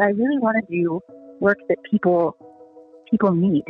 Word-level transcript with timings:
I 0.00 0.06
really 0.06 0.38
want 0.38 0.56
to 0.58 0.72
do 0.72 1.00
work 1.40 1.58
that 1.68 1.78
people 1.88 2.36
people 3.10 3.32
need. 3.32 3.64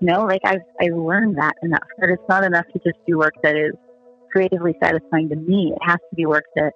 You 0.00 0.08
know, 0.08 0.24
like 0.24 0.40
I've 0.44 0.62
I've 0.80 0.96
learned 0.96 1.36
that 1.38 1.54
enough 1.62 1.86
that 1.98 2.10
it's 2.10 2.22
not 2.28 2.42
enough 2.42 2.66
to 2.72 2.80
just 2.84 2.98
do 3.06 3.18
work 3.18 3.34
that 3.44 3.54
is 3.56 3.72
creatively 4.32 4.74
satisfying 4.82 5.28
to 5.28 5.36
me. 5.36 5.72
It 5.74 5.82
has 5.82 5.98
to 6.10 6.16
be 6.16 6.26
work 6.26 6.44
that 6.56 6.72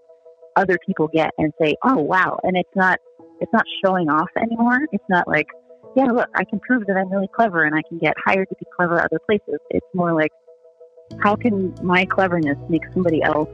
other 0.55 0.79
people 0.87 1.09
get 1.09 1.31
and 1.37 1.53
say, 1.61 1.75
"Oh, 1.83 1.97
wow!" 1.97 2.39
And 2.45 2.57
it's 2.57 2.77
not 2.77 3.01
it's 3.41 3.53
not 3.53 3.65
showing 3.85 4.09
off 4.09 4.29
anymore. 4.41 4.79
It's 4.93 5.05
not 5.09 5.27
like, 5.27 5.49
"Yeah, 5.97 6.07
look, 6.13 6.29
I 6.37 6.45
can 6.45 6.61
prove 6.61 6.87
that 6.87 6.97
I'm 6.97 7.11
really 7.11 7.29
clever 7.35 7.65
and 7.65 7.75
I 7.75 7.83
can 7.89 7.99
get 7.99 8.15
hired 8.25 8.49
to 8.51 8.55
be 8.57 8.67
clever 8.77 9.01
other 9.01 9.19
places." 9.27 9.59
It's 9.71 9.87
more 9.95 10.13
like, 10.13 10.31
"How 11.19 11.35
can 11.35 11.75
my 11.83 12.05
cleverness 12.05 12.59
make 12.69 12.83
somebody 12.93 13.21
else 13.25 13.49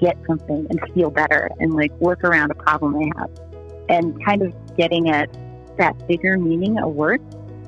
get 0.00 0.16
something 0.26 0.66
and 0.68 0.80
feel 0.92 1.10
better 1.10 1.48
and 1.60 1.72
like 1.72 1.92
work 2.00 2.24
around 2.24 2.50
a 2.50 2.56
problem 2.56 2.94
they 2.94 3.10
have?" 3.16 3.45
And 3.88 4.24
kind 4.24 4.42
of 4.42 4.54
getting 4.76 5.10
at 5.10 5.30
that 5.78 6.06
bigger 6.08 6.38
meaning 6.38 6.78
of 6.78 6.92
work 6.92 7.20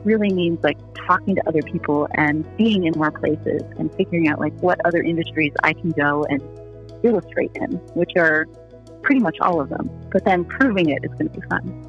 really 0.04 0.32
means 0.32 0.62
like 0.62 0.78
talking 0.94 1.34
to 1.34 1.48
other 1.48 1.62
people 1.62 2.08
and 2.14 2.44
being 2.56 2.84
in 2.84 2.92
more 2.96 3.10
places 3.10 3.62
and 3.78 3.92
figuring 3.94 4.28
out 4.28 4.38
like 4.41 4.54
what 4.60 4.78
other 4.84 5.02
industries 5.02 5.52
I 5.62 5.72
can 5.72 5.91
go 5.92 6.24
and 6.28 6.42
illustrate 7.02 7.50
in, 7.54 7.72
which 7.94 8.12
are 8.16 8.46
pretty 9.02 9.20
much 9.20 9.36
all 9.41 9.60
of 9.60 9.68
them. 9.68 9.91
But 10.10 10.24
then 10.24 10.44
proving 10.44 10.91
it 10.91 11.04
is 11.04 11.10
going 11.12 11.30
to 11.30 11.41
be 11.41 11.46
fun. 11.48 11.88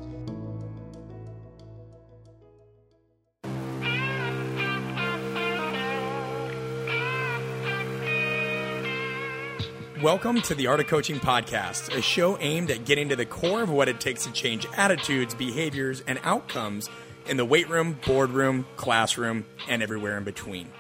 Welcome 10.02 10.41
to 10.44 10.55
the 10.55 10.67
Art 10.67 10.80
of 10.80 10.88
Coaching 10.88 11.20
Podcast, 11.20 11.94
a 11.94 12.02
show 12.02 12.38
aimed 12.39 12.71
at 12.71 12.85
getting 12.85 13.09
to 13.09 13.17
the 13.17 13.26
core 13.26 13.62
of 13.62 13.70
what 13.70 13.89
it 13.89 13.99
takes 13.99 14.23
to 14.23 14.31
change 14.31 14.66
attitudes, 14.77 15.34
behaviors, 15.34 16.02
and 16.08 16.22
outcomes 16.23 16.89
in 17.25 17.35
the 17.35 17.44
weight 17.44 17.67
room, 17.67 17.99
boardroom, 18.05 18.66
classroom, 18.78 19.45
and 19.67 19.83
everywhere 19.83 20.17
in 20.17 20.23
between. 20.23 20.72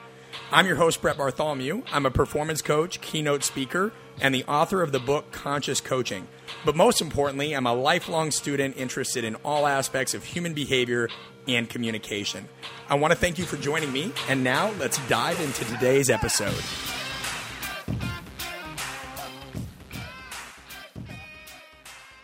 I'm 0.53 0.65
your 0.65 0.77
host, 0.77 1.01
Brett 1.01 1.17
Bartholomew. 1.17 1.83
I'm 1.91 2.05
a 2.05 2.11
performance 2.11 2.61
coach, 2.61 3.01
keynote 3.01 3.43
speaker, 3.43 3.91
and 4.21 4.33
the 4.33 4.45
author 4.45 4.81
of 4.81 4.93
the 4.93 4.99
book 4.99 5.31
Conscious 5.31 5.81
Coaching. 5.81 6.29
But 6.63 6.77
most 6.77 7.01
importantly, 7.01 7.53
I'm 7.53 7.67
a 7.67 7.73
lifelong 7.73 8.31
student 8.31 8.77
interested 8.77 9.25
in 9.25 9.35
all 9.43 9.67
aspects 9.67 10.13
of 10.13 10.23
human 10.23 10.53
behavior 10.53 11.09
and 11.45 11.69
communication. 11.69 12.47
I 12.87 12.95
want 12.95 13.11
to 13.11 13.19
thank 13.19 13.37
you 13.37 13.43
for 13.43 13.57
joining 13.57 13.91
me, 13.91 14.13
and 14.29 14.45
now 14.45 14.71
let's 14.79 14.97
dive 15.09 15.41
into 15.41 15.65
today's 15.65 16.09
episode. 16.09 16.63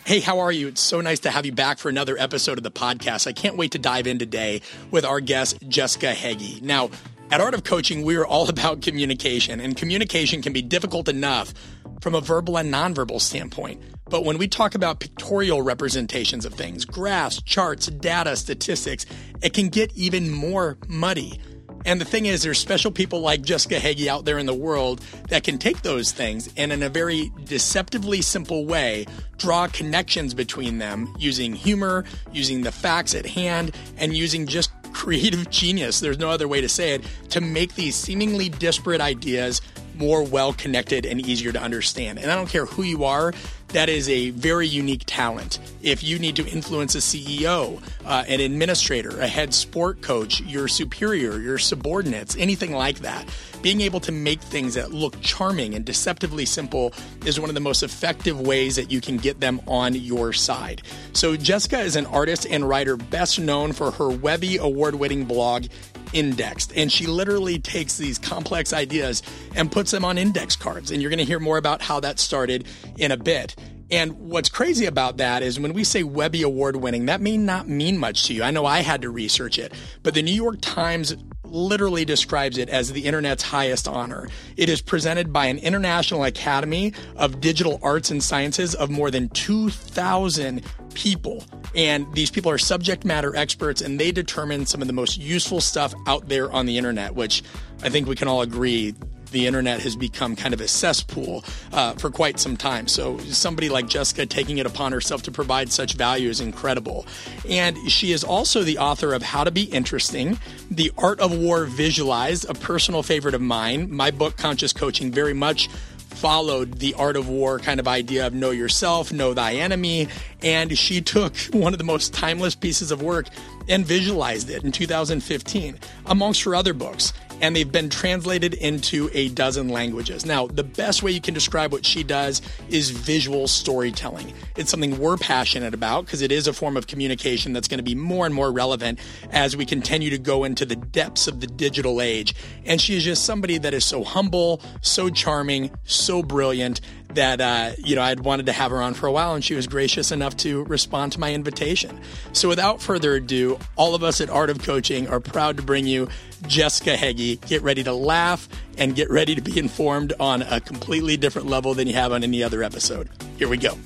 Hey, 0.06 0.20
how 0.20 0.38
are 0.38 0.52
you? 0.52 0.68
It's 0.68 0.82
so 0.82 1.02
nice 1.02 1.22
to 1.22 1.32
have 1.32 1.48
you 1.48 1.52
back 1.52 1.80
for 1.80 1.90
another 1.90 2.16
episode 2.16 2.60
of 2.60 2.64
the 2.64 2.70
podcast. 2.70 3.26
I 3.26 3.34
can't 3.34 3.58
wait 3.58 3.72
to 3.72 3.80
dive 3.80 4.06
in 4.06 4.20
today 4.20 4.62
with 4.92 5.04
our 5.04 5.20
guest, 5.20 5.58
Jessica 5.68 6.14
Hagy. 6.14 6.62
Now, 6.62 6.92
at 7.32 7.42
Art 7.42 7.56
of 7.56 7.64
Coaching, 7.64 8.04
we 8.04 8.16
are 8.16 8.26
all 8.26 8.48
about 8.52 8.84
communication, 8.84 9.60
and 9.60 9.76
communication 9.76 10.44
can 10.44 10.54
be 10.54 10.62
difficult 10.62 11.10
enough 11.10 11.56
from 12.02 12.14
a 12.14 12.22
verbal 12.22 12.56
and 12.56 12.72
nonverbal 12.72 13.20
standpoint. 13.20 13.82
But 14.08 14.24
when 14.24 14.38
we 14.38 14.48
talk 14.48 14.76
about 14.76 15.00
pictorial 15.00 15.64
representations 15.64 16.46
of 16.46 16.54
things, 16.54 16.86
graphs, 16.86 17.42
charts, 17.42 17.88
data, 17.88 18.36
statistics, 18.36 19.08
it 19.42 19.56
can 19.56 19.70
get 19.70 19.92
even 19.96 20.30
more 20.30 20.78
muddy. 20.88 21.42
And 21.86 22.02
the 22.02 22.06
thing 22.06 22.26
is, 22.26 22.42
there's 22.42 22.58
special 22.58 22.92
people 22.92 23.22
like 23.22 23.44
Jessica 23.44 23.80
Hagy 23.80 24.10
out 24.10 24.26
there 24.26 24.40
in 24.40 24.48
the 24.48 24.56
world 24.56 25.02
that 25.30 25.44
can 25.44 25.60
take 25.60 25.84
those 25.84 26.12
things 26.12 26.50
and, 26.58 26.74
in 26.74 26.82
a 26.82 26.90
very 26.90 27.32
deceptively 27.44 28.22
simple 28.22 28.66
way, 28.66 29.06
draw 29.38 29.68
connections 29.68 30.34
between 30.34 30.80
them 30.80 31.14
using 31.20 31.54
humor, 31.54 32.04
using 32.34 32.62
the 32.62 32.72
facts 32.72 33.14
at 33.14 33.26
hand, 33.26 33.76
and 33.98 34.18
using 34.18 34.48
just 34.48 34.72
creative 34.94 35.50
genius. 35.52 36.00
There's 36.00 36.18
no 36.18 36.30
other 36.30 36.48
way 36.48 36.62
to 36.62 36.70
say 36.70 36.96
it 36.96 37.04
to 37.30 37.42
make 37.42 37.76
these 37.76 37.96
seemingly 37.96 38.50
disparate 38.50 39.02
ideas 39.02 39.62
more 39.96 40.24
well 40.24 40.54
connected 40.54 41.06
and 41.06 41.26
easier 41.26 41.52
to 41.52 41.62
understand. 41.62 42.20
And 42.20 42.32
I 42.32 42.36
don't 42.36 42.50
care 42.50 42.66
who 42.66 42.84
you 42.84 43.04
are, 43.04 43.34
that 43.70 43.90
is 43.90 44.08
a 44.10 44.30
very 44.32 44.68
unique 44.68 45.04
talent. 45.06 45.60
If 45.82 46.04
you 46.04 46.20
need 46.20 46.36
to 46.38 46.48
influence 46.48 46.96
a 46.96 47.00
CEO, 47.00 47.82
uh, 48.06 48.24
an 48.28 48.40
administrator, 48.40 49.20
a 49.20 49.28
head 49.28 49.54
sport 49.54 50.02
coach, 50.02 50.42
your 50.42 50.68
superior, 50.68 51.40
your 51.40 51.58
subordinates, 51.58 52.36
anything 52.38 52.72
like 52.72 53.00
that, 53.00 53.28
being 53.62 53.82
able 53.82 54.00
to 54.02 54.12
make 54.12 54.42
things 54.42 54.76
that 54.76 54.92
look 54.92 55.20
charming 55.22 55.74
and 55.74 55.84
deceptively 55.84 56.46
simple 56.46 56.94
is 57.26 57.40
one 57.40 57.50
of 57.50 57.56
the 57.56 57.62
most 57.62 57.84
effective 57.84 58.40
ways 58.40 58.76
that 58.76 58.92
you 58.92 59.02
can 59.02 59.18
get 59.18 59.40
them 59.40 59.60
on 59.68 59.96
your 59.96 60.32
side. 60.34 60.82
So, 61.14 61.36
Jessica 61.36 61.80
is 61.80 61.96
an 61.96 62.06
artist 62.06 62.46
and 62.50 62.68
writer 62.68 62.96
best 62.96 63.40
known 63.40 63.74
for 63.74 63.92
her 63.92 64.10
Webby 64.10 64.58
award 64.58 64.96
winning 64.96 65.26
blog, 65.26 65.66
indexed. 66.14 66.74
And 66.76 66.92
she 66.92 67.08
literally 67.08 67.60
takes 67.60 67.98
these 67.98 68.18
complex 68.18 68.74
ideas 68.74 69.24
and 69.56 69.72
puts 69.72 69.92
them 69.92 70.06
on 70.06 70.18
index 70.18 70.56
cards. 70.56 70.92
And 70.92 71.02
you're 71.02 71.12
going 71.12 71.20
to 71.20 71.26
hear 71.26 71.40
more 71.40 71.58
about 71.58 71.82
how 71.82 72.00
that 72.02 72.20
started 72.20 72.68
in 72.98 73.12
a 73.12 73.18
bit. 73.18 73.56
And 73.92 74.14
what's 74.14 74.50
crazy 74.50 74.86
about 74.86 75.18
that 75.18 75.44
is 75.44 75.60
when 75.60 75.74
we 75.74 75.84
say 75.84 76.02
Webby 76.02 76.42
Award 76.42 76.78
winning, 76.78 77.06
that 77.06 77.22
may 77.22 77.38
not 77.38 77.68
mean 77.68 77.98
much 78.00 78.26
to 78.26 78.34
you. 78.34 78.42
I 78.42 78.50
know 78.50 78.66
I 78.66 78.80
had 78.80 79.04
to 79.04 79.12
research 79.12 79.60
it, 79.60 79.74
but 80.02 80.16
the 80.16 80.24
New 80.24 80.34
York 80.34 80.58
Times 80.60 81.16
literally 81.44 82.04
describes 82.04 82.58
it 82.58 82.68
as 82.70 82.92
the 82.92 83.06
internet's 83.06 83.44
highest 83.44 83.88
honor. 83.88 84.28
It 84.58 84.70
is 84.70 84.82
presented 84.82 85.32
by 85.32 85.46
an 85.46 85.60
International 85.60 86.24
Academy 86.24 86.94
of 87.16 87.40
Digital 87.40 87.80
Arts 87.84 88.10
and 88.10 88.24
Sciences 88.24 88.74
of 88.74 88.90
more 88.90 89.12
than 89.12 89.30
2,000 89.30 90.64
people. 90.96 91.44
And 91.76 92.12
these 92.14 92.32
people 92.32 92.50
are 92.52 92.58
subject 92.58 93.06
matter 93.06 93.36
experts 93.36 93.82
and 93.82 94.00
they 94.00 94.12
determine 94.12 94.66
some 94.66 94.82
of 94.82 94.88
the 94.88 94.94
most 94.94 95.18
useful 95.18 95.62
stuff 95.62 95.94
out 96.08 96.28
there 96.28 96.52
on 96.52 96.66
the 96.66 96.78
internet, 96.78 97.14
which 97.14 97.44
I 97.84 97.90
think 97.90 98.08
we 98.08 98.16
can 98.16 98.28
all 98.28 98.42
agree 98.42 98.96
the 99.32 99.48
internet 99.48 99.82
has 99.82 99.98
become 99.98 100.36
kind 100.36 100.54
of 100.54 100.62
a 100.62 100.68
cesspool 100.68 101.44
uh, 101.74 101.94
for 101.94 102.10
quite 102.10 102.40
some 102.40 102.56
time. 102.56 102.88
So 102.88 103.18
somebody 103.20 103.68
like 103.68 103.88
Jessica 103.88 104.26
taking 104.26 104.60
it 104.60 104.66
upon 104.66 104.94
herself 104.94 105.24
to 105.24 105.32
provide 105.32 105.72
such 105.72 105.94
value 105.94 106.30
is 106.30 106.40
incredible. 106.40 107.06
And 107.50 107.78
she 107.92 108.14
is 108.14 108.24
also 108.24 108.64
the 108.64 108.78
author 108.78 109.14
of 109.14 109.22
How 109.22 109.44
to 109.44 109.52
Be 109.52 109.64
Interesting, 109.64 110.40
The 110.72 110.92
Art 110.98 111.20
of 111.20 111.38
War 111.38 111.66
Visualized, 111.66 112.50
a 112.50 112.54
personal 112.54 113.04
favorite 113.04 113.36
of 113.36 113.42
mine. 113.42 113.92
My 113.92 114.10
book, 114.10 114.38
Conscious 114.38 114.72
Coaching, 114.72 115.12
very 115.12 115.34
much 115.34 115.70
followed 116.16 116.80
the 116.80 116.94
art 116.96 117.16
of 117.16 117.30
war 117.30 117.60
kind 117.60 117.80
of 117.80 117.88
idea 117.88 118.26
of 118.26 118.34
know 118.34 118.52
yourself, 118.52 119.12
know 119.12 119.34
thy 119.34 119.54
enemy. 119.56 120.08
And 120.42 120.78
she 120.78 121.02
took 121.02 121.36
one 121.52 121.74
of 121.74 121.78
the 121.78 121.86
most 121.86 122.14
timeless 122.14 122.56
pieces 122.56 122.92
of 122.92 123.02
work 123.02 123.28
and 123.68 123.86
visualized 123.86 124.50
it 124.50 124.64
in 124.64 124.72
2015, 124.72 125.80
amongst 126.06 126.44
her 126.44 126.56
other 126.56 126.74
books 126.74 127.14
and 127.42 127.56
they've 127.56 127.72
been 127.72 127.90
translated 127.90 128.54
into 128.54 129.10
a 129.14 129.30
dozen 129.30 129.70
languages. 129.70 130.26
Now, 130.26 130.48
the 130.48 130.64
best 130.64 131.04
way 131.04 131.12
you 131.12 131.22
can 131.22 131.34
describe 131.34 131.72
what 131.72 131.86
she 131.86 132.04
does 132.04 132.42
is 132.70 132.90
visual 132.90 133.48
storytelling. 133.48 134.34
It's 134.56 134.72
something 134.72 134.98
we're 135.00 135.18
passionate 135.18 135.74
about 135.74 136.06
because 136.06 136.22
it 136.22 136.32
is 136.32 136.48
a 136.48 136.54
form 136.54 136.78
of 136.78 136.88
communication 136.88 137.54
that's 137.54 137.68
going 137.68 137.80
to 137.80 137.84
be 137.84 137.96
more 137.96 138.26
and 138.26 138.34
more 138.34 138.52
relevant 138.52 139.00
as 139.32 139.56
we 139.56 139.66
continue 139.66 140.10
to 140.10 140.18
go 140.18 140.44
into 140.44 140.66
the 140.66 140.76
depths 140.76 141.28
of 141.28 141.40
the 141.42 141.48
digital 141.48 142.02
age. 142.02 142.34
And 142.66 142.80
she 142.80 142.96
is 142.96 143.04
just 143.04 143.26
somebody 143.26 143.58
that 143.60 143.74
is 143.74 143.86
so 143.86 144.04
humble, 144.04 144.62
so 144.82 145.10
charming, 145.10 145.72
so 145.84 146.24
brilliant 146.24 146.82
that 147.16 147.42
uh, 147.42 147.72
you 147.78 147.96
know 147.96 148.02
I'd 148.02 148.22
wanted 148.22 148.46
to 148.48 148.52
have 148.52 148.72
her 148.72 148.82
on 148.82 148.94
for 148.94 149.08
a 149.08 149.12
while, 149.12 149.34
and 149.34 149.44
she 149.44 149.56
was 149.56 149.68
gracious 149.68 150.12
enough 150.12 150.38
to 150.38 150.64
respond 150.66 151.14
to 151.14 151.20
my 151.20 151.34
invitation. 151.34 152.00
So, 152.34 152.48
without 152.50 152.82
further 152.82 153.16
ado, 153.16 153.60
all 153.76 153.96
of 153.96 154.04
us 154.04 154.22
at 154.22 154.30
Art 154.30 154.50
of 154.50 154.60
Coaching 154.60 155.08
are 155.08 155.20
proud 155.20 155.58
to 155.58 155.64
bring 155.64 155.88
you 155.88 156.08
Jessica 156.48 156.96
Hagy. 156.96 157.38
Get 157.48 157.62
ready 157.62 157.84
to 157.84 157.94
laugh 157.94 158.48
and 158.78 158.96
get 158.96 159.10
ready 159.10 159.36
to 159.36 159.42
be 159.42 159.58
informed 159.58 160.14
on 160.20 160.42
a 160.42 160.60
completely 160.60 161.18
different 161.18 161.48
level 161.48 161.74
than 161.74 161.88
you 161.88 161.94
have 161.94 162.12
on 162.12 162.24
any 162.24 162.44
other 162.44 162.64
episode. 162.64 163.10
Here 163.38 163.48
we 163.48 163.58
go. 163.58 163.78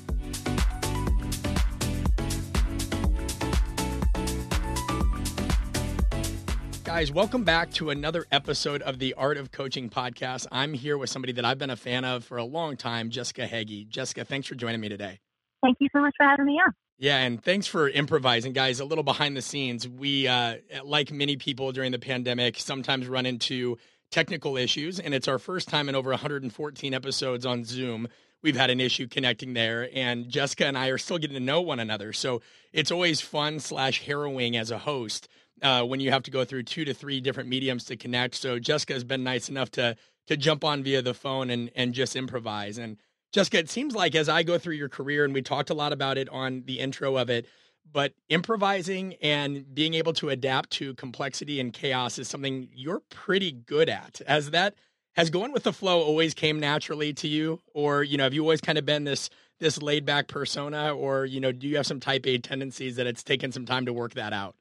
Guys, 6.92 7.12
welcome 7.12 7.44
back 7.44 7.70
to 7.70 7.90
another 7.90 8.26
episode 8.32 8.82
of 8.82 8.98
the 8.98 9.14
Art 9.14 9.36
of 9.36 9.52
Coaching 9.52 9.88
podcast. 9.88 10.48
I'm 10.50 10.74
here 10.74 10.98
with 10.98 11.08
somebody 11.08 11.32
that 11.34 11.44
I've 11.44 11.56
been 11.56 11.70
a 11.70 11.76
fan 11.76 12.04
of 12.04 12.24
for 12.24 12.36
a 12.36 12.44
long 12.44 12.76
time, 12.76 13.10
Jessica 13.10 13.46
Hagy. 13.46 13.84
Jessica, 13.88 14.24
thanks 14.24 14.48
for 14.48 14.56
joining 14.56 14.80
me 14.80 14.88
today. 14.88 15.20
Thank 15.62 15.76
you 15.78 15.86
so 15.92 16.00
much 16.00 16.14
for 16.16 16.26
having 16.26 16.46
me 16.46 16.54
on. 16.54 16.74
Yeah, 16.98 17.18
and 17.18 17.40
thanks 17.40 17.68
for 17.68 17.88
improvising, 17.88 18.54
guys. 18.54 18.80
A 18.80 18.84
little 18.84 19.04
behind 19.04 19.36
the 19.36 19.40
scenes. 19.40 19.86
We, 19.86 20.26
uh, 20.26 20.56
like 20.82 21.12
many 21.12 21.36
people 21.36 21.70
during 21.70 21.92
the 21.92 22.00
pandemic, 22.00 22.58
sometimes 22.58 23.06
run 23.06 23.24
into 23.24 23.78
technical 24.10 24.56
issues, 24.56 24.98
and 24.98 25.14
it's 25.14 25.28
our 25.28 25.38
first 25.38 25.68
time 25.68 25.88
in 25.88 25.94
over 25.94 26.10
114 26.10 26.92
episodes 26.92 27.46
on 27.46 27.64
Zoom. 27.64 28.08
We've 28.42 28.56
had 28.56 28.70
an 28.70 28.80
issue 28.80 29.06
connecting 29.06 29.54
there, 29.54 29.88
and 29.94 30.28
Jessica 30.28 30.66
and 30.66 30.76
I 30.76 30.88
are 30.88 30.98
still 30.98 31.18
getting 31.18 31.34
to 31.34 31.40
know 31.40 31.60
one 31.60 31.78
another. 31.78 32.12
So 32.12 32.42
it's 32.72 32.90
always 32.90 33.20
fun 33.20 33.60
slash 33.60 34.02
harrowing 34.02 34.56
as 34.56 34.72
a 34.72 34.78
host 34.78 35.28
uh, 35.62 35.82
when 35.84 36.00
you 36.00 36.10
have 36.10 36.22
to 36.24 36.30
go 36.30 36.44
through 36.44 36.64
two 36.64 36.84
to 36.84 36.94
three 36.94 37.20
different 37.20 37.48
mediums 37.48 37.84
to 37.84 37.96
connect. 37.96 38.34
So 38.34 38.58
Jessica 38.58 38.92
has 38.94 39.04
been 39.04 39.24
nice 39.24 39.48
enough 39.48 39.70
to 39.72 39.96
to 40.26 40.36
jump 40.36 40.64
on 40.64 40.82
via 40.82 41.02
the 41.02 41.14
phone 41.14 41.50
and 41.50 41.70
and 41.74 41.94
just 41.94 42.16
improvise. 42.16 42.78
And 42.78 42.96
Jessica, 43.32 43.58
it 43.58 43.70
seems 43.70 43.94
like 43.94 44.14
as 44.14 44.28
I 44.28 44.42
go 44.42 44.58
through 44.58 44.74
your 44.74 44.88
career, 44.88 45.24
and 45.24 45.32
we 45.34 45.42
talked 45.42 45.70
a 45.70 45.74
lot 45.74 45.92
about 45.92 46.18
it 46.18 46.28
on 46.30 46.64
the 46.66 46.80
intro 46.80 47.16
of 47.16 47.30
it, 47.30 47.46
but 47.92 48.12
improvising 48.28 49.14
and 49.22 49.72
being 49.74 49.94
able 49.94 50.12
to 50.14 50.30
adapt 50.30 50.70
to 50.70 50.94
complexity 50.94 51.60
and 51.60 51.72
chaos 51.72 52.18
is 52.18 52.28
something 52.28 52.68
you're 52.74 53.02
pretty 53.10 53.52
good 53.52 53.88
at. 53.88 54.20
As 54.26 54.50
that 54.50 54.74
has 55.14 55.30
going 55.30 55.52
with 55.52 55.64
the 55.64 55.72
flow 55.72 56.00
always 56.00 56.34
came 56.34 56.60
naturally 56.60 57.12
to 57.14 57.28
you, 57.28 57.60
or 57.74 58.02
you 58.02 58.16
know, 58.16 58.24
have 58.24 58.34
you 58.34 58.42
always 58.42 58.60
kind 58.60 58.78
of 58.78 58.84
been 58.84 59.04
this 59.04 59.30
this 59.58 59.82
laid 59.82 60.04
back 60.04 60.26
persona, 60.26 60.94
or 60.94 61.24
you 61.26 61.40
know, 61.40 61.52
do 61.52 61.68
you 61.68 61.76
have 61.76 61.86
some 61.86 62.00
type 62.00 62.26
A 62.26 62.38
tendencies 62.38 62.96
that 62.96 63.06
it's 63.06 63.22
taken 63.22 63.52
some 63.52 63.66
time 63.66 63.86
to 63.86 63.92
work 63.92 64.14
that 64.14 64.32
out? 64.32 64.54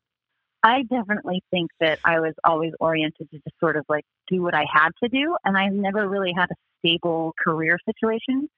I 0.64 0.84
definitely 0.84 1.42
think 1.52 1.72
that 1.80 2.00
I 2.04 2.20
was 2.20 2.34
always 2.44 2.74
oriented 2.80 3.30
to 3.32 3.38
just 3.38 3.60
sort 3.60 3.78
of 3.78 3.86
like 3.88 4.04
do 4.28 4.42
what 4.42 4.54
I 4.54 4.66
had 4.72 4.90
to 5.04 5.10
do, 5.10 5.36
and 5.46 5.58
I 5.58 5.68
never 5.68 6.08
really 6.08 6.34
had 6.36 6.50
a 6.52 6.56
stable 6.80 7.34
career 7.42 7.78
situation. 7.86 8.50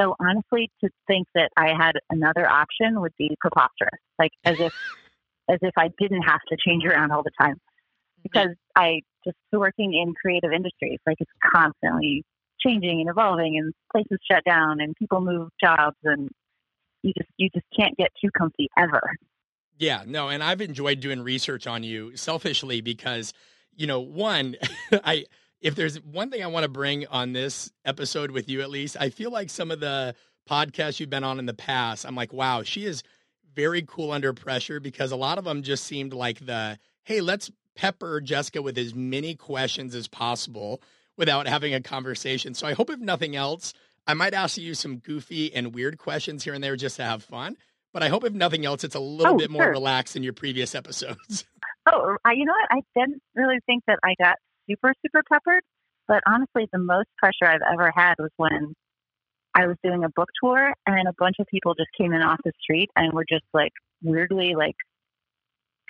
So 0.00 0.16
honestly, 0.18 0.70
to 0.82 0.90
think 1.06 1.28
that 1.34 1.50
I 1.56 1.74
had 1.78 1.92
another 2.10 2.48
option 2.48 3.00
would 3.00 3.12
be 3.18 3.36
preposterous. 3.38 4.00
Like 4.18 4.32
as 4.44 4.58
if, 4.60 4.74
as 5.50 5.58
if 5.60 5.74
I 5.76 5.90
didn't 5.98 6.22
have 6.22 6.40
to 6.48 6.56
change 6.66 6.84
around 6.84 7.12
all 7.12 7.22
the 7.22 7.30
time, 7.38 7.54
mm-hmm. 7.54 8.22
because 8.22 8.56
I 8.74 9.02
just 9.24 9.36
working 9.52 9.92
in 9.94 10.14
creative 10.14 10.52
industries, 10.52 10.98
like 11.06 11.18
it's 11.20 11.30
constantly 11.52 12.24
changing 12.60 13.00
and 13.00 13.10
evolving, 13.10 13.58
and 13.58 13.74
places 13.92 14.18
shut 14.30 14.42
down, 14.44 14.80
and 14.80 14.94
people 14.96 15.20
move 15.20 15.50
jobs, 15.62 15.96
and 16.04 16.30
you 17.02 17.12
just 17.16 17.30
you 17.36 17.50
just 17.54 17.66
can't 17.78 17.96
get 17.98 18.10
too 18.22 18.30
comfy 18.36 18.68
ever. 18.78 19.02
Yeah, 19.82 20.04
no, 20.06 20.28
and 20.28 20.44
I've 20.44 20.60
enjoyed 20.60 21.00
doing 21.00 21.22
research 21.22 21.66
on 21.66 21.82
you 21.82 22.16
selfishly 22.16 22.80
because, 22.80 23.32
you 23.74 23.88
know, 23.88 23.98
one, 23.98 24.54
I 24.92 25.24
if 25.60 25.74
there's 25.74 26.00
one 26.02 26.30
thing 26.30 26.40
I 26.40 26.46
want 26.46 26.62
to 26.62 26.68
bring 26.68 27.08
on 27.08 27.32
this 27.32 27.72
episode 27.84 28.30
with 28.30 28.48
you 28.48 28.60
at 28.60 28.70
least, 28.70 28.96
I 29.00 29.10
feel 29.10 29.32
like 29.32 29.50
some 29.50 29.72
of 29.72 29.80
the 29.80 30.14
podcasts 30.48 31.00
you've 31.00 31.10
been 31.10 31.24
on 31.24 31.40
in 31.40 31.46
the 31.46 31.52
past, 31.52 32.06
I'm 32.06 32.14
like, 32.14 32.32
wow, 32.32 32.62
she 32.62 32.84
is 32.84 33.02
very 33.56 33.82
cool 33.82 34.12
under 34.12 34.32
pressure 34.32 34.78
because 34.78 35.10
a 35.10 35.16
lot 35.16 35.36
of 35.36 35.42
them 35.44 35.64
just 35.64 35.82
seemed 35.82 36.12
like 36.12 36.46
the, 36.46 36.78
hey, 37.02 37.20
let's 37.20 37.50
pepper 37.74 38.20
Jessica 38.20 38.62
with 38.62 38.78
as 38.78 38.94
many 38.94 39.34
questions 39.34 39.96
as 39.96 40.06
possible 40.06 40.80
without 41.16 41.48
having 41.48 41.74
a 41.74 41.80
conversation. 41.80 42.54
So 42.54 42.68
I 42.68 42.74
hope 42.74 42.88
if 42.88 43.00
nothing 43.00 43.34
else, 43.34 43.74
I 44.06 44.14
might 44.14 44.32
ask 44.32 44.58
you 44.58 44.74
some 44.74 44.98
goofy 44.98 45.52
and 45.52 45.74
weird 45.74 45.98
questions 45.98 46.44
here 46.44 46.54
and 46.54 46.62
there 46.62 46.76
just 46.76 46.96
to 46.96 47.04
have 47.04 47.24
fun. 47.24 47.56
But 47.92 48.02
I 48.02 48.08
hope, 48.08 48.24
if 48.24 48.32
nothing 48.32 48.64
else, 48.64 48.84
it's 48.84 48.94
a 48.94 49.00
little 49.00 49.34
oh, 49.34 49.38
bit 49.38 49.50
more 49.50 49.68
relaxed 49.68 50.14
than 50.14 50.22
your 50.22 50.32
previous 50.32 50.74
episodes. 50.74 51.44
Oh, 51.84 52.10
um, 52.10 52.16
I, 52.24 52.34
you 52.34 52.44
know 52.44 52.52
what? 52.52 52.78
I 52.78 52.80
didn't 52.96 53.20
really 53.34 53.58
think 53.66 53.82
that 53.88 53.98
I 54.04 54.14
got 54.16 54.36
super, 54.70 54.94
super 55.04 55.24
peppered. 55.28 55.64
But 56.06 56.22
honestly, 56.28 56.68
the 56.72 56.78
most 56.78 57.08
pressure 57.18 57.44
I've 57.44 57.60
ever 57.72 57.92
had 57.92 58.14
was 58.20 58.30
when 58.36 58.74
I 59.54 59.66
was 59.66 59.76
doing 59.82 60.04
a 60.04 60.08
book 60.08 60.28
tour 60.42 60.72
and 60.86 61.08
a 61.08 61.12
bunch 61.18 61.36
of 61.40 61.46
people 61.46 61.74
just 61.74 61.88
came 61.98 62.12
in 62.12 62.22
off 62.22 62.38
the 62.44 62.52
street 62.62 62.88
and 62.96 63.12
were 63.12 63.24
just 63.28 63.44
like 63.52 63.72
weirdly 64.02 64.54
like 64.54 64.76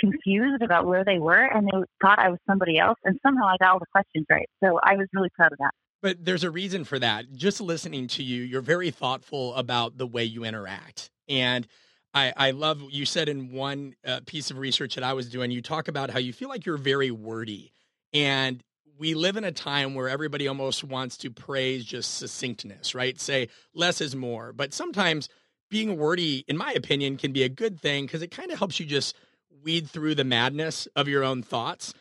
confused 0.01 0.63
about 0.63 0.87
where 0.87 1.05
they 1.05 1.19
were 1.19 1.45
and 1.45 1.67
they 1.67 1.79
thought 2.01 2.19
I 2.19 2.29
was 2.29 2.39
somebody 2.49 2.79
else. 2.79 2.99
And 3.05 3.19
somehow 3.23 3.47
I 3.47 3.57
got 3.61 3.73
all 3.73 3.79
the 3.79 3.87
questions 3.93 4.27
right. 4.31 4.49
So 4.63 4.81
I 4.83 4.97
was 4.97 5.07
really 5.13 5.31
proud 5.37 5.53
of 5.53 5.59
that. 5.59 5.73
But 6.03 6.25
there's 6.25 6.43
a 6.43 6.51
reason 6.51 6.85
for 6.85 6.99
that. 6.99 7.33
Just 7.33 7.61
listening 7.61 8.09
to 8.09 8.23
you, 8.23 8.43
you're 8.43 8.61
very 8.61 8.91
thoughtful 8.91 9.55
about 9.55 9.99
the 9.99 10.07
way 10.07 10.25
you 10.25 10.45
interact. 10.45 11.11
And 11.29 11.69
I, 12.15 12.33
I 12.37 12.51
love 12.51 12.83
you 12.91 13.07
said 13.07 13.29
in 13.29 13.53
one 13.53 13.95
uh, 14.07 14.21
piece 14.27 14.51
of 14.51 14.59
research 14.59 14.97
that 14.97 15.05
I 15.05 15.15
was 15.15 15.29
doing, 15.29 15.51
you 15.51 15.63
talk 15.63 15.89
about 15.89 16.11
how 16.11 16.19
you 16.19 16.33
feel 16.33 16.49
like 16.49 16.67
you're 16.67 16.77
very 16.77 17.11
wordy. 17.11 17.73
And 18.13 18.63
we 18.99 19.15
live 19.15 19.37
in 19.37 19.45
a 19.45 19.53
time 19.53 19.95
where 19.95 20.09
everybody 20.09 20.47
almost 20.47 20.85
wants 20.85 21.17
to 21.19 21.31
praise 21.31 21.85
just 21.85 22.19
succinctness, 22.19 22.95
right? 22.95 23.19
Say 23.19 23.49
less 23.75 24.01
is 24.01 24.15
more. 24.15 24.53
But 24.53 24.75
sometimes 24.75 25.29
being 25.71 25.97
wordy, 25.97 26.45
in 26.47 26.57
my 26.59 26.73
opinion, 26.73 27.17
can 27.17 27.33
be 27.33 27.43
a 27.43 27.49
good 27.49 27.81
thing 27.81 28.05
because 28.05 28.23
it 28.23 28.31
kind 28.31 28.53
of 28.53 28.59
helps 28.59 28.79
you 28.79 28.85
just 28.85 29.17
weed 29.63 29.89
through 29.89 30.15
the 30.15 30.25
madness 30.25 30.87
of 30.95 31.09
your 31.09 31.25
own 31.25 31.43
thoughts. 31.43 31.95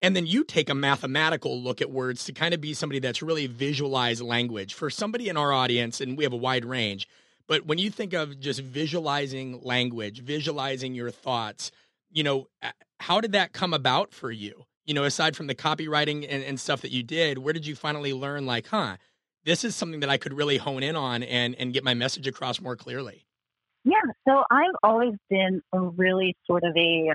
And 0.00 0.16
then 0.16 0.26
you 0.26 0.44
take 0.44 0.70
a 0.70 0.74
mathematical 0.74 1.60
look 1.60 1.82
at 1.82 1.90
words 1.90 2.24
to 2.24 2.32
kind 2.32 2.54
of 2.54 2.60
be 2.60 2.72
somebody 2.72 3.00
that's 3.00 3.20
really 3.20 3.46
visualized 3.46 4.22
language. 4.22 4.72
For 4.72 4.88
somebody 4.88 5.28
in 5.28 5.36
our 5.36 5.52
audience, 5.52 6.00
and 6.00 6.16
we 6.16 6.24
have 6.24 6.32
a 6.32 6.36
wide 6.36 6.64
range, 6.64 7.08
but 7.48 7.66
when 7.66 7.78
you 7.78 7.90
think 7.90 8.12
of 8.12 8.38
just 8.38 8.60
visualizing 8.60 9.60
language, 9.62 10.22
visualizing 10.22 10.94
your 10.94 11.10
thoughts, 11.10 11.72
you 12.10 12.22
know, 12.22 12.46
how 13.00 13.20
did 13.20 13.32
that 13.32 13.52
come 13.52 13.74
about 13.74 14.12
for 14.12 14.30
you? 14.30 14.64
You 14.86 14.94
know, 14.94 15.04
aside 15.04 15.36
from 15.36 15.48
the 15.48 15.54
copywriting 15.54 16.26
and, 16.28 16.42
and 16.44 16.60
stuff 16.60 16.82
that 16.82 16.92
you 16.92 17.02
did, 17.02 17.38
where 17.38 17.52
did 17.52 17.66
you 17.66 17.74
finally 17.74 18.12
learn, 18.12 18.46
like, 18.46 18.68
huh, 18.68 18.96
this 19.44 19.64
is 19.64 19.74
something 19.74 20.00
that 20.00 20.10
I 20.10 20.18
could 20.18 20.32
really 20.32 20.58
hone 20.58 20.82
in 20.82 20.94
on 20.94 21.22
and, 21.22 21.54
and 21.56 21.72
get 21.72 21.84
my 21.84 21.94
message 21.94 22.26
across 22.26 22.60
more 22.60 22.76
clearly? 22.76 23.26
Yeah, 23.84 24.02
so 24.26 24.44
I've 24.50 24.74
always 24.82 25.14
been 25.30 25.62
a 25.72 25.80
really 25.80 26.36
sort 26.46 26.64
of 26.64 26.76
a 26.76 27.12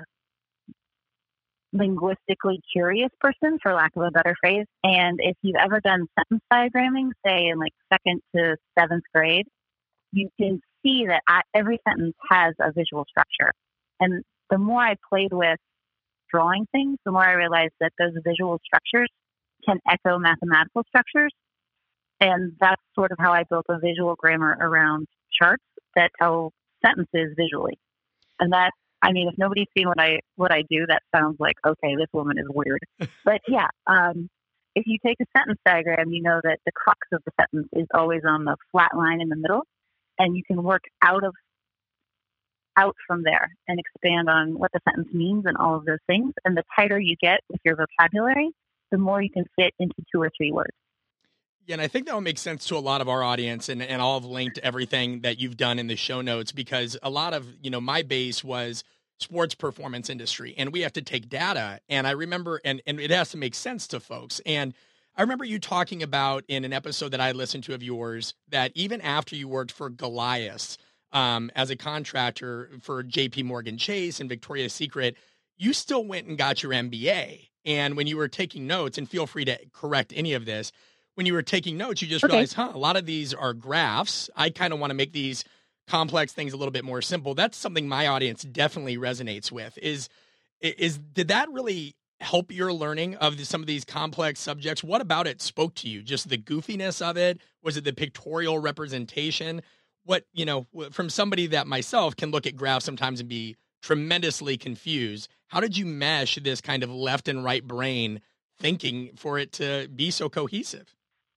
linguistically 1.72 2.60
curious 2.72 3.10
person, 3.20 3.58
for 3.62 3.74
lack 3.74 3.92
of 3.96 4.02
a 4.02 4.10
better 4.10 4.34
phrase. 4.40 4.66
And 4.82 5.18
if 5.22 5.36
you've 5.42 5.56
ever 5.56 5.80
done 5.80 6.06
sentence 6.18 6.42
diagramming, 6.52 7.10
say 7.26 7.48
in 7.48 7.58
like 7.58 7.72
second 7.92 8.20
to 8.34 8.56
seventh 8.78 9.04
grade, 9.12 9.46
you 10.14 10.28
can 10.40 10.60
see 10.82 11.06
that 11.06 11.22
I, 11.28 11.40
every 11.54 11.80
sentence 11.86 12.14
has 12.30 12.54
a 12.60 12.72
visual 12.72 13.04
structure. 13.08 13.52
And 14.00 14.22
the 14.50 14.58
more 14.58 14.80
I 14.80 14.96
played 15.08 15.32
with 15.32 15.58
drawing 16.30 16.66
things, 16.72 16.98
the 17.04 17.12
more 17.12 17.24
I 17.24 17.32
realized 17.32 17.74
that 17.80 17.92
those 17.98 18.12
visual 18.24 18.60
structures 18.64 19.08
can 19.66 19.78
echo 19.88 20.18
mathematical 20.18 20.84
structures. 20.88 21.32
And 22.20 22.52
that's 22.60 22.80
sort 22.94 23.12
of 23.12 23.18
how 23.18 23.32
I 23.32 23.44
built 23.48 23.66
a 23.68 23.78
visual 23.78 24.14
grammar 24.16 24.56
around 24.60 25.08
charts 25.38 25.64
that 25.96 26.10
tell 26.20 26.52
sentences 26.84 27.34
visually. 27.36 27.78
And 28.40 28.52
that, 28.52 28.70
I 29.02 29.12
mean, 29.12 29.28
if 29.28 29.34
nobody's 29.36 29.66
seen 29.76 29.88
what 29.88 30.00
I 30.00 30.20
what 30.36 30.52
I 30.52 30.62
do, 30.68 30.86
that 30.88 31.02
sounds 31.14 31.36
like 31.38 31.56
okay, 31.66 31.96
this 31.96 32.08
woman 32.12 32.38
is 32.38 32.46
weird. 32.48 32.80
but 33.24 33.40
yeah, 33.48 33.68
um, 33.86 34.28
if 34.74 34.84
you 34.86 34.98
take 35.04 35.16
a 35.20 35.26
sentence 35.36 35.60
diagram, 35.64 36.12
you 36.12 36.22
know 36.22 36.40
that 36.42 36.58
the 36.64 36.72
crux 36.72 37.00
of 37.12 37.22
the 37.24 37.32
sentence 37.40 37.68
is 37.74 37.86
always 37.94 38.22
on 38.26 38.44
the 38.44 38.56
flat 38.72 38.96
line 38.96 39.20
in 39.20 39.28
the 39.28 39.36
middle, 39.36 39.62
and 40.18 40.36
you 40.36 40.42
can 40.44 40.62
work 40.62 40.84
out 41.02 41.24
of 41.24 41.34
out 42.76 42.96
from 43.06 43.22
there 43.22 43.50
and 43.68 43.78
expand 43.78 44.28
on 44.28 44.58
what 44.58 44.72
the 44.72 44.80
sentence 44.88 45.12
means 45.14 45.44
and 45.46 45.56
all 45.56 45.76
of 45.76 45.84
those 45.84 46.00
things. 46.08 46.32
And 46.44 46.56
the 46.56 46.64
tighter 46.74 46.98
you 46.98 47.14
get 47.20 47.40
with 47.48 47.60
your 47.64 47.76
vocabulary, 47.76 48.50
the 48.90 48.98
more 48.98 49.22
you 49.22 49.30
can 49.30 49.44
fit 49.56 49.72
into 49.78 49.94
two 50.12 50.20
or 50.20 50.30
three 50.36 50.50
words. 50.50 50.72
Yeah, 51.66 51.74
and 51.74 51.82
I 51.82 51.88
think 51.88 52.06
that 52.06 52.14
will 52.14 52.20
make 52.20 52.38
sense 52.38 52.66
to 52.66 52.76
a 52.76 52.78
lot 52.78 53.00
of 53.00 53.08
our 53.08 53.22
audience, 53.22 53.70
and, 53.70 53.80
and 53.80 54.02
I'll 54.02 54.20
have 54.20 54.28
linked 54.28 54.58
everything 54.58 55.20
that 55.20 55.38
you've 55.38 55.56
done 55.56 55.78
in 55.78 55.86
the 55.86 55.96
show 55.96 56.20
notes 56.20 56.52
because 56.52 56.96
a 57.02 57.08
lot 57.08 57.32
of, 57.32 57.46
you 57.62 57.70
know, 57.70 57.80
my 57.80 58.02
base 58.02 58.44
was 58.44 58.84
sports 59.18 59.54
performance 59.54 60.10
industry 60.10 60.54
and 60.58 60.72
we 60.72 60.80
have 60.80 60.92
to 60.92 61.00
take 61.00 61.28
data. 61.28 61.80
And 61.88 62.06
I 62.06 62.10
remember, 62.10 62.60
and, 62.64 62.82
and 62.86 63.00
it 63.00 63.10
has 63.10 63.30
to 63.30 63.38
make 63.38 63.54
sense 63.54 63.86
to 63.88 64.00
folks. 64.00 64.40
And 64.44 64.74
I 65.16 65.22
remember 65.22 65.44
you 65.44 65.60
talking 65.60 66.02
about 66.02 66.44
in 66.48 66.64
an 66.64 66.72
episode 66.72 67.10
that 67.10 67.20
I 67.20 67.32
listened 67.32 67.64
to 67.64 67.74
of 67.74 67.82
yours 67.82 68.34
that 68.48 68.72
even 68.74 69.00
after 69.00 69.36
you 69.36 69.46
worked 69.46 69.70
for 69.70 69.88
Goliath 69.88 70.76
um, 71.12 71.52
as 71.54 71.70
a 71.70 71.76
contractor 71.76 72.70
for 72.80 73.04
JP 73.04 73.44
Morgan 73.44 73.78
Chase 73.78 74.18
and 74.18 74.28
Victoria's 74.28 74.72
Secret, 74.72 75.16
you 75.56 75.72
still 75.72 76.04
went 76.04 76.26
and 76.26 76.36
got 76.36 76.62
your 76.62 76.72
MBA. 76.72 77.48
And 77.64 77.96
when 77.96 78.08
you 78.08 78.16
were 78.16 78.28
taking 78.28 78.66
notes, 78.66 78.98
and 78.98 79.08
feel 79.08 79.26
free 79.26 79.44
to 79.44 79.58
correct 79.72 80.12
any 80.16 80.32
of 80.32 80.46
this, 80.46 80.72
when 81.14 81.26
you 81.26 81.32
were 81.32 81.42
taking 81.42 81.76
notes, 81.76 82.02
you 82.02 82.08
just 82.08 82.24
okay. 82.24 82.32
realized, 82.32 82.54
huh, 82.54 82.72
a 82.74 82.78
lot 82.78 82.96
of 82.96 83.06
these 83.06 83.32
are 83.32 83.54
graphs. 83.54 84.28
I 84.34 84.50
kind 84.50 84.72
of 84.72 84.80
want 84.80 84.90
to 84.90 84.94
make 84.94 85.12
these 85.12 85.44
complex 85.86 86.32
things 86.32 86.52
a 86.52 86.56
little 86.56 86.72
bit 86.72 86.84
more 86.84 87.00
simple. 87.00 87.34
That's 87.34 87.56
something 87.56 87.86
my 87.86 88.08
audience 88.08 88.42
definitely 88.42 88.96
resonates 88.96 89.52
with. 89.52 89.78
Is 89.78 90.08
is 90.60 90.98
did 90.98 91.28
that 91.28 91.50
really 91.50 91.94
help 92.20 92.52
your 92.52 92.72
learning 92.72 93.16
of 93.16 93.36
the, 93.36 93.44
some 93.44 93.60
of 93.60 93.66
these 93.66 93.84
complex 93.84 94.40
subjects? 94.40 94.82
What 94.82 95.00
about 95.00 95.26
it 95.26 95.42
spoke 95.42 95.74
to 95.76 95.88
you? 95.88 96.02
Just 96.02 96.28
the 96.28 96.38
goofiness 96.38 97.02
of 97.02 97.16
it? 97.16 97.40
Was 97.62 97.76
it 97.76 97.84
the 97.84 97.92
pictorial 97.92 98.58
representation? 98.58 99.62
What, 100.04 100.24
you 100.32 100.44
know, 100.44 100.66
from 100.90 101.08
somebody 101.10 101.46
that 101.48 101.66
myself 101.66 102.16
can 102.16 102.30
look 102.30 102.46
at 102.46 102.56
graphs 102.56 102.84
sometimes 102.84 103.20
and 103.20 103.28
be 103.28 103.56
tremendously 103.82 104.56
confused. 104.56 105.28
How 105.48 105.60
did 105.60 105.76
you 105.76 105.84
mesh 105.84 106.36
this 106.36 106.60
kind 106.60 106.82
of 106.82 106.90
left 106.90 107.28
and 107.28 107.44
right 107.44 107.62
brain 107.62 108.20
thinking 108.58 109.10
for 109.14 109.38
it 109.38 109.52
to 109.52 109.88
be 109.94 110.10
so 110.10 110.28
cohesive? 110.28 110.94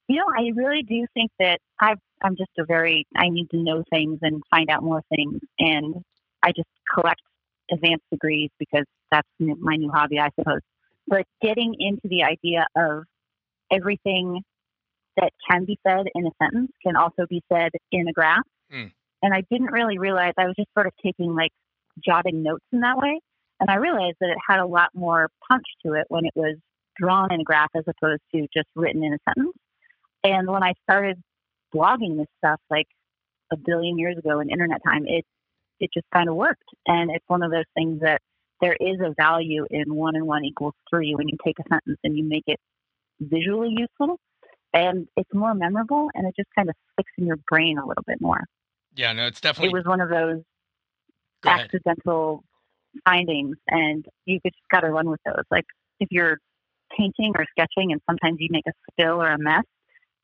You 0.07 0.17
know, 0.17 0.25
I 0.37 0.51
really 0.55 0.83
do 0.83 1.05
think 1.13 1.31
that 1.39 1.59
i 1.81 1.93
am 2.23 2.37
just 2.37 2.51
a 2.57 2.63
very, 2.65 3.05
I 3.15 3.27
need 3.27 3.49
to 3.49 3.57
know 3.57 3.83
things 3.89 4.19
and 4.21 4.41
find 4.49 4.69
out 4.69 4.81
more 4.81 5.03
things. 5.09 5.41
And 5.59 5.95
I 6.41 6.53
just 6.53 6.69
collect 6.93 7.21
advanced 7.69 8.05
degrees 8.09 8.49
because 8.57 8.85
that's 9.11 9.27
my 9.39 9.75
new 9.75 9.91
hobby, 9.91 10.19
I 10.19 10.29
suppose. 10.37 10.61
But 11.07 11.25
getting 11.41 11.75
into 11.79 12.07
the 12.07 12.23
idea 12.23 12.67
of 12.75 13.03
everything 13.71 14.41
that 15.15 15.31
can 15.49 15.65
be 15.65 15.79
said 15.85 16.05
in 16.13 16.27
a 16.27 16.31
sentence 16.41 16.71
can 16.85 16.95
also 16.95 17.25
be 17.29 17.41
said 17.51 17.71
in 17.91 18.07
a 18.07 18.13
graph. 18.13 18.43
Mm. 18.71 18.91
And 19.23 19.33
I 19.33 19.43
didn't 19.49 19.71
really 19.71 19.97
realize 19.97 20.33
I 20.37 20.45
was 20.45 20.55
just 20.55 20.69
sort 20.73 20.85
of 20.85 20.93
taking 21.03 21.33
like 21.33 21.51
jotting 22.05 22.43
notes 22.43 22.65
in 22.71 22.81
that 22.81 22.97
way. 22.97 23.19
And 23.59 23.69
I 23.69 23.75
realized 23.75 24.17
that 24.21 24.29
it 24.29 24.37
had 24.47 24.59
a 24.59 24.65
lot 24.65 24.89
more 24.93 25.29
punch 25.49 25.65
to 25.85 25.93
it 25.93 26.05
when 26.09 26.25
it 26.25 26.33
was 26.35 26.57
drawn 26.97 27.31
in 27.33 27.41
a 27.41 27.43
graph 27.43 27.71
as 27.75 27.83
opposed 27.87 28.21
to 28.35 28.47
just 28.55 28.67
written 28.75 29.03
in 29.03 29.13
a 29.13 29.17
sentence. 29.27 29.55
And 30.23 30.47
when 30.47 30.63
I 30.63 30.73
started 30.83 31.21
blogging 31.73 32.17
this 32.17 32.27
stuff 32.37 32.59
like 32.69 32.87
a 33.51 33.57
billion 33.57 33.97
years 33.97 34.17
ago 34.17 34.39
in 34.39 34.49
internet 34.49 34.81
time, 34.85 35.05
it 35.07 35.25
it 35.79 35.91
just 35.93 36.07
kind 36.13 36.27
of 36.27 36.35
worked. 36.35 36.69
And 36.87 37.11
it's 37.11 37.25
one 37.27 37.43
of 37.43 37.51
those 37.51 37.65
things 37.75 38.01
that 38.01 38.19
there 38.61 38.75
is 38.79 38.99
a 38.99 39.13
value 39.17 39.65
in 39.69 39.93
one 39.93 40.15
and 40.15 40.25
one 40.25 40.43
equals 40.43 40.73
three 40.89 41.13
when 41.15 41.27
you 41.27 41.37
take 41.45 41.59
a 41.59 41.63
sentence 41.69 41.99
and 42.03 42.17
you 42.17 42.23
make 42.23 42.43
it 42.47 42.59
visually 43.19 43.73
useful 43.75 44.19
and 44.73 45.07
it's 45.15 45.29
more 45.33 45.53
memorable 45.53 46.09
and 46.13 46.27
it 46.27 46.35
just 46.35 46.49
kind 46.55 46.69
of 46.69 46.75
sticks 46.93 47.11
in 47.17 47.25
your 47.25 47.37
brain 47.49 47.77
a 47.77 47.85
little 47.85 48.03
bit 48.05 48.19
more. 48.21 48.43
Yeah, 48.95 49.13
no, 49.13 49.27
it's 49.27 49.41
definitely. 49.41 49.69
It 49.69 49.73
was 49.73 49.85
one 49.85 50.01
of 50.01 50.09
those 50.09 50.43
accidental 51.45 52.43
findings, 53.05 53.57
and 53.67 54.05
you 54.25 54.39
just 54.45 54.55
got 54.71 54.81
to 54.81 54.89
run 54.89 55.09
with 55.09 55.19
those. 55.25 55.43
Like 55.51 55.65
if 55.99 56.09
you're 56.11 56.39
painting 56.97 57.33
or 57.35 57.45
sketching, 57.51 57.91
and 57.91 58.01
sometimes 58.09 58.37
you 58.39 58.47
make 58.51 58.65
a 58.67 58.71
spill 58.91 59.21
or 59.21 59.31
a 59.31 59.37
mess, 59.37 59.63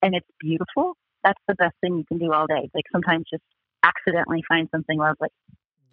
and 0.02 0.16
it's 0.16 0.28
beautiful. 0.40 0.96
That's 1.24 1.40
the 1.48 1.56
best 1.56 1.76
thing 1.82 1.98
you 1.98 2.06
can 2.06 2.18
do 2.18 2.34
all 2.34 2.48
day. 2.48 2.70
Like 2.74 2.86
sometimes 2.92 3.26
just 3.30 3.44
accidentally 3.84 4.44
find 4.48 4.68
something 4.72 4.98
lovely. 4.98 5.30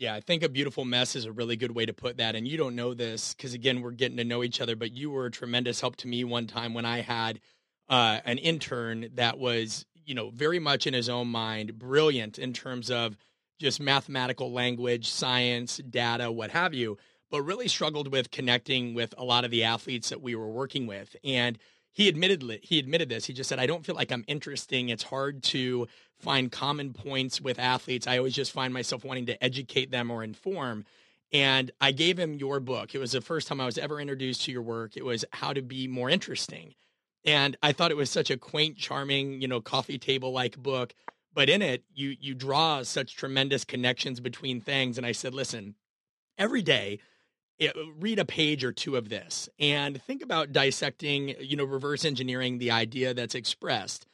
Yeah, 0.01 0.15
I 0.15 0.21
think 0.21 0.43
a 0.43 0.49
beautiful 0.49 0.87
mess 0.87 1.15
is 1.15 1.27
a 1.27 1.33
really 1.33 1.57
good 1.57 1.73
way 1.73 1.85
to 1.85 1.93
put 1.93 2.17
that. 2.17 2.35
And 2.35 2.49
you 2.49 2.57
don't 2.57 2.75
know 2.75 2.95
this 2.95 3.35
because, 3.35 3.53
again, 3.53 3.83
we're 3.83 3.91
getting 3.91 4.17
to 4.17 4.25
know 4.25 4.43
each 4.43 4.63
other, 4.63 4.75
but 4.75 4.93
you 4.93 5.11
were 5.11 5.27
a 5.27 5.31
tremendous 5.31 5.83
help 5.83 5.97
to 5.97 6.09
me 6.09 6.25
one 6.25 6.47
time 6.47 6.73
when 6.73 6.87
I 6.87 7.03
had 7.03 7.39
uh, 7.87 8.21
an 8.25 8.39
intern 8.39 9.11
that 9.17 9.39
was, 9.39 9.85
you 10.07 10.15
know, 10.15 10.31
very 10.31 10.59
much 10.59 10.87
in 10.87 10.95
his 10.95 11.11
own 11.11 11.29
mind, 11.29 11.79
brilliant 11.79 12.39
in 12.39 12.55
terms 12.55 12.91
of 12.91 13.15
just 13.59 13.79
mathematical 13.79 14.51
language, 14.51 15.07
science, 15.07 15.77
data, 15.91 16.33
what 16.33 16.51
have 16.51 16.73
you, 16.73 16.97
but 17.31 17.43
really 17.43 17.69
struggled 17.69 18.11
with 18.11 18.31
connecting 18.31 18.95
with 18.95 19.13
a 19.19 19.25
lot 19.25 19.45
of 19.45 19.51
the 19.51 19.65
athletes 19.65 20.09
that 20.09 20.23
we 20.23 20.35
were 20.35 20.49
working 20.49 20.87
with. 20.87 21.15
And 21.23 21.59
he 21.93 22.09
admitted 22.09 22.61
he 22.63 22.79
admitted 22.79 23.09
this. 23.09 23.27
He 23.27 23.33
just 23.33 23.49
said, 23.49 23.59
"I 23.59 23.67
don't 23.67 23.85
feel 23.85 23.95
like 23.95 24.13
I'm 24.13 24.25
interesting. 24.27 24.89
It's 24.89 25.03
hard 25.03 25.43
to 25.45 25.89
find 26.19 26.53
common 26.53 26.93
points 26.93 27.41
with 27.41 27.59
athletes. 27.59 28.07
I 28.07 28.19
always 28.19 28.35
just 28.35 28.53
find 28.53 28.73
myself 28.73 29.05
wanting 29.05 29.27
to 29.27 29.43
educate 29.43 29.91
them 29.91 30.11
or 30.11 30.23
inform." 30.23 30.85
And 31.33 31.71
I 31.81 31.93
gave 31.93 32.19
him 32.19 32.35
your 32.35 32.59
book. 32.59 32.95
It 32.95 32.99
was 32.99 33.13
the 33.13 33.21
first 33.21 33.47
time 33.47 33.61
I 33.61 33.67
was 33.67 33.79
ever 33.79 34.01
introduced 34.01 34.43
to 34.43 34.53
your 34.53 34.63
work. 34.63 34.97
It 34.97 35.05
was 35.05 35.25
How 35.33 35.53
to 35.53 35.63
Be 35.63 35.87
More 35.87 36.11
Interesting. 36.11 36.75
And 37.25 37.57
I 37.63 37.73
thought 37.73 37.91
it 37.91 37.97
was 37.97 38.11
such 38.11 38.31
a 38.31 38.37
quaint, 38.37 38.79
charming, 38.79 39.41
you 39.41 39.47
know, 39.47 39.61
coffee 39.61 39.99
table 39.99 40.33
like 40.33 40.59
book. 40.59 40.95
But 41.33 41.49
in 41.49 41.63
it, 41.63 41.85
you 41.95 42.17
you 42.21 42.35
draw 42.35 42.83
such 42.83 43.15
tremendous 43.15 43.65
connections 43.65 44.19
between 44.21 44.61
things. 44.61 44.97
And 44.97 45.07
I 45.07 45.13
said, 45.13 45.35
listen, 45.35 45.77
every 46.37 46.63
day 46.63 46.99
Eh, 47.61 47.71
read 47.99 48.19
a 48.19 48.25
page 48.25 48.65
or 48.65 48.73
two 48.73 48.97
of 48.97 49.11
this 49.11 49.49
and 49.59 50.03
think 50.05 50.23
about 50.23 50.51
dissecting, 50.51 51.35
you 51.41 51.57
know, 51.57 51.65
reverse 51.65 52.07
engineering 52.07 52.57
the 52.57 52.71
idea 52.71 53.13
that's 53.13 53.35
expressed. 53.35 54.07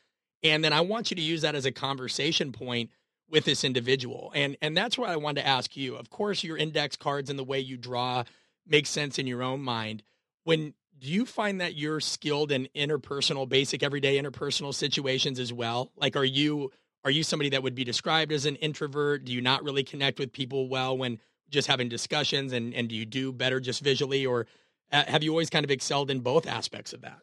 And 0.42 0.64
then 0.64 0.72
I 0.72 0.80
want 0.80 1.10
you 1.10 1.14
to 1.14 1.22
use 1.22 1.42
that 1.42 1.54
as 1.54 1.64
a 1.64 1.70
conversation 1.70 2.50
point 2.50 2.90
with 3.30 3.44
this 3.44 3.62
individual. 3.62 4.32
And 4.34 4.56
and 4.60 4.76
that's 4.76 4.98
what 4.98 5.10
I 5.10 5.16
wanted 5.16 5.42
to 5.42 5.46
ask 5.46 5.76
you. 5.76 5.94
Of 5.94 6.10
course, 6.10 6.42
your 6.42 6.56
index 6.56 6.96
cards 6.96 7.30
and 7.30 7.38
the 7.38 7.44
way 7.44 7.60
you 7.60 7.76
draw 7.76 8.24
makes 8.66 8.90
sense 8.90 9.16
in 9.18 9.28
your 9.28 9.44
own 9.44 9.60
mind. 9.62 10.02
When 10.42 10.74
do 10.98 11.08
you 11.08 11.24
find 11.24 11.60
that 11.60 11.76
you're 11.76 12.00
skilled 12.00 12.50
in 12.50 12.68
interpersonal, 12.74 13.48
basic 13.48 13.82
everyday 13.82 14.20
interpersonal 14.20 14.74
situations 14.74 15.38
as 15.38 15.52
well? 15.52 15.92
Like 15.96 16.16
are 16.16 16.24
you 16.24 16.72
are 17.04 17.12
you 17.12 17.22
somebody 17.22 17.50
that 17.50 17.62
would 17.62 17.76
be 17.76 17.84
described 17.84 18.32
as 18.32 18.44
an 18.44 18.56
introvert? 18.56 19.24
Do 19.24 19.32
you 19.32 19.40
not 19.40 19.62
really 19.62 19.84
connect 19.84 20.18
with 20.18 20.32
people 20.32 20.68
well 20.68 20.98
when 20.98 21.20
just 21.50 21.68
having 21.68 21.88
discussions 21.88 22.52
and 22.52 22.74
and 22.74 22.88
do 22.88 22.94
you 22.94 23.04
do 23.04 23.32
better 23.32 23.60
just 23.60 23.82
visually 23.82 24.26
or 24.26 24.46
uh, 24.92 25.04
have 25.06 25.22
you 25.22 25.30
always 25.30 25.50
kind 25.50 25.64
of 25.64 25.70
excelled 25.70 26.10
in 26.10 26.20
both 26.20 26.46
aspects 26.46 26.92
of 26.92 27.00
that 27.02 27.18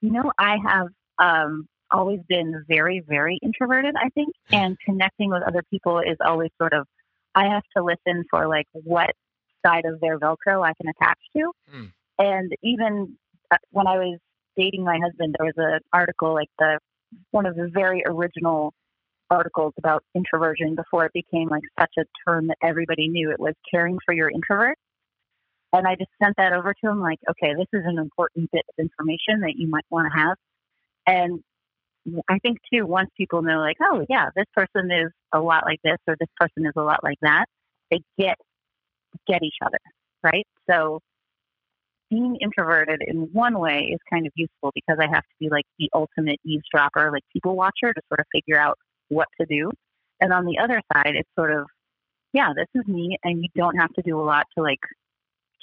you 0.00 0.10
know 0.10 0.32
i 0.38 0.56
have 0.64 0.88
um 1.18 1.66
always 1.90 2.20
been 2.28 2.64
very 2.68 3.02
very 3.06 3.38
introverted 3.42 3.94
i 3.96 4.08
think 4.10 4.28
and 4.52 4.76
connecting 4.84 5.30
with 5.30 5.42
other 5.42 5.62
people 5.70 5.98
is 6.00 6.16
always 6.24 6.50
sort 6.58 6.72
of 6.72 6.86
i 7.34 7.46
have 7.46 7.62
to 7.76 7.82
listen 7.82 8.24
for 8.30 8.46
like 8.46 8.66
what 8.72 9.10
side 9.64 9.84
of 9.84 10.00
their 10.00 10.18
velcro 10.18 10.64
i 10.64 10.72
can 10.80 10.88
attach 10.88 11.18
to 11.36 11.50
mm. 11.74 11.90
and 12.18 12.52
even 12.62 13.16
uh, 13.50 13.56
when 13.70 13.86
i 13.86 13.96
was 13.96 14.18
dating 14.56 14.84
my 14.84 14.98
husband 15.02 15.34
there 15.38 15.46
was 15.46 15.54
an 15.56 15.80
article 15.92 16.34
like 16.34 16.50
the 16.58 16.78
one 17.30 17.46
of 17.46 17.56
the 17.56 17.68
very 17.72 18.02
original 18.06 18.74
articles 19.30 19.74
about 19.78 20.04
introversion 20.14 20.74
before 20.74 21.04
it 21.06 21.12
became 21.12 21.48
like 21.48 21.62
such 21.78 21.92
a 21.98 22.04
term 22.26 22.48
that 22.48 22.58
everybody 22.62 23.08
knew. 23.08 23.30
It 23.30 23.40
was 23.40 23.54
caring 23.70 23.98
for 24.04 24.14
your 24.14 24.30
introvert. 24.30 24.76
And 25.72 25.86
I 25.86 25.96
just 25.96 26.10
sent 26.22 26.36
that 26.38 26.52
over 26.52 26.72
to 26.72 26.90
him 26.90 27.00
like, 27.00 27.18
okay, 27.30 27.52
this 27.54 27.66
is 27.72 27.84
an 27.84 27.98
important 27.98 28.50
bit 28.50 28.64
of 28.68 28.82
information 28.82 29.40
that 29.40 29.54
you 29.56 29.68
might 29.68 29.84
want 29.90 30.10
to 30.10 30.18
have. 30.18 30.36
And 31.06 31.42
I 32.28 32.38
think 32.38 32.58
too, 32.72 32.86
once 32.86 33.10
people 33.16 33.42
know 33.42 33.58
like, 33.58 33.76
oh 33.82 34.04
yeah, 34.08 34.30
this 34.34 34.46
person 34.54 34.90
is 34.90 35.12
a 35.32 35.40
lot 35.40 35.64
like 35.64 35.80
this 35.84 35.98
or 36.06 36.16
this 36.18 36.28
person 36.40 36.66
is 36.66 36.72
a 36.76 36.82
lot 36.82 37.04
like 37.04 37.18
that, 37.22 37.46
they 37.90 38.00
get 38.18 38.36
get 39.26 39.42
each 39.42 39.58
other, 39.62 39.78
right? 40.22 40.46
So 40.70 41.00
being 42.10 42.36
introverted 42.40 43.02
in 43.06 43.28
one 43.32 43.58
way 43.58 43.90
is 43.92 43.98
kind 44.10 44.26
of 44.26 44.32
useful 44.34 44.72
because 44.74 44.96
I 45.00 45.06
have 45.12 45.22
to 45.22 45.34
be 45.38 45.48
like 45.50 45.66
the 45.78 45.90
ultimate 45.94 46.40
eavesdropper, 46.44 47.10
like 47.12 47.24
people 47.32 47.56
watcher 47.56 47.92
to 47.92 48.00
sort 48.08 48.20
of 48.20 48.26
figure 48.32 48.58
out 48.58 48.78
what 49.08 49.28
to 49.40 49.46
do. 49.46 49.70
And 50.20 50.32
on 50.32 50.44
the 50.44 50.58
other 50.58 50.80
side, 50.92 51.14
it's 51.14 51.28
sort 51.38 51.52
of, 51.52 51.66
yeah, 52.32 52.52
this 52.54 52.68
is 52.74 52.86
me, 52.86 53.16
and 53.22 53.42
you 53.42 53.48
don't 53.54 53.76
have 53.76 53.92
to 53.94 54.02
do 54.02 54.20
a 54.20 54.22
lot 54.22 54.46
to 54.56 54.62
like 54.62 54.80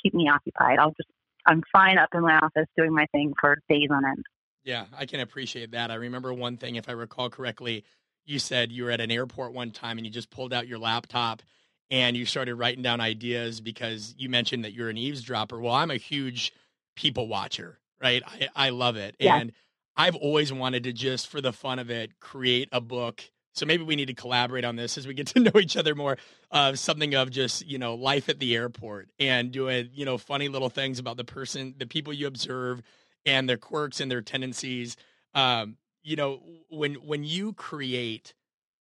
keep 0.02 0.14
me 0.14 0.30
occupied. 0.30 0.80
I'll 0.80 0.92
just, 0.92 1.10
I'm 1.46 1.62
fine 1.72 1.98
up 1.98 2.10
in 2.14 2.22
my 2.22 2.38
office 2.38 2.68
doing 2.76 2.94
my 2.94 3.06
thing 3.12 3.34
for 3.40 3.58
days 3.70 3.90
on 3.92 4.06
end. 4.06 4.26
Yeah, 4.64 4.86
I 4.98 5.06
can 5.06 5.20
appreciate 5.20 5.72
that. 5.72 5.92
I 5.92 5.96
remember 5.96 6.34
one 6.34 6.58
thing, 6.58 6.76
if 6.76 6.90
I 6.90 6.94
recall 6.94 7.30
correctly, 7.30 7.84
you 8.26 8.40
said 8.40 8.72
you 8.72 8.86
were 8.86 8.92
at 8.92 9.02
an 9.02 9.12
airport 9.12 9.54
one 9.54 9.70
time 9.70 9.98
and 9.98 10.08
you 10.08 10.12
just 10.12 10.32
pulled 10.32 10.54
out 10.54 10.68
your 10.68 10.80
laptop 10.80 11.44
and 11.92 12.18
you 12.18 12.26
started 12.26 12.56
writing 12.56 12.82
down 12.82 13.00
ideas 13.00 13.62
because 13.62 14.16
you 14.18 14.28
mentioned 14.28 14.66
that 14.66 14.74
you're 14.74 14.90
an 14.90 14.98
eavesdropper. 14.98 15.60
Well, 15.60 15.76
I'm 15.76 15.92
a 15.92 15.98
huge 15.98 16.52
people 16.96 17.28
watcher, 17.28 17.78
right? 18.02 18.24
I, 18.26 18.48
I 18.56 18.70
love 18.70 18.96
it. 18.96 19.16
Yeah. 19.20 19.38
And 19.38 19.52
I've 19.96 20.16
always 20.16 20.52
wanted 20.52 20.86
to 20.86 20.94
just, 20.94 21.28
for 21.28 21.42
the 21.42 21.54
fun 21.54 21.78
of 21.78 21.92
it, 21.92 22.20
create 22.20 22.70
a 22.72 22.82
book 22.82 23.24
so 23.56 23.66
maybe 23.66 23.84
we 23.84 23.96
need 23.96 24.08
to 24.08 24.14
collaborate 24.14 24.66
on 24.66 24.76
this 24.76 24.98
as 24.98 25.08
we 25.08 25.14
get 25.14 25.28
to 25.28 25.40
know 25.40 25.60
each 25.60 25.78
other 25.78 25.96
more. 25.96 26.18
Uh, 26.52 26.76
something 26.76 27.16
of 27.16 27.32
just 27.32 27.66
you 27.66 27.78
know 27.78 27.96
life 27.96 28.30
at 28.30 28.40
the 28.40 28.56
airport 28.56 29.10
and 29.20 29.52
doing 29.52 29.90
you 29.94 30.06
know 30.06 30.18
funny 30.18 30.48
little 30.48 30.70
things 30.70 31.00
about 31.00 31.18
the 31.18 31.24
person, 31.24 31.74
the 31.78 31.88
people 31.88 32.14
you 32.14 32.28
observe, 32.28 32.82
and 33.26 33.50
their 33.50 33.58
quirks 33.58 34.00
and 34.00 34.12
their 34.12 34.22
tendencies. 34.22 34.98
Um, 35.34 35.78
you 36.04 36.16
know 36.16 36.42
when 36.70 36.96
when 36.96 37.24
you 37.24 37.54
create, 37.54 38.34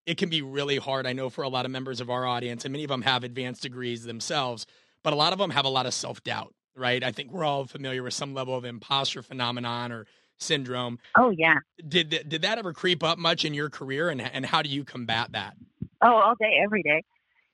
it 0.07 0.19
can 0.19 0.28
be 0.28 0.43
really 0.43 0.76
hard. 0.76 1.07
I 1.07 1.12
know 1.12 1.31
for 1.31 1.43
a 1.43 1.49
lot 1.49 1.64
of 1.64 1.71
members 1.71 2.00
of 2.00 2.11
our 2.11 2.26
audience, 2.26 2.64
and 2.64 2.73
many 2.73 2.85
of 2.85 2.90
them 2.90 3.02
have 3.02 3.25
advanced 3.25 3.62
degrees 3.62 4.04
themselves, 4.04 4.66
but 5.02 5.12
a 5.12 5.16
lot 5.16 5.33
of 5.33 5.38
them 5.38 5.50
have 5.50 5.64
a 5.64 5.71
lot 5.71 5.87
of 5.87 5.95
self 5.95 6.23
doubt. 6.25 6.52
Right? 6.76 7.04
I 7.04 7.12
think 7.12 7.31
we're 7.31 7.45
all 7.45 7.66
familiar 7.66 8.02
with 8.02 8.14
some 8.14 8.35
level 8.35 8.57
of 8.57 8.64
imposter 8.64 9.23
phenomenon 9.23 9.93
or 9.93 10.07
syndrome. 10.38 10.99
Oh 11.17 11.31
yeah. 11.31 11.59
Did 11.87 12.11
did 12.29 12.43
that 12.43 12.59
ever 12.59 12.73
creep 12.73 13.03
up 13.03 13.19
much 13.19 13.45
in 13.45 13.55
your 13.55 13.71
career, 13.71 14.11
and 14.11 14.21
and 14.21 14.45
how 14.47 14.62
do 14.62 14.69
you 14.69 14.85
combat 14.85 15.33
that? 15.33 15.55
Oh, 16.03 16.14
all 16.14 16.35
day, 16.38 16.61
every 16.62 16.83
day. 16.83 17.03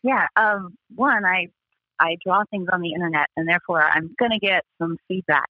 Yeah. 0.03 0.27
Um. 0.37 0.75
One, 0.95 1.25
I 1.25 1.49
I 2.01 2.17
draw 2.25 2.43
things 2.51 2.69
on 2.73 2.81
the 2.81 2.93
internet, 2.93 3.29
and 3.37 3.47
therefore 3.47 3.83
I'm 3.83 4.15
going 4.19 4.33
to 4.33 4.39
get 4.39 4.65
some 4.81 4.97
feedback. 5.07 5.49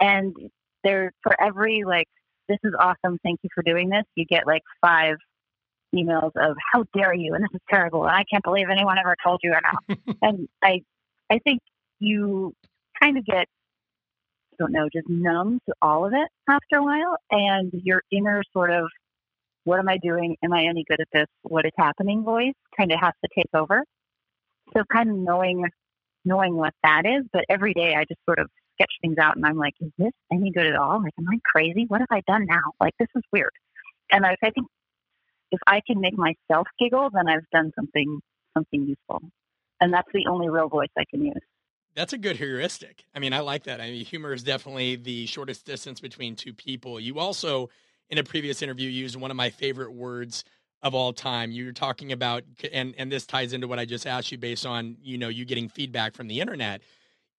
And 0.00 0.34
there, 0.82 1.12
for 1.22 1.40
every 1.40 1.84
like, 1.86 2.08
this 2.48 2.58
is 2.64 2.72
awesome, 2.78 3.18
thank 3.22 3.40
you 3.42 3.50
for 3.54 3.62
doing 3.62 3.90
this, 3.90 4.02
you 4.16 4.24
get 4.24 4.46
like 4.46 4.62
five 4.80 5.16
emails 5.94 6.32
of 6.36 6.56
how 6.72 6.84
dare 6.96 7.14
you, 7.14 7.34
and 7.34 7.44
this 7.44 7.50
is 7.54 7.60
terrible, 7.70 8.04
and 8.04 8.12
I 8.12 8.24
can't 8.24 8.42
believe 8.42 8.68
anyone 8.70 8.98
ever 8.98 9.14
told 9.22 9.40
you 9.42 9.52
or 9.52 9.60
not. 9.60 9.98
and 10.22 10.48
I, 10.62 10.82
I 11.30 11.38
think 11.38 11.60
you 12.00 12.54
kind 13.00 13.18
of 13.18 13.24
get 13.24 13.46
don't 14.58 14.72
know, 14.72 14.88
just 14.92 15.08
numb 15.08 15.60
to 15.66 15.74
all 15.82 16.06
of 16.06 16.12
it 16.12 16.28
after 16.48 16.76
a 16.76 16.82
while. 16.82 17.16
And 17.30 17.72
your 17.84 18.02
inner 18.10 18.42
sort 18.52 18.70
of, 18.70 18.88
what 19.64 19.78
am 19.78 19.88
I 19.88 19.98
doing? 19.98 20.36
Am 20.42 20.52
I 20.52 20.64
any 20.64 20.84
good 20.88 21.00
at 21.00 21.08
this? 21.12 21.26
What 21.42 21.64
is 21.64 21.72
happening 21.76 22.24
voice 22.24 22.54
kind 22.76 22.92
of 22.92 23.00
has 23.00 23.12
to 23.24 23.30
take 23.36 23.48
over. 23.54 23.84
So 24.74 24.82
kind 24.92 25.10
of 25.10 25.16
knowing, 25.16 25.64
knowing 26.24 26.56
what 26.56 26.74
that 26.82 27.02
is. 27.06 27.24
But 27.32 27.44
every 27.48 27.74
day 27.74 27.94
I 27.94 28.04
just 28.04 28.20
sort 28.24 28.38
of 28.38 28.48
sketch 28.74 28.92
things 29.00 29.18
out 29.18 29.36
and 29.36 29.46
I'm 29.46 29.56
like, 29.56 29.74
is 29.80 29.92
this 29.98 30.12
any 30.32 30.50
good 30.50 30.66
at 30.66 30.76
all? 30.76 31.02
Like, 31.02 31.12
am 31.18 31.26
I 31.28 31.38
crazy? 31.44 31.84
What 31.88 32.00
have 32.00 32.08
I 32.10 32.22
done 32.26 32.46
now? 32.46 32.72
Like, 32.80 32.94
this 32.98 33.08
is 33.14 33.22
weird. 33.32 33.52
And 34.10 34.26
I, 34.26 34.36
I 34.42 34.50
think 34.50 34.66
if 35.50 35.60
I 35.66 35.80
can 35.86 36.00
make 36.00 36.16
myself 36.16 36.66
giggle, 36.78 37.10
then 37.12 37.28
I've 37.28 37.48
done 37.52 37.72
something, 37.76 38.20
something 38.54 38.86
useful. 38.86 39.20
And 39.80 39.92
that's 39.92 40.08
the 40.12 40.26
only 40.28 40.48
real 40.48 40.68
voice 40.68 40.88
I 40.98 41.04
can 41.10 41.24
use. 41.24 41.42
That's 41.94 42.12
a 42.12 42.18
good 42.18 42.36
heuristic. 42.36 43.04
I 43.14 43.18
mean, 43.18 43.32
I 43.32 43.40
like 43.40 43.64
that. 43.64 43.80
I 43.80 43.90
mean, 43.90 44.04
humor 44.04 44.32
is 44.32 44.42
definitely 44.42 44.96
the 44.96 45.26
shortest 45.26 45.66
distance 45.66 46.00
between 46.00 46.36
two 46.36 46.52
people. 46.54 46.98
You 46.98 47.18
also, 47.18 47.68
in 48.08 48.18
a 48.18 48.24
previous 48.24 48.62
interview, 48.62 48.88
used 48.88 49.16
one 49.16 49.30
of 49.30 49.36
my 49.36 49.50
favorite 49.50 49.92
words 49.92 50.44
of 50.82 50.94
all 50.94 51.12
time. 51.12 51.52
You're 51.52 51.72
talking 51.72 52.10
about, 52.12 52.44
and 52.72 52.94
and 52.96 53.12
this 53.12 53.26
ties 53.26 53.52
into 53.52 53.68
what 53.68 53.78
I 53.78 53.84
just 53.84 54.06
asked 54.06 54.32
you 54.32 54.38
based 54.38 54.64
on 54.66 54.96
you 55.02 55.18
know 55.18 55.28
you 55.28 55.44
getting 55.44 55.68
feedback 55.68 56.14
from 56.14 56.28
the 56.28 56.40
internet. 56.40 56.82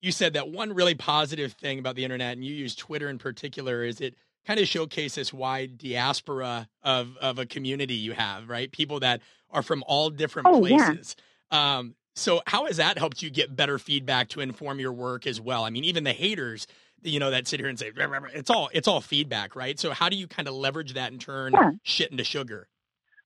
You 0.01 0.11
said 0.11 0.33
that 0.33 0.49
one 0.49 0.73
really 0.73 0.95
positive 0.95 1.53
thing 1.53 1.79
about 1.79 1.95
the 1.95 2.03
internet, 2.03 2.33
and 2.33 2.45
you 2.45 2.53
use 2.53 2.75
Twitter 2.75 3.09
in 3.09 3.17
particular, 3.17 3.83
is 3.83 4.01
it 4.01 4.15
kind 4.45 4.59
of 4.59 4.67
showcase 4.67 5.15
this 5.15 5.33
wide 5.33 5.77
diaspora 5.77 6.67
of 6.83 7.17
of 7.17 7.39
a 7.39 7.45
community 7.45 7.95
you 7.95 8.13
have, 8.13 8.49
right? 8.49 8.71
People 8.71 8.99
that 8.99 9.21
are 9.49 9.63
from 9.63 9.83
all 9.87 10.09
different 10.09 10.47
Oh, 10.47 10.65
yeah. 10.65 10.89
places. 10.89 11.15
Um, 11.51 11.95
so 12.15 12.41
how 12.47 12.65
has 12.65 12.77
that 12.77 12.97
helped 12.97 13.21
you 13.21 13.29
get 13.29 13.55
better 13.55 13.79
feedback 13.79 14.29
to 14.29 14.41
inform 14.41 14.79
your 14.79 14.93
work 14.93 15.25
as 15.25 15.41
well? 15.41 15.63
I 15.63 15.69
mean, 15.69 15.83
even 15.83 16.03
the 16.03 16.13
haters, 16.13 16.67
you 17.01 17.19
know, 17.19 17.31
that 17.31 17.47
sit 17.47 17.59
here 17.59 17.69
and 17.69 17.77
say 17.77 17.91
it's 17.95 18.49
all 18.49 18.69
it's 18.73 18.87
all 18.87 19.01
feedback, 19.01 19.55
right? 19.55 19.79
So 19.79 19.91
how 19.91 20.09
do 20.09 20.15
you 20.15 20.27
kind 20.27 20.47
of 20.47 20.53
leverage 20.53 20.93
that 20.93 21.11
and 21.11 21.19
turn 21.19 21.53
Yeah. 21.53 21.71
shit 21.83 22.11
into 22.11 22.23
sugar? 22.23 22.67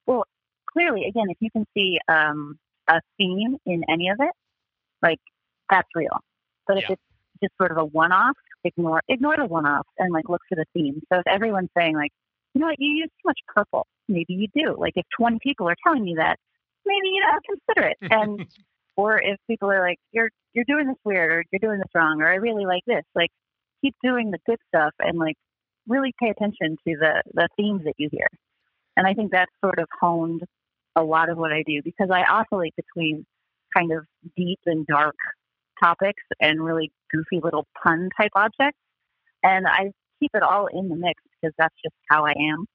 Well, 0.06 0.25
clearly, 0.72 1.06
again, 1.06 1.25
if 1.29 1.38
you 1.39 1.51
can 1.51 1.65
see 1.74 2.00
um, 2.08 2.58
a 2.88 3.01
theme 3.17 3.58
in 3.65 3.84
any 3.89 4.10
of 4.10 4.17
it, 4.20 4.32
like 5.01 5.20
that's 5.70 5.89
real. 5.96 6.17
But 6.65 6.77
if 6.77 6.84
Yeah. 6.84 6.94
it's 6.94 7.01
just 7.44 7.58
sort 7.58 7.72
of 7.72 7.77
a 7.77 7.86
one-off, 7.86 8.38
ignore 8.63 9.01
ignore 9.10 9.36
the 9.38 9.46
one-off 9.46 9.86
and 9.98 10.12
like 10.13 10.29
look 10.29 10.41
for 10.50 10.56
the 10.56 10.65
theme. 10.74 11.01
So 11.12 11.20
if 11.20 11.27
everyone's 11.27 11.70
saying 11.77 11.96
like, 11.96 12.12
you 12.53 12.62
know 12.62 12.67
what, 12.67 12.79
you 12.79 12.89
use 12.91 13.10
too 13.22 13.25
much 13.27 13.39
purple, 13.53 13.86
maybe 14.08 14.34
you 14.34 14.48
do. 14.56 14.75
Like 14.77 14.94
if 14.96 15.06
20 15.20 15.39
people 15.44 15.67
are 15.70 15.75
telling 15.86 16.08
you 16.08 16.15
that, 16.15 16.38
maybe 16.86 17.08
you 17.10 17.22
know 17.22 17.39
consider 17.46 17.88
it. 17.89 17.98
And 18.10 18.48
or 18.98 19.22
if 19.22 19.38
people 19.48 19.72
are 19.72 19.80
like, 19.80 20.00
you're 20.12 20.30
you're 20.54 20.66
doing 20.68 20.88
this 20.88 20.98
weird 21.06 21.32
or 21.32 21.44
you're 21.51 21.60
doing 21.60 21.80
this 21.80 21.92
wrong 21.94 22.22
or 22.22 22.27
I 22.27 22.36
really 22.36 22.66
like 22.66 22.84
this, 22.86 23.04
like 23.16 23.30
keep 23.82 23.96
doing 24.04 24.32
the 24.32 24.39
good 24.46 24.60
stuff 24.68 24.94
and 25.00 25.18
like 25.18 25.36
really 25.88 26.13
pay 26.22 26.30
attention 26.30 26.77
to 26.88 26.96
the 27.00 27.24
the 27.34 27.48
themes 27.56 27.84
that 27.86 27.94
you 27.98 28.10
hear. 28.12 28.27
And 28.98 29.08
I 29.08 29.13
think 29.13 29.32
that's 29.32 29.51
sort 29.63 29.80
of 29.80 29.88
honed 30.01 30.42
a 30.96 31.04
lot 31.04 31.30
of 31.30 31.38
what 31.38 31.54
I 31.54 31.63
do 31.66 31.82
because 31.84 32.10
I 32.12 32.24
oscillate 32.24 32.74
between 32.75 33.25
kind 33.75 33.92
of 33.92 34.06
deep 34.36 34.60
and 34.66 34.86
dark 34.88 35.16
topics 35.80 36.24
and 36.42 36.63
really 36.63 36.92
goofy 37.12 37.39
little 37.42 37.68
pun 37.84 38.10
type 38.20 38.32
objects. 38.36 38.80
And 39.44 39.68
I 39.68 39.92
keep 40.20 40.32
it 40.34 40.42
all 40.42 40.68
in 40.68 40.89
the 40.89 40.96
mix 40.96 41.22
because 41.39 41.54
that's 41.60 41.75
just 41.84 41.96
how 42.10 42.25
I 42.25 42.32
am. 42.32 42.66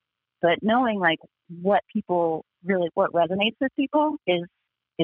But 0.41 0.59
knowing 0.63 1.01
like 1.01 1.19
what 1.61 1.83
people 1.93 2.45
really 2.65 2.89
what 2.95 3.13
resonates 3.13 3.57
with 3.61 3.73
people 3.77 4.17
is 4.27 4.43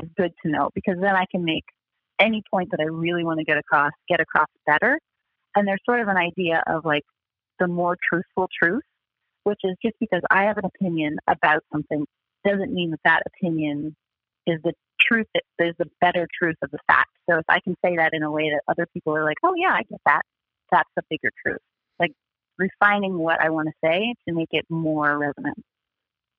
is 0.02 0.10
good 0.16 0.32
to 0.44 0.50
know 0.50 0.70
because 0.74 0.96
then 1.00 1.14
I 1.14 1.24
can 1.30 1.44
make 1.44 1.64
any 2.18 2.42
point 2.50 2.70
that 2.70 2.80
I 2.80 2.84
really 2.84 3.24
want 3.24 3.38
to 3.38 3.44
get 3.44 3.58
across 3.58 3.92
get 4.08 4.20
across 4.20 4.48
better. 4.66 4.98
And 5.54 5.66
there's 5.66 5.80
sort 5.84 6.00
of 6.00 6.08
an 6.08 6.16
idea 6.16 6.62
of 6.66 6.84
like 6.84 7.04
the 7.58 7.68
more 7.68 7.96
truthful 8.08 8.48
truth, 8.62 8.82
which 9.44 9.60
is 9.64 9.76
just 9.84 9.96
because 10.00 10.22
I 10.30 10.44
have 10.44 10.58
an 10.58 10.64
opinion 10.64 11.16
about 11.28 11.62
something 11.72 12.04
doesn't 12.44 12.72
mean 12.72 12.90
that 12.90 13.00
that 13.04 13.22
opinion 13.26 13.96
is 14.46 14.60
the 14.62 14.72
truth 15.00 15.26
that 15.34 15.42
is 15.58 15.74
the 15.78 15.86
better 16.00 16.26
truth 16.38 16.56
of 16.62 16.70
the 16.70 16.78
fact. 16.86 17.10
So 17.28 17.38
if 17.38 17.44
I 17.48 17.60
can 17.60 17.74
say 17.84 17.96
that 17.96 18.10
in 18.12 18.22
a 18.22 18.30
way 18.30 18.50
that 18.50 18.62
other 18.68 18.86
people 18.92 19.14
are 19.14 19.24
like, 19.24 19.36
oh 19.42 19.54
yeah, 19.56 19.72
I 19.72 19.82
get 19.88 20.00
that, 20.06 20.22
that's 20.70 20.88
the 20.96 21.02
bigger 21.10 21.30
truth. 21.44 21.60
Like 21.98 22.12
refining 22.58 23.18
what 23.18 23.40
I 23.40 23.50
want 23.50 23.68
to 23.68 23.74
say 23.84 24.14
to 24.26 24.34
make 24.34 24.48
it 24.52 24.64
more 24.68 25.18
resonant. 25.18 25.64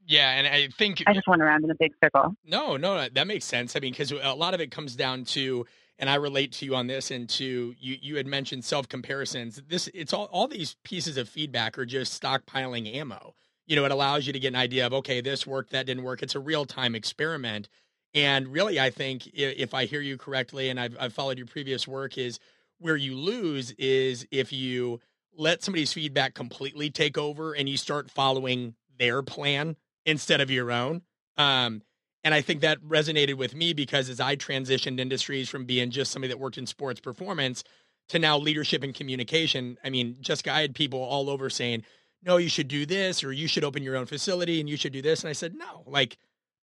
Yeah, 0.09 0.31
and 0.31 0.47
I 0.47 0.69
think 0.69 1.03
I 1.05 1.13
just 1.13 1.27
went 1.27 1.43
around 1.43 1.63
in 1.63 1.69
a 1.69 1.75
big 1.75 1.91
circle. 2.03 2.33
No, 2.43 2.77
no, 2.77 2.95
no 2.95 3.09
that 3.13 3.27
makes 3.27 3.45
sense. 3.45 3.75
I 3.75 3.79
mean, 3.79 3.91
because 3.91 4.11
a 4.11 4.33
lot 4.33 4.55
of 4.55 4.59
it 4.59 4.71
comes 4.71 4.95
down 4.95 5.23
to, 5.25 5.67
and 5.99 6.09
I 6.09 6.15
relate 6.15 6.51
to 6.53 6.65
you 6.65 6.75
on 6.75 6.87
this, 6.87 7.11
and 7.11 7.29
to 7.29 7.75
you. 7.79 7.97
You 8.01 8.17
had 8.17 8.25
mentioned 8.25 8.65
self 8.65 8.89
comparisons. 8.89 9.61
This, 9.67 9.87
it's 9.93 10.11
all 10.11 10.25
all 10.31 10.47
these 10.47 10.75
pieces 10.83 11.15
of 11.17 11.29
feedback 11.29 11.77
are 11.77 11.85
just 11.85 12.19
stockpiling 12.19 12.91
ammo. 12.91 13.35
You 13.67 13.75
know, 13.75 13.85
it 13.85 13.91
allows 13.91 14.25
you 14.25 14.33
to 14.33 14.39
get 14.39 14.47
an 14.47 14.55
idea 14.55 14.87
of 14.87 14.93
okay, 14.95 15.21
this 15.21 15.45
worked, 15.45 15.73
that 15.73 15.85
didn't 15.85 16.03
work. 16.03 16.23
It's 16.23 16.33
a 16.33 16.39
real 16.39 16.65
time 16.65 16.95
experiment, 16.95 17.69
and 18.15 18.47
really, 18.47 18.79
I 18.79 18.89
think 18.89 19.27
if 19.35 19.75
I 19.75 19.85
hear 19.85 20.01
you 20.01 20.17
correctly, 20.17 20.69
and 20.69 20.79
I've 20.79 20.97
I've 20.99 21.13
followed 21.13 21.37
your 21.37 21.45
previous 21.45 21.87
work, 21.87 22.17
is 22.17 22.39
where 22.79 22.97
you 22.97 23.15
lose 23.15 23.73
is 23.77 24.25
if 24.31 24.51
you 24.51 25.01
let 25.37 25.61
somebody's 25.61 25.93
feedback 25.93 26.33
completely 26.33 26.89
take 26.89 27.15
over 27.15 27.53
and 27.53 27.69
you 27.69 27.77
start 27.77 28.09
following 28.09 28.73
their 28.97 29.21
plan 29.21 29.75
instead 30.05 30.41
of 30.41 30.49
your 30.51 30.71
own. 30.71 31.01
Um, 31.37 31.81
and 32.23 32.33
I 32.33 32.41
think 32.41 32.61
that 32.61 32.81
resonated 32.81 33.35
with 33.35 33.55
me 33.55 33.73
because 33.73 34.09
as 34.09 34.19
I 34.19 34.35
transitioned 34.35 34.99
industries 34.99 35.49
from 35.49 35.65
being 35.65 35.89
just 35.89 36.11
somebody 36.11 36.33
that 36.33 36.39
worked 36.39 36.57
in 36.57 36.65
sports 36.65 36.99
performance 36.99 37.63
to 38.09 38.19
now 38.19 38.37
leadership 38.37 38.83
and 38.83 38.93
communication, 38.93 39.77
I 39.83 39.89
mean, 39.89 40.17
Jessica, 40.19 40.53
I 40.53 40.61
had 40.61 40.75
people 40.75 41.01
all 41.01 41.29
over 41.29 41.49
saying, 41.49 41.83
no, 42.21 42.37
you 42.37 42.49
should 42.49 42.67
do 42.67 42.85
this 42.85 43.23
or 43.23 43.31
you 43.31 43.47
should 43.47 43.63
open 43.63 43.83
your 43.83 43.95
own 43.95 44.05
facility 44.05 44.59
and 44.59 44.69
you 44.69 44.75
should 44.75 44.91
do 44.91 45.01
this. 45.01 45.23
And 45.23 45.29
I 45.29 45.33
said, 45.33 45.55
no, 45.55 45.83
like, 45.85 46.17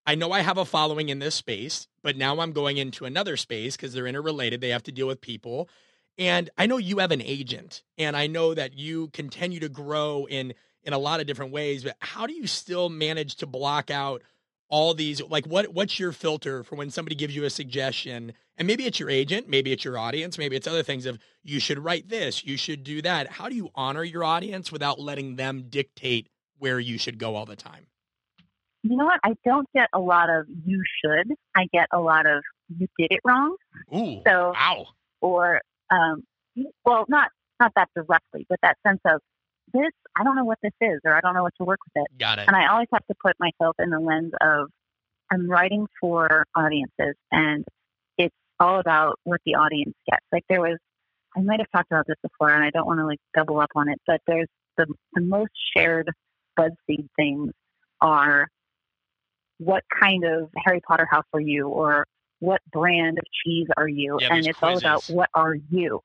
I 0.06 0.16
know 0.16 0.32
I 0.32 0.42
have 0.42 0.58
a 0.58 0.66
following 0.66 1.10
in 1.10 1.20
this 1.20 1.36
space, 1.36 1.88
but 2.04 2.18
now 2.18 2.40
I'm 2.40 2.52
going 2.52 2.78
into 2.78 3.06
another 3.06 3.38
space 3.38 3.76
because 3.76 3.94
they're 3.94 4.06
interrelated. 4.06 4.62
They 4.62 4.70
have 4.70 4.84
to 4.84 4.92
deal 4.92 5.08
with 5.08 5.22
people. 5.22 5.70
And 6.18 6.50
I 6.58 6.66
know 6.66 6.78
you 6.78 7.00
have 7.00 7.12
an 7.12 7.22
agent 7.22 7.84
and 7.98 8.16
I 8.16 8.28
know 8.28 8.54
that 8.54 8.78
you 8.78 9.08
continue 9.10 9.60
to 9.62 9.70
grow 9.70 10.28
in 10.30 10.54
in 10.86 10.94
a 10.94 10.98
lot 10.98 11.20
of 11.20 11.28
different 11.28 11.52
ways, 11.52 11.84
but 11.84 11.98
how 12.00 12.26
do 12.28 12.34
you 12.34 12.48
still 12.48 12.90
manage 12.90 13.36
to 13.38 13.46
block 13.46 13.92
out 13.92 14.22
all 14.68 14.94
these 14.94 15.22
like 15.22 15.46
what 15.46 15.68
what's 15.74 16.00
your 16.00 16.12
filter 16.12 16.64
for 16.64 16.76
when 16.76 16.90
somebody 16.90 17.16
gives 17.16 17.36
you 17.36 17.44
a 17.44 17.50
suggestion 17.52 18.34
and 18.58 18.68
maybe 18.68 18.84
it's 18.86 19.00
your 19.00 19.12
agent 19.12 19.48
maybe 19.48 19.72
it's 19.72 19.86
your 19.86 19.96
audience 19.96 20.40
maybe 20.40 20.56
it's 20.56 20.66
other 20.66 20.82
things 20.82 21.06
of 21.06 21.20
you 21.44 21.60
should 21.60 21.78
write 21.78 22.10
this 22.10 22.44
you 22.44 22.58
should 22.58 22.84
do 22.84 23.00
that 23.00 23.28
how 23.30 23.48
do 23.48 23.54
you 23.54 23.70
honor 23.76 24.04
your 24.04 24.24
audience 24.24 24.72
without 24.72 25.00
letting 25.00 25.36
them 25.36 25.66
dictate 25.70 26.30
where 26.58 26.80
you 26.80 26.98
should 26.98 27.20
go 27.20 27.36
all 27.36 27.46
the 27.46 27.56
time 27.56 27.86
You 28.82 28.98
know 28.98 29.06
what? 29.06 29.20
I 29.24 29.36
don't 29.46 29.68
get 29.76 29.88
a 29.94 30.00
lot 30.00 30.32
of 30.32 30.48
you 30.66 30.82
should. 31.04 31.32
I 31.56 31.68
get 31.72 31.88
a 31.94 32.00
lot 32.00 32.26
of 32.26 32.44
you 32.76 32.88
did 32.98 33.12
it 33.12 33.20
wrong. 33.24 33.56
ooh 33.96 34.22
So 34.26 34.52
wow 34.56 34.88
or 35.22 35.62
um, 35.92 36.24
well, 36.84 37.06
not 37.08 37.30
not 37.60 37.72
that 37.76 37.90
directly, 37.96 38.46
but 38.50 38.60
that 38.62 38.78
sense 38.86 39.00
of 39.06 39.22
this. 39.76 39.92
I 40.18 40.24
don't 40.24 40.36
know 40.36 40.46
what 40.46 40.60
this 40.64 40.74
is, 40.82 41.00
or 41.04 41.16
I 41.16 41.22
don't 41.22 41.34
know 41.34 41.44
what 41.44 41.54
to 41.60 41.66
work 41.66 41.80
with 41.86 42.04
it. 42.04 42.18
got 42.18 42.40
it 42.40 42.48
And 42.48 42.56
I 42.56 42.68
always 42.68 42.88
have 42.94 43.06
to 43.08 43.16
put 43.22 43.36
myself 43.40 43.76
in 43.80 43.90
the 43.90 44.00
lens 44.00 44.32
of 44.42 44.70
I'm 45.32 45.50
writing 45.50 45.88
for 46.00 46.46
audiences, 46.56 47.16
and 47.32 47.66
it's 48.18 48.36
all 48.60 48.80
about 48.80 49.20
what 49.24 49.42
the 49.46 49.56
audience 49.56 49.96
gets. 50.10 50.26
Like 50.32 50.44
there 50.50 50.62
was, 50.62 50.78
I 51.36 51.42
might 51.42 51.60
have 51.60 51.72
talked 51.72 51.92
about 51.92 52.06
this 52.08 52.18
before, 52.22 52.50
and 52.52 52.64
I 52.64 52.70
don't 52.70 52.86
want 52.86 53.00
to 53.00 53.06
like 53.06 53.20
double 53.36 53.60
up 53.60 53.72
on 53.76 53.90
it, 53.90 54.00
but 54.08 54.22
there's 54.28 54.48
the 54.78 54.88
the 55.14 55.22
most 55.22 55.52
shared 55.76 56.10
BuzzFeed 56.58 57.08
things 57.16 57.52
are 58.02 58.48
what 59.58 59.84
kind 60.00 60.24
of 60.26 60.50
Harry 60.66 60.82
Potter 60.82 61.08
house 61.10 61.26
are 61.34 61.40
you, 61.40 61.68
or 61.68 62.06
what 62.40 62.62
brand 62.72 63.18
of 63.18 63.24
cheese 63.44 63.68
are 63.78 63.88
you, 63.88 64.18
Yeah, 64.22 64.36
and 64.36 64.46
it's 64.46 64.62
all 64.62 64.78
about 64.78 65.06
what 65.10 65.30
are 65.34 65.56
you. 65.70 66.02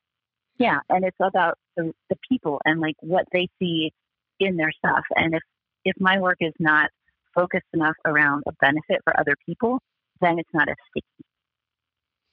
Yeah, 0.60 0.80
and 0.90 1.06
it's 1.06 1.16
about 1.20 1.56
the, 1.78 1.90
the 2.10 2.16
people 2.28 2.60
and 2.66 2.80
like 2.80 2.96
what 3.00 3.24
they 3.32 3.48
see 3.58 3.92
in 4.38 4.56
their 4.56 4.70
stuff. 4.72 5.04
And 5.16 5.34
if 5.34 5.42
if 5.86 5.94
my 5.98 6.20
work 6.20 6.36
is 6.40 6.52
not 6.58 6.90
focused 7.34 7.66
enough 7.72 7.96
around 8.04 8.42
a 8.46 8.52
benefit 8.60 9.00
for 9.02 9.18
other 9.18 9.34
people, 9.46 9.80
then 10.20 10.38
it's 10.38 10.50
not 10.52 10.68
as 10.68 10.76
sticky. 10.90 11.06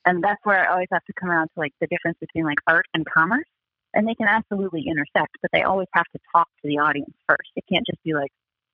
And 0.06 0.22
that's 0.22 0.42
where 0.44 0.60
I 0.60 0.74
always 0.74 0.90
have 0.92 1.06
to 1.06 1.14
come 1.18 1.30
around 1.30 1.48
to 1.48 1.60
like 1.60 1.72
the 1.80 1.88
difference 1.88 2.18
between 2.20 2.44
like 2.44 2.58
art 2.68 2.86
and 2.94 3.06
commerce. 3.06 3.48
And 3.94 4.06
they 4.06 4.16
can 4.16 4.28
absolutely 4.28 4.84
intersect, 4.86 5.38
but 5.42 5.50
they 5.54 5.64
always 5.64 5.88
have 5.94 6.06
to 6.14 6.20
talk 6.36 6.50
to 6.62 6.68
the 6.68 6.80
audience 6.80 7.14
first. 7.30 7.50
It 7.56 7.64
can't 7.72 7.86
just 7.90 8.04
be 8.04 8.14
like, 8.14 8.30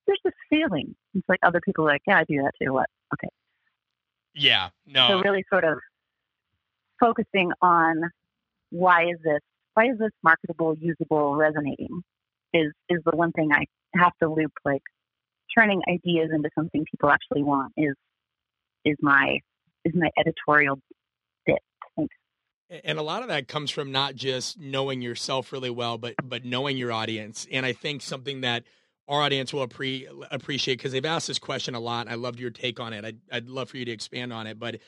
there's 0.07 0.19
this 0.23 0.33
feeling. 0.49 0.95
It's 1.13 1.29
like 1.29 1.39
other 1.43 1.61
people 1.61 1.85
are 1.85 1.91
like, 1.91 2.01
yeah, 2.07 2.17
I 2.17 2.23
do 2.23 2.37
that 2.37 2.53
too. 2.59 2.73
What? 2.73 2.89
Okay. 3.13 3.29
yeah 4.33 4.69
no 4.87 5.09
So 5.09 5.21
really 5.21 5.45
sort 5.51 5.63
of 5.63 5.77
focusing 6.99 7.51
on 7.61 8.01
why 8.73 9.03
is 9.03 9.17
this 9.23 9.39
why 9.75 9.85
is 9.85 9.97
this 9.97 10.11
marketable, 10.23 10.75
usable, 10.79 11.35
resonating 11.35 12.01
is 12.53 12.71
is 12.89 12.99
the 13.05 13.15
one 13.15 13.31
thing 13.31 13.49
I 13.53 13.65
have 13.95 14.13
to 14.21 14.29
loop 14.29 14.51
like 14.65 14.81
turning 15.57 15.81
ideas 15.87 16.29
into 16.33 16.49
something 16.55 16.83
people 16.89 17.09
actually 17.09 17.43
want 17.43 17.73
is 17.77 17.93
is 18.83 18.95
my 18.99 19.39
is 19.85 19.93
my 19.95 20.09
editorial 20.17 20.79
bit. 21.45 21.59
And 22.83 22.97
a 22.97 23.03
lot 23.03 23.21
of 23.21 23.27
that 23.27 23.47
comes 23.47 23.69
from 23.69 23.91
not 23.91 24.15
just 24.15 24.59
knowing 24.59 25.01
yourself 25.01 25.51
really 25.51 25.69
well 25.69 25.97
but 25.99 26.15
but 26.23 26.43
knowing 26.43 26.75
your 26.75 26.91
audience 26.91 27.45
and 27.51 27.65
i 27.67 27.73
think 27.73 28.01
something 28.01 28.41
that 28.41 28.63
our 29.07 29.21
audience 29.21 29.53
will 29.53 29.67
appre- 29.67 30.07
appreciate 30.31 30.77
because 30.77 30.91
they've 30.91 31.05
asked 31.05 31.27
this 31.27 31.37
question 31.37 31.75
a 31.75 31.79
lot 31.79 32.07
i 32.07 32.15
loved 32.15 32.39
your 32.39 32.49
take 32.49 32.79
on 32.79 32.93
it 32.93 33.05
I'd, 33.05 33.17
I'd 33.31 33.47
love 33.47 33.69
for 33.69 33.77
you 33.77 33.85
to 33.85 33.91
expand 33.91 34.33
on 34.33 34.47
it 34.47 34.57
but 34.57 34.79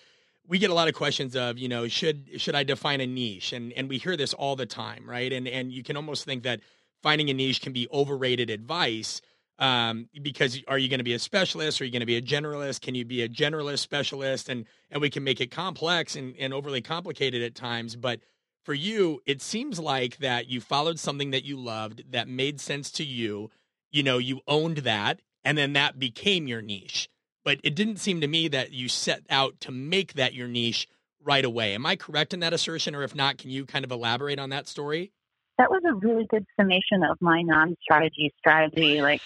we 0.47 0.59
get 0.59 0.69
a 0.69 0.73
lot 0.73 0.87
of 0.87 0.93
questions 0.93 1.35
of 1.35 1.57
you 1.57 1.67
know 1.67 1.87
should 1.87 2.29
should 2.37 2.55
i 2.55 2.63
define 2.63 3.01
a 3.01 3.07
niche 3.07 3.53
and 3.53 3.73
and 3.73 3.89
we 3.89 3.97
hear 3.97 4.15
this 4.17 4.33
all 4.33 4.55
the 4.55 4.65
time 4.65 5.03
right 5.07 5.31
and 5.33 5.47
and 5.47 5.71
you 5.71 5.83
can 5.83 5.95
almost 5.95 6.25
think 6.25 6.43
that 6.43 6.59
finding 7.01 7.29
a 7.29 7.33
niche 7.33 7.61
can 7.61 7.73
be 7.73 7.87
overrated 7.91 8.49
advice 8.49 9.21
um, 9.57 10.09
because 10.21 10.61
are 10.67 10.77
you 10.77 10.89
going 10.89 10.99
to 10.99 11.05
be 11.05 11.13
a 11.13 11.19
specialist? 11.19 11.79
Are 11.79 11.85
you 11.85 11.91
going 11.91 12.01
to 12.01 12.05
be 12.05 12.17
a 12.17 12.21
generalist? 12.21 12.81
Can 12.81 12.95
you 12.95 13.05
be 13.05 13.21
a 13.21 13.29
generalist 13.29 13.79
specialist? 13.79 14.49
And 14.49 14.65
and 14.91 15.01
we 15.01 15.09
can 15.09 15.23
make 15.23 15.39
it 15.39 15.51
complex 15.51 16.15
and, 16.15 16.35
and 16.37 16.53
overly 16.53 16.81
complicated 16.81 17.41
at 17.41 17.55
times. 17.55 17.95
But 17.95 18.19
for 18.63 18.73
you, 18.73 19.21
it 19.25 19.41
seems 19.41 19.79
like 19.79 20.17
that 20.17 20.49
you 20.49 20.59
followed 20.59 20.99
something 20.99 21.31
that 21.31 21.45
you 21.45 21.57
loved 21.57 22.11
that 22.11 22.27
made 22.27 22.59
sense 22.59 22.91
to 22.91 23.03
you. 23.05 23.49
You 23.91 24.03
know, 24.03 24.17
you 24.17 24.41
owned 24.47 24.79
that, 24.79 25.21
and 25.43 25.57
then 25.57 25.73
that 25.73 25.99
became 25.99 26.47
your 26.47 26.61
niche. 26.61 27.09
But 27.45 27.59
it 27.63 27.75
didn't 27.75 27.97
seem 27.97 28.19
to 28.19 28.27
me 28.27 28.49
that 28.49 28.73
you 28.73 28.89
set 28.89 29.23
out 29.29 29.61
to 29.61 29.71
make 29.71 30.13
that 30.13 30.33
your 30.33 30.49
niche 30.49 30.89
right 31.23 31.45
away. 31.45 31.73
Am 31.73 31.85
I 31.85 31.95
correct 31.95 32.33
in 32.33 32.41
that 32.41 32.51
assertion? 32.51 32.95
Or 32.95 33.03
if 33.03 33.15
not, 33.15 33.37
can 33.37 33.49
you 33.49 33.65
kind 33.65 33.85
of 33.85 33.91
elaborate 33.91 34.39
on 34.39 34.49
that 34.49 34.67
story? 34.67 35.13
that 35.57 35.69
was 35.69 35.81
a 35.87 35.93
really 35.93 36.25
good 36.29 36.45
summation 36.59 37.03
of 37.09 37.17
my 37.21 37.41
non-strategy 37.41 38.33
strategy, 38.37 39.01
like 39.01 39.21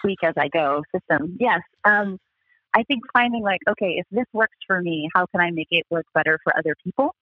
tweak 0.00 0.18
as 0.22 0.34
I 0.36 0.48
go 0.48 0.82
system. 0.94 1.36
Yes. 1.40 1.60
Um, 1.84 2.18
I 2.74 2.84
think 2.84 3.02
finding 3.12 3.42
like, 3.42 3.60
okay, 3.68 3.96
if 3.98 4.06
this 4.10 4.26
works 4.32 4.56
for 4.66 4.80
me, 4.80 5.08
how 5.14 5.26
can 5.26 5.40
I 5.40 5.50
make 5.50 5.68
it 5.70 5.84
work 5.90 6.06
better 6.14 6.38
for 6.44 6.56
other 6.56 6.74
people? 6.84 7.14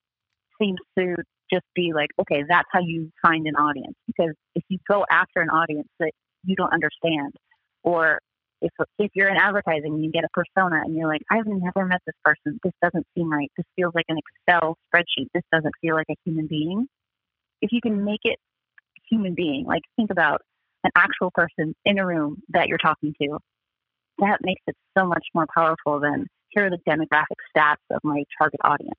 Seems 0.60 0.78
to 0.98 1.16
just 1.50 1.64
be 1.74 1.92
like, 1.94 2.10
okay, 2.20 2.42
that's 2.48 2.68
how 2.72 2.80
you 2.80 3.10
find 3.22 3.46
an 3.46 3.56
audience. 3.56 3.94
Because 4.06 4.34
if 4.54 4.64
you 4.68 4.78
go 4.88 5.06
after 5.08 5.40
an 5.40 5.48
audience 5.48 5.88
that 6.00 6.12
you 6.44 6.56
don't 6.56 6.72
understand, 6.72 7.34
or 7.82 8.18
if 8.60 8.72
if 8.98 9.10
you're 9.14 9.28
in 9.28 9.36
advertising 9.36 9.94
and 9.94 10.04
you 10.04 10.10
get 10.10 10.24
a 10.24 10.28
persona 10.32 10.82
and 10.84 10.96
you're 10.96 11.08
like, 11.08 11.22
I've 11.30 11.46
never 11.46 11.86
met 11.86 12.00
this 12.06 12.14
person. 12.24 12.58
This 12.62 12.72
doesn't 12.82 13.06
seem 13.16 13.30
right. 13.30 13.50
This 13.56 13.66
feels 13.76 13.94
like 13.94 14.06
an 14.08 14.18
Excel 14.18 14.76
spreadsheet. 14.88 15.28
This 15.34 15.44
doesn't 15.52 15.74
feel 15.80 15.94
like 15.94 16.06
a 16.10 16.16
human 16.24 16.46
being. 16.46 16.86
If 17.60 17.72
you 17.72 17.80
can 17.80 18.04
make 18.04 18.20
it 18.24 18.38
human 19.08 19.34
being, 19.34 19.64
like 19.66 19.82
think 19.96 20.10
about 20.10 20.42
an 20.84 20.90
actual 20.96 21.30
person 21.34 21.74
in 21.84 21.98
a 21.98 22.06
room 22.06 22.42
that 22.50 22.68
you're 22.68 22.78
talking 22.78 23.14
to, 23.20 23.38
that 24.18 24.38
makes 24.42 24.62
it 24.66 24.76
so 24.96 25.06
much 25.06 25.26
more 25.34 25.46
powerful 25.54 26.00
than 26.00 26.26
here 26.50 26.66
are 26.66 26.70
the 26.70 26.78
demographic 26.88 27.36
stats 27.54 27.76
of 27.90 28.00
my 28.02 28.24
target 28.38 28.60
audience. 28.64 28.98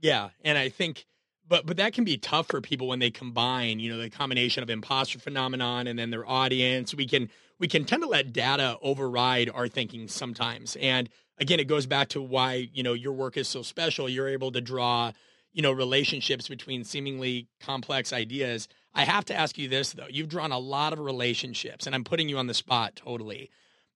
Yeah, 0.00 0.30
and 0.42 0.56
I 0.56 0.70
think 0.70 1.04
but 1.50 1.66
but 1.66 1.76
that 1.76 1.92
can 1.92 2.04
be 2.04 2.16
tough 2.16 2.46
for 2.46 2.62
people 2.62 2.86
when 2.88 3.00
they 3.00 3.10
combine, 3.10 3.80
you 3.80 3.90
know, 3.90 3.98
the 3.98 4.08
combination 4.08 4.62
of 4.62 4.70
imposter 4.70 5.18
phenomenon 5.18 5.88
and 5.88 5.98
then 5.98 6.10
their 6.10 6.26
audience. 6.26 6.94
We 6.94 7.06
can 7.06 7.28
we 7.58 7.66
can 7.66 7.84
tend 7.84 8.02
to 8.02 8.08
let 8.08 8.32
data 8.32 8.78
override 8.80 9.50
our 9.52 9.68
thinking 9.68 10.06
sometimes. 10.08 10.76
And 10.80 11.10
again, 11.38 11.58
it 11.58 11.66
goes 11.66 11.86
back 11.86 12.08
to 12.10 12.22
why, 12.22 12.70
you 12.72 12.84
know, 12.84 12.92
your 12.92 13.12
work 13.12 13.36
is 13.36 13.48
so 13.48 13.62
special. 13.62 14.08
You're 14.08 14.28
able 14.28 14.52
to 14.52 14.60
draw, 14.60 15.10
you 15.52 15.60
know, 15.60 15.72
relationships 15.72 16.46
between 16.48 16.84
seemingly 16.84 17.48
complex 17.58 18.12
ideas. 18.12 18.68
I 18.94 19.04
have 19.04 19.24
to 19.26 19.34
ask 19.34 19.58
you 19.58 19.68
this 19.68 19.92
though. 19.92 20.06
You've 20.08 20.28
drawn 20.28 20.52
a 20.52 20.58
lot 20.58 20.92
of 20.92 21.00
relationships 21.00 21.84
and 21.84 21.96
I'm 21.96 22.04
putting 22.04 22.28
you 22.28 22.38
on 22.38 22.46
the 22.46 22.54
spot 22.54 22.94
totally. 22.94 23.50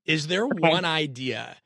Is 0.04 0.26
there 0.26 0.44
okay. 0.44 0.70
one 0.70 0.84
idea 0.84 1.56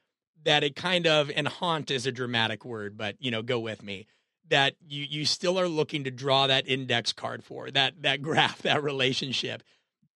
that 0.44 0.62
it 0.62 0.77
kind 0.77 1.07
of 1.07 1.31
and 1.35 1.48
haunt 1.48 1.90
is 1.90 2.07
a 2.07 2.12
dramatic 2.12 2.62
word, 2.66 2.98
but 2.98 3.16
you 3.20 3.31
know, 3.31 3.40
go 3.40 3.59
with 3.59 3.83
me 3.83 4.07
that 4.51 4.75
you 4.87 5.05
you 5.09 5.25
still 5.25 5.59
are 5.59 5.69
looking 5.69 6.05
to 6.05 6.11
draw 6.11 6.47
that 6.47 6.69
index 6.69 7.13
card 7.13 7.45
for 7.45 7.71
that 7.71 8.03
that 8.03 8.23
graph 8.23 8.63
that 8.63 8.83
relationship 8.83 9.63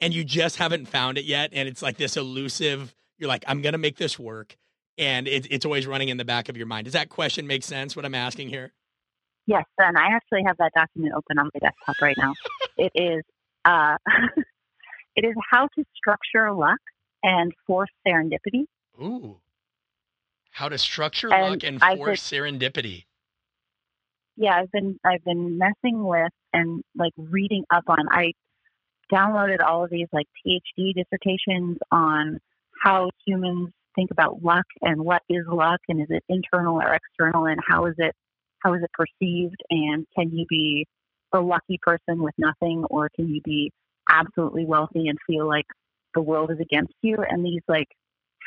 and 0.00 0.14
you 0.14 0.24
just 0.24 0.56
haven't 0.56 0.86
found 0.86 1.18
it 1.18 1.24
yet 1.24 1.50
and 1.52 1.68
it's 1.68 1.82
like 1.82 1.96
this 1.96 2.16
elusive 2.16 2.94
you're 3.18 3.28
like 3.28 3.44
i'm 3.46 3.62
going 3.62 3.72
to 3.72 3.78
make 3.78 3.96
this 3.96 4.18
work 4.18 4.56
and 4.98 5.26
it, 5.26 5.46
it's 5.50 5.64
always 5.64 5.86
running 5.86 6.10
in 6.10 6.18
the 6.18 6.24
back 6.24 6.50
of 6.50 6.56
your 6.58 6.66
mind. 6.66 6.84
Does 6.84 6.92
that 6.92 7.08
question 7.08 7.46
make 7.46 7.62
sense 7.62 7.96
what 7.96 8.04
i'm 8.04 8.14
asking 8.14 8.48
here? 8.48 8.72
Yes 9.46 9.64
and 9.78 9.96
i 9.96 10.08
actually 10.14 10.42
have 10.46 10.56
that 10.58 10.72
document 10.74 11.14
open 11.14 11.38
on 11.38 11.50
my 11.54 11.60
desktop 11.60 12.00
right 12.00 12.16
now. 12.16 12.34
It 12.78 12.90
is 12.94 13.22
uh, 13.66 13.98
it 15.14 15.26
is 15.26 15.34
how 15.50 15.68
to 15.76 15.84
structure 15.94 16.50
luck 16.52 16.78
and 17.22 17.52
force 17.66 17.90
serendipity. 18.04 18.64
Ooh. 19.00 19.36
How 20.50 20.70
to 20.70 20.78
structure 20.78 21.32
and 21.32 21.50
luck 21.50 21.62
and 21.62 21.98
force 21.98 22.22
serendipity 22.22 23.04
yeah, 24.36 24.56
I've 24.56 24.72
been 24.72 24.98
I've 25.04 25.24
been 25.24 25.58
messing 25.58 26.04
with 26.04 26.32
and 26.52 26.82
like 26.96 27.12
reading 27.16 27.64
up 27.70 27.84
on. 27.88 28.08
I 28.10 28.32
downloaded 29.12 29.62
all 29.62 29.84
of 29.84 29.90
these 29.90 30.08
like 30.12 30.26
PhD 30.46 30.94
dissertations 30.94 31.78
on 31.90 32.38
how 32.82 33.10
humans 33.26 33.70
think 33.94 34.10
about 34.10 34.42
luck 34.42 34.64
and 34.80 35.02
what 35.02 35.22
is 35.28 35.44
luck 35.46 35.80
and 35.88 36.00
is 36.00 36.06
it 36.08 36.24
internal 36.28 36.80
or 36.80 36.94
external 36.94 37.46
and 37.46 37.60
how 37.68 37.86
is 37.86 37.94
it 37.98 38.14
how 38.60 38.72
is 38.74 38.82
it 38.82 38.90
perceived 38.92 39.60
and 39.70 40.06
can 40.16 40.30
you 40.30 40.46
be 40.48 40.86
a 41.34 41.40
lucky 41.40 41.78
person 41.82 42.22
with 42.22 42.34
nothing 42.38 42.84
or 42.90 43.10
can 43.14 43.28
you 43.28 43.40
be 43.42 43.70
absolutely 44.08 44.64
wealthy 44.64 45.08
and 45.08 45.18
feel 45.26 45.46
like 45.46 45.66
the 46.14 46.22
world 46.22 46.50
is 46.50 46.58
against 46.60 46.94
you 47.02 47.16
and 47.28 47.44
these 47.44 47.60
like 47.68 47.88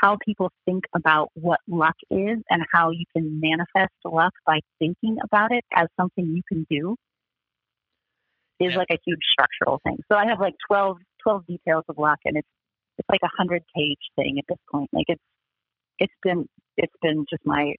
how 0.01 0.17
people 0.23 0.51
think 0.65 0.85
about 0.95 1.29
what 1.33 1.59
luck 1.67 1.95
is 2.09 2.37
and 2.49 2.63
how 2.71 2.91
you 2.91 3.05
can 3.15 3.39
manifest 3.39 3.93
luck 4.03 4.33
by 4.45 4.59
thinking 4.79 5.17
about 5.23 5.51
it 5.51 5.63
as 5.73 5.87
something 5.99 6.25
you 6.25 6.41
can 6.47 6.65
do 6.69 6.95
is 8.59 8.71
yeah. 8.71 8.77
like 8.77 8.87
a 8.91 8.99
huge 9.05 9.21
structural 9.31 9.79
thing. 9.83 9.97
So 10.11 10.17
I 10.17 10.27
have 10.27 10.39
like 10.39 10.53
12, 10.67 10.97
12 11.23 11.45
details 11.47 11.83
of 11.89 11.97
luck 11.97 12.19
and 12.25 12.37
it's, 12.37 12.47
it's 12.97 13.09
like 13.09 13.21
a 13.23 13.29
hundred 13.37 13.63
page 13.75 13.99
thing 14.15 14.37
at 14.37 14.45
this 14.47 14.59
point. 14.71 14.89
Like 14.93 15.05
it's, 15.07 15.21
it's 15.99 16.13
been, 16.23 16.47
it's 16.77 16.93
been 17.01 17.25
just 17.29 17.45
my, 17.45 17.73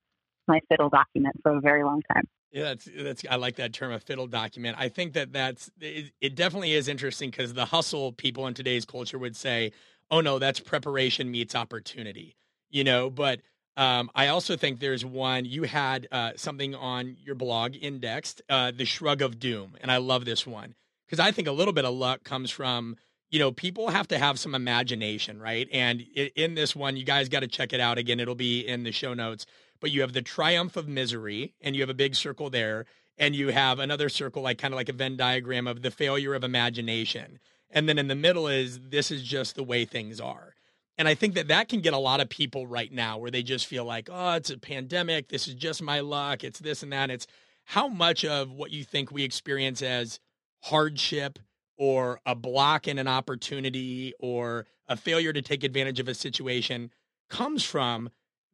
my 0.47 0.61
fiddle 0.69 0.91
document 0.91 1.37
for 1.43 1.57
a 1.57 1.61
very 1.61 1.85
long 1.85 2.03
time. 2.13 2.25
Yeah, 2.53 2.63
that's 2.63 2.89
that's 2.97 3.25
I 3.29 3.37
like 3.37 3.57
that 3.57 3.73
term, 3.73 3.93
a 3.93 3.99
fiddle 3.99 4.29
document. 4.29 4.77
I 4.79 4.89
think 4.89 5.15
that 5.15 5.33
that's 5.33 5.71
it, 5.81 6.13
it 6.21 6.35
definitely 6.37 6.73
is 6.73 6.89
interesting 6.89 7.31
because 7.31 7.53
the 7.55 7.67
hustle 7.67 8.13
people 8.13 8.47
in 8.47 8.55
today's 8.55 8.85
culture 8.85 9.19
would 9.19 9.37
say, 9.37 9.73
oh 10.11 10.21
no, 10.21 10.39
that's 10.39 10.61
preparation 10.61 11.31
meets 11.31 11.55
opportunity, 11.55 12.37
you 12.71 12.85
know. 12.85 13.11
But 13.11 13.41
um, 13.77 14.11
I 14.15 14.29
also 14.29 14.57
think 14.57 14.81
there's 14.81 15.05
one 15.05 15.45
you 15.45 15.65
had 15.65 16.09
uh, 16.11 16.33
something 16.37 16.75
on 16.75 17.17
your 17.25 17.35
blog 17.35 17.75
indexed, 17.81 18.43
uh, 18.49 18.73
the 18.77 18.85
shrug 18.85 19.23
of 19.23 19.39
doom, 19.39 19.77
and 19.81 19.91
I 19.91 19.99
love 19.99 20.25
this 20.25 20.47
one 20.47 20.75
because 21.07 21.21
I 21.21 21.31
think 21.31 21.49
a 21.49 21.53
little 21.53 21.75
bit 21.75 21.85
of 21.85 21.95
luck 21.95 22.25
comes 22.25 22.51
from 22.51 22.97
you 23.31 23.39
know 23.39 23.53
people 23.53 23.91
have 23.91 24.09
to 24.09 24.19
have 24.19 24.39
some 24.39 24.55
imagination, 24.55 25.41
right? 25.41 25.69
And 25.73 26.03
in 26.37 26.55
this 26.55 26.75
one, 26.75 26.97
you 26.97 27.05
guys 27.05 27.29
got 27.29 27.41
to 27.41 27.49
check 27.49 27.73
it 27.73 27.81
out 27.81 27.99
again. 27.99 28.21
It'll 28.21 28.35
be 28.35 28.61
in 28.61 28.83
the 28.85 28.93
show 28.93 29.15
notes. 29.15 29.47
But 29.79 29.91
you 29.91 30.01
have 30.01 30.15
the 30.15 30.23
triumph 30.23 30.77
of 30.77 30.89
misery, 30.89 31.53
and 31.61 31.77
you 31.77 31.83
have 31.83 31.91
a 31.91 31.95
big 31.95 32.15
circle 32.15 32.49
there, 32.49 32.87
and 33.19 33.35
you 33.35 33.49
have 33.49 33.79
another 33.79 34.09
circle 34.09 34.43
like 34.43 34.57
kind 34.57 34.73
of 34.73 34.77
like 34.77 34.89
a 34.89 34.95
Venn 34.95 35.19
diagram 35.19 35.67
of 35.67 35.83
the 35.83 35.91
failure 35.91 36.35
of 36.35 36.45
imagination 36.45 37.39
and 37.71 37.89
then 37.89 37.99
in 37.99 38.09
the 38.09 38.15
middle 38.15 38.49
is 38.49 38.81
this 38.89 39.11
is 39.11 39.23
just 39.23 39.55
the 39.55 39.63
way 39.63 39.85
things 39.85 40.21
are. 40.21 40.55
And 40.99 41.07
I 41.07 41.15
think 41.15 41.35
that 41.35 41.49
that 41.49 41.69
can 41.69 41.81
get 41.81 41.93
a 41.93 41.99
lot 41.99 42.21
of 42.21 42.29
people 42.29 42.67
right 42.67 42.91
now 42.91 43.19
where 43.19 43.31
they 43.31 43.43
just 43.43 43.67
feel 43.67 43.85
like, 43.85 44.09
oh, 44.11 44.33
it's 44.33 44.51
a 44.51 44.59
pandemic. 44.59 45.29
This 45.29 45.47
is 45.47 45.55
just 45.55 45.83
my 45.83 46.01
luck. 46.01 46.43
It's 46.43 46.59
this 46.59 46.83
and 46.83 46.93
that. 46.93 47.11
It's 47.11 47.27
how 47.65 47.89
much 47.89 48.25
of 48.25 48.51
what 48.51 48.71
you 48.71 48.83
think 48.83 49.11
we 49.11 49.23
experience 49.23 49.83
as 49.83 50.21
hardship 50.63 51.39
or 51.77 52.21
a 52.25 52.35
block 52.35 52.89
in 52.89 52.99
an 52.99 53.09
opportunity 53.09 54.15
or 54.19 54.67
a 54.89 54.97
failure 54.97 55.33
to 55.33 55.43
take 55.43 55.65
advantage 55.65 56.01
of 56.01 56.09
a 56.09 56.15
situation 56.15 56.91
comes 57.29 57.63
from 57.63 58.09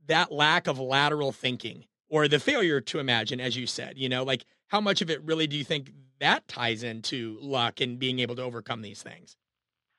that 0.07 0.33
lack 0.33 0.67
of 0.67 0.81
lateral 0.81 1.31
thinking 1.31 1.85
or 2.09 2.27
the 2.27 2.41
failure 2.41 2.81
to 2.81 2.99
imagine, 2.99 3.41
as 3.41 3.57
you 3.57 3.67
said, 3.67 3.97
you 3.97 4.09
know, 4.09 4.25
like 4.25 4.45
how 4.69 4.81
much 4.81 5.01
of 5.01 5.11
it 5.11 5.23
really 5.23 5.47
do 5.47 5.57
you 5.57 5.65
think 5.65 5.93
that 6.23 6.47
ties 6.49 6.83
into 6.83 7.37
luck 7.41 7.81
and 7.81 7.99
being 7.99 8.21
able 8.21 8.37
to 8.37 8.43
overcome 8.43 8.81
these 8.81 9.03
things. 9.03 9.37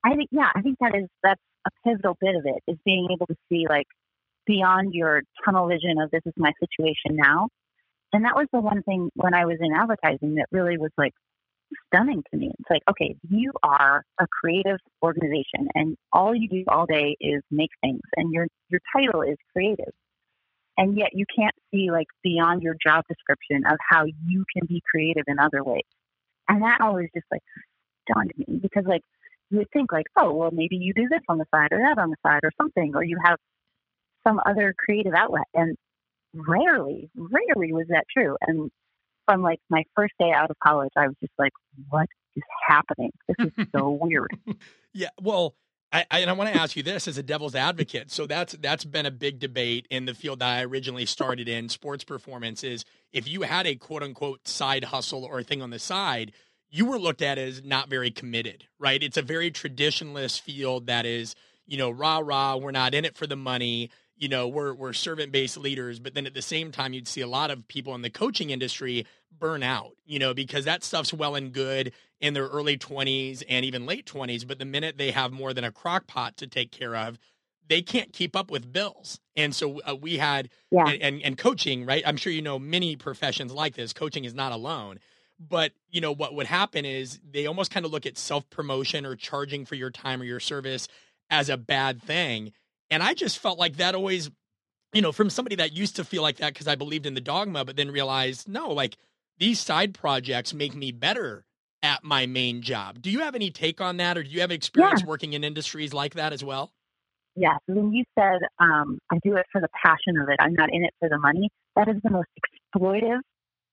I 0.06 0.16
think 0.16 0.30
yeah, 0.32 0.50
I 0.56 0.62
think 0.62 0.78
that 0.80 0.96
is 0.96 1.08
that's 1.22 1.42
a 1.66 1.70
pivotal 1.86 2.18
bit 2.20 2.36
of 2.36 2.44
it 2.46 2.72
is 2.72 2.78
being 2.86 3.08
able 3.12 3.28
to 3.28 3.36
see 3.50 3.66
like 3.70 3.88
beyond 4.46 4.94
your 4.94 5.22
tunnel 5.46 5.68
vision 5.68 5.96
of 6.02 6.12
this 6.12 6.22
is 6.26 6.34
my 6.38 6.52
situation 6.60 7.16
now. 7.16 7.48
And 8.12 8.26
that 8.26 8.36
was 8.36 8.48
the 8.54 8.60
one 8.60 8.84
thing 8.84 9.10
when 9.16 9.34
I 9.34 9.46
was 9.46 9.58
in 9.60 9.74
advertising 9.74 10.36
that 10.36 10.48
really 10.52 10.78
was 10.78 10.92
like 10.98 11.14
stunning 11.88 12.24
to 12.32 12.38
me. 12.38 12.52
It's 12.60 12.70
like, 12.70 12.84
okay, 12.90 13.16
you 13.30 13.52
are 13.64 14.04
a 14.20 14.28
creative 14.28 14.78
organization 15.02 15.68
and 15.74 15.96
all 16.12 16.36
you 16.36 16.48
do 16.48 16.64
all 16.68 16.86
day 16.86 17.16
is 17.20 17.42
make 17.50 17.72
things 17.82 18.02
and 18.16 18.32
your 18.32 18.48
your 18.70 18.82
title 18.96 19.22
is 19.22 19.38
creative. 19.52 19.94
And 20.78 20.98
yet 20.98 21.10
you 21.14 21.26
can't 21.38 21.56
see 21.72 21.92
like 21.92 22.08
beyond 22.24 22.62
your 22.62 22.76
job 22.86 23.04
description 23.08 23.64
of 23.66 23.78
how 23.90 24.06
you 24.06 24.46
can 24.56 24.68
be 24.68 24.82
creative 24.90 25.24
in 25.28 25.38
other 25.40 25.64
ways. 25.64 25.84
And 26.48 26.62
that 26.62 26.82
always 26.82 27.10
just 27.14 27.26
like 27.32 27.42
stunned 28.10 28.32
me 28.38 28.60
because 28.62 28.86
like 28.86 29.02
you 29.50 29.60
would 29.60 29.70
think 29.72 29.92
like, 29.92 30.08
oh, 30.18 30.34
well, 30.34 30.52
maybe 30.52 30.76
you 30.78 30.94
do 30.94 31.08
this 31.10 31.22
on 31.30 31.38
the 31.38 31.46
side 31.54 31.70
or 31.72 31.80
that 31.80 32.02
on 32.02 32.10
the 32.10 32.16
side 32.26 32.42
or 32.44 32.52
something, 32.60 32.94
or 32.96 33.04
you 33.04 33.18
have 33.24 33.38
some 34.26 34.40
other 34.46 34.74
creative 34.78 35.14
outlet. 35.14 35.44
And 35.54 35.76
rarely, 36.34 37.10
rarely 37.16 37.74
was 37.74 37.88
that 37.90 38.06
true. 38.12 38.36
And 38.42 38.72
from 39.26 39.42
like 39.42 39.60
my 39.70 39.84
first 39.96 40.14
day 40.20 40.32
out 40.32 40.50
of 40.50 40.58
college, 40.64 40.92
I 40.98 41.08
was 41.08 41.16
just 41.22 41.34
like, 41.38 41.54
what 41.90 42.08
is 42.36 42.44
happening? 42.68 43.12
This 43.28 43.52
is 43.58 43.68
so 43.76 43.90
weird. 43.90 44.32
Yeah. 44.94 45.10
Well, 45.22 45.56
I, 45.94 46.06
I, 46.10 46.20
and 46.20 46.30
I 46.30 46.34
want 46.34 46.52
to 46.52 46.60
ask 46.60 46.76
you 46.76 46.82
this 46.82 47.08
as 47.08 47.20
a 47.20 47.24
devil's 47.24 47.54
advocate. 47.54 48.12
So 48.12 48.26
that's 48.26 48.54
that's 48.54 48.84
been 48.84 49.06
a 49.06 49.12
big 49.12 49.40
debate 49.40 49.88
in 49.92 50.06
the 50.06 50.16
field 50.16 50.40
that 50.40 50.58
I 50.58 50.64
originally 50.64 51.06
started 51.06 51.48
in 51.48 51.70
sports 51.70 52.04
performance. 52.04 52.64
Is 52.64 52.84
if 53.14 53.28
you 53.28 53.44
had 53.44 53.68
a 53.68 53.76
quote 53.76 54.02
unquote 54.02 54.48
side 54.48 54.86
hustle 54.86 55.24
or 55.24 55.40
a 55.40 55.44
thing 55.44 55.62
on 55.62 55.70
the 55.70 55.80
side, 55.80 56.34
you 56.72 56.88
were 56.88 56.98
looked 56.98 57.22
at 57.22 57.38
as 57.38 57.64
not 57.64 57.90
very 57.90 58.10
committed, 58.10 58.66
right? 58.80 59.02
It's 59.02 59.18
a 59.18 59.22
very 59.22 59.52
traditionalist 59.52 60.42
field 60.42 60.88
that 60.88 61.06
is, 61.06 61.36
you 61.68 61.78
know, 61.78 61.92
rah 61.92 62.18
rah. 62.18 62.56
We're 62.56 62.72
not 62.72 62.96
in 62.96 63.06
it 63.06 63.16
for 63.16 63.28
the 63.28 63.36
money. 63.36 63.92
You 64.16 64.30
know, 64.30 64.48
we're 64.48 64.74
we're 64.74 64.94
servant 64.94 65.32
based 65.32 65.58
leaders. 65.58 66.00
But 66.00 66.14
then 66.14 66.26
at 66.26 66.34
the 66.34 66.42
same 66.42 66.72
time, 66.72 66.94
you'd 66.94 67.08
see 67.08 67.22
a 67.22 67.28
lot 67.28 67.52
of 67.52 67.68
people 67.68 67.96
in 67.96 68.02
the 68.02 68.10
coaching 68.10 68.50
industry 68.52 69.06
burn 69.38 69.64
out. 69.64 69.94
You 70.06 70.20
know, 70.20 70.34
because 70.34 70.66
that 70.66 70.84
stuff's 70.84 71.14
well 71.14 71.36
and 71.36 71.52
good 71.52 71.94
in 72.22 72.34
their 72.34 72.48
early 72.48 72.78
20s 72.78 73.44
and 73.50 73.66
even 73.66 73.86
late 73.86 74.06
20s, 74.06 74.48
but 74.48 74.58
the 74.58 74.66
minute 74.66 74.98
they 74.98 75.12
have 75.12 75.34
more 75.34 75.54
than 75.54 75.66
a 75.66 75.72
crock 75.72 76.08
pot 76.08 76.38
to 76.38 76.48
take 76.48 76.72
care 76.72 76.96
of, 76.96 77.20
they 77.68 77.82
can't 77.82 78.14
keep 78.14 78.34
up 78.34 78.50
with 78.50 78.72
bills. 78.72 79.20
And 79.36 79.54
so 79.54 79.82
uh, 79.82 79.96
we 79.96 80.18
had, 80.18 80.50
yeah. 80.72 80.88
and, 80.88 81.02
and, 81.02 81.22
and 81.22 81.38
coaching, 81.38 81.86
right? 81.86 82.02
I'm 82.06 82.16
sure 82.16 82.32
you 82.32 82.42
know 82.42 82.58
many 82.60 82.96
professions 82.96 83.52
like 83.52 83.76
this. 83.76 83.92
Coaching 83.92 84.24
is 84.24 84.34
not 84.34 84.54
alone, 84.54 85.00
But 85.40 85.74
you 85.90 86.00
know 86.00 86.14
what 86.14 86.34
would 86.36 86.48
happen 86.48 86.86
is 86.86 87.20
they 87.30 87.46
almost 87.46 87.72
kind 87.72 87.86
of 87.86 87.92
look 87.92 88.06
at 88.06 88.18
self 88.18 88.50
promotion 88.50 89.06
or 89.06 89.16
charging 89.18 89.66
for 89.66 89.76
your 89.76 89.92
time 89.92 90.22
or 90.22 90.26
your 90.26 90.40
service 90.40 90.88
as 91.30 91.50
a 91.50 91.58
bad 91.58 92.02
thing. 92.02 92.54
And 92.90 93.02
I 93.02 93.14
just 93.14 93.40
felt 93.40 93.60
like 93.60 93.78
that 93.78 93.96
always, 93.96 94.30
you 94.94 95.02
know, 95.02 95.12
from 95.12 95.30
somebody 95.30 95.56
that 95.58 95.74
used 95.74 95.96
to 95.96 96.04
feel 96.04 96.22
like 96.22 96.38
that 96.38 96.54
because 96.54 96.68
I 96.68 96.76
believed 96.76 97.06
in 97.06 97.14
the 97.14 97.22
dogma, 97.22 97.66
but 97.66 97.76
then 97.76 97.92
realized 97.92 98.48
no, 98.48 98.70
like 98.70 98.98
these 99.40 99.60
side 99.60 99.94
projects 99.94 100.54
make 100.54 100.76
me 100.76 100.92
better 100.92 101.46
at 101.82 102.04
my 102.04 102.26
main 102.26 102.62
job. 102.62 103.02
Do 103.02 103.12
you 103.12 103.20
have 103.20 103.36
any 103.36 103.52
take 103.52 103.82
on 103.82 103.98
that, 103.98 104.18
or 104.18 104.24
do 104.24 104.30
you 104.30 104.42
have 104.42 104.52
experience 104.52 105.02
yeah. 105.02 105.08
working 105.08 105.34
in 105.34 105.44
industries 105.44 105.94
like 105.94 106.14
that 106.14 106.32
as 106.32 106.44
well? 106.44 106.72
Yes. 107.36 107.60
When 107.66 107.92
you 107.92 108.06
said, 108.18 108.40
um, 108.60 109.00
I 109.12 109.18
do 109.24 109.36
it 109.36 109.46
for 109.52 109.60
the 109.60 109.68
passion 109.84 110.18
of 110.22 110.30
it, 110.30 110.38
I'm 110.40 110.54
not 110.54 110.70
in 110.72 110.84
it 110.86 110.94
for 111.00 111.10
the 111.10 111.18
money, 111.18 111.50
that 111.76 111.88
is 111.88 111.96
the 112.04 112.12
most 112.12 112.30
exploitive 112.76 113.20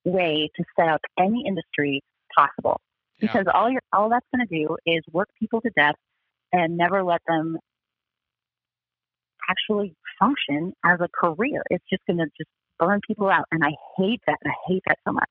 way 0.05 0.51
to 0.57 0.64
set 0.79 0.88
up 0.88 1.01
any 1.18 1.44
industry 1.46 2.03
possible. 2.37 2.81
Yeah. 3.18 3.27
Because 3.33 3.46
all 3.53 3.70
you're, 3.70 3.83
all 3.92 4.09
that's 4.09 4.27
going 4.35 4.46
to 4.46 4.64
do 4.64 4.77
is 4.87 5.03
work 5.12 5.29
people 5.38 5.61
to 5.61 5.70
death 5.77 5.96
and 6.53 6.77
never 6.77 7.05
let 7.05 7.20
them 7.27 7.59
actually 9.50 9.94
function 10.18 10.72
as 10.84 11.00
a 11.00 11.08
career. 11.08 11.62
It's 11.70 11.84
just 11.90 12.02
going 12.06 12.18
to 12.18 12.26
just 12.38 12.50
burn 12.78 13.00
people 13.06 13.28
out. 13.28 13.46
And 13.50 13.64
I 13.64 13.70
hate 13.96 14.20
that. 14.26 14.38
I 14.44 14.52
hate 14.66 14.82
that 14.86 14.98
so 15.06 15.12
much. 15.12 15.28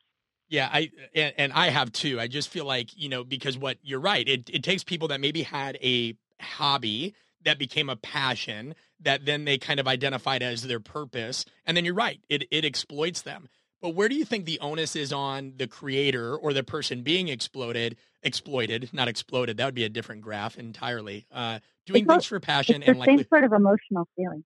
Yeah, 0.50 0.68
I 0.72 0.90
and, 1.14 1.34
and, 1.38 1.54
I 1.54 1.70
have 1.70 1.92
too. 1.92 2.20
I 2.20 2.28
just 2.28 2.50
feel 2.50 2.66
like 2.66 2.90
you 2.98 3.08
know 3.08 3.24
because 3.24 3.56
what 3.56 3.78
you're 3.84 4.00
right. 4.00 4.28
It 4.28 4.50
it 4.52 4.64
takes 4.64 4.84
people 4.84 5.10
that 5.10 5.22
maybe 5.22 5.44
had 5.44 5.78
a 5.82 6.16
hobby 6.42 7.14
that 7.46 7.60
became 7.60 7.88
a 7.88 7.96
passion 7.96 8.74
that 9.00 9.26
then 9.26 9.46
they 9.46 9.60
kind 9.60 9.80
of 9.80 9.88
identified 9.88 10.42
as 10.42 10.64
their 10.64 10.80
purpose, 10.80 11.46
and 11.68 11.78
then 11.78 11.86
you're 11.86 11.94
right. 11.94 12.20
It 12.30 12.46
it 12.50 12.66
exploits 12.66 13.22
them. 13.22 13.48
But 13.82 13.92
where 13.92 14.10
do 14.10 14.16
you 14.16 14.26
think 14.26 14.46
the 14.46 14.60
onus 14.60 14.96
is 14.96 15.14
on 15.14 15.54
the 15.56 15.68
creator 15.68 16.36
or 16.36 16.52
the 16.52 16.64
person 16.64 17.02
being 17.02 17.30
exploded, 17.30 17.96
exploited, 18.24 18.90
not 18.92 19.08
exploded? 19.08 19.58
That 19.58 19.66
would 19.66 19.76
be 19.76 19.86
a 19.86 19.90
different 19.90 20.22
graph 20.22 20.58
entirely. 20.58 21.28
Uh, 21.32 21.60
doing 21.90 22.04
it's 22.04 22.12
things 22.12 22.26
for 22.26 22.40
passion 22.40 22.84
and 22.84 23.00
the 23.00 23.06
same 23.06 23.26
sort 23.28 23.44
of 23.44 23.54
emotional 23.54 24.08
feeling. 24.16 24.44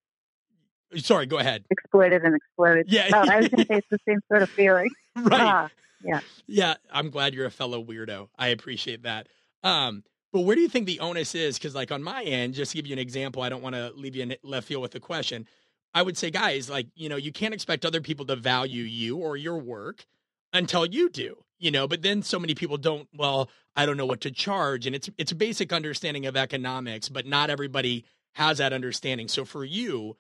Sorry, 0.96 1.26
go 1.26 1.40
ahead. 1.40 1.66
Exploited 1.70 2.24
and 2.24 2.36
exploded. 2.36 2.86
Yeah, 2.90 3.10
oh, 3.14 3.30
I 3.30 3.38
was 3.38 3.50
going 3.50 3.66
to 3.66 3.66
say 3.66 3.78
it's 3.78 3.88
the 3.90 4.00
same 4.08 4.20
sort 4.28 4.44
of 4.44 4.50
feeling. 4.50 4.90
right. 5.16 5.42
Ah. 5.42 5.70
Yeah. 6.04 6.20
Yeah. 6.48 6.76
I'm 6.92 7.10
glad 7.10 7.34
you're 7.34 7.46
a 7.46 7.52
fellow 7.52 7.84
weirdo. 7.84 8.28
I 8.38 8.50
appreciate 8.50 9.04
that. 9.04 9.28
Um, 9.64 10.04
but 10.32 10.42
where 10.42 10.56
do 10.56 10.62
you 10.62 10.68
think 10.68 10.86
the 10.86 11.00
onus 11.00 11.36
is? 11.36 11.58
Because, 11.58 11.76
like, 11.76 11.92
on 11.92 12.04
my 12.04 12.24
end, 12.24 12.56
just 12.56 12.72
to 12.72 12.78
give 12.78 12.88
you 12.88 12.94
an 12.94 13.00
example, 13.00 13.42
I 13.42 13.50
don't 13.50 13.62
want 13.62 13.76
to 13.76 13.92
leave 13.96 14.16
you 14.16 14.24
in 14.24 14.36
left 14.44 14.68
field 14.68 14.82
with 14.82 14.92
the 14.92 15.00
question. 15.00 15.48
I 15.94 16.02
would 16.02 16.18
say, 16.18 16.32
guys, 16.32 16.70
like, 16.70 16.88
you 16.96 17.08
know, 17.08 17.18
you 17.18 17.32
can't 17.32 17.54
expect 17.54 17.86
other 17.86 18.02
people 18.02 18.26
to 18.26 18.36
value 18.36 18.84
you 18.84 19.18
or 19.18 19.38
your 19.38 19.58
work 19.58 20.06
until 20.52 20.86
you 20.86 21.10
do, 21.10 21.38
you 21.64 21.72
know, 21.72 21.88
but 21.88 22.02
then 22.02 22.22
so 22.22 22.38
many 22.40 22.54
people 22.54 22.78
don't, 22.78 23.08
well, 23.16 23.50
I 23.74 23.86
don't 23.86 23.96
know 23.96 24.06
what 24.06 24.20
to 24.22 24.32
charge. 24.32 24.86
And 24.86 24.94
it's, 24.94 25.10
it's 25.18 25.32
a 25.32 25.36
basic 25.36 25.72
understanding 25.72 26.26
of 26.26 26.36
economics, 26.36 27.08
but 27.08 27.26
not 27.26 27.50
everybody 27.50 28.04
has 28.34 28.58
that 28.58 28.74
understanding. 28.74 29.30
So 29.30 29.46
for 29.46 29.64
you, 29.64 30.18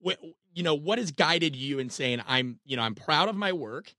what, 0.00 0.18
you 0.52 0.62
know, 0.62 0.74
what 0.74 0.98
has 0.98 1.10
guided 1.10 1.56
you 1.56 1.78
in 1.78 1.88
saying, 1.88 2.20
I'm, 2.28 2.60
you 2.66 2.76
know, 2.76 2.82
I'm 2.82 2.94
proud 2.94 3.30
of 3.30 3.36
my 3.36 3.52
work. 3.52 3.94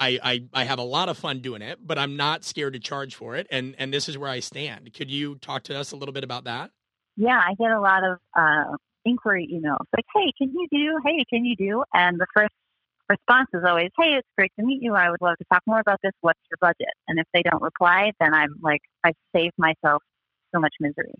I, 0.00 0.18
I 0.22 0.44
I 0.54 0.64
have 0.64 0.78
a 0.78 0.84
lot 0.84 1.08
of 1.08 1.18
fun 1.18 1.40
doing 1.40 1.60
it, 1.60 1.80
but 1.84 1.98
I'm 1.98 2.16
not 2.16 2.44
scared 2.44 2.74
to 2.74 2.78
charge 2.78 3.16
for 3.16 3.34
it, 3.34 3.48
and 3.50 3.74
and 3.78 3.92
this 3.92 4.08
is 4.08 4.16
where 4.16 4.30
I 4.30 4.38
stand. 4.38 4.94
Could 4.94 5.10
you 5.10 5.34
talk 5.36 5.64
to 5.64 5.76
us 5.76 5.90
a 5.90 5.96
little 5.96 6.12
bit 6.12 6.22
about 6.22 6.44
that? 6.44 6.70
Yeah, 7.16 7.36
I 7.36 7.54
get 7.58 7.72
a 7.72 7.80
lot 7.80 8.04
of 8.04 8.18
uh, 8.38 8.76
inquiry 9.04 9.48
emails 9.52 9.84
like, 9.92 10.04
"Hey, 10.14 10.32
can 10.38 10.52
you 10.54 10.68
do? 10.70 11.00
Hey, 11.04 11.24
can 11.28 11.44
you 11.44 11.56
do?" 11.56 11.82
And 11.92 12.20
the 12.20 12.28
first 12.32 12.52
response 13.08 13.48
is 13.54 13.64
always, 13.64 13.90
"Hey, 13.98 14.14
it's 14.14 14.28
great 14.36 14.52
to 14.58 14.64
meet 14.64 14.82
you. 14.82 14.94
I 14.94 15.10
would 15.10 15.20
love 15.20 15.36
to 15.38 15.44
talk 15.52 15.62
more 15.66 15.80
about 15.80 16.00
this. 16.02 16.12
What's 16.20 16.40
your 16.50 16.58
budget?" 16.60 16.92
And 17.08 17.18
if 17.18 17.26
they 17.32 17.42
don't 17.42 17.62
reply, 17.62 18.12
then 18.20 18.34
I'm 18.34 18.54
like, 18.62 18.82
I've 19.04 19.16
saved 19.34 19.54
myself 19.58 20.02
so 20.54 20.60
much 20.60 20.74
misery. 20.80 21.14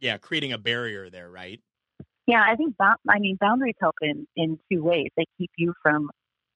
Yeah, 0.00 0.18
creating 0.18 0.52
a 0.52 0.58
barrier 0.58 1.10
there, 1.10 1.30
right? 1.30 1.60
Yeah, 2.26 2.42
I 2.46 2.56
think 2.56 2.74
I 2.80 3.18
mean 3.18 3.36
boundaries 3.40 3.76
help 3.80 3.96
in 4.00 4.26
in 4.36 4.58
two 4.70 4.82
ways. 4.82 5.08
They 5.16 5.26
keep 5.38 5.50
you 5.56 5.74
from 5.82 6.10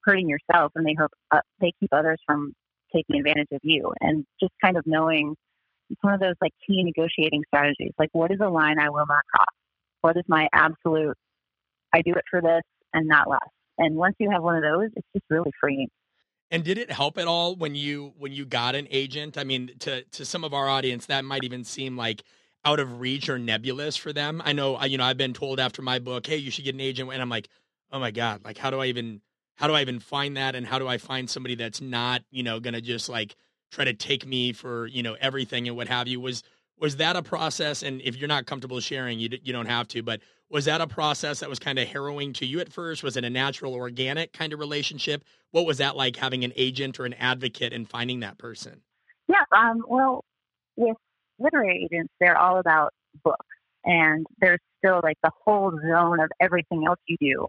hurting 0.05 0.29
yourself 0.29 0.73
and 0.75 0.87
they 0.87 0.95
hope 0.99 1.11
uh, 1.31 1.41
they 1.61 1.73
keep 1.79 1.93
others 1.93 2.19
from 2.27 2.55
taking 2.95 3.17
advantage 3.17 3.49
of 3.53 3.61
you 3.63 3.93
and 4.01 4.25
just 4.41 4.53
kind 4.65 4.77
of 4.79 4.87
knowing 4.87 5.35
it's 5.91 6.03
one 6.03 6.15
of 6.15 6.21
those 6.21 6.35
like 6.41 6.53
key 6.67 6.83
negotiating 6.83 7.43
strategies 7.49 7.93
like 7.99 8.09
what 8.13 8.31
is 8.31 8.39
a 8.41 8.49
line 8.49 8.79
i 8.79 8.89
will 8.89 9.05
not 9.07 9.23
cross 9.33 9.55
what 10.01 10.17
is 10.17 10.25
my 10.27 10.49
absolute 10.53 11.17
i 11.93 12.01
do 12.01 12.13
it 12.13 12.25
for 12.31 12.41
this 12.41 12.63
and 12.95 13.07
not 13.07 13.29
less 13.29 13.41
and 13.79 13.97
once 13.97 14.17
you 14.19 14.31
have 14.31 14.43
one 14.43 14.57
of 14.57 14.63
those 14.63 14.91
it's 14.97 15.07
just 15.15 15.25
really 15.31 15.51
freeing 15.61 15.89
and 16.51 16.65
did 16.65 16.79
it 16.79 16.91
help 16.91 17.19
at 17.19 17.27
all 17.27 17.57
when 17.57 17.75
you 17.75 18.13
when 18.19 18.33
you 18.33 18.45
got 18.45 18.75
an 18.75 18.87
agent 18.91 19.39
i 19.39 19.45
mean 19.45 19.71
to 19.79 20.03
to 20.05 20.25
some 20.25 20.45
of 20.45 20.53
our 20.53 20.69
audience 20.69 21.07
that 21.07 21.25
might 21.25 21.45
even 21.45 21.65
seem 21.65 21.97
like 21.97 22.23
out 22.65 22.81
of 22.81 23.01
reach 23.01 23.29
or 23.29 23.39
nebulous 23.39 23.97
for 23.97 24.13
them 24.13 24.43
i 24.45 24.53
know 24.53 24.83
you 24.85 24.99
know 24.99 25.05
i've 25.05 25.17
been 25.17 25.33
told 25.33 25.61
after 25.61 25.83
my 25.83 25.99
book 25.99 26.27
hey 26.27 26.37
you 26.37 26.51
should 26.51 26.65
get 26.65 26.75
an 26.75 26.81
agent 26.81 27.11
and 27.13 27.23
i'm 27.23 27.29
like 27.29 27.49
oh 27.93 27.99
my 27.99 28.11
god 28.11 28.45
like 28.45 28.59
how 28.59 28.71
do 28.71 28.81
i 28.81 28.87
even 28.87 29.21
how 29.59 29.67
do 29.67 29.75
I 29.75 29.81
even 29.81 29.99
find 29.99 30.37
that? 30.37 30.55
And 30.55 30.65
how 30.65 30.79
do 30.79 30.87
I 30.87 30.99
find 30.99 31.29
somebody 31.29 31.57
that's 31.57 31.81
not, 31.81 32.23
you 32.31 32.45
know, 32.45 32.61
going 32.61 32.75
to 32.75 32.81
just 32.81 33.09
like 33.09 33.35
try 33.73 33.85
to 33.85 33.93
take 33.93 34.25
me 34.25 34.53
for, 34.53 34.87
you 34.87 35.03
know, 35.03 35.17
everything 35.21 35.67
and 35.67 35.77
what 35.77 35.89
have 35.89 36.07
you? 36.07 36.21
Was, 36.21 36.45
was 36.81 36.97
that 36.97 37.17
a 37.17 37.23
process? 37.23 37.83
And 37.83 38.01
if 38.03 38.17
you're 38.17 38.29
not 38.29 38.47
comfortable 38.47 38.81
sharing, 38.81 39.19
you, 39.19 39.29
you 39.43 39.53
don't 39.53 39.67
have 39.67 39.89
to, 39.89 40.03
but 40.03 40.21
was 40.51 40.65
that 40.65 40.81
a 40.81 40.87
process 40.87 41.41
that 41.41 41.49
was 41.49 41.59
kind 41.59 41.79
of 41.79 41.87
harrowing 41.89 42.33
to 42.35 42.47
you 42.47 42.61
at 42.61 42.73
first? 42.73 43.03
Was 43.03 43.17
it 43.17 43.25
a 43.25 43.31
natural, 43.31 43.75
organic 43.75 44.33
kind 44.33 44.53
of 44.53 44.59
relationship? 44.59 45.25
What 45.51 45.67
was 45.67 45.79
that 45.79 45.97
like 45.97 46.17
having 46.17 46.45
an 46.45 46.53
agent 46.57 46.99
or 46.99 47.05
an 47.05 47.15
advocate 47.15 47.73
and 47.73 47.89
finding 47.89 48.21
that 48.21 48.39
person? 48.39 48.81
Yeah. 49.29 49.45
Um, 49.55 49.83
well, 49.87 50.25
with 50.77 50.97
literary 51.39 51.89
agents, 51.91 52.13
they're 52.19 52.39
all 52.39 52.59
about 52.59 52.93
books 53.23 53.47
and 53.85 54.27
there's 54.41 54.61
still 54.79 55.01
like 55.03 55.19
the 55.23 55.31
whole 55.45 55.71
zone 55.71 56.21
of 56.21 56.31
everything 56.41 56.85
else 56.87 56.99
you 57.07 57.17
do 57.21 57.47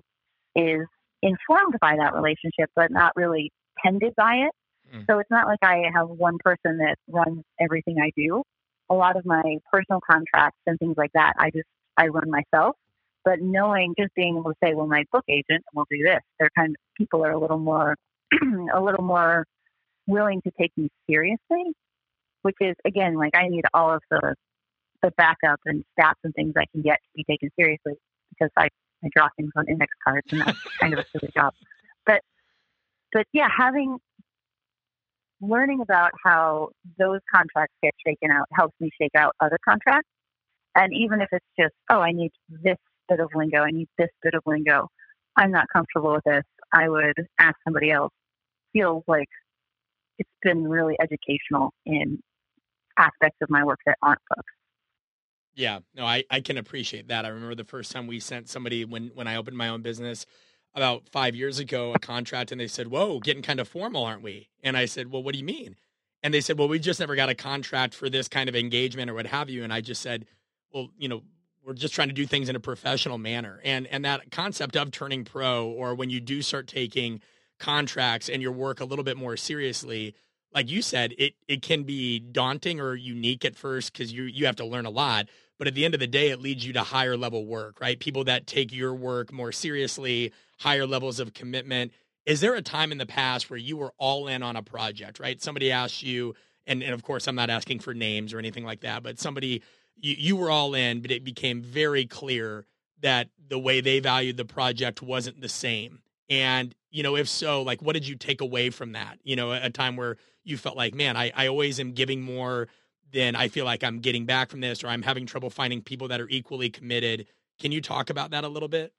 is 0.56 0.86
informed 1.22 1.76
by 1.80 1.96
that 1.98 2.14
relationship, 2.14 2.70
but 2.76 2.92
not 2.92 3.14
really 3.16 3.52
tended 3.84 4.14
by 4.16 4.36
it. 4.36 4.52
Mm. 4.96 5.06
So 5.08 5.20
it's 5.20 5.30
not 5.30 5.48
like 5.48 5.60
I 5.62 5.84
have 5.94 6.10
one 6.10 6.38
person 6.44 6.78
that 6.80 6.96
runs 7.08 7.44
everything 7.60 7.98
I 8.02 8.12
do. 8.16 8.44
A 8.90 8.96
lot 8.96 9.16
of 9.16 9.26
my 9.26 9.58
personal 9.72 10.02
contracts 10.02 10.60
and 10.66 10.78
things 10.80 10.96
like 10.98 11.12
that, 11.14 11.34
I 11.38 11.52
just 11.52 11.68
I 11.98 12.08
run 12.08 12.30
myself. 12.30 12.76
But 13.26 13.42
knowing, 13.42 13.94
just 14.00 14.14
being 14.16 14.38
able 14.38 14.52
to 14.52 14.58
say, 14.64 14.74
well, 14.74 14.88
my 14.88 15.04
book 15.12 15.26
agent 15.28 15.64
will 15.74 15.86
do 15.90 16.02
this. 16.04 16.22
They're 16.40 16.50
kind 16.58 16.70
of 16.70 16.76
people 16.98 17.26
are 17.26 17.32
a 17.32 17.40
little 17.40 17.60
more, 17.60 17.96
a 18.74 18.82
little 18.82 19.04
more 19.04 19.46
willing 20.08 20.42
to 20.42 20.52
take 20.60 20.72
me 20.78 20.90
seriously. 21.08 21.74
Which 22.42 22.56
is 22.62 22.76
again, 22.86 23.16
like 23.16 23.36
I 23.36 23.50
need 23.50 23.66
all 23.74 23.94
of 23.94 24.02
the 24.10 24.36
the 25.02 25.12
backup 25.18 25.60
and 25.66 25.84
stats 25.98 26.14
and 26.24 26.34
things 26.34 26.54
I 26.58 26.66
can 26.72 26.82
get 26.82 26.96
to 26.96 27.10
be 27.16 27.24
taken 27.24 27.50
seriously 27.58 27.94
because 28.30 28.50
I 28.58 28.70
I 29.04 29.10
draw 29.14 29.30
things 29.38 29.52
on 29.56 29.68
index 29.68 29.92
cards, 30.04 30.28
and 30.32 30.42
that's 30.42 30.58
kind 30.80 30.94
of 30.94 31.00
a 31.00 31.06
silly 31.12 31.32
job. 31.34 31.54
But 32.06 32.22
but 33.12 33.26
yeah, 33.34 33.50
having 33.56 33.98
learning 35.42 35.82
about 35.82 36.12
how 36.24 36.70
those 36.98 37.20
contracts 37.34 37.76
get 37.82 37.94
shaken 38.06 38.32
out 38.32 38.46
helps 38.54 38.76
me 38.80 38.90
shake 39.00 39.16
out 39.16 39.36
other 39.40 39.58
contracts. 39.68 40.10
And 40.76 40.94
even 40.94 41.22
if 41.22 41.30
it's 41.32 41.46
just, 41.60 41.74
oh, 41.90 42.00
I 42.00 42.12
need 42.12 42.32
this 42.50 42.78
bit 43.08 43.20
of 43.20 43.30
lingo, 43.34 43.62
I 43.62 43.72
need 43.72 43.88
this 43.98 44.10
bit 44.22 44.34
of 44.34 44.44
lingo, 44.46 44.88
I'm 45.36 45.52
not 45.52 45.66
comfortable 45.74 46.14
with 46.14 46.24
this, 46.26 46.44
I 46.74 46.90
would 46.90 47.16
ask 47.40 47.56
somebody 47.64 47.92
else. 47.92 48.12
Feels 48.74 49.04
like 49.08 49.28
it's 50.20 50.30
been 50.44 50.68
really 50.68 50.96
educational 51.02 51.74
in 51.86 52.22
aspects 52.98 53.38
of 53.42 53.50
my 53.50 53.64
work 53.64 53.80
that 53.86 53.98
aren't 54.04 54.20
books. 54.30 54.52
Yeah, 55.56 55.80
no, 55.96 56.06
I, 56.06 56.24
I 56.30 56.42
can 56.42 56.58
appreciate 56.58 57.08
that. 57.08 57.26
I 57.26 57.30
remember 57.30 57.56
the 57.56 57.64
first 57.64 57.92
time 57.92 58.06
we 58.06 58.20
sent 58.20 58.48
somebody 58.48 58.86
when 58.86 59.12
when 59.16 59.28
I 59.28 59.36
opened 59.36 59.58
my 59.58 59.70
own 59.70 59.82
business 59.82 60.26
about 60.74 61.10
five 61.10 61.36
years 61.36 61.60
ago 61.60 61.94
a 61.94 62.00
contract, 62.00 62.52
and 62.52 62.60
they 62.60 62.68
said, 62.68 62.88
"Whoa, 62.88 63.20
getting 63.20 63.42
kind 63.44 63.60
of 63.60 63.68
formal, 63.68 64.04
aren't 64.06 64.22
we?" 64.24 64.50
And 64.64 64.78
I 64.78 64.86
said, 64.86 65.12
"Well, 65.12 65.24
what 65.24 65.34
do 65.34 65.40
you 65.40 65.46
mean?" 65.46 65.76
And 66.22 66.34
they 66.34 66.42
said, 66.42 66.58
"Well, 66.58 66.68
we 66.68 66.80
just 66.80 67.00
never 67.00 67.16
got 67.16 67.30
a 67.30 67.36
contract 67.36 67.94
for 67.94 68.10
this 68.10 68.28
kind 68.28 68.50
of 68.50 68.56
engagement 68.56 69.10
or 69.10 69.14
what 69.14 69.28
have 69.28 69.50
you." 69.50 69.64
And 69.64 69.74
I 69.74 69.82
just 69.82 70.02
said, 70.02 70.26
"Well, 70.74 70.90
you 70.98 71.08
know, 71.08 71.24
we're 71.64 71.74
just 71.74 71.94
trying 71.94 72.10
to 72.10 72.14
do 72.14 72.26
things 72.26 72.50
in 72.50 72.56
a 72.56 72.60
professional 72.60 73.18
manner." 73.18 73.62
And 73.64 73.88
and 73.88 74.06
that 74.06 74.32
concept 74.32 74.76
of 74.76 74.92
turning 74.92 75.26
pro, 75.26 75.68
or 75.68 75.96
when 75.96 76.10
you 76.10 76.20
do 76.20 76.42
start 76.42 76.68
taking 76.68 77.22
contracts 77.60 78.30
and 78.30 78.42
your 78.42 78.52
work 78.52 78.80
a 78.80 78.86
little 78.86 79.04
bit 79.04 79.18
more 79.18 79.38
seriously, 79.38 80.16
like 80.54 80.70
you 80.70 80.82
said, 80.82 81.14
it 81.18 81.34
it 81.48 81.62
can 81.62 81.84
be 81.84 82.20
daunting 82.20 82.80
or 82.80 82.96
unique 82.96 83.46
at 83.46 83.56
first 83.56 83.94
because 83.94 84.12
you 84.12 84.24
you 84.24 84.46
have 84.46 84.56
to 84.58 84.66
learn 84.66 84.86
a 84.86 84.90
lot. 84.90 85.28
But 85.60 85.68
at 85.68 85.76
the 85.76 85.86
end 85.86 85.94
of 85.94 86.00
the 86.00 86.08
day, 86.08 86.30
it 86.30 86.42
leads 86.42 86.66
you 86.66 86.74
to 86.74 86.82
higher 86.82 87.16
level 87.16 87.46
work, 87.46 87.80
right? 87.80 88.00
People 88.00 88.24
that 88.24 88.48
take 88.48 88.74
your 88.74 88.96
work 88.96 89.32
more 89.32 89.52
seriously, 89.52 90.34
higher 90.58 90.88
levels 90.88 91.20
of 91.20 91.36
commitment. 91.36 91.92
Is 92.26 92.40
there 92.42 92.56
a 92.56 92.62
time 92.64 92.92
in 92.92 92.98
the 92.98 93.06
past 93.06 93.50
where 93.50 93.58
you 93.58 93.78
were 93.78 93.94
all 93.98 94.28
in 94.28 94.42
on 94.42 94.56
a 94.56 94.64
project, 94.64 95.20
right? 95.20 95.42
Somebody 95.42 95.72
asked 95.72 96.02
you, 96.02 96.34
and, 96.66 96.82
and 96.82 96.94
of 96.94 97.04
course, 97.04 97.28
I'm 97.28 97.36
not 97.36 97.50
asking 97.52 97.80
for 97.80 97.94
names 97.94 98.34
or 98.34 98.40
anything 98.40 98.66
like 98.66 98.82
that, 98.82 99.04
but 99.04 99.20
somebody, 99.20 99.62
you, 99.96 100.16
you 100.18 100.36
were 100.36 100.50
all 100.50 100.74
in, 100.74 101.02
but 101.02 101.12
it 101.12 101.24
became 101.24 101.62
very 101.62 102.06
clear 102.06 102.66
that 103.02 103.30
the 103.48 103.60
way 103.60 103.82
they 103.82 104.00
valued 104.00 104.38
the 104.38 104.46
project 104.46 105.02
wasn't 105.02 105.42
the 105.42 105.50
same. 105.50 106.00
And 106.30 106.76
You 106.92 107.04
know, 107.04 107.16
if 107.16 107.28
so, 107.28 107.62
like 107.64 107.82
what 107.82 107.94
did 107.94 108.08
you 108.08 108.16
take 108.16 108.42
away 108.42 108.70
from 108.70 108.94
that? 108.94 109.20
You 109.24 109.36
know, 109.36 109.52
a 109.52 109.70
time 109.70 109.96
where 109.96 110.18
you 110.44 110.58
felt 110.58 110.78
like, 110.78 110.96
man, 110.96 111.18
I, 111.18 111.32
I 111.36 111.48
always 111.48 111.80
am 111.80 111.94
giving 111.94 112.22
more 112.22 112.68
than 113.14 113.36
I 113.36 113.48
feel 113.48 113.66
like 113.66 113.84
I'm 113.84 114.00
getting 114.00 114.26
back 114.26 114.50
from 114.50 114.62
this, 114.62 114.84
or 114.84 114.88
I'm 114.88 115.02
having 115.02 115.26
trouble 115.26 115.50
finding 115.50 115.82
people 115.82 116.08
that 116.10 116.22
are 116.22 116.30
equally 116.30 116.70
committed. 116.70 117.28
Can 117.60 117.72
you 117.72 117.82
talk 117.82 118.10
about 118.10 118.32
that 118.32 118.44
a 118.44 118.48
little 118.48 118.70
bit? 118.70 118.94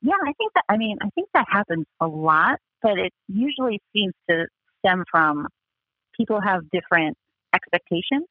Yeah, 0.00 0.14
I 0.20 0.32
think 0.32 0.52
that, 0.54 0.64
I 0.68 0.76
mean, 0.76 0.98
I 1.00 1.08
think 1.14 1.28
that 1.34 1.46
happens 1.48 1.86
a 2.00 2.06
lot, 2.06 2.58
but 2.82 2.98
it 2.98 3.12
usually 3.28 3.80
seems 3.92 4.14
to 4.28 4.46
stem 4.80 5.04
from 5.10 5.46
people 6.16 6.40
have 6.40 6.68
different 6.70 7.16
expectations. 7.54 8.26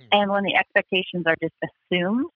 Mm. 0.00 0.08
And 0.12 0.30
when 0.30 0.44
the 0.44 0.54
expectations 0.56 1.24
are 1.26 1.36
just 1.42 1.54
assumed, 1.62 2.26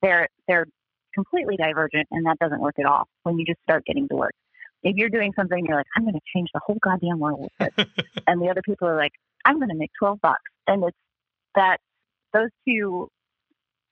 they're, 0.00 0.28
they're 0.48 0.66
completely 1.14 1.56
divergent 1.56 2.08
and 2.10 2.26
that 2.26 2.38
doesn't 2.38 2.60
work 2.60 2.78
at 2.78 2.86
all 2.86 3.06
when 3.22 3.38
you 3.38 3.44
just 3.44 3.60
start 3.62 3.84
getting 3.84 4.08
to 4.08 4.16
work. 4.16 4.34
If 4.82 4.96
you're 4.96 5.10
doing 5.10 5.32
something, 5.36 5.64
you're 5.66 5.76
like, 5.76 5.86
I'm 5.96 6.02
going 6.02 6.14
to 6.14 6.20
change 6.34 6.48
the 6.52 6.60
whole 6.64 6.78
goddamn 6.82 7.18
world 7.18 7.50
and 7.58 8.42
the 8.42 8.48
other 8.48 8.62
people 8.62 8.88
are 8.88 8.96
like, 8.96 9.12
I'm 9.44 9.58
going 9.58 9.70
to 9.70 9.76
make 9.76 9.90
12 9.98 10.20
bucks. 10.20 10.42
And 10.66 10.82
it's 10.84 10.96
that 11.54 11.78
those 12.32 12.50
two 12.66 13.08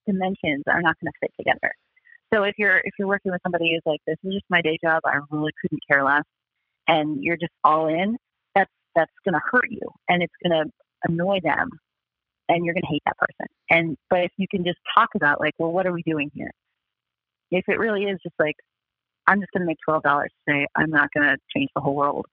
dimensions 0.07 0.64
are 0.66 0.83
not 0.83 0.96
going 1.01 1.12
to 1.12 1.18
fit 1.20 1.31
together. 1.38 1.72
So 2.33 2.44
if 2.44 2.55
you're 2.59 2.79
if 2.79 2.94
you're 2.98 3.09
working 3.09 3.31
with 3.31 3.42
somebody 3.42 3.72
who's 3.72 3.83
like, 3.85 4.01
this 4.07 4.16
is 4.25 4.35
just 4.35 4.46
my 4.48 4.62
day 4.62 4.79
job, 4.83 5.03
I 5.05 5.18
really 5.31 5.53
couldn't 5.61 5.81
care 5.88 6.03
less, 6.03 6.25
and 6.88 7.22
you're 7.22 7.37
just 7.37 7.53
all 7.62 7.88
in, 7.88 8.16
that's 8.55 8.70
that's 8.94 9.12
going 9.25 9.35
to 9.35 9.40
hurt 9.51 9.70
you, 9.70 9.83
and 10.09 10.22
it's 10.22 10.33
going 10.42 10.64
to 10.64 10.70
annoy 11.09 11.40
them, 11.42 11.68
and 12.48 12.64
you're 12.64 12.75
going 12.75 12.83
to 12.83 12.88
hate 12.88 13.03
that 13.07 13.18
person. 13.18 13.46
And 13.70 13.96
but 14.09 14.20
if 14.20 14.33
you 14.38 14.46
can 14.51 14.64
just 14.64 14.79
talk 14.96 15.11
about 15.14 15.40
like, 15.40 15.55
well, 15.59 15.72
what 15.72 15.87
are 15.87 15.92
we 15.92 16.03
doing 16.03 16.31
here? 16.35 16.51
If 17.51 17.64
it 17.68 17.79
really 17.79 18.05
is 18.05 18.18
just 18.22 18.35
like, 18.38 18.57
I'm 19.27 19.40
just 19.40 19.53
going 19.53 19.61
to 19.61 19.66
make 19.66 19.79
twelve 19.87 20.03
dollars 20.03 20.31
today, 20.48 20.66
I'm 20.75 20.90
not 20.90 21.11
going 21.14 21.29
to 21.29 21.37
change 21.55 21.68
the 21.75 21.83
whole 21.83 21.94
world. 21.94 22.27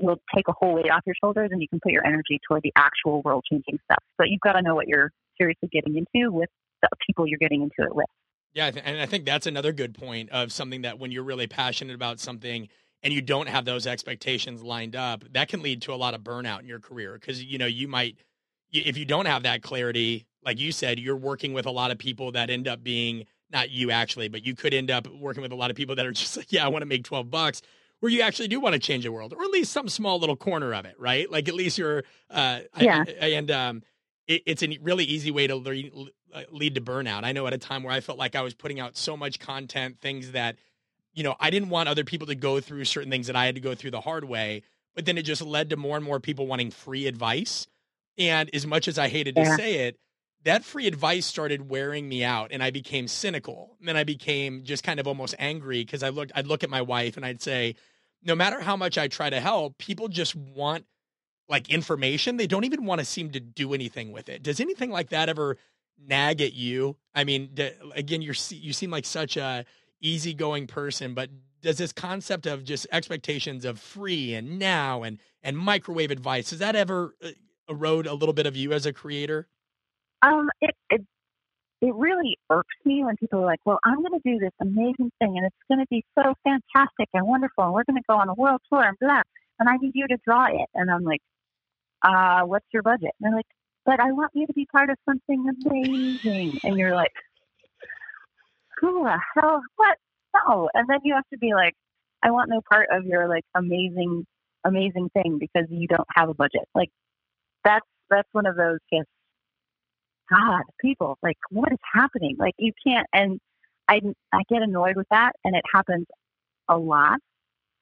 You'll 0.00 0.20
take 0.34 0.48
a 0.48 0.52
whole 0.52 0.74
weight 0.74 0.90
off 0.90 1.02
your 1.06 1.14
shoulders, 1.22 1.50
and 1.52 1.60
you 1.60 1.68
can 1.68 1.80
put 1.80 1.92
your 1.92 2.06
energy 2.06 2.40
toward 2.46 2.62
the 2.62 2.72
actual 2.76 3.22
world 3.22 3.44
changing 3.50 3.78
stuff. 3.84 4.02
But 4.18 4.28
you've 4.28 4.40
got 4.40 4.52
to 4.52 4.62
know 4.62 4.74
what 4.74 4.88
you're 4.88 5.10
seriously 5.38 5.68
getting 5.72 5.96
into 5.96 6.32
with 6.32 6.48
the 6.82 6.88
people 7.06 7.26
you're 7.26 7.38
getting 7.38 7.62
into 7.62 7.88
it 7.88 7.94
with. 7.94 8.06
Yeah, 8.54 8.70
and 8.84 9.00
I 9.00 9.06
think 9.06 9.26
that's 9.26 9.46
another 9.46 9.72
good 9.72 9.94
point 9.94 10.30
of 10.30 10.50
something 10.50 10.82
that 10.82 10.98
when 10.98 11.10
you're 11.10 11.24
really 11.24 11.46
passionate 11.46 11.94
about 11.94 12.20
something 12.20 12.68
and 13.02 13.12
you 13.12 13.20
don't 13.20 13.48
have 13.48 13.66
those 13.66 13.86
expectations 13.86 14.62
lined 14.62 14.96
up, 14.96 15.24
that 15.32 15.48
can 15.48 15.60
lead 15.60 15.82
to 15.82 15.92
a 15.92 15.96
lot 15.96 16.14
of 16.14 16.22
burnout 16.22 16.60
in 16.60 16.66
your 16.66 16.80
career 16.80 17.18
because 17.20 17.44
you 17.44 17.58
know 17.58 17.66
you 17.66 17.86
might 17.86 18.16
if 18.72 18.96
you 18.96 19.04
don't 19.04 19.26
have 19.26 19.44
that 19.44 19.62
clarity, 19.62 20.26
like 20.42 20.58
you 20.58 20.72
said, 20.72 20.98
you're 20.98 21.16
working 21.16 21.52
with 21.52 21.66
a 21.66 21.70
lot 21.70 21.90
of 21.90 21.98
people 21.98 22.32
that 22.32 22.50
end 22.50 22.66
up 22.66 22.82
being 22.82 23.26
not 23.50 23.70
you 23.70 23.90
actually, 23.90 24.28
but 24.28 24.44
you 24.44 24.54
could 24.54 24.74
end 24.74 24.90
up 24.90 25.06
working 25.06 25.42
with 25.42 25.52
a 25.52 25.54
lot 25.54 25.70
of 25.70 25.76
people 25.76 25.94
that 25.96 26.06
are 26.06 26.12
just 26.12 26.36
like, 26.36 26.50
yeah, 26.50 26.64
I 26.64 26.68
want 26.68 26.82
to 26.82 26.86
make 26.86 27.04
12 27.04 27.30
bucks 27.30 27.62
where 28.00 28.10
you 28.10 28.22
actually 28.22 28.48
do 28.48 28.60
want 28.60 28.74
to 28.74 28.78
change 28.78 29.04
the 29.04 29.12
world 29.12 29.32
or 29.32 29.42
at 29.42 29.50
least 29.50 29.72
some 29.72 29.88
small 29.88 30.18
little 30.18 30.36
corner 30.36 30.74
of 30.74 30.84
it, 30.84 30.94
right? 30.98 31.30
Like 31.30 31.48
at 31.48 31.54
least 31.54 31.78
you're 31.78 32.04
uh 32.30 32.60
yeah. 32.78 33.04
I, 33.20 33.26
and 33.26 33.50
um 33.50 33.82
it, 34.26 34.42
it's 34.46 34.62
a 34.62 34.78
really 34.82 35.04
easy 35.04 35.30
way 35.30 35.46
to 35.46 35.56
uh, 36.34 36.42
lead 36.50 36.74
to 36.74 36.80
burnout. 36.80 37.24
I 37.24 37.32
know 37.32 37.46
at 37.46 37.52
a 37.52 37.58
time 37.58 37.82
where 37.82 37.92
I 37.92 38.00
felt 38.00 38.18
like 38.18 38.34
I 38.34 38.42
was 38.42 38.54
putting 38.54 38.80
out 38.80 38.96
so 38.96 39.16
much 39.16 39.38
content, 39.38 40.00
things 40.00 40.32
that, 40.32 40.56
you 41.14 41.22
know, 41.22 41.36
I 41.40 41.50
didn't 41.50 41.70
want 41.70 41.88
other 41.88 42.04
people 42.04 42.26
to 42.26 42.34
go 42.34 42.60
through 42.60 42.84
certain 42.84 43.10
things 43.10 43.28
that 43.28 43.36
I 43.36 43.46
had 43.46 43.54
to 43.54 43.60
go 43.60 43.74
through 43.74 43.92
the 43.92 44.00
hard 44.00 44.24
way. 44.24 44.62
But 44.94 45.04
then 45.04 45.18
it 45.18 45.22
just 45.22 45.42
led 45.42 45.70
to 45.70 45.76
more 45.76 45.96
and 45.96 46.04
more 46.04 46.20
people 46.20 46.46
wanting 46.46 46.70
free 46.70 47.06
advice. 47.06 47.66
And 48.18 48.50
as 48.54 48.66
much 48.66 48.88
as 48.88 48.98
I 48.98 49.08
hated 49.08 49.36
to 49.36 49.42
yeah. 49.42 49.56
say 49.56 49.74
it, 49.86 49.98
that 50.46 50.64
free 50.64 50.86
advice 50.86 51.26
started 51.26 51.68
wearing 51.68 52.08
me 52.08 52.22
out 52.22 52.52
and 52.52 52.62
I 52.62 52.70
became 52.70 53.08
cynical. 53.08 53.74
And 53.80 53.88
then 53.88 53.96
I 53.96 54.04
became 54.04 54.62
just 54.62 54.84
kind 54.84 55.00
of 55.00 55.08
almost 55.08 55.34
angry 55.40 55.84
because 55.84 56.04
I 56.04 56.10
looked 56.10 56.30
I'd 56.36 56.46
look 56.46 56.62
at 56.62 56.70
my 56.70 56.82
wife 56.82 57.16
and 57.16 57.26
I'd 57.26 57.42
say, 57.42 57.74
no 58.22 58.36
matter 58.36 58.60
how 58.60 58.76
much 58.76 58.96
I 58.96 59.08
try 59.08 59.28
to 59.28 59.40
help, 59.40 59.76
people 59.76 60.06
just 60.06 60.36
want 60.36 60.84
like 61.48 61.68
information. 61.68 62.36
They 62.36 62.46
don't 62.46 62.62
even 62.62 62.84
want 62.84 63.00
to 63.00 63.04
seem 63.04 63.30
to 63.32 63.40
do 63.40 63.74
anything 63.74 64.12
with 64.12 64.28
it. 64.28 64.44
Does 64.44 64.60
anything 64.60 64.92
like 64.92 65.08
that 65.08 65.28
ever 65.28 65.56
nag 65.98 66.40
at 66.40 66.52
you? 66.52 66.96
I 67.12 67.24
mean, 67.24 67.50
again, 67.96 68.22
you're 68.22 68.36
you 68.50 68.72
seem 68.72 68.92
like 68.92 69.04
such 69.04 69.36
a 69.36 69.64
easygoing 70.00 70.68
person, 70.68 71.14
but 71.14 71.28
does 71.60 71.78
this 71.78 71.92
concept 71.92 72.46
of 72.46 72.62
just 72.62 72.86
expectations 72.92 73.64
of 73.64 73.80
free 73.80 74.34
and 74.34 74.60
now 74.60 75.02
and 75.02 75.18
and 75.42 75.58
microwave 75.58 76.12
advice 76.12 76.50
does 76.50 76.60
that 76.60 76.76
ever 76.76 77.16
uh, 77.20 77.30
erode 77.68 78.06
a 78.06 78.14
little 78.14 78.32
bit 78.32 78.46
of 78.46 78.54
you 78.54 78.72
as 78.72 78.86
a 78.86 78.92
creator? 78.92 79.48
Um, 80.22 80.50
it 80.60 80.74
it 80.90 81.02
it 81.82 81.94
really 81.94 82.38
irks 82.50 82.74
me 82.84 83.04
when 83.04 83.16
people 83.16 83.40
are 83.40 83.46
like, 83.46 83.60
"Well, 83.64 83.78
I'm 83.84 84.02
going 84.02 84.20
to 84.20 84.20
do 84.24 84.38
this 84.38 84.52
amazing 84.60 85.10
thing, 85.20 85.36
and 85.36 85.46
it's 85.46 85.56
going 85.68 85.80
to 85.80 85.86
be 85.90 86.04
so 86.14 86.34
fantastic 86.44 87.08
and 87.14 87.26
wonderful, 87.26 87.64
and 87.64 87.72
we're 87.72 87.84
going 87.84 87.96
to 87.96 88.06
go 88.08 88.16
on 88.16 88.28
a 88.28 88.34
world 88.34 88.60
tour 88.72 88.82
and 88.82 88.96
blah, 88.98 89.22
and 89.58 89.68
I 89.68 89.76
need 89.76 89.92
you 89.94 90.06
to 90.08 90.16
draw 90.24 90.46
it." 90.46 90.68
And 90.74 90.90
I'm 90.90 91.04
like, 91.04 91.20
"Uh, 92.02 92.42
what's 92.42 92.66
your 92.72 92.82
budget?" 92.82 93.10
And 93.20 93.26
they're 93.28 93.36
like, 93.36 93.46
but 93.86 94.00
I 94.00 94.10
want 94.10 94.32
you 94.34 94.46
to 94.48 94.52
be 94.52 94.66
part 94.66 94.90
of 94.90 94.98
something 95.08 95.46
amazing. 95.64 96.58
And 96.64 96.76
you're 96.76 96.94
like, 96.94 97.12
who 98.80 99.04
the 99.04 99.18
hell? 99.34 99.62
What? 99.76 99.96
No. 100.34 100.68
And 100.74 100.88
then 100.88 100.98
you 101.04 101.14
have 101.14 101.28
to 101.32 101.38
be 101.38 101.54
like, 101.54 101.74
I 102.22 102.32
want 102.32 102.50
no 102.50 102.60
part 102.68 102.88
of 102.90 103.06
your 103.06 103.28
like 103.28 103.44
amazing, 103.54 104.26
amazing 104.64 105.08
thing 105.14 105.38
because 105.38 105.68
you 105.70 105.86
don't 105.86 106.08
have 106.14 106.28
a 106.28 106.34
budget. 106.34 106.64
Like 106.74 106.90
that's 107.64 107.86
that's 108.10 108.28
one 108.32 108.46
of 108.46 108.56
those 108.56 108.78
just 108.92 109.08
God, 110.30 110.62
people, 110.80 111.18
like 111.22 111.38
what 111.50 111.72
is 111.72 111.78
happening? 111.92 112.36
Like 112.38 112.54
you 112.58 112.72
can't 112.86 113.06
and 113.12 113.40
I 113.88 114.00
I 114.32 114.42
get 114.48 114.62
annoyed 114.62 114.96
with 114.96 115.06
that 115.10 115.32
and 115.44 115.54
it 115.54 115.64
happens 115.72 116.06
a 116.68 116.76
lot. 116.76 117.18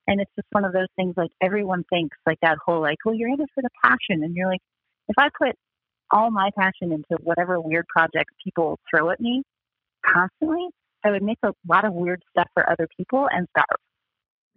And 0.06 0.20
it's 0.20 0.30
just 0.36 0.48
one 0.50 0.64
of 0.64 0.72
those 0.72 0.88
things 0.96 1.14
like 1.16 1.30
everyone 1.42 1.84
thinks 1.88 2.16
like 2.26 2.38
that 2.42 2.58
whole 2.64 2.80
like, 2.80 2.98
well, 3.04 3.14
you're 3.14 3.30
in 3.30 3.40
it 3.40 3.48
for 3.54 3.62
the 3.62 3.70
passion 3.82 4.22
and 4.22 4.34
you're 4.34 4.48
like, 4.48 4.60
if 5.08 5.16
I 5.18 5.28
put 5.38 5.56
all 6.10 6.30
my 6.30 6.50
passion 6.56 6.92
into 6.92 7.22
whatever 7.22 7.60
weird 7.60 7.86
projects 7.88 8.34
people 8.42 8.78
throw 8.90 9.10
at 9.10 9.20
me 9.20 9.42
constantly, 10.06 10.68
I 11.04 11.10
would 11.10 11.22
make 11.22 11.38
a 11.42 11.52
lot 11.66 11.84
of 11.84 11.92
weird 11.92 12.22
stuff 12.30 12.48
for 12.54 12.68
other 12.70 12.88
people 12.96 13.26
and 13.30 13.46
starve. 13.50 13.80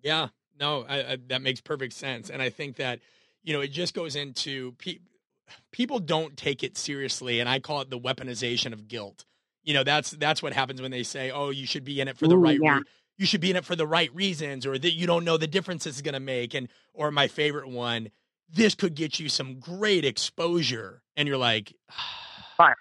Yeah, 0.01 0.27
no, 0.59 0.85
I, 0.87 1.13
I, 1.13 1.17
that 1.27 1.41
makes 1.41 1.61
perfect 1.61 1.93
sense. 1.93 2.29
And 2.29 2.41
I 2.41 2.49
think 2.49 2.77
that, 2.77 2.99
you 3.43 3.53
know, 3.53 3.61
it 3.61 3.69
just 3.69 3.93
goes 3.93 4.15
into 4.15 4.73
pe- 4.73 4.99
people 5.71 5.99
don't 5.99 6.35
take 6.37 6.63
it 6.63 6.77
seriously. 6.77 7.39
And 7.39 7.49
I 7.49 7.59
call 7.59 7.81
it 7.81 7.89
the 7.89 7.99
weaponization 7.99 8.73
of 8.73 8.87
guilt. 8.87 9.25
You 9.63 9.73
know, 9.73 9.83
that's, 9.83 10.11
that's 10.11 10.41
what 10.41 10.53
happens 10.53 10.81
when 10.81 10.91
they 10.91 11.03
say, 11.03 11.31
oh, 11.31 11.49
you 11.49 11.65
should 11.65 11.83
be 11.83 11.99
in 11.99 12.07
it 12.07 12.17
for 12.17 12.27
the 12.27 12.35
Ooh, 12.35 12.39
right 12.39 12.59
yeah. 12.61 12.77
Re- 12.77 12.83
you 13.17 13.25
should 13.25 13.41
be 13.41 13.49
in 13.49 13.55
it 13.55 13.65
for 13.65 13.75
the 13.75 13.87
right 13.87 14.13
reasons 14.13 14.65
or 14.65 14.77
that 14.77 14.91
you 14.91 15.07
don't 15.07 15.25
know 15.25 15.37
the 15.37 15.47
difference 15.47 15.83
this 15.83 15.95
is 15.95 16.01
going 16.01 16.13
to 16.13 16.19
make. 16.19 16.53
And, 16.53 16.69
or 16.93 17.11
my 17.11 17.27
favorite 17.27 17.67
one, 17.67 18.09
this 18.49 18.75
could 18.75 18.95
get 18.95 19.19
you 19.19 19.27
some 19.27 19.59
great 19.59 20.05
exposure. 20.05 21.01
And 21.15 21.27
you're 21.27 21.37
like, 21.37 21.73
barf. 22.59 22.73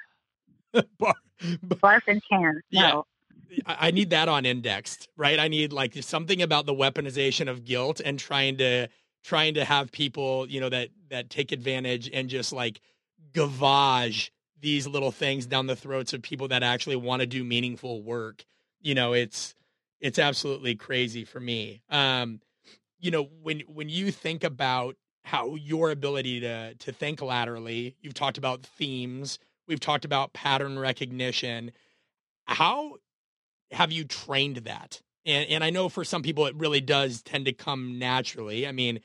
barf. 1.01 1.15
Barf 1.43 2.03
and 2.07 2.23
can. 2.31 2.61
No. 2.73 3.07
Yeah. 3.51 3.65
I 3.67 3.91
need 3.91 4.11
that 4.11 4.29
on 4.29 4.45
indexed, 4.45 5.09
right? 5.17 5.39
I 5.39 5.49
need 5.49 5.73
like 5.73 5.95
something 6.03 6.43
about 6.43 6.67
the 6.67 6.75
weaponization 6.75 7.49
of 7.49 7.65
guilt 7.65 8.01
and 8.05 8.19
trying 8.19 8.59
to 8.59 8.89
trying 9.27 9.55
to 9.55 9.65
have 9.65 9.91
people, 9.91 10.47
you 10.49 10.61
know, 10.61 10.69
that 10.69 10.91
that 11.11 11.29
take 11.29 11.53
advantage 11.53 12.09
and 12.13 12.29
just 12.29 12.53
like 12.53 12.81
gavage 13.33 14.31
these 14.61 14.87
little 14.87 15.11
things 15.11 15.47
down 15.47 15.67
the 15.67 15.77
throats 15.77 16.13
of 16.13 16.23
people 16.23 16.49
that 16.49 16.63
actually 16.63 16.97
want 16.97 17.21
to 17.21 17.27
do 17.27 17.45
meaningful 17.45 18.03
work. 18.03 18.45
You 18.81 18.95
know, 18.95 19.13
it's 19.13 19.55
it's 20.01 20.19
absolutely 20.19 20.77
crazy 20.77 21.25
for 21.25 21.41
me. 21.41 21.83
Um, 21.91 22.41
you 23.01 23.11
know, 23.11 23.29
when 23.43 23.61
when 23.67 23.89
you 23.89 24.13
think 24.13 24.45
about 24.45 24.97
how 25.27 25.57
your 25.57 25.91
ability 25.91 26.39
to 26.41 26.75
to 26.77 26.93
think 26.93 27.21
laterally. 27.21 27.97
You've 28.01 28.15
talked 28.15 28.39
about 28.39 28.63
themes. 28.63 29.41
We've 29.67 29.81
talked 29.81 30.05
about 30.05 30.33
pattern 30.33 30.79
recognition. 30.79 31.73
How 32.45 32.99
have 33.73 33.91
you 33.91 34.05
trained 34.05 34.59
that? 34.59 35.03
And 35.25 35.51
and 35.51 35.65
I 35.65 35.71
know 35.71 35.89
for 35.89 36.05
some 36.05 36.23
people 36.23 36.47
it 36.47 36.55
really 36.55 36.81
does 36.81 37.23
tend 37.23 37.47
to 37.47 37.53
come 37.53 37.99
naturally. 37.99 38.69
I 38.69 38.73
mean, 38.73 39.01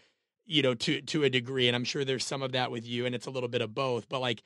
you 0.51 0.61
know, 0.61 0.73
to 0.73 1.01
to 1.01 1.23
a 1.23 1.29
degree, 1.29 1.67
and 1.67 1.75
I'm 1.75 1.85
sure 1.85 2.03
there's 2.03 2.25
some 2.25 2.41
of 2.41 2.51
that 2.51 2.71
with 2.71 2.85
you, 2.85 3.05
and 3.05 3.15
it's 3.15 3.25
a 3.25 3.31
little 3.31 3.47
bit 3.47 3.61
of 3.61 3.73
both. 3.73 4.09
But 4.09 4.19
like, 4.19 4.43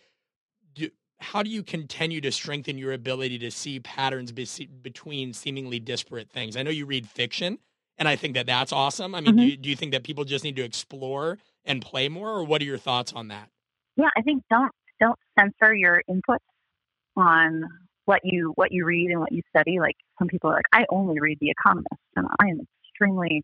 do, 0.75 0.89
how 1.19 1.41
do 1.41 1.49
you 1.49 1.63
continue 1.63 2.21
to 2.21 2.31
strengthen 2.31 2.77
your 2.77 2.93
ability 2.93 3.39
to 3.39 3.49
see 3.49 3.79
patterns 3.79 4.31
be, 4.31 4.47
between 4.83 5.33
seemingly 5.33 5.79
disparate 5.79 6.29
things? 6.29 6.55
I 6.55 6.61
know 6.61 6.69
you 6.69 6.85
read 6.85 7.07
fiction, 7.07 7.57
and 7.97 8.07
I 8.07 8.15
think 8.15 8.35
that 8.35 8.45
that's 8.45 8.71
awesome. 8.71 9.15
I 9.15 9.21
mean, 9.21 9.31
mm-hmm. 9.31 9.37
do, 9.37 9.45
you, 9.45 9.57
do 9.57 9.69
you 9.69 9.75
think 9.75 9.93
that 9.93 10.03
people 10.03 10.25
just 10.25 10.43
need 10.43 10.55
to 10.57 10.63
explore 10.63 11.39
and 11.65 11.81
play 11.81 12.07
more, 12.07 12.29
or 12.29 12.43
what 12.43 12.61
are 12.61 12.65
your 12.65 12.77
thoughts 12.77 13.11
on 13.11 13.29
that? 13.29 13.49
Yeah, 13.95 14.09
I 14.15 14.21
think 14.21 14.43
don't 14.51 14.71
don't 14.99 15.17
censor 15.39 15.73
your 15.73 16.03
input 16.07 16.39
on 17.17 17.63
what 18.05 18.21
you 18.23 18.51
what 18.53 18.71
you 18.71 18.85
read 18.85 19.09
and 19.09 19.19
what 19.19 19.31
you 19.31 19.41
study. 19.49 19.79
Like 19.79 19.95
some 20.19 20.27
people 20.27 20.51
are 20.51 20.53
like, 20.53 20.65
I 20.71 20.85
only 20.89 21.19
read 21.19 21.39
The 21.41 21.49
Economist, 21.49 21.87
and 22.15 22.27
I 22.39 22.49
am 22.49 22.61
extremely 22.91 23.43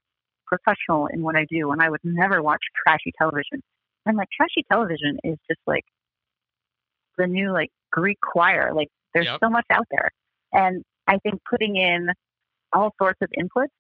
professional 0.52 1.08
in 1.08 1.22
what 1.22 1.36
I 1.36 1.46
do, 1.50 1.72
and 1.72 1.82
I 1.82 1.90
would 1.90 2.02
never 2.04 2.42
watch 2.42 2.62
trashy 2.86 3.14
television. 3.18 3.62
And 4.06 4.18
like 4.18 4.30
trashy 4.36 4.66
television 4.72 5.18
is 5.24 5.38
just 5.50 5.62
like 5.66 5.86
the 7.18 7.28
new 7.28 7.52
like 7.52 7.70
Greek 7.92 8.20
choir. 8.22 8.74
Like 8.76 8.90
there's 9.14 9.28
yep. 9.28 9.40
so 9.44 9.50
much 9.50 9.66
out 9.72 9.88
there, 9.92 10.10
and 10.54 10.84
I 11.08 11.18
think 11.20 11.42
putting 11.50 11.76
in 11.78 12.10
all 12.74 12.92
sorts 13.02 13.20
of 13.22 13.30
inputs 13.38 13.74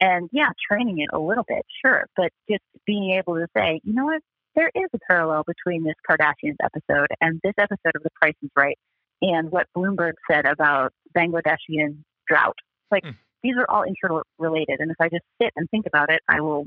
And 0.00 0.28
yeah, 0.32 0.50
training 0.70 0.98
it 1.00 1.08
a 1.12 1.18
little 1.18 1.44
bit, 1.46 1.64
sure, 1.84 2.06
but 2.16 2.30
just 2.50 2.62
being 2.86 3.12
able 3.12 3.34
to 3.36 3.46
say, 3.56 3.80
you 3.84 3.94
know 3.94 4.06
what, 4.06 4.20
there 4.56 4.70
is 4.74 4.88
a 4.94 4.98
parallel 5.08 5.44
between 5.46 5.84
this 5.84 5.94
Kardashians 6.08 6.56
episode 6.62 7.08
and 7.20 7.40
this 7.42 7.54
episode 7.58 7.96
of 7.96 8.02
The 8.02 8.10
Price 8.20 8.34
is 8.42 8.50
Right 8.56 8.78
and 9.22 9.50
what 9.50 9.66
Bloomberg 9.76 10.14
said 10.30 10.46
about 10.46 10.92
Bangladeshian 11.16 11.98
drought. 12.28 12.58
Like 12.90 13.04
mm. 13.04 13.14
These 13.44 13.54
are 13.58 13.66
all 13.68 13.84
interrelated, 13.84 14.80
and 14.80 14.90
if 14.90 14.96
I 14.98 15.08
just 15.10 15.22
sit 15.40 15.52
and 15.54 15.68
think 15.70 15.86
about 15.86 16.10
it, 16.10 16.20
I 16.28 16.40
will 16.40 16.66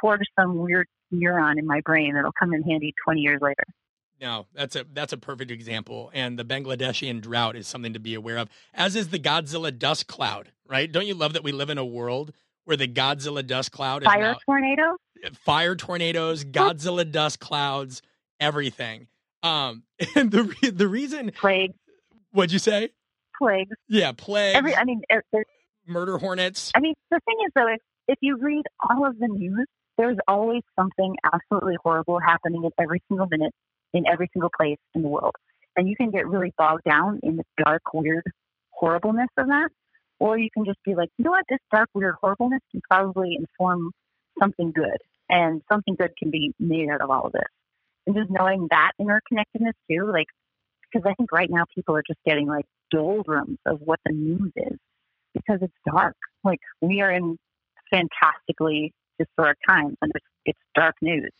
forge 0.00 0.26
some 0.38 0.58
weird 0.58 0.88
neuron 1.14 1.58
in 1.58 1.66
my 1.66 1.80
brain 1.82 2.14
that'll 2.14 2.32
come 2.38 2.52
in 2.52 2.62
handy 2.64 2.92
20 3.04 3.20
years 3.20 3.38
later. 3.40 3.62
No, 4.20 4.46
that's 4.54 4.74
a 4.74 4.84
that's 4.92 5.12
a 5.12 5.18
perfect 5.18 5.50
example, 5.50 6.10
and 6.12 6.38
the 6.38 6.44
Bangladeshian 6.44 7.20
drought 7.20 7.54
is 7.54 7.68
something 7.68 7.92
to 7.92 8.00
be 8.00 8.14
aware 8.14 8.38
of. 8.38 8.48
As 8.74 8.96
is 8.96 9.08
the 9.08 9.18
Godzilla 9.18 9.76
dust 9.76 10.06
cloud, 10.06 10.52
right? 10.66 10.90
Don't 10.90 11.06
you 11.06 11.14
love 11.14 11.34
that 11.34 11.44
we 11.44 11.52
live 11.52 11.70
in 11.70 11.78
a 11.78 11.84
world 11.84 12.32
where 12.64 12.78
the 12.78 12.88
Godzilla 12.88 13.46
dust 13.46 13.72
cloud 13.72 14.02
is 14.02 14.06
fire 14.06 14.20
now, 14.32 14.38
tornadoes, 14.46 14.96
fire 15.44 15.76
tornadoes, 15.76 16.44
Godzilla 16.44 17.10
dust 17.10 17.40
clouds, 17.40 18.00
everything. 18.40 19.06
Um, 19.42 19.82
and 20.16 20.30
the 20.30 20.72
the 20.74 20.88
reason 20.88 21.30
plague. 21.38 21.72
What'd 22.32 22.52
you 22.52 22.58
say? 22.58 22.90
Plagues. 23.38 23.76
Yeah, 23.86 24.12
plagues. 24.12 24.56
Every, 24.56 24.74
I 24.74 24.84
mean, 24.84 25.02
murder 25.86 26.18
hornets. 26.18 26.72
I 26.74 26.80
mean, 26.80 26.94
the 27.10 27.20
thing 27.24 27.36
is 27.46 27.52
though, 27.54 27.68
if 27.68 27.80
if 28.08 28.18
you 28.20 28.36
read 28.40 28.64
all 28.88 29.06
of 29.06 29.18
the 29.18 29.28
news, 29.28 29.66
there's 29.98 30.18
always 30.28 30.62
something 30.78 31.16
absolutely 31.32 31.76
horrible 31.82 32.20
happening 32.20 32.64
at 32.64 32.72
every 32.80 33.02
single 33.08 33.26
minute 33.30 33.52
in 33.92 34.04
every 34.06 34.28
single 34.32 34.50
place 34.56 34.78
in 34.94 35.02
the 35.02 35.08
world. 35.08 35.34
And 35.76 35.88
you 35.88 35.96
can 35.96 36.10
get 36.10 36.28
really 36.28 36.52
bogged 36.56 36.84
down 36.84 37.20
in 37.22 37.36
the 37.36 37.44
dark, 37.62 37.82
weird 37.92 38.24
horribleness 38.70 39.28
of 39.36 39.48
that. 39.48 39.70
Or 40.18 40.38
you 40.38 40.48
can 40.52 40.64
just 40.64 40.78
be 40.84 40.94
like, 40.94 41.10
you 41.18 41.24
know 41.24 41.32
what, 41.32 41.44
this 41.48 41.58
dark, 41.70 41.90
weird 41.94 42.14
horribleness 42.20 42.62
can 42.70 42.80
probably 42.88 43.36
inform 43.38 43.90
something 44.40 44.72
good. 44.72 44.96
And 45.28 45.62
something 45.70 45.96
good 45.96 46.12
can 46.18 46.30
be 46.30 46.52
made 46.58 46.88
out 46.88 47.00
of 47.00 47.10
all 47.10 47.26
of 47.26 47.32
this. 47.32 47.42
And 48.06 48.14
just 48.14 48.30
knowing 48.30 48.68
that 48.70 48.92
interconnectedness 49.00 49.72
too, 49.90 50.10
like, 50.10 50.28
because 50.82 51.06
I 51.06 51.14
think 51.14 51.32
right 51.32 51.50
now 51.50 51.64
people 51.74 51.96
are 51.96 52.04
just 52.06 52.20
getting 52.24 52.46
like 52.46 52.64
doldrums 52.90 53.58
of 53.66 53.80
what 53.80 53.98
the 54.06 54.12
news 54.12 54.52
is 54.56 54.78
because 55.36 55.60
it's 55.62 55.74
dark. 55.90 56.16
Like, 56.44 56.60
we 56.80 57.00
are 57.00 57.10
in 57.10 57.36
fantastically 57.90 58.92
historic 59.18 59.58
times 59.66 59.96
and 60.02 60.12
it's, 60.14 60.26
it's 60.44 60.58
dark 60.74 60.94
news. 61.00 61.30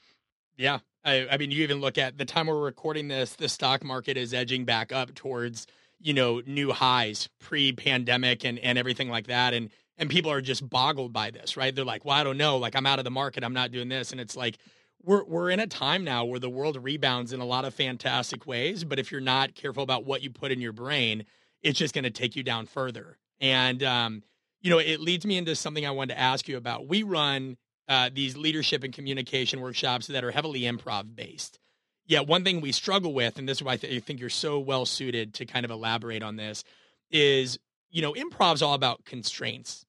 Yeah, 0.57 0.78
I, 1.05 1.28
I 1.30 1.36
mean, 1.36 1.51
you 1.51 1.62
even 1.62 1.80
look 1.80 1.99
at 1.99 2.18
the 2.18 2.24
time 2.24 2.47
we're 2.47 2.61
recording 2.61 3.09
this, 3.09 3.34
the 3.34 3.49
stock 3.49 3.84
market 3.84 4.16
is 4.16 4.32
edging 4.32 4.64
back 4.64 4.92
up 4.92 5.14
towards 5.14 5.66
you 5.99 6.12
know 6.12 6.42
new 6.47 6.72
highs 6.72 7.28
pre-pandemic 7.40 8.44
and 8.44 8.59
and 8.59 8.78
everything 8.78 9.09
like 9.09 9.28
that. 9.28 9.55
And 9.55 9.70
and 9.97 10.11
people 10.11 10.30
are 10.30 10.42
just 10.42 10.68
boggled 10.68 11.12
by 11.12 11.30
this 11.30 11.57
right? 11.57 11.74
They're 11.74 11.84
like 11.84 12.05
well 12.05 12.16
i 12.16 12.24
don't 12.24 12.36
know. 12.36 12.59
Like 12.59 12.76
i'm 12.76 12.86
out 12.86 12.99
of 12.99 13.05
the 13.05 13.11
market. 13.11 13.44
I'm 13.44 13.55
not 13.55 13.72
doing 13.72 13.88
this. 13.88 14.12
And 14.12 14.20
it's 14.20 14.36
like 14.36 14.59
we're 15.03 15.24
we're 15.24 15.51
in 15.51 15.61
a 15.61 15.66
time 15.66 16.05
now 16.05 16.24
where 16.24 16.40
the 16.40 16.51
world 16.51 16.82
rebounds 16.82 17.32
in 17.32 17.40
a 17.40 17.44
lot 17.44 17.64
of 17.64 17.74
fantastic 17.74 18.47
ways 18.47 18.84
but 18.84 18.99
if 18.99 19.11
you're 19.11 19.20
not 19.20 19.55
careful 19.55 19.82
about 19.82 20.05
what 20.05 20.22
you 20.22 20.30
put 20.30 20.51
in 20.51 20.61
your 20.61 20.72
brain 20.72 21.24
it's 21.62 21.78
just 21.78 21.94
going 21.94 22.05
to 22.05 22.11
take 22.11 22.36
you 22.36 22.42
down 22.42 22.66
further 22.66 23.16
and 23.41 23.82
um 23.82 24.22
you 24.61 24.70
know 24.70 24.78
it 24.78 25.01
leads 25.01 25.26
me 25.26 25.37
into 25.37 25.55
something 25.55 25.87
i 25.87 25.91
wanted 25.91 26.14
to 26.14 26.20
ask 26.20 26.49
you 26.49 26.57
about 26.57 26.87
we 26.87 27.03
run 27.03 27.57
uh, 27.89 28.11
these 28.12 28.37
leadership 28.37 28.82
and 28.82 28.93
communication 28.93 29.61
workshops 29.61 30.07
that 30.09 30.24
are 30.24 30.30
heavily 30.30 30.62
improv 30.62 31.14
based. 31.14 31.59
Yeah, 32.07 32.20
one 32.20 32.45
thing 32.45 32.61
we 32.61 32.72
struggle 32.72 33.12
with, 33.12 33.39
and 33.39 33.49
this 33.49 33.59
is 33.59 33.62
why 33.62 33.72
I, 33.72 33.76
th- 33.76 33.97
I 33.97 34.01
think 34.01 34.20
you're 34.20 34.28
so 34.28 34.59
well 34.59 34.87
suited 34.87 35.34
to 35.34 35.47
kind 35.47 35.64
of 35.64 35.70
elaborate 35.70 36.22
on 36.22 36.37
this, 36.37 36.64
is 37.11 37.59
you 37.91 38.03
know, 38.03 38.12
improv's 38.12 38.62
all 38.62 38.74
about 38.74 39.05
constraints. 39.05 39.84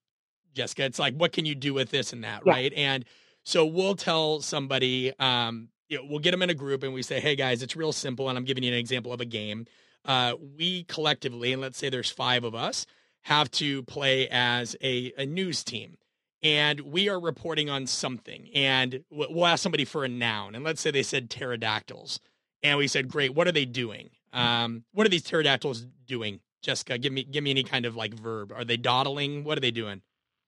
Jessica, 0.53 0.85
it's 0.85 0.99
like 0.99 1.15
what 1.15 1.31
can 1.31 1.45
you 1.45 1.55
do 1.55 1.73
with 1.73 1.91
this 1.91 2.13
and 2.13 2.23
that, 2.23 2.43
yeah. 2.45 2.51
right? 2.51 2.73
And 2.73 3.05
so 3.43 3.65
we'll 3.65 3.95
tell 3.95 4.41
somebody, 4.41 5.13
um, 5.19 5.69
you 5.89 5.97
know, 5.97 6.03
we'll 6.09 6.19
get 6.19 6.31
them 6.31 6.41
in 6.41 6.49
a 6.49 6.55
group 6.55 6.83
and 6.83 6.93
we 6.93 7.03
say, 7.03 7.19
hey 7.19 7.35
guys, 7.35 7.61
it's 7.61 7.75
real 7.75 7.91
simple, 7.91 8.29
and 8.29 8.37
I'm 8.37 8.45
giving 8.45 8.63
you 8.63 8.71
an 8.71 8.77
example 8.77 9.13
of 9.13 9.21
a 9.21 9.25
game. 9.25 9.65
Uh, 10.05 10.33
we 10.57 10.83
collectively, 10.83 11.53
and 11.53 11.61
let's 11.61 11.77
say 11.77 11.89
there's 11.89 12.09
five 12.09 12.43
of 12.43 12.55
us, 12.55 12.85
have 13.27 13.51
to 13.51 13.83
play 13.83 14.29
as 14.29 14.77
a, 14.81 15.11
a 15.17 15.25
news 15.25 15.61
team. 15.61 15.97
And 16.41 16.79
we 16.79 17.09
are 17.09 17.19
reporting 17.19 17.69
on 17.69 17.85
something. 17.85 18.49
And 18.55 19.03
we'll 19.11 19.45
ask 19.45 19.61
somebody 19.61 19.83
for 19.83 20.05
a 20.05 20.07
noun. 20.07 20.55
And 20.55 20.63
let's 20.63 20.79
say 20.79 20.91
they 20.91 21.03
said 21.03 21.29
pterodactyls. 21.29 22.21
And 22.63 22.77
we 22.77 22.87
said 22.87 23.09
great 23.09 23.35
what 23.35 23.45
are 23.45 23.51
they 23.51 23.65
doing? 23.65 24.11
Um, 24.31 24.85
what 24.93 25.05
are 25.05 25.09
these 25.09 25.23
pterodactyls 25.23 25.85
doing 26.05 26.39
jessica? 26.61 26.97
Give 26.97 27.11
me 27.11 27.25
give 27.25 27.43
me 27.43 27.51
any 27.51 27.63
kind 27.63 27.85
of 27.85 27.97
like 27.97 28.13
verb. 28.13 28.53
Are 28.55 28.63
they 28.63 28.77
dawdling? 28.77 29.43
What 29.43 29.57
are 29.57 29.61
they 29.61 29.71
doing? 29.71 30.01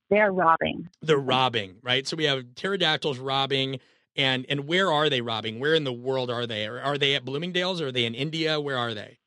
They're 0.09 0.31
robbing. 0.31 0.87
They're 1.01 1.17
robbing 1.17 1.75
right? 1.83 2.07
So 2.07 2.15
we 2.15 2.23
have 2.25 2.55
pterodactyls 2.55 3.19
robbing. 3.19 3.79
And 4.15 4.45
and 4.47 4.67
where 4.67 4.91
are 4.91 5.09
they 5.09 5.19
robbing? 5.19 5.59
Where 5.59 5.75
in 5.75 5.83
the 5.83 5.93
world 5.93 6.31
are 6.31 6.47
they? 6.47 6.65
Are 6.65 6.97
they 6.97 7.15
at 7.15 7.25
bloomingdale's? 7.25 7.81
Or 7.81 7.87
are 7.87 7.91
they 7.91 8.05
in 8.05 8.15
india? 8.15 8.59
Where 8.61 8.77
are 8.77 8.93
they? 8.93 9.19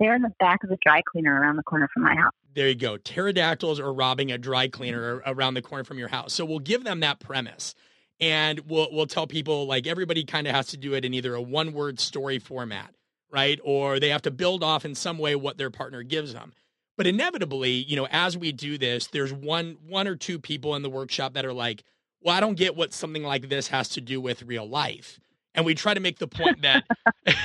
They're 0.00 0.16
in 0.16 0.22
the 0.22 0.34
back 0.40 0.64
of 0.64 0.70
the 0.70 0.78
dry 0.84 1.02
cleaner 1.02 1.40
around 1.40 1.56
the 1.56 1.62
corner 1.62 1.88
from 1.94 2.02
my 2.02 2.16
house 2.16 2.34
there 2.56 2.68
you 2.68 2.74
go. 2.74 2.96
Pterodactyls 2.96 3.78
are 3.78 3.92
robbing 3.92 4.32
a 4.32 4.38
dry 4.38 4.66
cleaner 4.66 5.22
around 5.26 5.54
the 5.54 5.62
corner 5.62 5.84
from 5.84 5.98
your 5.98 6.08
house. 6.08 6.32
So 6.32 6.42
we'll 6.46 6.58
give 6.58 6.84
them 6.84 7.00
that 7.00 7.20
premise. 7.20 7.74
And 8.18 8.60
we'll 8.60 8.88
we'll 8.90 9.06
tell 9.06 9.26
people 9.26 9.66
like 9.66 9.86
everybody 9.86 10.24
kind 10.24 10.46
of 10.46 10.54
has 10.54 10.68
to 10.68 10.78
do 10.78 10.94
it 10.94 11.04
in 11.04 11.12
either 11.12 11.34
a 11.34 11.42
one 11.42 11.74
word 11.74 12.00
story 12.00 12.38
format, 12.38 12.94
right? 13.30 13.60
Or 13.62 14.00
they 14.00 14.08
have 14.08 14.22
to 14.22 14.30
build 14.30 14.64
off 14.64 14.86
in 14.86 14.94
some 14.94 15.18
way 15.18 15.36
what 15.36 15.58
their 15.58 15.70
partner 15.70 16.02
gives 16.02 16.32
them. 16.32 16.54
But 16.96 17.06
inevitably, 17.06 17.72
you 17.72 17.94
know, 17.94 18.08
as 18.10 18.38
we 18.38 18.52
do 18.52 18.78
this, 18.78 19.08
there's 19.08 19.34
one 19.34 19.76
one 19.86 20.08
or 20.08 20.16
two 20.16 20.38
people 20.38 20.74
in 20.76 20.82
the 20.82 20.88
workshop 20.88 21.34
that 21.34 21.44
are 21.44 21.52
like, 21.52 21.84
"Well, 22.22 22.34
I 22.34 22.40
don't 22.40 22.56
get 22.56 22.74
what 22.74 22.94
something 22.94 23.22
like 23.22 23.50
this 23.50 23.68
has 23.68 23.90
to 23.90 24.00
do 24.00 24.18
with 24.18 24.42
real 24.44 24.66
life." 24.66 25.20
And 25.54 25.66
we 25.66 25.74
try 25.74 25.92
to 25.92 26.00
make 26.00 26.18
the 26.18 26.26
point 26.26 26.62
that 26.62 26.84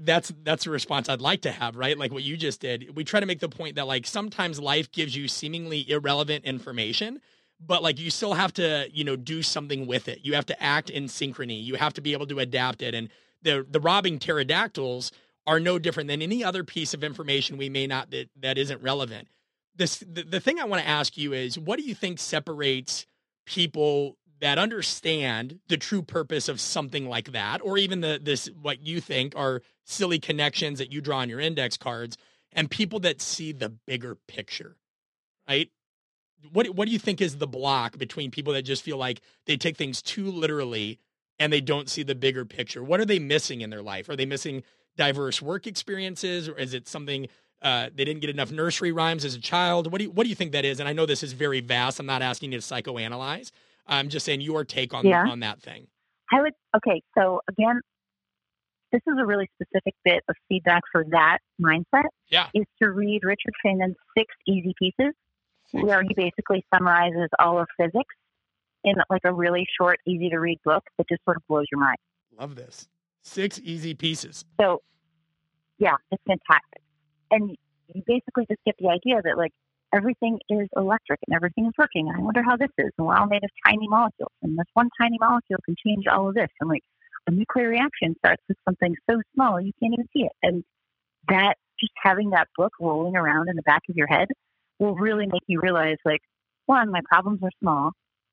that's 0.00 0.32
that's 0.42 0.66
a 0.66 0.70
response 0.70 1.08
I'd 1.08 1.20
like 1.20 1.42
to 1.42 1.52
have, 1.52 1.76
right? 1.76 1.96
Like 1.96 2.12
what 2.12 2.22
you 2.22 2.36
just 2.36 2.60
did. 2.60 2.94
We 2.96 3.04
try 3.04 3.20
to 3.20 3.26
make 3.26 3.40
the 3.40 3.48
point 3.48 3.76
that 3.76 3.86
like 3.86 4.06
sometimes 4.06 4.60
life 4.60 4.90
gives 4.90 5.16
you 5.16 5.28
seemingly 5.28 5.88
irrelevant 5.88 6.44
information, 6.44 7.20
but 7.64 7.82
like 7.82 7.98
you 7.98 8.10
still 8.10 8.34
have 8.34 8.52
to, 8.54 8.88
you 8.92 9.04
know, 9.04 9.16
do 9.16 9.42
something 9.42 9.86
with 9.86 10.08
it. 10.08 10.20
You 10.22 10.34
have 10.34 10.46
to 10.46 10.62
act 10.62 10.90
in 10.90 11.04
synchrony. 11.04 11.62
You 11.62 11.76
have 11.76 11.94
to 11.94 12.00
be 12.00 12.12
able 12.12 12.26
to 12.26 12.38
adapt 12.40 12.82
it. 12.82 12.94
And 12.94 13.08
the 13.42 13.66
the 13.68 13.80
robbing 13.80 14.18
pterodactyls 14.18 15.12
are 15.46 15.60
no 15.60 15.78
different 15.78 16.08
than 16.08 16.22
any 16.22 16.42
other 16.42 16.64
piece 16.64 16.94
of 16.94 17.04
information 17.04 17.58
we 17.58 17.68
may 17.68 17.86
not 17.86 18.10
that, 18.10 18.30
that 18.40 18.58
isn't 18.58 18.82
relevant. 18.82 19.28
This 19.76 19.98
the, 19.98 20.22
the 20.22 20.40
thing 20.40 20.58
I 20.58 20.64
want 20.64 20.82
to 20.82 20.88
ask 20.88 21.16
you 21.16 21.32
is 21.32 21.58
what 21.58 21.78
do 21.78 21.84
you 21.84 21.94
think 21.94 22.18
separates 22.18 23.06
people 23.46 24.16
that 24.44 24.58
understand 24.58 25.58
the 25.68 25.78
true 25.78 26.02
purpose 26.02 26.50
of 26.50 26.60
something 26.60 27.08
like 27.08 27.32
that, 27.32 27.62
or 27.62 27.78
even 27.78 28.02
the 28.02 28.20
this 28.22 28.50
what 28.60 28.86
you 28.86 29.00
think 29.00 29.32
are 29.34 29.62
silly 29.84 30.18
connections 30.18 30.78
that 30.78 30.92
you 30.92 31.00
draw 31.00 31.20
on 31.20 31.30
your 31.30 31.40
index 31.40 31.78
cards, 31.78 32.18
and 32.52 32.70
people 32.70 33.00
that 33.00 33.22
see 33.22 33.52
the 33.52 33.70
bigger 33.70 34.14
picture, 34.28 34.76
right? 35.48 35.70
What 36.52 36.68
what 36.74 36.84
do 36.84 36.92
you 36.92 36.98
think 36.98 37.22
is 37.22 37.38
the 37.38 37.46
block 37.46 37.96
between 37.96 38.30
people 38.30 38.52
that 38.52 38.64
just 38.64 38.82
feel 38.82 38.98
like 38.98 39.22
they 39.46 39.56
take 39.56 39.78
things 39.78 40.02
too 40.02 40.30
literally 40.30 40.98
and 41.38 41.50
they 41.50 41.62
don't 41.62 41.88
see 41.88 42.02
the 42.02 42.14
bigger 42.14 42.44
picture? 42.44 42.84
What 42.84 43.00
are 43.00 43.06
they 43.06 43.18
missing 43.18 43.62
in 43.62 43.70
their 43.70 43.82
life? 43.82 44.10
Are 44.10 44.16
they 44.16 44.26
missing 44.26 44.62
diverse 44.98 45.40
work 45.40 45.66
experiences, 45.66 46.50
or 46.50 46.58
is 46.58 46.74
it 46.74 46.86
something 46.86 47.28
uh, 47.62 47.88
they 47.94 48.04
didn't 48.04 48.20
get 48.20 48.28
enough 48.28 48.52
nursery 48.52 48.92
rhymes 48.92 49.24
as 49.24 49.34
a 49.34 49.40
child? 49.40 49.90
What 49.90 50.00
do 50.00 50.04
you 50.04 50.10
what 50.10 50.24
do 50.24 50.28
you 50.28 50.36
think 50.36 50.52
that 50.52 50.66
is? 50.66 50.80
And 50.80 50.88
I 50.88 50.92
know 50.92 51.06
this 51.06 51.22
is 51.22 51.32
very 51.32 51.62
vast. 51.62 51.98
I'm 51.98 52.04
not 52.04 52.20
asking 52.20 52.52
you 52.52 52.60
to 52.60 52.62
psychoanalyze, 52.62 53.50
I'm 53.86 54.08
just 54.08 54.26
saying 54.26 54.40
your 54.40 54.64
take 54.64 54.94
on 54.94 55.06
yeah. 55.06 55.26
on 55.28 55.40
that 55.40 55.60
thing. 55.60 55.86
I 56.32 56.40
would 56.40 56.52
okay. 56.76 57.02
So 57.16 57.40
again, 57.48 57.80
this 58.92 59.02
is 59.06 59.14
a 59.18 59.26
really 59.26 59.48
specific 59.60 59.94
bit 60.04 60.22
of 60.28 60.36
feedback 60.48 60.82
for 60.90 61.04
that 61.10 61.38
mindset. 61.60 62.08
Yeah, 62.28 62.48
is 62.54 62.64
to 62.82 62.90
read 62.90 63.20
Richard 63.24 63.52
Feynman's 63.64 63.96
Six 64.16 64.34
Easy 64.46 64.74
Pieces, 64.78 65.12
six. 65.66 65.84
where 65.84 66.02
he 66.02 66.14
basically 66.14 66.64
summarizes 66.74 67.28
all 67.38 67.58
of 67.58 67.66
physics 67.78 68.14
in 68.84 68.94
like 69.10 69.22
a 69.24 69.32
really 69.32 69.66
short, 69.78 69.98
easy 70.06 70.28
to 70.30 70.38
read 70.38 70.58
book 70.64 70.84
that 70.98 71.08
just 71.08 71.24
sort 71.24 71.36
of 71.36 71.42
blows 71.48 71.66
your 71.70 71.80
mind. 71.80 71.96
Love 72.38 72.54
this. 72.54 72.88
Six 73.22 73.60
easy 73.64 73.94
pieces. 73.94 74.44
So, 74.60 74.82
yeah, 75.78 75.96
it's 76.10 76.22
fantastic, 76.26 76.82
and 77.30 77.56
you 77.88 78.02
basically 78.06 78.46
just 78.48 78.60
get 78.64 78.76
the 78.78 78.88
idea 78.88 79.20
that 79.22 79.36
like 79.36 79.52
everything 79.94 80.38
is 80.48 80.68
electric 80.76 81.20
and 81.26 81.36
everything 81.36 81.66
is 81.66 81.72
working. 81.78 82.10
I 82.14 82.20
wonder 82.20 82.42
how 82.42 82.56
this 82.56 82.70
is. 82.78 82.90
And 82.98 83.06
we're 83.06 83.16
all 83.16 83.26
made 83.26 83.44
of 83.44 83.50
tiny 83.66 83.86
molecules. 83.88 84.32
And 84.42 84.58
this 84.58 84.66
one 84.74 84.90
tiny 85.00 85.18
molecule 85.20 85.60
can 85.64 85.76
change 85.84 86.06
all 86.06 86.28
of 86.28 86.34
this. 86.34 86.48
And 86.60 86.68
like 86.68 86.82
a 87.26 87.30
nuclear 87.30 87.68
reaction 87.68 88.14
starts 88.18 88.42
with 88.48 88.58
something 88.66 88.94
so 89.08 89.20
small 89.34 89.60
you 89.60 89.72
can't 89.80 89.94
even 89.94 90.08
see 90.12 90.24
it. 90.24 90.32
And 90.42 90.64
that 91.28 91.54
just 91.80 91.92
having 92.02 92.30
that 92.30 92.48
book 92.56 92.72
rolling 92.80 93.16
around 93.16 93.48
in 93.48 93.56
the 93.56 93.62
back 93.62 93.82
of 93.88 93.96
your 93.96 94.06
head 94.06 94.28
will 94.78 94.96
really 94.96 95.26
make 95.26 95.42
you 95.46 95.60
realize 95.60 95.96
like, 96.04 96.20
one, 96.66 96.90
my 96.90 97.00
problems 97.08 97.40
are 97.42 97.50
small. 97.60 97.92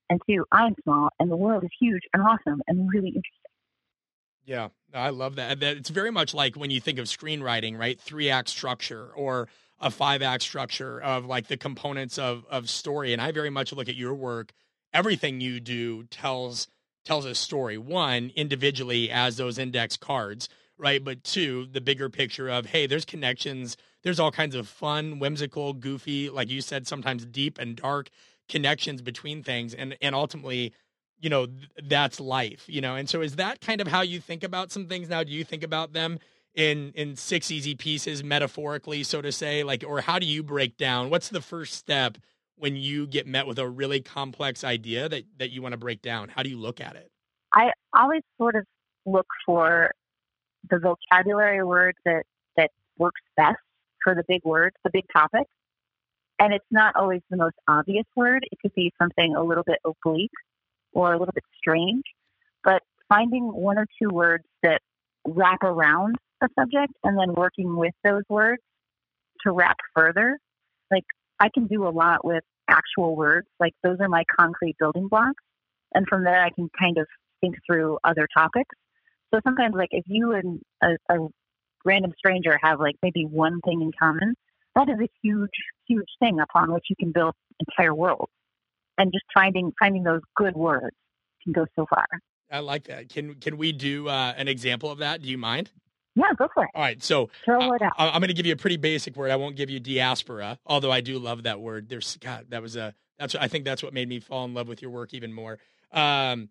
And 0.10 0.20
two, 0.28 0.44
I'm 0.52 0.76
small 0.84 1.10
and 1.20 1.32
the 1.32 1.38
world 1.38 1.64
is 1.64 1.70
huge 1.80 2.02
and 2.14 2.22
awesome 2.24 2.62
and 2.68 2.90
really 2.94 3.10
interesting. 3.10 3.42
Yeah, 4.44 4.70
I 4.94 5.10
love. 5.10 5.36
That 5.36 5.62
it's 5.62 5.90
very 5.90 6.12
much 6.12 6.34
like 6.34 6.56
when 6.56 6.72
you 6.72 6.82
think 6.82 6.98
of 7.00 7.06
screenwriting, 7.06 7.78
right? 7.78 8.00
Three 8.00 8.30
act 8.30 8.50
structure 8.50 9.10
or 9.16 9.48
a 9.82 9.92
five 9.92 10.22
act 10.22 10.44
structure 10.44 11.02
of 11.02 11.26
like 11.26 11.48
the 11.48 11.58
components 11.58 12.18
of 12.18 12.46
of 12.50 12.70
story. 12.70 13.12
And 13.14 13.22
I 13.22 13.32
very 13.32 13.50
much 13.50 13.74
look 13.74 13.90
at 13.90 13.96
your 13.96 14.14
work 14.14 14.54
everything 14.94 15.42
you 15.42 15.60
do 15.60 16.04
tells 16.06 16.68
tells 17.06 17.26
a 17.26 17.36
story. 17.36 17.78
One, 17.78 18.32
individually 18.36 19.10
as 19.10 19.38
those 19.38 19.58
index 19.58 19.98
cards, 19.98 20.50
right? 20.78 21.04
But 21.04 21.24
two, 21.24 21.68
the 21.72 21.82
bigger 21.82 22.10
picture 22.10 22.50
of 22.50 22.68
hey, 22.68 22.88
there's 22.88 23.06
connections. 23.06 23.78
There's 24.04 24.20
all 24.20 24.32
kinds 24.32 24.56
of 24.56 24.68
fun, 24.68 25.20
whimsical, 25.20 25.74
goofy, 25.74 26.30
like 26.30 26.50
you 26.50 26.62
said, 26.62 26.88
sometimes 26.88 27.26
deep 27.26 27.60
and 27.60 27.76
dark 27.76 28.10
connections 28.50 29.02
between 29.02 29.44
things, 29.44 29.74
and 29.74 29.96
and 30.02 30.16
ultimately, 30.16 30.74
you 31.20 31.30
know, 31.30 31.46
th- 31.46 31.70
that's 31.84 32.20
life, 32.20 32.66
you 32.68 32.82
know. 32.82 32.96
And 32.96 33.10
so, 33.10 33.22
is 33.22 33.36
that 33.36 33.62
kind 33.62 33.82
of 33.82 33.88
how 33.88 34.02
you 34.02 34.20
think 34.20 34.44
about 34.44 34.72
some 34.72 34.88
things 34.88 35.10
now? 35.10 35.24
Do 35.24 35.32
you 35.32 35.44
think 35.44 35.64
about 35.64 35.94
them 35.94 36.20
in 36.56 36.92
in 36.96 37.16
six 37.16 37.52
easy 37.52 37.76
pieces, 37.76 38.24
metaphorically, 38.24 39.04
so 39.04 39.22
to 39.22 39.32
say, 39.32 39.64
like, 39.64 39.84
or 39.88 40.02
how 40.02 40.20
do 40.20 40.26
you 40.26 40.44
break 40.44 40.78
down? 40.78 41.10
What's 41.10 41.30
the 41.30 41.42
first 41.42 41.74
step? 41.74 42.18
when 42.62 42.76
you 42.76 43.08
get 43.08 43.26
met 43.26 43.48
with 43.48 43.58
a 43.58 43.68
really 43.68 44.02
complex 44.02 44.64
idea 44.64 45.10
that, 45.10 45.24
that 45.40 45.50
you 45.50 45.64
want 45.64 45.74
to 45.74 45.78
break 45.78 46.00
down? 46.04 46.30
How 46.30 46.44
do 46.44 46.50
you 46.50 46.60
look 46.60 46.80
at 46.80 46.96
it? 46.96 47.10
I 47.56 47.72
always 47.92 48.22
sort 48.38 48.56
of 48.56 48.66
look 49.04 49.26
for 49.48 49.90
the 50.70 50.78
vocabulary 50.78 51.64
word 51.64 51.96
that, 52.06 52.24
that 52.58 52.70
works 53.00 53.20
best 53.36 53.58
for 54.04 54.14
the 54.14 54.24
big 54.28 54.42
words, 54.44 54.76
the 54.84 54.92
big 54.94 55.06
topic 55.12 55.48
And 56.38 56.54
it's 56.54 56.66
not 56.70 56.96
always 56.96 57.22
the 57.32 57.38
most 57.38 57.56
obvious 57.68 58.06
word. 58.16 58.46
It 58.52 58.60
could 58.62 58.76
be 58.76 58.94
something 59.02 59.36
a 59.36 59.44
little 59.44 59.64
bit 59.64 59.80
oblique 59.84 60.30
or 60.94 61.14
a 61.14 61.18
little 61.18 61.34
bit 61.34 61.44
strange. 61.58 62.04
But 62.64 62.84
finding 63.10 63.52
one 63.52 63.80
or 63.80 63.88
two 64.00 64.10
words 64.10 64.44
that 64.62 64.82
wrap 65.26 65.64
around 65.64 66.16
a 66.42 66.48
subject 66.60 66.94
and 67.04 67.18
then 67.18 67.34
working 67.34 67.76
with 67.76 67.94
those 68.04 68.24
words 68.30 68.62
to 69.46 69.52
wrap 69.52 69.78
further. 69.96 70.38
Like 70.90 71.06
I 71.40 71.50
can 71.54 71.68
do 71.68 71.88
a 71.88 71.90
lot 71.90 72.26
with 72.26 72.44
actual 72.68 73.16
words. 73.16 73.48
Like 73.60 73.74
those 73.84 73.98
are 74.00 74.10
my 74.10 74.24
concrete 74.38 74.76
building 74.80 75.08
blocks. 75.08 75.44
And 75.94 76.06
from 76.08 76.24
there, 76.24 76.42
I 76.42 76.50
can 76.50 76.70
kind 76.80 76.98
of 76.98 77.08
think 77.42 77.56
through 77.66 77.98
other 78.04 78.28
topics. 78.36 78.76
So 79.34 79.40
sometimes, 79.44 79.76
like 79.76 79.90
if 79.92 80.04
you 80.08 80.34
and 80.34 80.60
a, 80.84 81.14
a 81.14 81.28
random 81.86 82.14
stranger 82.18 82.58
have 82.62 82.80
like 82.80 82.96
maybe 83.02 83.26
one 83.26 83.60
thing 83.62 83.82
in 83.82 83.92
common, 84.00 84.36
that 84.76 84.90
is 84.90 84.98
a 85.02 85.10
huge, 85.22 85.50
huge 85.88 86.08
thing 86.20 86.40
upon 86.40 86.72
which 86.74 86.86
you 86.90 86.96
can 86.98 87.12
build 87.12 87.34
entire 87.60 87.94
worlds. 87.94 88.32
And 88.98 89.12
just 89.12 89.26
finding 89.34 89.72
finding 89.80 90.04
those 90.04 90.22
good 90.36 90.56
words 90.56 90.96
can 91.44 91.54
go 91.54 91.66
so 91.76 91.86
far. 91.90 92.06
I 92.52 92.60
like 92.60 92.86
that. 92.86 93.10
Can 93.10 93.36
can 93.36 93.58
we 93.58 93.72
do 93.72 94.10
uh, 94.10 94.34
an 94.38 94.48
example 94.48 94.92
of 94.92 95.00
that? 95.00 95.22
Do 95.22 95.30
you 95.30 95.38
mind? 95.38 95.72
Yeah, 96.16 96.34
go 96.38 96.48
for 96.54 96.64
it. 96.64 96.70
All 96.76 96.82
right, 96.82 97.02
so 97.02 97.30
throw 97.46 97.74
it 97.74 97.82
out. 97.82 97.94
I, 97.98 98.08
am 98.08 98.20
going 98.20 98.28
to 98.28 98.34
give 98.34 98.46
you 98.46 98.54
a 98.54 98.58
pretty 98.58 98.78
basic 98.78 99.16
word. 99.16 99.32
I 99.32 99.38
won't 99.38 99.56
give 99.56 99.70
you 99.70 99.80
diaspora, 99.80 100.60
although 100.66 100.92
I 100.92 101.02
do 101.02 101.18
love 101.18 101.44
that 101.44 101.62
word. 101.62 101.88
There's 101.88 102.18
God, 102.18 102.48
that 102.50 102.62
was 102.62 102.76
a 102.76 102.94
that's 103.18 103.36
I 103.36 103.48
think 103.48 103.66
that's 103.66 103.84
what 103.84 103.94
made 103.94 104.10
me 104.10 104.20
fall 104.20 104.46
in 104.46 104.54
love 104.54 104.68
with 104.68 104.82
your 104.82 104.92
work 104.92 105.14
even 105.14 105.32
more. 105.32 105.60
Um, 105.92 106.50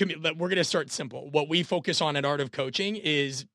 we're 0.00 0.32
going 0.32 0.56
to 0.56 0.64
start 0.64 0.90
simple. 0.90 1.30
What 1.30 1.48
we 1.48 1.62
focus 1.62 2.00
on 2.00 2.16
at 2.16 2.24
Art 2.24 2.40
of 2.40 2.50
Coaching 2.50 2.96
is 2.96 3.46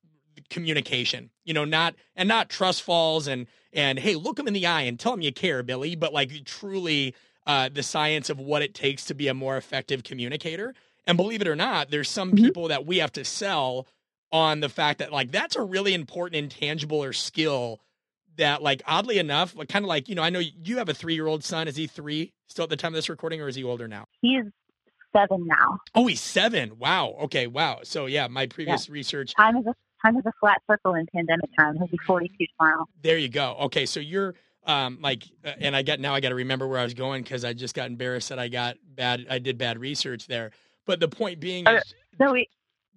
communication. 0.49 1.31
You 1.43 1.53
know, 1.53 1.65
not 1.65 1.95
and 2.15 2.29
not 2.29 2.49
trust 2.49 2.83
falls 2.83 3.27
and 3.27 3.47
and 3.73 3.99
hey, 3.99 4.15
look 4.15 4.37
them 4.37 4.47
in 4.47 4.53
the 4.53 4.67
eye 4.67 4.81
and 4.81 4.99
tell 4.99 5.13
them 5.13 5.21
you 5.21 5.31
care, 5.31 5.63
Billy. 5.63 5.95
But 5.95 6.13
like 6.13 6.31
truly, 6.45 7.15
uh, 7.47 7.69
the 7.69 7.83
science 7.83 8.29
of 8.29 8.39
what 8.39 8.61
it 8.61 8.73
takes 8.73 9.05
to 9.05 9.13
be 9.13 9.27
a 9.27 9.33
more 9.33 9.57
effective 9.57 10.03
communicator. 10.03 10.73
And 11.07 11.17
believe 11.17 11.41
it 11.41 11.47
or 11.47 11.55
not, 11.55 11.89
there's 11.89 12.09
some 12.09 12.31
mm-hmm. 12.31 12.45
people 12.45 12.67
that 12.67 12.85
we 12.85 12.99
have 12.99 13.11
to 13.13 13.25
sell 13.25 13.87
on 14.31 14.59
the 14.59 14.69
fact 14.69 14.99
that 14.99 15.11
like 15.11 15.31
that's 15.31 15.55
a 15.55 15.61
really 15.61 15.93
important 15.93 16.35
intangible 16.35 17.03
or 17.03 17.13
skill 17.13 17.79
that 18.37 18.61
like 18.61 18.81
oddly 18.85 19.17
enough 19.17 19.55
like 19.55 19.69
kind 19.69 19.83
of 19.83 19.89
like 19.89 20.09
you 20.09 20.15
know 20.15 20.23
i 20.23 20.29
know 20.29 20.39
you 20.39 20.77
have 20.77 20.89
a 20.89 20.93
three 20.93 21.13
year 21.13 21.27
old 21.27 21.43
son. 21.43 21.67
Is 21.67 21.75
he 21.75 21.87
three 21.87 22.33
still 22.47 22.63
at 22.63 22.69
the 22.69 22.77
time 22.77 22.93
of 22.93 22.95
this 22.95 23.09
recording 23.09 23.41
or 23.41 23.47
is 23.47 23.55
he 23.55 23.63
older 23.63 23.87
now? 23.87 24.05
He's 24.21 24.43
seven 25.15 25.47
now. 25.47 25.79
Oh 25.95 26.07
he's 26.07 26.21
seven. 26.21 26.77
Wow. 26.77 27.15
Okay. 27.21 27.47
Wow. 27.47 27.79
So 27.83 28.05
yeah 28.05 28.27
my 28.27 28.47
previous 28.47 28.87
yeah. 28.87 28.93
research 28.93 29.33
time 29.35 29.57
is 29.57 29.65
a 29.65 29.75
time 30.05 30.17
is 30.17 30.25
a 30.25 30.33
flat 30.39 30.61
circle 30.69 30.95
in 30.95 31.05
pandemic 31.13 31.49
time. 31.57 31.75
He'll 31.75 31.87
be 31.87 31.97
42 32.05 32.45
tomorrow. 32.57 32.85
There 33.01 33.17
you 33.17 33.29
go. 33.29 33.55
Okay. 33.61 33.85
So 33.85 33.99
you're 33.99 34.35
um 34.65 34.99
like 35.01 35.23
uh, 35.45 35.53
and 35.59 35.73
i 35.73 35.81
got 35.81 36.01
now 36.01 36.13
i 36.13 36.19
got 36.19 36.29
to 36.29 36.35
remember 36.35 36.67
where 36.67 36.79
i 36.79 36.83
was 36.83 36.93
going 36.93 37.23
because 37.23 37.45
i 37.45 37.53
just 37.53 37.73
got 37.73 37.87
embarrassed 37.87 38.27
that 38.27 38.39
i 38.39 38.49
got 38.49 38.75
bad 38.93 39.25
i 39.29 39.39
did 39.39 39.57
bad 39.57 39.79
research 39.79 40.27
there. 40.27 40.51
But 40.85 40.99
the 40.99 41.07
point 41.07 41.39
being 41.39 41.67
uh, 41.67 41.75
is, 41.75 41.93
no 42.19 42.33
wait 42.33 42.49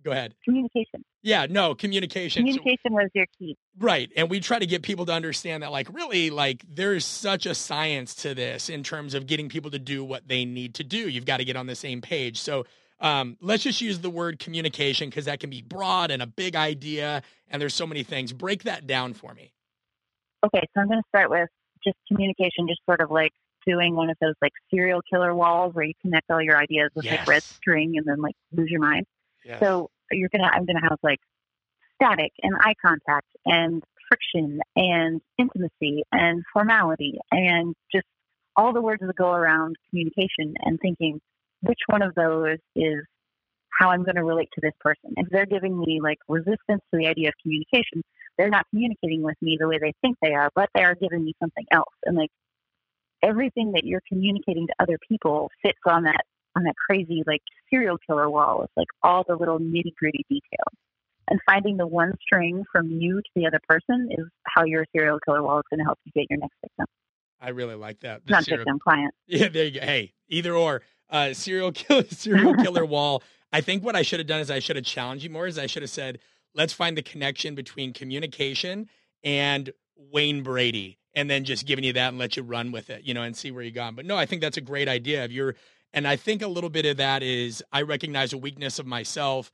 Go 0.04 0.10
ahead. 0.10 0.34
Communication. 0.44 1.04
Yeah, 1.22 1.46
no, 1.48 1.74
communication. 1.74 2.42
Communication 2.42 2.78
so, 2.88 2.94
was 2.94 3.08
your 3.14 3.26
key. 3.38 3.56
Right. 3.78 4.10
And 4.16 4.28
we 4.28 4.40
try 4.40 4.58
to 4.58 4.66
get 4.66 4.82
people 4.82 5.06
to 5.06 5.12
understand 5.12 5.62
that, 5.62 5.70
like, 5.70 5.92
really, 5.92 6.30
like, 6.30 6.64
there's 6.68 7.04
such 7.04 7.46
a 7.46 7.54
science 7.54 8.14
to 8.16 8.34
this 8.34 8.68
in 8.68 8.82
terms 8.82 9.14
of 9.14 9.26
getting 9.26 9.48
people 9.48 9.70
to 9.70 9.78
do 9.78 10.04
what 10.04 10.26
they 10.26 10.44
need 10.44 10.74
to 10.74 10.84
do. 10.84 11.08
You've 11.08 11.26
got 11.26 11.36
to 11.36 11.44
get 11.44 11.56
on 11.56 11.66
the 11.66 11.76
same 11.76 12.00
page. 12.00 12.40
So, 12.40 12.64
um, 13.00 13.36
let's 13.40 13.64
just 13.64 13.80
use 13.80 13.98
the 13.98 14.10
word 14.10 14.38
communication 14.38 15.08
because 15.08 15.24
that 15.24 15.40
can 15.40 15.50
be 15.50 15.60
broad 15.60 16.10
and 16.10 16.22
a 16.22 16.26
big 16.26 16.54
idea, 16.54 17.22
and 17.48 17.60
there's 17.60 17.74
so 17.74 17.86
many 17.86 18.04
things. 18.04 18.32
Break 18.32 18.62
that 18.62 18.86
down 18.86 19.12
for 19.12 19.34
me. 19.34 19.52
Okay, 20.46 20.62
so 20.72 20.80
I'm 20.80 20.88
going 20.88 21.00
to 21.00 21.08
start 21.08 21.28
with 21.28 21.48
just 21.84 21.96
communication, 22.06 22.68
just 22.68 22.80
sort 22.86 23.00
of 23.00 23.10
like 23.10 23.32
doing 23.66 23.94
one 23.94 24.10
of 24.10 24.16
those 24.20 24.34
like 24.40 24.52
serial 24.72 25.00
killer 25.08 25.34
walls 25.34 25.74
where 25.74 25.84
you 25.84 25.94
connect 26.00 26.30
all 26.30 26.42
your 26.42 26.56
ideas 26.56 26.90
with 26.94 27.04
yes. 27.04 27.18
like 27.18 27.28
red 27.28 27.42
string 27.42 27.94
and 27.96 28.06
then 28.06 28.20
like 28.20 28.34
lose 28.52 28.70
your 28.70 28.80
mind. 28.80 29.06
Yes. 29.44 29.60
So 29.60 29.90
you're 30.10 30.30
gonna 30.30 30.50
I'm 30.52 30.66
gonna 30.66 30.82
have 30.82 30.98
like 31.02 31.20
static 32.00 32.32
and 32.42 32.54
eye 32.60 32.74
contact 32.84 33.26
and 33.46 33.82
friction 34.08 34.60
and 34.76 35.20
intimacy 35.38 36.02
and 36.12 36.42
formality 36.52 37.18
and 37.30 37.74
just 37.92 38.06
all 38.56 38.72
the 38.72 38.82
words 38.82 39.02
that 39.04 39.16
go 39.16 39.32
around 39.32 39.76
communication 39.88 40.54
and 40.60 40.78
thinking 40.80 41.20
which 41.62 41.78
one 41.86 42.02
of 42.02 42.14
those 42.14 42.58
is 42.76 43.04
how 43.78 43.90
I'm 43.90 44.04
going 44.04 44.16
to 44.16 44.24
relate 44.24 44.48
to 44.54 44.60
this 44.60 44.74
person. 44.80 45.14
If 45.16 45.28
they're 45.30 45.46
giving 45.46 45.78
me 45.78 46.00
like 46.02 46.18
resistance 46.28 46.60
to 46.68 46.98
the 46.98 47.06
idea 47.06 47.28
of 47.28 47.34
communication, 47.42 48.02
they're 48.36 48.50
not 48.50 48.66
communicating 48.70 49.22
with 49.22 49.36
me 49.40 49.56
the 49.58 49.68
way 49.68 49.78
they 49.80 49.94
think 50.02 50.18
they 50.20 50.34
are, 50.34 50.50
but 50.54 50.68
they 50.74 50.82
are 50.82 50.94
giving 50.94 51.24
me 51.24 51.34
something 51.40 51.64
else. 51.70 51.94
And 52.04 52.16
like 52.16 52.30
everything 53.22 53.72
that 53.72 53.84
you're 53.84 54.02
communicating 54.08 54.66
to 54.66 54.74
other 54.78 54.98
people 55.08 55.50
fits 55.62 55.78
on 55.86 56.04
that 56.04 56.24
on 56.56 56.64
that 56.64 56.74
crazy 56.76 57.22
like 57.26 57.42
serial 57.70 57.98
killer 58.06 58.28
wall 58.30 58.60
with 58.60 58.70
like 58.76 58.88
all 59.02 59.24
the 59.26 59.34
little 59.34 59.58
nitty 59.58 59.94
gritty 59.98 60.24
details. 60.28 60.76
And 61.28 61.40
finding 61.46 61.76
the 61.76 61.86
one 61.86 62.12
string 62.20 62.64
from 62.70 62.90
you 62.90 63.20
to 63.20 63.30
the 63.36 63.46
other 63.46 63.60
person 63.68 64.08
is 64.10 64.26
how 64.44 64.64
your 64.64 64.84
serial 64.94 65.18
killer 65.24 65.42
wall 65.42 65.58
is 65.58 65.64
going 65.70 65.78
to 65.78 65.84
help 65.84 65.98
you 66.04 66.12
get 66.14 66.26
your 66.28 66.38
next 66.40 66.56
victim. 66.60 66.86
I 67.40 67.50
really 67.50 67.74
like 67.74 68.00
that. 68.00 68.26
The 68.26 68.32
Not 68.32 68.44
serial, 68.44 68.64
victim, 68.64 68.78
client. 68.80 69.14
Yeah, 69.26 69.48
there 69.48 69.64
you 69.64 69.80
go. 69.80 69.86
Hey, 69.86 70.14
either 70.28 70.54
or. 70.54 70.82
Uh, 71.10 71.34
serial 71.34 71.72
killer, 71.72 72.04
serial 72.10 72.54
killer 72.54 72.84
wall. 72.86 73.22
I 73.52 73.60
think 73.60 73.84
what 73.84 73.94
I 73.94 74.02
should 74.02 74.18
have 74.18 74.26
done 74.26 74.40
is 74.40 74.50
I 74.50 74.60
should 74.60 74.76
have 74.76 74.84
challenged 74.84 75.24
you 75.24 75.30
more. 75.30 75.46
Is 75.46 75.58
I 75.58 75.66
should 75.66 75.82
have 75.82 75.90
said, 75.90 76.18
let's 76.54 76.72
find 76.72 76.96
the 76.96 77.02
connection 77.02 77.54
between 77.54 77.92
communication 77.92 78.88
and 79.22 79.72
Wayne 79.96 80.42
Brady, 80.42 80.98
and 81.14 81.28
then 81.28 81.44
just 81.44 81.66
giving 81.66 81.84
you 81.84 81.92
that 81.92 82.08
and 82.08 82.18
let 82.18 82.36
you 82.36 82.42
run 82.42 82.72
with 82.72 82.90
it, 82.90 83.04
you 83.04 83.12
know, 83.14 83.22
and 83.22 83.36
see 83.36 83.50
where 83.50 83.62
you 83.62 83.70
gone. 83.70 83.94
But 83.94 84.06
no, 84.06 84.16
I 84.16 84.26
think 84.26 84.40
that's 84.40 84.56
a 84.56 84.62
great 84.62 84.88
idea. 84.88 85.22
If 85.24 85.32
you're 85.32 85.54
and 85.92 86.06
I 86.06 86.16
think 86.16 86.42
a 86.42 86.48
little 86.48 86.70
bit 86.70 86.86
of 86.86 86.96
that 86.96 87.22
is 87.22 87.62
I 87.72 87.82
recognize 87.82 88.32
a 88.32 88.38
weakness 88.38 88.78
of 88.78 88.86
myself. 88.86 89.50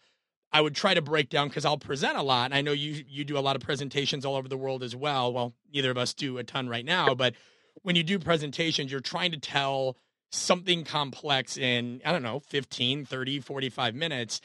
I 0.51 0.61
would 0.61 0.74
try 0.74 0.95
to 0.95 1.03
break 1.03 1.28
down 1.28 1.49
because 1.49 1.64
I'll 1.64 1.78
present 1.78 2.16
a 2.16 2.22
lot. 2.22 2.47
And 2.47 2.55
I 2.55 2.62
know 2.62 2.72
you 2.72 3.05
you 3.07 3.24
do 3.24 3.36
a 3.39 3.41
lot 3.41 3.57
of 3.57 3.62
presentations 3.62 4.24
all 4.24 4.36
over 4.36 4.49
the 4.49 4.57
world 4.57 4.82
as 4.82 4.97
well. 4.97 5.32
Well, 5.32 5.55
neither 5.72 5.91
of 5.91 5.99
us 5.99 6.14
do 6.14 6.39
a 6.39 6.45
ton 6.45 6.68
right 6.68 6.84
now, 6.84 7.14
but 7.14 7.34
when 7.82 7.97
you 7.97 8.03
do 8.03 8.18
presentations, 8.18 8.91
you're 8.91 9.01
trying 9.01 9.32
to 9.32 9.39
tell 9.39 9.97
something 10.30 10.84
complex 10.84 11.57
in, 11.57 12.03
I 12.05 12.12
don't 12.12 12.22
know, 12.22 12.41
15, 12.41 13.05
30, 13.05 13.41
45 13.41 13.95
minutes. 13.95 14.41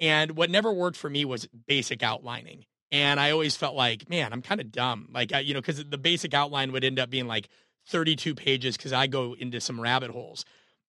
And 0.00 0.32
what 0.32 0.50
never 0.50 0.72
worked 0.72 0.96
for 0.96 1.10
me 1.10 1.24
was 1.24 1.48
basic 1.66 2.02
outlining. 2.02 2.64
And 2.90 3.20
I 3.20 3.30
always 3.30 3.56
felt 3.56 3.74
like, 3.74 4.08
man, 4.08 4.32
I'm 4.32 4.42
kind 4.42 4.60
of 4.60 4.72
dumb. 4.72 5.08
Like, 5.12 5.32
you 5.44 5.54
know, 5.54 5.60
because 5.60 5.84
the 5.84 5.98
basic 5.98 6.34
outline 6.34 6.72
would 6.72 6.84
end 6.84 6.98
up 6.98 7.10
being 7.10 7.26
like 7.26 7.48
32 7.88 8.34
pages 8.34 8.76
because 8.76 8.92
I 8.92 9.06
go 9.06 9.34
into 9.34 9.60
some 9.60 9.80
rabbit 9.80 10.10
holes. 10.10 10.44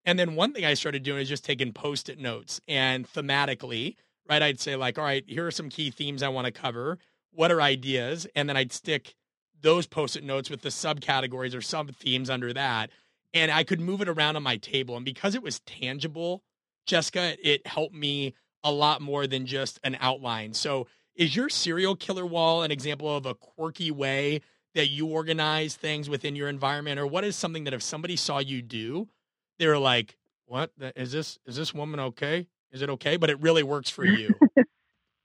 And 0.06 0.18
then 0.18 0.36
one 0.36 0.54
thing 0.54 0.66
I 0.66 0.74
started 0.74 1.04
doing 1.04 1.22
is 1.22 1.30
just 1.30 1.46
taking 1.46 1.74
post 1.74 2.10
it 2.10 2.20
notes 2.20 2.62
and 2.68 3.08
thematically, 3.12 3.96
right? 4.30 4.42
I'd 4.42 4.60
say, 4.60 4.76
like, 4.76 4.98
all 4.98 5.04
right, 5.04 5.24
here 5.28 5.46
are 5.46 5.52
some 5.52 5.70
key 5.70 5.92
themes 5.92 6.24
I 6.24 6.30
want 6.30 6.46
to 6.46 6.52
cover. 6.52 6.98
What 7.32 7.52
are 7.52 7.62
ideas? 7.62 8.26
And 8.36 8.48
then 8.48 8.58
I'd 8.58 8.72
stick 8.74 9.16
those 9.62 9.88
post 9.88 10.16
it 10.16 10.24
notes 10.24 10.50
with 10.50 10.62
the 10.62 10.70
subcategories 10.70 11.56
or 11.56 11.62
sub 11.62 11.94
themes 11.96 12.30
under 12.30 12.54
that. 12.54 12.92
And 13.34 13.52
I 13.52 13.64
could 13.64 13.80
move 13.80 14.02
it 14.02 14.10
around 14.10 14.36
on 14.36 14.44
my 14.44 14.58
table. 14.58 14.96
And 14.96 15.06
because 15.06 15.36
it 15.36 15.44
was 15.44 15.60
tangible, 15.62 16.44
Jessica, 16.86 17.36
it 17.44 17.68
helped 17.68 17.94
me 17.94 18.34
a 18.64 18.72
lot 18.72 19.02
more 19.02 19.28
than 19.28 19.46
just 19.46 19.80
an 19.84 19.98
outline. 20.00 20.54
So, 20.54 20.88
is 21.16 21.36
your 21.36 21.50
serial 21.50 21.96
killer 21.96 22.26
wall 22.26 22.64
an 22.64 22.72
example 22.72 23.14
of 23.14 23.26
a 23.26 23.36
quirky 23.36 23.92
way 23.92 24.40
that 24.74 24.88
you 24.88 25.08
organize 25.08 25.76
things 25.76 26.10
within 26.10 26.36
your 26.36 26.48
environment? 26.48 26.98
Or 26.98 27.06
what 27.06 27.26
is 27.26 27.36
something 27.36 27.66
that 27.66 27.74
if 27.74 27.84
somebody 27.84 28.16
saw 28.16 28.40
you 28.40 28.62
do, 28.62 29.10
they 29.60 29.68
were 29.68 29.78
like, 29.78 30.18
"What 30.48 30.72
is 30.96 31.12
this? 31.12 31.38
Is 31.46 31.56
this 31.56 31.74
woman 31.74 32.00
okay? 32.00 32.48
Is 32.72 32.82
it 32.82 32.90
okay?" 32.90 33.18
But 33.18 33.30
it 33.30 33.40
really 33.40 33.64
works 33.64 33.90
for 33.90 34.06
you. 34.06 34.34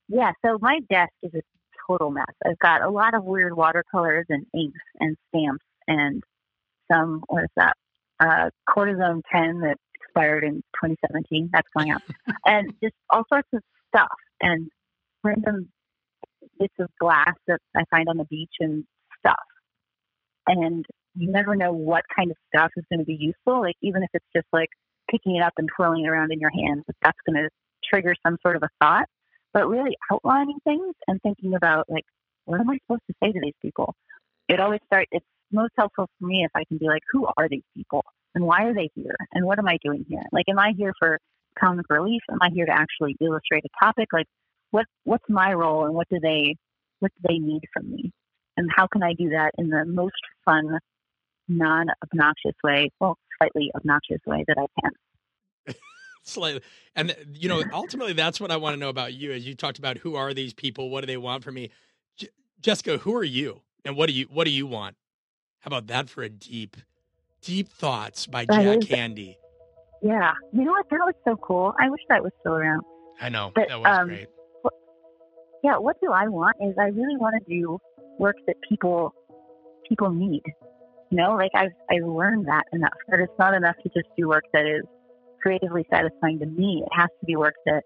yeah. 0.08 0.32
So 0.44 0.58
my 0.60 0.80
desk 0.90 1.12
is 1.22 1.32
a 1.34 1.40
total 1.86 2.10
mess. 2.10 2.26
I've 2.46 2.58
got 2.58 2.82
a 2.82 2.90
lot 2.90 3.14
of 3.14 3.24
weird 3.24 3.56
watercolors 3.56 4.26
and 4.28 4.46
inks 4.54 4.80
and 5.00 5.16
stamps 5.28 5.64
and 5.86 6.22
some 6.90 7.22
what 7.28 7.44
is 7.44 7.50
that? 7.56 7.76
Uh, 8.20 8.50
cortisone 8.68 9.22
pen 9.30 9.60
that 9.60 9.76
expired 9.94 10.44
in 10.44 10.56
2017. 10.82 11.50
That's 11.52 11.68
going 11.76 11.90
out, 11.90 12.02
and 12.44 12.72
just 12.82 12.94
all 13.10 13.24
sorts 13.32 13.48
of 13.52 13.62
stuff 13.88 14.12
and 14.40 14.68
random 15.22 15.68
bits 16.58 16.74
of 16.78 16.88
glass 17.00 17.34
that 17.46 17.60
I 17.76 17.84
find 17.90 18.08
on 18.08 18.16
the 18.16 18.24
beach 18.24 18.52
and 18.60 18.84
stuff. 19.18 19.42
And 20.46 20.84
you 21.16 21.30
never 21.30 21.54
know 21.54 21.72
what 21.72 22.04
kind 22.14 22.30
of 22.30 22.36
stuff 22.48 22.70
is 22.76 22.84
going 22.90 23.00
to 23.00 23.04
be 23.04 23.16
useful. 23.18 23.60
Like 23.60 23.76
even 23.82 24.02
if 24.02 24.10
it's 24.14 24.26
just 24.34 24.46
like 24.52 24.68
picking 25.10 25.36
it 25.36 25.42
up 25.42 25.52
and 25.58 25.68
twirling 25.74 26.04
it 26.04 26.08
around 26.08 26.32
in 26.32 26.40
your 26.40 26.50
hands, 26.50 26.84
that's 27.02 27.18
going 27.28 27.42
to 27.42 27.48
trigger 27.88 28.14
some 28.26 28.36
sort 28.42 28.56
of 28.56 28.62
a 28.62 28.68
thought. 28.80 29.06
But 29.52 29.68
really 29.68 29.96
outlining 30.10 30.58
things 30.64 30.94
and 31.06 31.20
thinking 31.22 31.54
about 31.54 31.88
like, 31.88 32.04
what 32.44 32.60
am 32.60 32.68
I 32.70 32.78
supposed 32.84 33.02
to 33.08 33.14
say 33.22 33.32
to 33.32 33.40
these 33.40 33.54
people? 33.62 33.94
It 34.48 34.60
always 34.60 34.80
starts. 34.86 35.08
It's 35.12 35.24
most 35.52 35.72
helpful 35.78 36.08
for 36.18 36.26
me 36.26 36.44
if 36.44 36.50
I 36.54 36.64
can 36.64 36.78
be 36.78 36.86
like, 36.86 37.02
who 37.12 37.26
are 37.36 37.48
these 37.48 37.62
people 37.76 38.04
and 38.34 38.44
why 38.44 38.64
are 38.64 38.74
they 38.74 38.90
here 38.94 39.14
and 39.32 39.46
what 39.46 39.58
am 39.58 39.68
I 39.68 39.78
doing 39.82 40.04
here? 40.08 40.22
Like, 40.32 40.46
am 40.48 40.58
I 40.58 40.72
here 40.76 40.92
for 40.98 41.18
comic 41.58 41.86
relief? 41.88 42.22
Am 42.30 42.38
I 42.42 42.50
here 42.52 42.66
to 42.66 42.72
actually 42.72 43.16
illustrate 43.20 43.64
a 43.64 43.84
topic? 43.84 44.08
Like, 44.12 44.26
what 44.72 44.86
what's 45.04 45.24
my 45.28 45.52
role 45.52 45.84
and 45.84 45.94
what 45.94 46.08
do 46.10 46.18
they 46.20 46.56
what 46.98 47.12
do 47.14 47.28
they 47.28 47.38
need 47.38 47.62
from 47.72 47.90
me? 47.90 48.12
And 48.56 48.70
how 48.74 48.86
can 48.86 49.02
I 49.02 49.12
do 49.14 49.30
that 49.30 49.52
in 49.58 49.68
the 49.68 49.84
most 49.84 50.14
fun, 50.44 50.78
non 51.48 51.86
obnoxious 52.02 52.54
way, 52.62 52.90
well, 53.00 53.18
slightly 53.38 53.70
obnoxious 53.74 54.20
way 54.26 54.44
that 54.46 54.56
I 54.58 54.66
can. 54.80 55.74
slightly. 56.22 56.62
And 56.96 57.14
you 57.32 57.48
know 57.48 57.62
ultimately 57.72 58.12
that's 58.12 58.40
what 58.40 58.50
i 58.50 58.56
want 58.56 58.74
to 58.74 58.78
know 58.78 58.88
about 58.88 59.14
you 59.14 59.32
as 59.32 59.46
you 59.46 59.54
talked 59.54 59.78
about 59.78 59.98
who 59.98 60.14
are 60.14 60.32
these 60.32 60.54
people 60.54 60.90
what 60.90 61.00
do 61.00 61.06
they 61.06 61.16
want 61.16 61.42
from 61.42 61.54
me? 61.54 61.70
J- 62.16 62.28
jessica 62.60 62.98
who 62.98 63.14
are 63.16 63.24
you? 63.24 63.62
And 63.84 63.96
what 63.96 64.06
do 64.06 64.12
you 64.12 64.26
what 64.30 64.44
do 64.44 64.50
you 64.50 64.66
want? 64.66 64.96
How 65.60 65.68
about 65.68 65.88
that 65.88 66.08
for 66.08 66.22
a 66.22 66.28
deep 66.28 66.76
deep 67.42 67.68
thoughts 67.68 68.26
by 68.26 68.44
that 68.44 68.62
jack 68.62 68.78
is, 68.78 68.88
Handey 68.88 69.36
yeah. 70.04 70.32
You 70.52 70.64
know 70.64 70.72
what? 70.72 70.86
That 70.90 71.00
was 71.00 71.14
so 71.24 71.34
cool. 71.36 71.74
I 71.80 71.88
wish 71.88 72.02
that 72.10 72.22
was 72.22 72.30
still 72.40 72.52
around. 72.52 72.82
I 73.22 73.30
know. 73.30 73.52
But, 73.54 73.68
that 73.68 73.80
was 73.80 73.98
um, 73.98 74.08
great. 74.08 74.28
yeah, 75.62 75.78
what 75.78 75.96
do 76.02 76.12
I 76.12 76.28
want 76.28 76.56
is 76.60 76.74
I 76.78 76.88
really 76.88 77.16
want 77.16 77.42
to 77.42 77.44
do 77.48 77.78
work 78.18 78.36
that 78.46 78.56
people 78.68 79.14
people 79.88 80.10
need. 80.10 80.42
You 81.14 81.20
know, 81.20 81.36
like 81.36 81.52
I've 81.54 81.70
I've 81.88 82.02
learned 82.02 82.48
that 82.48 82.64
enough. 82.72 82.98
That 83.06 83.20
it's 83.20 83.38
not 83.38 83.54
enough 83.54 83.76
to 83.84 83.88
just 83.90 84.08
do 84.18 84.26
work 84.26 84.42
that 84.52 84.66
is 84.66 84.82
creatively 85.40 85.86
satisfying 85.88 86.40
to 86.40 86.46
me. 86.46 86.82
It 86.84 86.92
has 86.92 87.08
to 87.20 87.24
be 87.24 87.36
work 87.36 87.54
that 87.66 87.84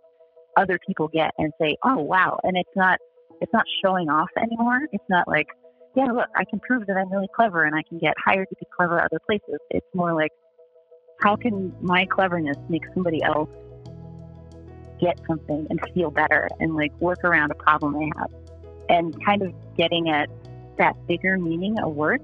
other 0.57 0.79
people 0.87 1.09
get 1.09 1.33
and 1.37 1.53
say, 1.61 1.77
"Oh, 1.85 1.99
wow!" 1.99 2.41
And 2.43 2.57
it's 2.57 2.75
not 2.75 2.99
it's 3.43 3.53
not 3.53 3.67
showing 3.85 4.09
off 4.09 4.31
anymore. 4.39 4.81
It's 4.93 5.05
not 5.11 5.29
like, 5.29 5.49
"Yeah, 5.95 6.07
look, 6.07 6.29
I 6.35 6.45
can 6.49 6.59
prove 6.61 6.87
that 6.87 6.97
I'm 6.97 7.13
really 7.13 7.29
clever 7.37 7.65
and 7.65 7.77
I 7.77 7.83
can 7.87 7.99
get 7.99 8.15
hired 8.17 8.49
to 8.49 8.57
be 8.59 8.67
clever 8.75 8.99
other 8.99 9.19
places." 9.27 9.59
It's 9.73 9.95
more 9.95 10.15
like, 10.15 10.33
"How 11.21 11.37
can 11.37 11.77
my 11.83 12.07
cleverness 12.07 12.57
make 12.71 12.85
somebody 12.95 13.23
else 13.23 13.51
get 15.03 15.21
something 15.29 15.67
and 15.69 15.79
feel 15.93 16.11
better 16.11 16.49
and 16.61 16.75
like 16.75 16.99
work 16.99 17.23
around 17.25 17.51
a 17.51 17.57
problem 17.57 17.93
they 17.93 18.11
have. 18.19 18.31
And 18.89 19.15
kind 19.23 19.43
of 19.43 19.53
getting 19.77 20.09
at 20.09 20.31
that 20.79 20.97
bigger 21.07 21.39
meaning 21.39 21.79
of 21.81 21.95
work 21.95 22.23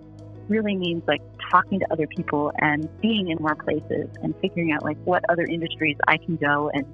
really 0.49 0.77
means 0.77 1.03
like 1.07 1.23
talking 1.51 1.81
to 1.81 1.87
other 1.93 2.07
people 2.07 2.53
and 2.59 2.89
being 3.01 3.29
in 3.29 3.39
more 3.41 3.55
places 3.55 4.09
and 4.23 4.35
figuring 4.41 4.73
out 4.73 4.83
like 4.83 4.99
what 5.05 5.23
other 5.29 5.45
industries 5.45 5.97
I 6.09 6.17
can 6.17 6.37
go 6.37 6.71
and 6.73 6.85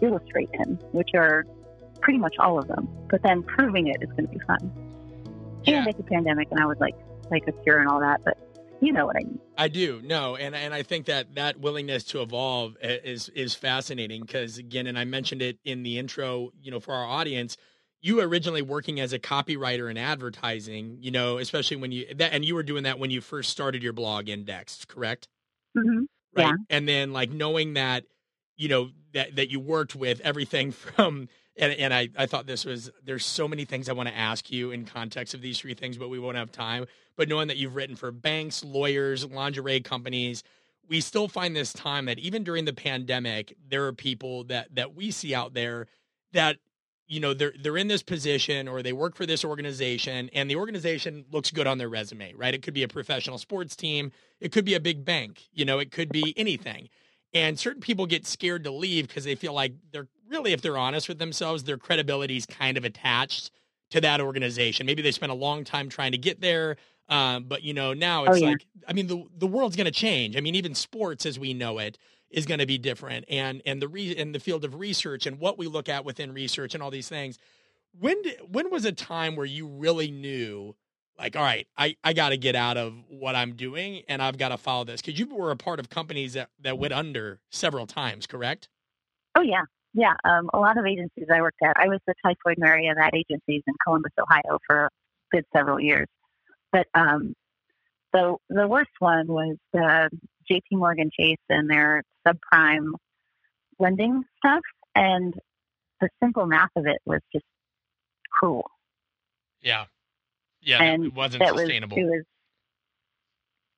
illustrate 0.00 0.50
in, 0.52 0.78
which 0.92 1.10
are 1.14 1.44
pretty 2.00 2.18
much 2.18 2.36
all 2.38 2.58
of 2.58 2.68
them. 2.68 2.88
But 3.10 3.22
then 3.22 3.42
proving 3.42 3.88
it 3.88 4.02
is 4.02 4.10
going 4.10 4.26
to 4.26 4.32
be 4.32 4.40
fun. 4.46 4.72
Yeah. 5.64 5.78
And 5.78 5.88
it's 5.88 6.00
a 6.00 6.04
pandemic, 6.04 6.48
and 6.50 6.60
I 6.60 6.66
would 6.66 6.80
like 6.80 6.94
like 7.30 7.46
a 7.46 7.52
cure 7.52 7.78
and 7.78 7.88
all 7.88 8.00
that, 8.00 8.22
but 8.24 8.38
you 8.80 8.92
know 8.92 9.06
what 9.06 9.16
I 9.16 9.20
mean. 9.20 9.40
I 9.56 9.68
do. 9.68 10.00
No, 10.04 10.36
and 10.36 10.54
and 10.54 10.72
I 10.72 10.82
think 10.82 11.06
that 11.06 11.34
that 11.34 11.60
willingness 11.60 12.04
to 12.04 12.22
evolve 12.22 12.76
is 12.80 13.28
is 13.30 13.54
fascinating 13.54 14.22
because 14.22 14.58
again, 14.58 14.86
and 14.86 14.98
I 14.98 15.04
mentioned 15.04 15.42
it 15.42 15.58
in 15.64 15.82
the 15.82 15.98
intro, 15.98 16.50
you 16.62 16.70
know, 16.70 16.80
for 16.80 16.94
our 16.94 17.04
audience, 17.04 17.56
you 18.00 18.20
originally 18.20 18.62
working 18.62 19.00
as 19.00 19.12
a 19.12 19.18
copywriter 19.18 19.90
in 19.90 19.96
advertising, 19.96 20.98
you 21.00 21.10
know, 21.10 21.38
especially 21.38 21.78
when 21.78 21.92
you 21.92 22.06
that 22.14 22.32
and 22.32 22.44
you 22.44 22.54
were 22.54 22.62
doing 22.62 22.84
that 22.84 22.98
when 22.98 23.10
you 23.10 23.20
first 23.20 23.50
started 23.50 23.82
your 23.82 23.92
blog 23.92 24.28
Indexed, 24.28 24.88
correct? 24.88 25.28
Mm-hmm. 25.76 26.04
Right. 26.36 26.46
Yeah. 26.46 26.52
And 26.70 26.88
then 26.88 27.12
like 27.12 27.30
knowing 27.30 27.74
that, 27.74 28.04
you 28.56 28.68
know, 28.68 28.90
that 29.14 29.36
that 29.36 29.50
you 29.50 29.60
worked 29.60 29.96
with 29.96 30.20
everything 30.20 30.70
from 30.72 31.28
and 31.56 31.72
and 31.72 31.92
I, 31.92 32.08
I 32.16 32.26
thought 32.26 32.46
this 32.46 32.64
was 32.64 32.90
there's 33.04 33.26
so 33.26 33.48
many 33.48 33.64
things 33.64 33.88
I 33.88 33.92
want 33.92 34.08
to 34.08 34.16
ask 34.16 34.50
you 34.50 34.70
in 34.70 34.84
context 34.84 35.34
of 35.34 35.40
these 35.40 35.58
three 35.58 35.74
things, 35.74 35.98
but 35.98 36.08
we 36.08 36.18
won't 36.18 36.36
have 36.36 36.52
time. 36.52 36.86
But 37.16 37.28
knowing 37.28 37.48
that 37.48 37.56
you've 37.56 37.74
written 37.74 37.96
for 37.96 38.12
banks, 38.12 38.64
lawyers, 38.64 39.24
lingerie 39.24 39.80
companies, 39.80 40.44
we 40.88 41.00
still 41.00 41.26
find 41.26 41.56
this 41.56 41.72
time 41.72 42.04
that 42.04 42.20
even 42.20 42.44
during 42.44 42.64
the 42.64 42.72
pandemic, 42.72 43.56
there 43.68 43.86
are 43.86 43.92
people 43.92 44.44
that 44.44 44.74
that 44.76 44.94
we 44.94 45.10
see 45.10 45.34
out 45.34 45.52
there 45.52 45.88
that 46.32 46.58
you 47.08 47.20
know 47.20 47.34
they're 47.34 47.54
they're 47.60 47.76
in 47.76 47.88
this 47.88 48.02
position 48.02 48.68
or 48.68 48.82
they 48.82 48.92
work 48.92 49.16
for 49.16 49.26
this 49.26 49.44
organization 49.44 50.30
and 50.34 50.50
the 50.50 50.56
organization 50.56 51.24
looks 51.32 51.50
good 51.50 51.66
on 51.66 51.78
their 51.78 51.88
resume, 51.88 52.34
right? 52.34 52.54
It 52.54 52.62
could 52.62 52.74
be 52.74 52.82
a 52.82 52.88
professional 52.88 53.38
sports 53.38 53.74
team, 53.74 54.12
it 54.40 54.52
could 54.52 54.64
be 54.64 54.74
a 54.74 54.80
big 54.80 55.04
bank, 55.04 55.48
you 55.52 55.64
know, 55.64 55.78
it 55.78 55.90
could 55.90 56.10
be 56.10 56.34
anything. 56.36 56.88
And 57.34 57.58
certain 57.58 57.80
people 57.80 58.06
get 58.06 58.26
scared 58.26 58.64
to 58.64 58.70
leave 58.70 59.08
because 59.08 59.24
they 59.24 59.34
feel 59.34 59.52
like 59.52 59.74
they're 59.92 60.08
really, 60.28 60.52
if 60.52 60.62
they're 60.62 60.78
honest 60.78 61.08
with 61.08 61.18
themselves, 61.18 61.64
their 61.64 61.76
credibility 61.76 62.36
is 62.36 62.46
kind 62.46 62.76
of 62.76 62.84
attached 62.84 63.50
to 63.90 64.00
that 64.00 64.20
organization. 64.20 64.86
Maybe 64.86 65.02
they 65.02 65.12
spent 65.12 65.32
a 65.32 65.34
long 65.34 65.64
time 65.64 65.88
trying 65.88 66.12
to 66.12 66.18
get 66.18 66.40
there. 66.40 66.76
Um, 67.08 67.44
but 67.44 67.62
you 67.62 67.72
know, 67.72 67.94
now 67.94 68.22
oh, 68.22 68.32
it's 68.32 68.36
oh, 68.36 68.40
yeah. 68.40 68.50
like, 68.50 68.66
I 68.86 68.92
mean, 68.92 69.06
the 69.06 69.24
the 69.38 69.46
world's 69.46 69.76
going 69.76 69.86
to 69.86 69.90
change. 69.90 70.36
I 70.36 70.40
mean, 70.40 70.54
even 70.54 70.74
sports 70.74 71.24
as 71.24 71.38
we 71.38 71.54
know 71.54 71.78
it 71.78 71.96
is 72.30 72.46
going 72.46 72.60
to 72.60 72.66
be 72.66 72.78
different, 72.78 73.24
and 73.28 73.62
and 73.64 73.80
the 73.80 73.88
re- 73.88 74.16
in 74.16 74.32
the 74.32 74.40
field 74.40 74.64
of 74.64 74.74
research 74.74 75.26
and 75.26 75.38
what 75.38 75.58
we 75.58 75.66
look 75.66 75.88
at 75.88 76.04
within 76.04 76.32
research 76.32 76.74
and 76.74 76.82
all 76.82 76.90
these 76.90 77.08
things. 77.08 77.38
When 77.98 78.20
did, 78.22 78.40
when 78.50 78.70
was 78.70 78.84
a 78.84 78.92
time 78.92 79.34
where 79.34 79.46
you 79.46 79.66
really 79.66 80.10
knew 80.10 80.74
like, 81.18 81.34
all 81.36 81.42
right, 81.42 81.66
I, 81.76 81.96
I 82.04 82.12
got 82.12 82.28
to 82.28 82.36
get 82.36 82.54
out 82.54 82.76
of 82.76 82.94
what 83.08 83.34
I'm 83.34 83.54
doing 83.54 84.02
and 84.08 84.22
I've 84.22 84.38
got 84.38 84.50
to 84.50 84.56
follow 84.56 84.84
this? 84.84 85.00
Because 85.00 85.18
you 85.18 85.26
were 85.26 85.50
a 85.50 85.56
part 85.56 85.80
of 85.80 85.90
companies 85.90 86.34
that, 86.34 86.50
that 86.60 86.78
went 86.78 86.92
under 86.92 87.40
several 87.50 87.86
times, 87.86 88.26
correct? 88.26 88.68
Oh, 89.34 89.42
yeah. 89.42 89.62
Yeah. 89.94 90.14
Um, 90.24 90.48
a 90.54 90.58
lot 90.58 90.78
of 90.78 90.86
agencies 90.86 91.26
I 91.32 91.40
worked 91.40 91.58
at, 91.64 91.76
I 91.76 91.88
was 91.88 91.98
the 92.06 92.14
typhoid 92.24 92.58
Mary 92.58 92.86
of 92.88 92.96
that 92.96 93.14
agencies 93.14 93.62
in 93.66 93.74
Columbus, 93.84 94.12
Ohio 94.20 94.58
for 94.66 94.84
a 94.84 94.90
good 95.32 95.44
several 95.52 95.80
years. 95.80 96.06
But 96.70 96.86
um, 96.94 97.34
the, 98.12 98.36
the 98.48 98.68
worst 98.68 98.90
one 99.00 99.26
was 99.26 99.56
the 99.72 100.10
JP 100.50 100.78
Morgan 100.78 101.10
Chase 101.18 101.38
and 101.48 101.68
their 101.68 102.02
subprime 102.26 102.92
lending 103.78 104.24
stuff. 104.38 104.62
And 104.94 105.34
the 106.00 106.08
simple 106.22 106.46
math 106.46 106.70
of 106.76 106.86
it 106.86 106.98
was 107.04 107.20
just 107.32 107.44
cruel. 108.30 108.70
Yeah. 109.60 109.84
Yeah, 110.60 110.82
and 110.82 111.06
it 111.06 111.14
wasn't 111.14 111.46
sustainable. 111.46 111.96
Was, 111.96 112.04
it 112.04 112.08
was, 112.10 112.24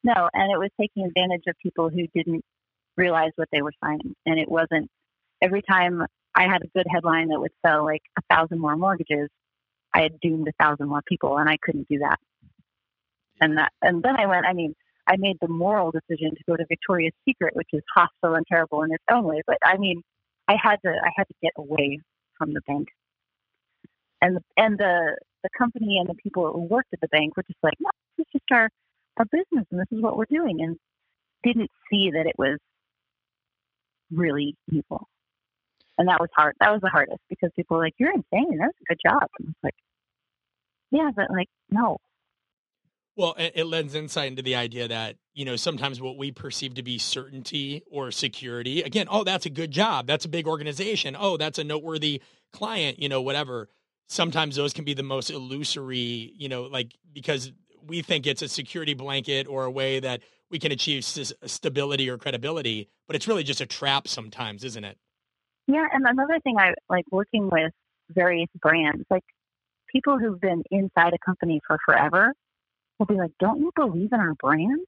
no, 0.02 0.28
and 0.32 0.50
it 0.50 0.58
was 0.58 0.70
taking 0.80 1.04
advantage 1.04 1.42
of 1.46 1.54
people 1.62 1.90
who 1.90 2.06
didn't 2.14 2.42
realize 2.96 3.32
what 3.36 3.48
they 3.52 3.62
were 3.62 3.72
signing. 3.84 4.14
And 4.24 4.38
it 4.38 4.50
wasn't 4.50 4.88
every 5.42 5.62
time 5.62 6.04
I 6.34 6.44
had 6.44 6.62
a 6.62 6.68
good 6.74 6.86
headline 6.90 7.28
that 7.28 7.40
would 7.40 7.52
sell 7.64 7.84
like 7.84 8.02
a 8.18 8.34
thousand 8.34 8.60
more 8.60 8.76
mortgages, 8.76 9.28
I 9.92 10.02
had 10.02 10.20
doomed 10.20 10.48
a 10.48 10.52
thousand 10.62 10.88
more 10.88 11.02
people, 11.06 11.36
and 11.36 11.48
I 11.48 11.58
couldn't 11.62 11.88
do 11.88 11.98
that. 11.98 12.18
And 13.40 13.58
that, 13.58 13.72
and 13.82 14.02
then 14.02 14.16
I 14.16 14.26
went. 14.26 14.46
I 14.46 14.52
mean, 14.52 14.74
I 15.10 15.16
made 15.18 15.36
the 15.40 15.48
moral 15.48 15.90
decision 15.90 16.30
to 16.30 16.44
go 16.48 16.56
to 16.56 16.64
Victoria's 16.68 17.14
Secret, 17.28 17.56
which 17.56 17.68
is 17.72 17.82
hostile 17.94 18.36
and 18.36 18.46
terrible 18.46 18.82
in 18.84 18.92
its 18.92 19.04
own 19.10 19.24
way. 19.24 19.42
But 19.46 19.58
I 19.64 19.76
mean, 19.76 20.02
I 20.48 20.56
had 20.62 20.76
to, 20.84 20.90
I 20.90 21.10
had 21.16 21.24
to 21.24 21.34
get 21.42 21.52
away 21.56 21.98
from 22.38 22.54
the 22.54 22.60
bank, 22.66 22.88
and 24.22 24.38
and 24.56 24.78
the 24.78 25.16
the 25.42 25.50
company 25.56 25.98
and 25.98 26.08
the 26.08 26.14
people 26.14 26.52
who 26.52 26.62
worked 26.62 26.92
at 26.92 27.00
the 27.00 27.08
bank 27.08 27.36
were 27.36 27.42
just 27.42 27.58
like, 27.62 27.74
no, 27.80 27.90
this 28.18 28.26
is 28.26 28.40
just 28.40 28.52
our, 28.52 28.68
our 29.16 29.24
business 29.26 29.66
and 29.70 29.80
this 29.80 29.86
is 29.90 30.02
what 30.02 30.16
we're 30.16 30.26
doing. 30.30 30.60
And 30.60 30.76
didn't 31.42 31.70
see 31.90 32.10
that 32.12 32.26
it 32.26 32.34
was 32.38 32.58
really 34.10 34.54
evil. 34.70 35.08
And 35.98 36.08
that 36.08 36.20
was 36.20 36.30
hard. 36.34 36.56
That 36.60 36.72
was 36.72 36.80
the 36.82 36.88
hardest 36.88 37.20
because 37.28 37.50
people 37.56 37.76
were 37.76 37.84
like, 37.84 37.94
you're 37.98 38.12
insane. 38.12 38.58
That's 38.58 38.76
a 38.80 38.84
good 38.88 39.00
job. 39.04 39.22
And 39.38 39.48
I 39.48 39.50
was 39.50 39.54
like, 39.62 39.74
yeah, 40.90 41.10
but 41.14 41.30
like, 41.30 41.48
no. 41.70 41.98
Well, 43.20 43.34
it 43.36 43.66
lends 43.66 43.94
insight 43.94 44.28
into 44.28 44.40
the 44.40 44.54
idea 44.54 44.88
that, 44.88 45.16
you 45.34 45.44
know, 45.44 45.56
sometimes 45.56 46.00
what 46.00 46.16
we 46.16 46.32
perceive 46.32 46.72
to 46.76 46.82
be 46.82 46.96
certainty 46.96 47.82
or 47.90 48.10
security, 48.10 48.80
again, 48.80 49.08
oh, 49.10 49.24
that's 49.24 49.44
a 49.44 49.50
good 49.50 49.70
job. 49.70 50.06
That's 50.06 50.24
a 50.24 50.28
big 50.30 50.46
organization. 50.46 51.14
Oh, 51.20 51.36
that's 51.36 51.58
a 51.58 51.64
noteworthy 51.64 52.22
client, 52.50 52.98
you 52.98 53.10
know, 53.10 53.20
whatever 53.20 53.68
sometimes 54.06 54.56
those 54.56 54.72
can 54.72 54.86
be 54.86 54.94
the 54.94 55.02
most 55.02 55.28
illusory, 55.28 56.32
you 56.34 56.48
know, 56.48 56.62
like 56.62 56.96
because 57.12 57.52
we 57.86 58.00
think 58.00 58.26
it's 58.26 58.40
a 58.40 58.48
security 58.48 58.94
blanket 58.94 59.46
or 59.46 59.64
a 59.64 59.70
way 59.70 60.00
that 60.00 60.22
we 60.50 60.58
can 60.58 60.72
achieve 60.72 61.04
stability 61.04 62.08
or 62.08 62.16
credibility, 62.16 62.88
but 63.06 63.16
it's 63.16 63.28
really 63.28 63.44
just 63.44 63.60
a 63.60 63.66
trap 63.66 64.08
sometimes, 64.08 64.64
isn't 64.64 64.84
it? 64.84 64.96
Yeah, 65.66 65.84
and 65.92 66.06
another 66.06 66.40
thing 66.42 66.56
I 66.58 66.72
like 66.88 67.04
working 67.12 67.50
with 67.50 67.72
various 68.08 68.48
brands, 68.60 69.04
like 69.10 69.24
people 69.92 70.18
who've 70.18 70.40
been 70.40 70.62
inside 70.70 71.12
a 71.12 71.18
company 71.24 71.60
for 71.66 71.78
forever 71.84 72.32
will 73.00 73.06
be 73.06 73.14
like, 73.14 73.32
"Don't 73.40 73.58
you 73.58 73.72
believe 73.74 74.12
in 74.12 74.20
our 74.20 74.34
brand?" 74.34 74.86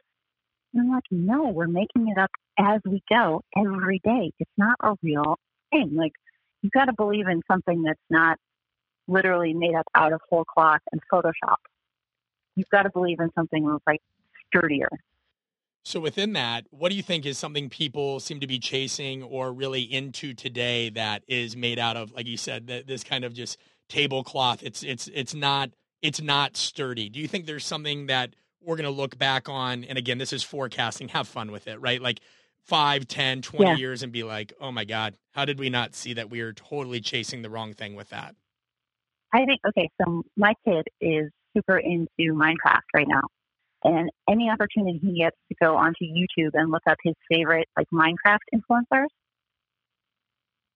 And 0.74 0.82
I'm 0.82 0.90
like, 0.90 1.04
no, 1.10 1.48
we're 1.48 1.66
making 1.66 2.08
it 2.08 2.18
up 2.18 2.30
as 2.58 2.80
we 2.84 3.02
go 3.10 3.42
every 3.56 4.00
day. 4.04 4.32
It's 4.38 4.50
not 4.56 4.76
a 4.82 4.94
real 5.02 5.38
thing. 5.70 5.94
Like, 5.94 6.12
you've 6.62 6.72
got 6.72 6.86
to 6.86 6.92
believe 6.94 7.26
in 7.28 7.42
something 7.50 7.82
that's 7.82 8.00
not 8.08 8.38
literally 9.06 9.52
made 9.52 9.74
up 9.74 9.86
out 9.94 10.12
of 10.12 10.20
whole 10.28 10.44
cloth 10.44 10.80
and 10.92 11.00
Photoshop. 11.12 11.56
You've 12.56 12.70
got 12.70 12.84
to 12.84 12.90
believe 12.90 13.20
in 13.20 13.30
something 13.34 13.66
that's 13.66 13.82
like 13.86 14.00
sturdier. 14.46 14.88
So 15.84 15.98
within 15.98 16.34
that, 16.34 16.66
what 16.70 16.90
do 16.90 16.96
you 16.96 17.02
think 17.02 17.26
is 17.26 17.38
something 17.38 17.68
people 17.68 18.20
seem 18.20 18.38
to 18.40 18.46
be 18.46 18.60
chasing 18.60 19.22
or 19.22 19.52
really 19.52 19.82
into 19.82 20.32
today 20.32 20.90
that 20.90 21.24
is 21.26 21.56
made 21.56 21.78
out 21.78 21.96
of, 21.96 22.12
like 22.12 22.28
you 22.28 22.36
said, 22.36 22.68
this 22.68 23.02
kind 23.02 23.24
of 23.24 23.34
just 23.34 23.58
tablecloth? 23.88 24.62
It's 24.62 24.84
it's 24.84 25.08
it's 25.12 25.34
not 25.34 25.70
it's 26.02 26.20
not 26.20 26.56
sturdy. 26.56 27.08
Do 27.08 27.20
you 27.20 27.28
think 27.28 27.46
there's 27.46 27.64
something 27.64 28.06
that 28.06 28.34
we're 28.60 28.76
going 28.76 28.84
to 28.84 28.90
look 28.90 29.16
back 29.16 29.48
on? 29.48 29.84
And 29.84 29.96
again, 29.96 30.18
this 30.18 30.32
is 30.32 30.42
forecasting. 30.42 31.08
Have 31.08 31.28
fun 31.28 31.52
with 31.52 31.68
it, 31.68 31.80
right? 31.80 32.02
Like 32.02 32.20
five, 32.64 33.08
ten, 33.08 33.42
twenty 33.42 33.70
yeah. 33.70 33.76
years 33.76 34.02
and 34.02 34.12
be 34.12 34.22
like, 34.22 34.52
oh 34.60 34.72
my 34.72 34.84
God, 34.84 35.16
how 35.30 35.44
did 35.44 35.58
we 35.58 35.70
not 35.70 35.94
see 35.94 36.14
that 36.14 36.30
we 36.30 36.42
were 36.42 36.52
totally 36.52 37.00
chasing 37.00 37.42
the 37.42 37.50
wrong 37.50 37.72
thing 37.72 37.94
with 37.94 38.10
that? 38.10 38.34
I 39.32 39.44
think, 39.46 39.60
okay, 39.66 39.88
so 40.00 40.22
my 40.36 40.52
kid 40.66 40.84
is 41.00 41.30
super 41.56 41.78
into 41.78 42.08
Minecraft 42.20 42.82
right 42.94 43.08
now. 43.08 43.22
And 43.84 44.10
any 44.28 44.48
opportunity 44.48 45.00
he 45.02 45.20
gets 45.20 45.36
to 45.48 45.56
go 45.60 45.76
onto 45.76 46.04
YouTube 46.04 46.50
and 46.54 46.70
look 46.70 46.82
up 46.86 46.98
his 47.02 47.14
favorite 47.30 47.66
like 47.76 47.88
Minecraft 47.92 48.38
influencers 48.54 49.06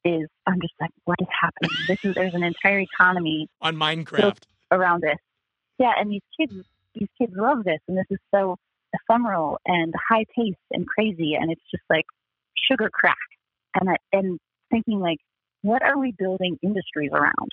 is 0.05 0.29
I'm 0.47 0.61
just 0.61 0.75
like, 0.81 0.91
what 1.05 1.19
is 1.21 1.29
happening? 1.41 1.71
This 1.87 1.99
is 2.05 2.15
there's 2.15 2.35
an 2.35 2.43
entire 2.43 2.81
economy 2.81 3.49
on 3.61 3.77
Minecraft 3.77 4.43
around 4.71 5.03
this. 5.03 5.19
Yeah, 5.79 5.93
and 5.99 6.11
these 6.11 6.23
kids 6.39 6.53
these 6.95 7.09
kids 7.21 7.33
love 7.37 7.65
this 7.65 7.79
and 7.89 7.97
this 7.97 8.07
is 8.11 8.19
so 8.35 8.57
ephemeral 8.95 9.59
and 9.67 9.93
high 10.09 10.25
paced 10.35 10.57
and 10.71 10.87
crazy 10.87 11.35
and 11.35 11.53
it's 11.53 11.61
just 11.71 11.83
like 11.91 12.07
sugar 12.71 12.91
crack. 12.93 13.17
And 13.79 13.91
I, 13.91 13.97
and 14.13 14.39
thinking 14.71 15.01
like, 15.01 15.19
what 15.63 15.83
are 15.83 15.99
we 15.99 16.15
building 16.19 16.59
industries 16.63 17.11
around? 17.13 17.53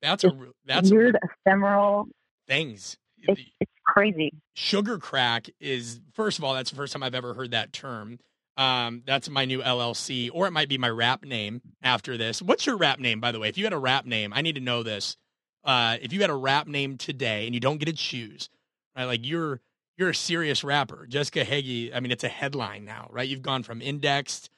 That's 0.00 0.24
a 0.24 0.30
that's 0.64 0.90
weird 0.90 1.16
a, 1.16 1.28
ephemeral 1.46 2.08
things. 2.46 2.96
It's, 3.22 3.40
it's 3.60 3.72
crazy. 3.86 4.32
Sugar 4.54 4.98
crack 4.98 5.50
is 5.60 6.00
first 6.14 6.38
of 6.38 6.44
all, 6.44 6.54
that's 6.54 6.70
the 6.70 6.76
first 6.76 6.92
time 6.92 7.02
I've 7.02 7.14
ever 7.14 7.34
heard 7.34 7.50
that 7.50 7.72
term. 7.72 8.18
Um, 8.56 9.02
that's 9.06 9.28
my 9.30 9.44
new 9.44 9.62
LLC, 9.62 10.30
or 10.32 10.46
it 10.46 10.50
might 10.50 10.68
be 10.68 10.76
my 10.76 10.88
rap 10.88 11.24
name 11.24 11.62
after 11.82 12.16
this. 12.16 12.42
What's 12.42 12.66
your 12.66 12.76
rap 12.76 12.98
name, 12.98 13.20
by 13.20 13.32
the 13.32 13.38
way? 13.38 13.48
If 13.48 13.56
you 13.56 13.64
had 13.64 13.72
a 13.72 13.78
rap 13.78 14.04
name, 14.06 14.32
I 14.34 14.42
need 14.42 14.56
to 14.56 14.60
know 14.60 14.82
this. 14.82 15.16
Uh, 15.64 15.96
if 16.00 16.12
you 16.12 16.20
had 16.20 16.30
a 16.30 16.34
rap 16.34 16.66
name 16.66 16.96
today 16.96 17.46
and 17.46 17.54
you 17.54 17.60
don't 17.60 17.78
get 17.78 17.86
to 17.86 17.92
choose, 17.92 18.48
right? 18.96 19.04
Like 19.04 19.20
you're 19.26 19.60
you're 19.96 20.10
a 20.10 20.14
serious 20.14 20.64
rapper, 20.64 21.06
Jessica 21.08 21.44
Hagy. 21.44 21.94
I 21.94 22.00
mean, 22.00 22.10
it's 22.10 22.24
a 22.24 22.28
headline 22.28 22.84
now, 22.84 23.08
right? 23.10 23.28
You've 23.28 23.42
gone 23.42 23.62
from 23.62 23.82
indexed 23.82 24.50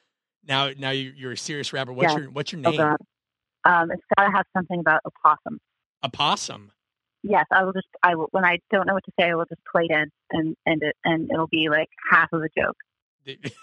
now. 0.47 0.71
Now 0.77 0.91
you're 0.91 1.33
a 1.33 1.37
serious 1.37 1.73
rapper. 1.73 1.93
What's 1.93 2.13
yeah. 2.13 2.19
your 2.19 2.31
What's 2.31 2.51
your 2.51 2.61
oh, 2.65 2.71
name? 2.71 2.79
Oh, 2.79 3.71
um, 3.71 3.91
it's 3.91 4.03
got 4.17 4.25
to 4.25 4.31
have 4.31 4.45
something 4.55 4.79
about 4.79 5.01
a 5.05 5.11
possum. 5.21 5.59
A 6.01 6.09
possum 6.09 6.71
yes, 7.23 7.45
I 7.51 7.63
will 7.63 7.73
just 7.73 7.87
I 8.03 8.15
will 8.15 8.27
when 8.31 8.45
I 8.45 8.59
don't 8.69 8.85
know 8.85 8.93
what 8.93 9.05
to 9.05 9.11
say, 9.19 9.29
I 9.29 9.35
will 9.35 9.45
just 9.45 9.61
play 9.69 9.87
dead 9.87 10.09
and 10.31 10.55
end 10.67 10.83
it, 10.83 10.95
and 11.03 11.29
it'll 11.31 11.47
be 11.47 11.69
like 11.69 11.89
half 12.11 12.31
of 12.33 12.41
a 12.41 12.49
joke. 12.55 12.77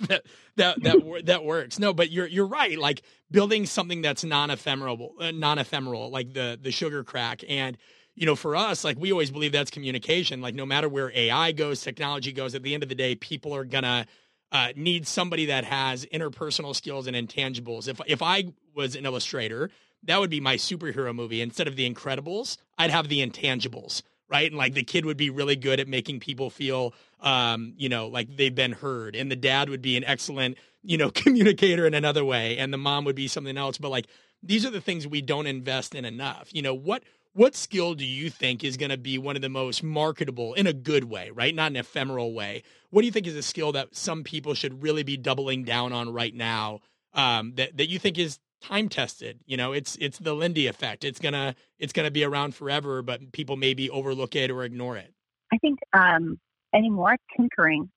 that 0.08 0.24
that 0.56 0.82
that 0.82 1.22
that 1.26 1.44
works. 1.44 1.78
No, 1.78 1.94
but 1.94 2.10
you're 2.10 2.26
you're 2.26 2.46
right. 2.46 2.78
Like 2.78 3.02
building 3.30 3.66
something 3.66 4.02
that's 4.02 4.24
non 4.24 4.50
ephemeral, 4.50 5.14
uh, 5.20 5.30
non 5.30 5.58
ephemeral, 5.58 6.10
like 6.10 6.32
the 6.34 6.58
the 6.60 6.70
sugar 6.70 7.04
crack, 7.04 7.42
and 7.48 7.76
you 8.14 8.26
know, 8.26 8.36
for 8.36 8.56
us, 8.56 8.84
like 8.84 8.98
we 8.98 9.12
always 9.12 9.30
believe 9.30 9.52
that's 9.52 9.70
communication. 9.70 10.40
Like 10.40 10.54
no 10.54 10.66
matter 10.66 10.88
where 10.88 11.12
AI 11.14 11.52
goes, 11.52 11.80
technology 11.80 12.32
goes, 12.32 12.54
at 12.54 12.62
the 12.62 12.74
end 12.74 12.82
of 12.82 12.88
the 12.88 12.94
day, 12.94 13.14
people 13.14 13.54
are 13.54 13.64
gonna. 13.64 14.06
Uh, 14.52 14.68
need 14.76 15.04
somebody 15.04 15.46
that 15.46 15.64
has 15.64 16.06
interpersonal 16.12 16.76
skills 16.76 17.08
and 17.08 17.16
intangibles. 17.16 17.88
If 17.88 18.00
if 18.06 18.22
I 18.22 18.52
was 18.72 18.94
an 18.94 19.04
illustrator 19.04 19.68
that 20.06 20.20
would 20.20 20.30
be 20.30 20.40
my 20.40 20.56
superhero 20.56 21.14
movie. 21.14 21.40
Instead 21.40 21.66
of 21.66 21.76
the 21.76 21.90
Incredibles, 21.90 22.58
I'd 22.78 22.90
have 22.90 23.08
the 23.08 23.26
Intangibles, 23.26 24.02
right? 24.28 24.50
And 24.50 24.58
like 24.58 24.74
the 24.74 24.82
kid 24.82 25.04
would 25.04 25.16
be 25.16 25.30
really 25.30 25.56
good 25.56 25.80
at 25.80 25.88
making 25.88 26.20
people 26.20 26.50
feel, 26.50 26.94
um, 27.20 27.74
you 27.76 27.88
know, 27.88 28.08
like 28.08 28.36
they've 28.36 28.54
been 28.54 28.72
heard. 28.72 29.16
And 29.16 29.30
the 29.30 29.36
dad 29.36 29.68
would 29.68 29.82
be 29.82 29.96
an 29.96 30.04
excellent, 30.04 30.58
you 30.82 30.96
know, 30.96 31.10
communicator 31.14 31.86
in 31.86 31.94
another 31.94 32.24
way. 32.24 32.58
And 32.58 32.72
the 32.72 32.78
mom 32.78 33.04
would 33.04 33.16
be 33.16 33.28
something 33.28 33.56
else. 33.56 33.78
But 33.78 33.90
like 33.90 34.06
these 34.42 34.64
are 34.66 34.70
the 34.70 34.80
things 34.80 35.06
we 35.06 35.22
don't 35.22 35.46
invest 35.46 35.94
in 35.94 36.04
enough. 36.04 36.48
You 36.52 36.62
know, 36.62 36.74
what 36.74 37.02
what 37.32 37.56
skill 37.56 37.94
do 37.94 38.04
you 38.04 38.30
think 38.30 38.62
is 38.62 38.76
going 38.76 38.90
to 38.90 38.96
be 38.96 39.18
one 39.18 39.34
of 39.34 39.42
the 39.42 39.48
most 39.48 39.82
marketable 39.82 40.54
in 40.54 40.68
a 40.68 40.72
good 40.72 41.04
way, 41.04 41.30
right? 41.30 41.52
Not 41.52 41.72
an 41.72 41.76
ephemeral 41.76 42.32
way. 42.32 42.62
What 42.90 43.02
do 43.02 43.06
you 43.06 43.12
think 43.12 43.26
is 43.26 43.34
a 43.34 43.42
skill 43.42 43.72
that 43.72 43.96
some 43.96 44.22
people 44.22 44.54
should 44.54 44.84
really 44.84 45.02
be 45.02 45.16
doubling 45.16 45.64
down 45.64 45.92
on 45.92 46.12
right 46.12 46.32
now 46.32 46.80
um, 47.12 47.54
that 47.56 47.76
that 47.76 47.88
you 47.88 47.98
think 47.98 48.18
is 48.18 48.38
time 48.64 48.88
tested. 48.88 49.40
You 49.46 49.56
know, 49.56 49.72
it's 49.72 49.96
it's 49.96 50.18
the 50.18 50.34
Lindy 50.34 50.66
effect. 50.66 51.04
It's 51.04 51.18
gonna 51.18 51.54
it's 51.78 51.92
gonna 51.92 52.10
be 52.10 52.24
around 52.24 52.54
forever, 52.54 53.02
but 53.02 53.32
people 53.32 53.56
maybe 53.56 53.90
overlook 53.90 54.34
it 54.36 54.50
or 54.50 54.64
ignore 54.64 54.96
it. 54.96 55.12
I 55.52 55.58
think 55.58 55.78
um, 55.92 56.38
anymore 56.74 57.16
tinkering 57.36 57.90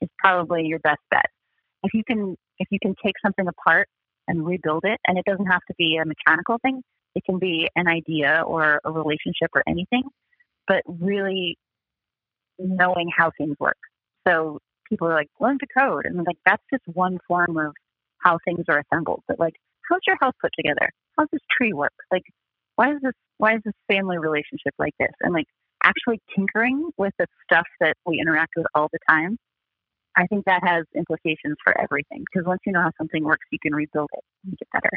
is 0.00 0.08
probably 0.18 0.64
your 0.64 0.78
best 0.80 1.00
bet. 1.10 1.26
If 1.82 1.94
you 1.94 2.02
can 2.04 2.36
if 2.58 2.68
you 2.70 2.78
can 2.82 2.94
take 3.04 3.14
something 3.24 3.46
apart 3.46 3.88
and 4.26 4.46
rebuild 4.46 4.84
it, 4.84 4.98
and 5.06 5.18
it 5.18 5.24
doesn't 5.24 5.46
have 5.46 5.62
to 5.68 5.74
be 5.76 5.98
a 6.02 6.04
mechanical 6.06 6.58
thing. 6.62 6.82
It 7.14 7.24
can 7.24 7.38
be 7.38 7.68
an 7.76 7.86
idea 7.86 8.42
or 8.44 8.80
a 8.84 8.90
relationship 8.90 9.50
or 9.54 9.62
anything, 9.68 10.02
but 10.66 10.82
really 10.86 11.56
knowing 12.58 13.10
how 13.16 13.30
things 13.36 13.56
work. 13.60 13.76
So 14.26 14.58
people 14.88 15.08
are 15.08 15.14
like, 15.14 15.28
learn 15.40 15.58
to 15.58 15.66
code. 15.78 16.06
And 16.06 16.16
like, 16.26 16.38
that's 16.44 16.62
just 16.72 16.82
one 16.86 17.18
form 17.28 17.56
of 17.56 17.72
how 18.18 18.38
things 18.44 18.64
are 18.68 18.80
assembled. 18.80 19.22
But 19.28 19.38
like, 19.38 19.54
how's 19.88 20.00
your 20.06 20.16
house 20.20 20.34
put 20.40 20.50
together? 20.56 20.90
How's 21.18 21.28
this 21.32 21.42
tree 21.56 21.72
work? 21.72 21.92
Like, 22.10 22.24
why 22.76 22.92
is 22.92 22.98
this 23.02 23.12
why 23.38 23.54
is 23.56 23.62
this 23.64 23.74
family 23.88 24.18
relationship 24.18 24.74
like 24.78 24.94
this? 24.98 25.12
And 25.20 25.32
like 25.32 25.46
actually 25.82 26.20
tinkering 26.34 26.90
with 26.96 27.12
the 27.18 27.26
stuff 27.44 27.66
that 27.80 27.96
we 28.06 28.20
interact 28.20 28.52
with 28.56 28.66
all 28.74 28.88
the 28.92 28.98
time, 29.08 29.36
I 30.16 30.26
think 30.26 30.44
that 30.46 30.62
has 30.64 30.84
implications 30.94 31.56
for 31.62 31.78
everything. 31.80 32.24
Because 32.32 32.46
once 32.46 32.60
you 32.66 32.72
know 32.72 32.80
how 32.80 32.90
something 32.98 33.24
works, 33.24 33.46
you 33.50 33.58
can 33.62 33.74
rebuild 33.74 34.08
it 34.12 34.24
and 34.44 34.56
get 34.58 34.68
better. 34.72 34.90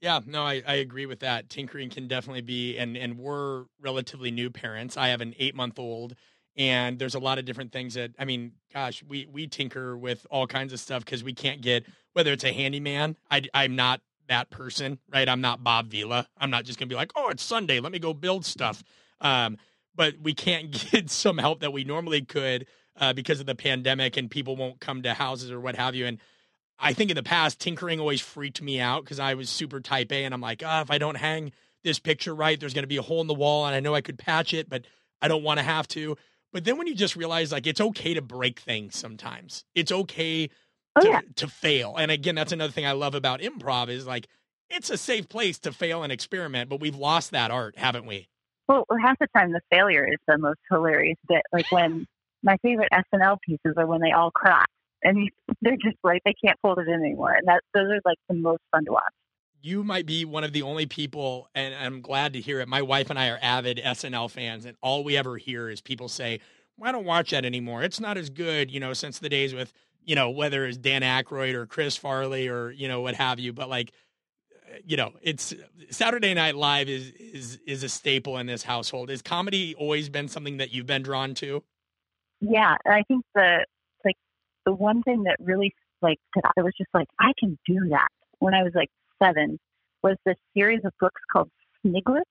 Yeah, 0.00 0.20
no, 0.26 0.42
I, 0.42 0.62
I 0.66 0.74
agree 0.74 1.06
with 1.06 1.20
that. 1.20 1.48
Tinkering 1.48 1.88
can 1.88 2.06
definitely 2.06 2.42
be, 2.42 2.76
and 2.76 2.96
and 2.96 3.18
we're 3.18 3.64
relatively 3.80 4.30
new 4.30 4.50
parents. 4.50 4.96
I 4.96 5.08
have 5.08 5.20
an 5.20 5.34
eight 5.38 5.54
month 5.54 5.78
old, 5.78 6.14
and 6.56 6.98
there's 6.98 7.14
a 7.14 7.18
lot 7.18 7.38
of 7.38 7.46
different 7.46 7.72
things 7.72 7.94
that 7.94 8.12
I 8.18 8.26
mean, 8.26 8.52
gosh, 8.74 9.02
we 9.02 9.26
we 9.26 9.46
tinker 9.46 9.96
with 9.96 10.26
all 10.30 10.46
kinds 10.46 10.72
of 10.74 10.80
stuff 10.80 11.04
because 11.04 11.24
we 11.24 11.32
can't 11.32 11.62
get 11.62 11.86
whether 12.12 12.32
it's 12.32 12.44
a 12.44 12.52
handyman. 12.52 13.16
I 13.30 13.42
I'm 13.54 13.74
not 13.74 14.02
that 14.28 14.50
person, 14.50 14.98
right? 15.12 15.28
I'm 15.28 15.40
not 15.40 15.62
Bob 15.62 15.90
Vila. 15.90 16.28
I'm 16.38 16.50
not 16.50 16.64
just 16.64 16.78
going 16.78 16.88
to 16.88 16.92
be 16.92 16.96
like, 16.96 17.12
oh, 17.16 17.28
it's 17.28 17.42
Sunday. 17.42 17.80
Let 17.80 17.92
me 17.92 17.98
go 17.98 18.14
build 18.14 18.44
stuff. 18.44 18.82
Um, 19.20 19.58
but 19.94 20.14
we 20.22 20.34
can't 20.34 20.70
get 20.90 21.10
some 21.10 21.38
help 21.38 21.60
that 21.60 21.72
we 21.72 21.84
normally 21.84 22.22
could 22.22 22.66
uh, 22.98 23.12
because 23.12 23.40
of 23.40 23.46
the 23.46 23.54
pandemic 23.54 24.16
and 24.16 24.30
people 24.30 24.56
won't 24.56 24.80
come 24.80 25.02
to 25.02 25.14
houses 25.14 25.50
or 25.50 25.60
what 25.60 25.76
have 25.76 25.94
you. 25.94 26.06
And 26.06 26.18
I 26.78 26.92
think 26.92 27.10
in 27.10 27.16
the 27.16 27.22
past, 27.22 27.60
tinkering 27.60 28.00
always 28.00 28.20
freaked 28.20 28.60
me 28.60 28.80
out 28.80 29.04
because 29.04 29.18
I 29.18 29.34
was 29.34 29.48
super 29.48 29.80
type 29.80 30.12
A 30.12 30.24
and 30.24 30.34
I'm 30.34 30.40
like, 30.40 30.62
oh, 30.64 30.80
if 30.80 30.90
I 30.90 30.98
don't 30.98 31.16
hang 31.16 31.52
this 31.82 31.98
picture 31.98 32.34
right, 32.34 32.58
there's 32.58 32.74
going 32.74 32.82
to 32.84 32.88
be 32.88 32.96
a 32.98 33.02
hole 33.02 33.20
in 33.20 33.26
the 33.26 33.34
wall 33.34 33.66
and 33.66 33.74
I 33.74 33.80
know 33.80 33.94
I 33.94 34.00
could 34.00 34.18
patch 34.18 34.52
it, 34.52 34.68
but 34.68 34.84
I 35.22 35.28
don't 35.28 35.42
want 35.42 35.58
to 35.58 35.64
have 35.64 35.88
to. 35.88 36.16
But 36.52 36.64
then 36.64 36.78
when 36.78 36.86
you 36.86 36.94
just 36.94 37.16
realize 37.16 37.52
like 37.52 37.66
it's 37.66 37.80
okay 37.80 38.14
to 38.14 38.22
break 38.22 38.60
things 38.60 38.96
sometimes, 38.96 39.64
it's 39.74 39.92
okay 39.92 40.50
oh, 40.96 41.00
to, 41.00 41.08
yeah. 41.08 41.20
to 41.36 41.48
fail. 41.48 41.96
And 41.96 42.10
again, 42.10 42.34
that's 42.34 42.52
another 42.52 42.72
thing 42.72 42.86
I 42.86 42.92
love 42.92 43.14
about 43.14 43.40
improv 43.40 43.88
is 43.88 44.06
like 44.06 44.26
it's 44.70 44.90
a 44.90 44.96
safe 44.96 45.28
place 45.28 45.58
to 45.60 45.72
fail 45.72 46.02
and 46.02 46.12
experiment, 46.12 46.68
but 46.68 46.80
we've 46.80 46.96
lost 46.96 47.30
that 47.30 47.50
art, 47.50 47.78
haven't 47.78 48.06
we? 48.06 48.28
Well, 48.68 48.84
half 49.00 49.18
the 49.18 49.28
time 49.28 49.52
the 49.52 49.60
failure 49.70 50.04
is 50.04 50.18
the 50.26 50.38
most 50.38 50.58
hilarious 50.68 51.18
bit. 51.28 51.42
Like 51.52 51.70
when 51.70 52.06
my 52.42 52.56
favorite 52.58 52.88
SNL 52.92 53.38
pieces 53.40 53.74
are 53.76 53.86
when 53.86 54.00
they 54.00 54.12
all 54.12 54.30
cry 54.30 54.64
and 55.02 55.30
they're 55.62 55.76
just 55.76 55.96
like 56.02 56.22
they 56.24 56.34
can't 56.34 56.58
hold 56.62 56.78
it 56.78 56.88
in 56.88 56.94
anymore, 56.94 57.32
and 57.32 57.46
that 57.46 57.62
those 57.74 57.90
are 57.90 58.00
like 58.04 58.18
the 58.28 58.34
most 58.34 58.62
fun 58.70 58.84
to 58.86 58.92
watch. 58.92 59.12
You 59.62 59.82
might 59.82 60.06
be 60.06 60.24
one 60.24 60.44
of 60.44 60.52
the 60.52 60.62
only 60.62 60.86
people, 60.86 61.48
and 61.54 61.74
I'm 61.74 62.00
glad 62.00 62.34
to 62.34 62.40
hear 62.40 62.60
it. 62.60 62.68
My 62.68 62.82
wife 62.82 63.10
and 63.10 63.18
I 63.18 63.30
are 63.30 63.38
avid 63.40 63.80
SNL 63.84 64.30
fans, 64.30 64.64
and 64.64 64.76
all 64.82 65.02
we 65.02 65.16
ever 65.16 65.36
hear 65.38 65.68
is 65.68 65.80
people 65.80 66.08
say, 66.08 66.40
"Well, 66.76 66.88
I 66.88 66.92
don't 66.92 67.04
watch 67.04 67.30
that 67.30 67.44
anymore. 67.44 67.82
It's 67.82 68.00
not 68.00 68.16
as 68.16 68.30
good." 68.30 68.70
You 68.70 68.80
know, 68.80 68.92
since 68.92 69.18
the 69.18 69.28
days 69.28 69.54
with 69.54 69.72
you 70.06 70.14
know, 70.14 70.30
whether 70.30 70.64
it's 70.64 70.78
Dan 70.78 71.02
Aykroyd 71.02 71.54
or 71.54 71.66
Chris 71.66 71.96
Farley 71.96 72.48
or, 72.48 72.70
you 72.70 72.88
know, 72.88 73.02
what 73.02 73.14
have 73.16 73.38
you. 73.38 73.52
But 73.52 73.68
like, 73.68 73.92
you 74.84 74.96
know, 74.96 75.12
it's 75.20 75.52
Saturday 75.90 76.32
Night 76.32 76.54
Live 76.54 76.88
is 76.88 77.10
is 77.12 77.58
is 77.66 77.82
a 77.82 77.88
staple 77.88 78.38
in 78.38 78.46
this 78.46 78.62
household. 78.62 79.10
Has 79.10 79.20
comedy 79.20 79.74
always 79.74 80.08
been 80.08 80.28
something 80.28 80.58
that 80.58 80.72
you've 80.72 80.86
been 80.86 81.02
drawn 81.02 81.34
to? 81.34 81.62
Yeah, 82.40 82.76
I 82.86 83.02
think 83.08 83.24
the 83.34 83.64
like 84.04 84.16
the 84.64 84.72
one 84.72 85.02
thing 85.02 85.24
that 85.24 85.36
really 85.40 85.74
like 86.02 86.18
that 86.34 86.52
I 86.56 86.62
was 86.62 86.72
just 86.76 86.90
like 86.94 87.08
I 87.18 87.32
can 87.38 87.58
do 87.66 87.88
that 87.90 88.08
when 88.38 88.54
I 88.54 88.62
was 88.62 88.72
like 88.74 88.90
seven 89.22 89.58
was 90.02 90.16
this 90.24 90.36
series 90.54 90.80
of 90.84 90.92
books 91.00 91.20
called 91.32 91.50
Sniglets. 91.82 92.24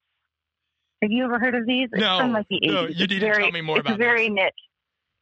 Have 1.01 1.11
you 1.11 1.25
ever 1.25 1.39
heard 1.39 1.55
of 1.55 1.65
these? 1.65 1.89
No, 1.93 1.97
it's 1.97 2.21
from 2.21 2.33
like 2.33 2.47
the 2.49 2.61
80s. 2.63 2.71
no, 2.71 2.87
you 2.87 3.07
need 3.07 3.19
very, 3.19 3.35
to 3.35 3.39
tell 3.41 3.51
me 3.51 3.61
more 3.61 3.79
about. 3.79 3.93
It's 3.93 3.97
very 3.97 4.29
this. 4.29 4.35
niche. 4.35 4.53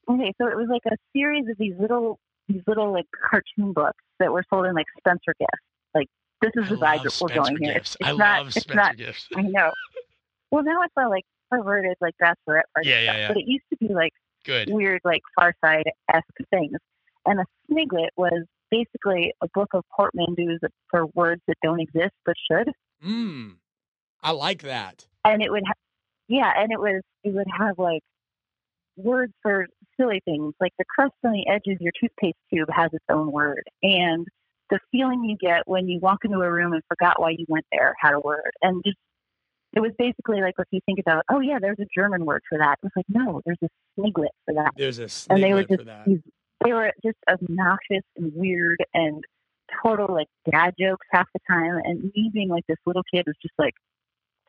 Okay, 0.10 0.34
so 0.40 0.48
it 0.48 0.56
was 0.56 0.68
like 0.70 0.84
a 0.86 0.98
series 1.14 1.46
of 1.50 1.58
these 1.58 1.74
little 1.80 2.20
these 2.48 2.62
little 2.68 2.92
like 2.92 3.06
cartoon 3.30 3.74
books 3.74 4.04
that 4.20 4.32
were 4.32 4.44
sold 4.50 4.66
in 4.66 4.74
like 4.74 4.86
Spencer 5.00 5.34
gifts. 5.40 5.52
Like 5.96 6.08
this 6.42 6.52
is 6.56 6.70
the 6.70 6.76
vibe 6.76 7.04
that 7.04 7.18
we're 7.22 7.34
going 7.34 7.58
here. 7.58 7.74
It's, 7.78 7.96
It's, 8.00 8.08
I 8.10 8.12
not, 8.12 8.38
love 8.40 8.48
it's 8.48 8.62
Spencer 8.62 8.76
not, 8.76 8.98
gifts. 8.98 9.28
I 9.36 9.42
know. 9.42 9.72
Well, 10.52 10.64
now 10.64 10.82
it's 10.84 10.94
all 10.98 11.10
like 11.10 11.24
perverted, 11.50 11.96
like 12.02 12.16
bachelorette 12.22 12.64
party 12.76 12.90
Yeah, 12.90 13.00
yeah, 13.02 13.04
stuff. 13.12 13.18
yeah. 13.18 13.28
But 13.30 13.38
it 13.38 13.46
used 13.48 13.66
to 13.72 13.78
be 13.78 13.94
like 13.94 14.12
Good. 14.46 14.70
weird, 14.72 15.02
like 15.04 15.22
Far 15.36 15.54
Side 15.64 15.86
esque 16.14 16.26
things. 16.50 16.78
And 17.26 17.40
a 17.40 17.46
sniglet 17.72 18.10
was 18.18 18.44
basically 18.70 19.34
a 19.42 19.48
book 19.54 19.70
of 19.74 19.84
portmanteaus 19.98 20.60
for 20.90 21.06
words 21.16 21.42
that 21.48 21.56
don't 21.64 21.80
exist 21.80 22.14
but 22.26 22.36
should. 22.52 22.70
Mm. 23.06 23.54
I 24.22 24.32
like 24.32 24.62
that. 24.64 25.06
And 25.26 25.42
it 25.42 25.52
would, 25.52 25.64
ha- 25.66 25.74
yeah, 26.28 26.52
and 26.58 26.72
it 26.72 26.80
was 26.80 27.02
it 27.24 27.34
would 27.34 27.48
have 27.58 27.78
like 27.80 28.02
words 28.96 29.34
for 29.42 29.68
silly 30.00 30.22
things, 30.26 30.54
like 30.60 30.74
the 30.78 30.86
crust 30.86 31.14
on 31.24 31.32
the 31.32 31.48
edge 31.48 31.64
of 31.68 31.82
your 31.82 31.92
toothpaste 32.00 32.38
tube 32.54 32.70
has 32.72 32.90
its 32.94 33.06
own 33.10 33.32
word, 33.32 33.64
and 33.82 34.28
the 34.70 34.80
feeling 34.92 35.24
you 35.24 35.38
get 35.38 35.68
when 35.68 35.88
you 35.88 36.00
walk 36.00 36.20
into 36.24 36.40
a 36.40 36.52
room 36.52 36.74
and 36.74 36.82
forgot 36.88 37.20
why 37.20 37.32
you 37.32 37.46
went 37.48 37.66
there 37.72 37.96
had 38.00 38.14
a 38.14 38.20
word, 38.20 38.52
and 38.62 38.84
just 38.86 38.98
it 39.76 39.80
was 39.80 39.92
basically 39.98 40.42
like 40.42 40.54
if 40.58 40.68
you 40.72 40.80
think 40.86 41.00
about, 41.00 41.24
oh 41.30 41.40
yeah, 41.40 41.58
there's 41.60 41.80
a 41.80 41.88
German 41.96 42.26
word 42.26 42.42
for 42.48 42.58
that. 42.60 42.78
It 42.82 42.86
was 42.86 42.92
like 42.96 43.06
no, 43.10 43.42
there's 43.46 43.58
a 43.64 43.70
sniglet 44.00 44.34
for 44.46 44.54
that. 44.56 44.72
There's 44.78 45.00
a 45.00 45.10
and 45.30 45.44
they 45.44 45.54
were 45.54 45.64
just 45.64 45.80
for 45.80 45.86
that. 45.86 46.06
these, 46.06 46.20
they 46.64 46.74
were 46.74 46.92
just 47.04 47.18
obnoxious 47.30 48.04
and 48.16 48.32
weird 48.36 48.84
and 48.94 49.24
total 49.84 50.14
like 50.14 50.28
dad 50.50 50.74
jokes 50.80 51.06
half 51.12 51.28
the 51.34 51.40
time. 51.50 51.80
And 51.84 52.12
me 52.16 52.30
being 52.34 52.50
like 52.50 52.66
this 52.68 52.78
little 52.86 53.04
kid 53.14 53.24
was 53.26 53.36
just 53.42 53.54
like, 53.58 53.74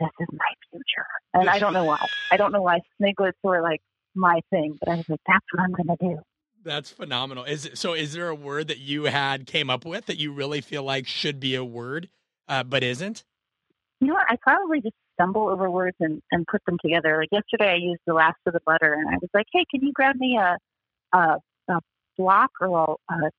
this 0.00 0.10
is 0.20 0.28
my 0.32 0.54
future. 0.70 1.06
And 1.32 1.48
I 1.48 1.58
don't 1.58 1.72
know 1.72 1.84
why. 1.84 1.98
I 2.30 2.36
don't 2.36 2.52
know 2.52 2.62
why 2.62 2.80
sniglets 2.98 3.38
were 3.42 3.62
like 3.62 3.80
my 4.14 4.40
thing, 4.50 4.78
but 4.80 4.90
I 4.90 4.96
was 4.96 5.08
like, 5.08 5.20
that's 5.26 5.44
what 5.52 5.62
I'm 5.62 5.72
gonna 5.72 5.96
do. 6.00 6.18
That's 6.64 6.90
phenomenal. 6.90 7.44
Is 7.44 7.66
it, 7.66 7.78
so? 7.78 7.92
Is 7.92 8.14
there 8.14 8.28
a 8.28 8.34
word 8.34 8.68
that 8.68 8.78
you 8.78 9.04
had 9.04 9.46
came 9.46 9.68
up 9.68 9.84
with 9.84 10.06
that 10.06 10.18
you 10.18 10.32
really 10.32 10.60
feel 10.60 10.82
like 10.82 11.06
should 11.06 11.38
be 11.38 11.54
a 11.54 11.64
word, 11.64 12.08
uh, 12.48 12.62
but 12.62 12.82
isn't? 12.82 13.24
You 14.00 14.08
know 14.08 14.14
what? 14.14 14.26
I 14.28 14.36
probably 14.40 14.80
just 14.80 14.94
stumble 15.14 15.48
over 15.48 15.70
words 15.70 15.96
and, 16.00 16.22
and 16.32 16.46
put 16.46 16.62
them 16.66 16.78
together. 16.82 17.18
Like 17.20 17.28
yesterday, 17.30 17.72
I 17.72 17.76
used 17.76 18.00
the 18.06 18.14
last 18.14 18.36
of 18.46 18.54
the 18.54 18.60
butter, 18.64 18.94
and 18.94 19.08
I 19.08 19.18
was 19.20 19.30
like, 19.34 19.46
"Hey, 19.52 19.64
can 19.70 19.84
you 19.84 19.92
grab 19.92 20.16
me 20.16 20.38
a 20.38 20.56
a, 21.16 21.36
a 21.68 21.80
block 22.16 22.50
or 22.60 22.96
a, 23.10 23.14
a 23.14 23.30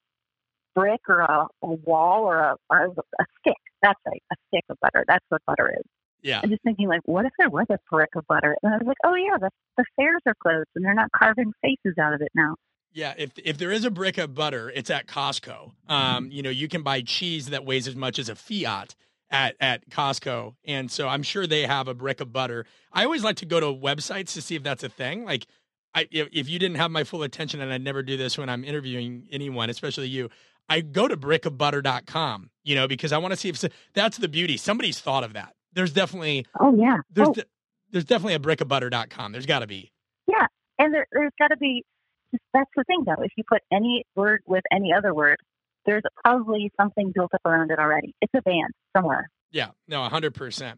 brick 0.76 1.02
or 1.08 1.20
a, 1.22 1.48
a 1.64 1.68
wall 1.68 2.24
or 2.26 2.38
a, 2.38 2.56
or 2.70 2.94
a 3.20 3.26
stick?" 3.40 3.58
That's 3.82 4.00
right, 4.06 4.22
a 4.32 4.36
stick 4.48 4.66
of 4.70 4.78
butter. 4.82 5.04
That's 5.08 5.26
what 5.30 5.42
butter 5.48 5.74
is. 5.78 5.86
Yeah. 6.26 6.42
I'm 6.44 6.50
just 6.50 6.64
thinking, 6.64 6.88
like, 6.88 7.02
what 7.06 7.26
if 7.26 7.34
there 7.38 7.52
was 7.52 7.68
a 7.70 7.78
brick 7.92 8.10
of 8.16 8.26
butter? 8.28 8.58
And 8.64 8.74
I 8.74 8.78
was 8.78 8.88
like, 8.88 8.98
"Oh 9.04 9.14
yeah, 9.14 9.38
the 9.40 9.52
the 9.78 9.86
fairs 9.96 10.22
are 10.26 10.34
closed, 10.42 10.70
and 10.76 10.84
they're 10.84 10.96
not 10.96 11.12
carving 11.12 11.54
faces 11.62 12.00
out 12.02 12.16
of 12.16 12.22
it 12.22 12.32
now." 12.34 12.56
Yeah, 12.94 13.14
if 13.16 13.30
if 13.38 13.60
there 13.60 13.72
is 13.72 13.86
a 13.86 13.92
brick 13.92 14.18
of 14.18 14.34
butter, 14.34 14.72
it's 14.74 14.90
at 14.90 15.06
Costco. 15.06 15.74
Um, 15.88 16.32
you 16.32 16.42
know, 16.42 16.50
you 16.50 16.68
can 16.68 16.82
buy 16.82 17.02
cheese 17.02 17.50
that 17.50 17.64
weighs 17.64 17.88
as 17.88 17.96
much 17.96 18.18
as 18.18 18.28
a 18.28 18.36
Fiat 18.36 18.96
at 19.30 19.56
at 19.60 19.88
Costco, 19.92 20.56
and 20.66 20.90
so 20.90 21.08
I'm 21.08 21.22
sure 21.22 21.46
they 21.46 21.68
have 21.68 21.88
a 21.88 21.94
brick 21.94 22.22
of 22.22 22.34
butter. 22.34 22.66
I 22.92 23.04
always 23.04 23.24
like 23.24 23.36
to 23.38 23.46
go 23.46 23.60
to 23.60 23.68
websites 23.68 24.34
to 24.34 24.42
see 24.42 24.56
if 24.56 24.64
that's 24.64 24.84
a 24.84 24.90
thing. 24.90 25.26
Like, 25.26 25.46
I 25.94 26.08
if, 26.12 26.30
if 26.32 26.50
you 26.50 26.58
didn't 26.58 26.78
have 26.78 26.90
my 26.90 27.04
full 27.04 27.22
attention, 27.22 27.62
and 27.62 27.72
I'd 27.72 27.84
never 27.84 28.02
do 28.02 28.18
this 28.18 28.36
when 28.36 28.50
I'm 28.50 28.64
interviewing 28.64 29.28
anyone, 29.32 29.70
especially 29.70 30.08
you, 30.08 30.32
I 30.68 30.82
go 30.82 31.08
to 31.08 31.16
brickofbutter.com. 31.16 32.50
You 32.64 32.74
know, 32.74 32.88
because 32.88 33.12
I 33.12 33.20
want 33.20 33.32
to 33.32 33.38
see 33.38 33.50
if 33.50 33.64
that's 33.94 34.18
the 34.18 34.28
beauty. 34.28 34.58
Somebody's 34.58 35.00
thought 35.00 35.24
of 35.24 35.34
that. 35.34 35.55
There's 35.76 35.94
definitely 35.94 36.46
Oh 36.60 36.76
yeah, 36.76 36.98
there's 37.12 37.28
oh, 37.28 37.34
de- 37.34 37.46
there's 37.92 38.06
definitely 38.06 38.34
a 38.34 38.40
brickofbutter.com. 38.40 39.32
There's 39.32 39.46
got 39.46 39.60
to 39.60 39.68
be. 39.68 39.92
yeah, 40.28 40.48
and 40.80 40.94
there, 40.94 41.06
there's 41.12 41.34
got 41.38 41.50
to 41.50 41.58
be. 41.58 41.84
That's 42.54 42.70
the 42.76 42.84
thing, 42.86 43.04
though. 43.06 43.22
If 43.24 43.32
you 43.38 43.44
put 43.48 43.62
any 43.72 44.04
word 44.16 44.42
with 44.46 44.64
any 44.72 44.92
other 44.92 45.14
word, 45.14 45.38
there's 45.86 46.04
probably 46.24 46.72
something 46.80 47.12
built 47.14 47.34
up 47.34 47.42
around 47.46 47.72
it 47.72 47.80
already. 47.80 48.14
It's 48.22 48.34
a 48.36 48.42
band 48.42 48.74
somewhere. 48.96 49.30
Yeah, 49.52 49.70
no, 49.88 50.00
100%. 50.10 50.74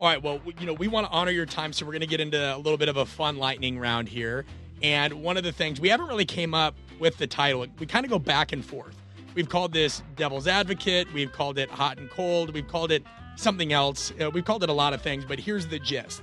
All 0.00 0.08
right, 0.08 0.20
well, 0.20 0.40
you 0.58 0.66
know, 0.66 0.72
we 0.72 0.88
want 0.88 1.06
to 1.06 1.12
honor 1.12 1.30
your 1.30 1.46
time, 1.46 1.72
so 1.72 1.86
we're 1.86 1.92
going 1.92 2.00
to 2.00 2.06
get 2.08 2.20
into 2.20 2.38
a 2.38 2.58
little 2.58 2.76
bit 2.76 2.88
of 2.88 2.96
a 2.96 3.06
fun 3.06 3.36
lightning 3.36 3.78
round 3.78 4.08
here. 4.08 4.44
And 4.82 5.22
one 5.22 5.36
of 5.36 5.44
the 5.44 5.52
things 5.52 5.80
we 5.80 5.88
haven't 5.88 6.08
really 6.08 6.26
came 6.26 6.54
up 6.54 6.74
with 6.98 7.16
the 7.18 7.26
title. 7.26 7.64
We 7.78 7.86
kind 7.86 8.04
of 8.04 8.10
go 8.10 8.18
back 8.18 8.52
and 8.52 8.64
forth. 8.64 8.96
We've 9.34 9.48
called 9.48 9.72
this 9.72 10.02
Devil's 10.16 10.46
Advocate, 10.46 11.12
we've 11.12 11.32
called 11.32 11.58
it 11.58 11.68
Hot 11.70 11.98
and 11.98 12.08
Cold, 12.08 12.54
we've 12.54 12.68
called 12.68 12.92
it 12.92 13.02
something 13.36 13.72
else. 13.72 14.12
Uh, 14.20 14.30
we've 14.30 14.44
called 14.44 14.62
it 14.62 14.68
a 14.68 14.74
lot 14.74 14.92
of 14.92 15.02
things, 15.02 15.24
but 15.24 15.40
here's 15.40 15.66
the 15.66 15.78
gist. 15.78 16.22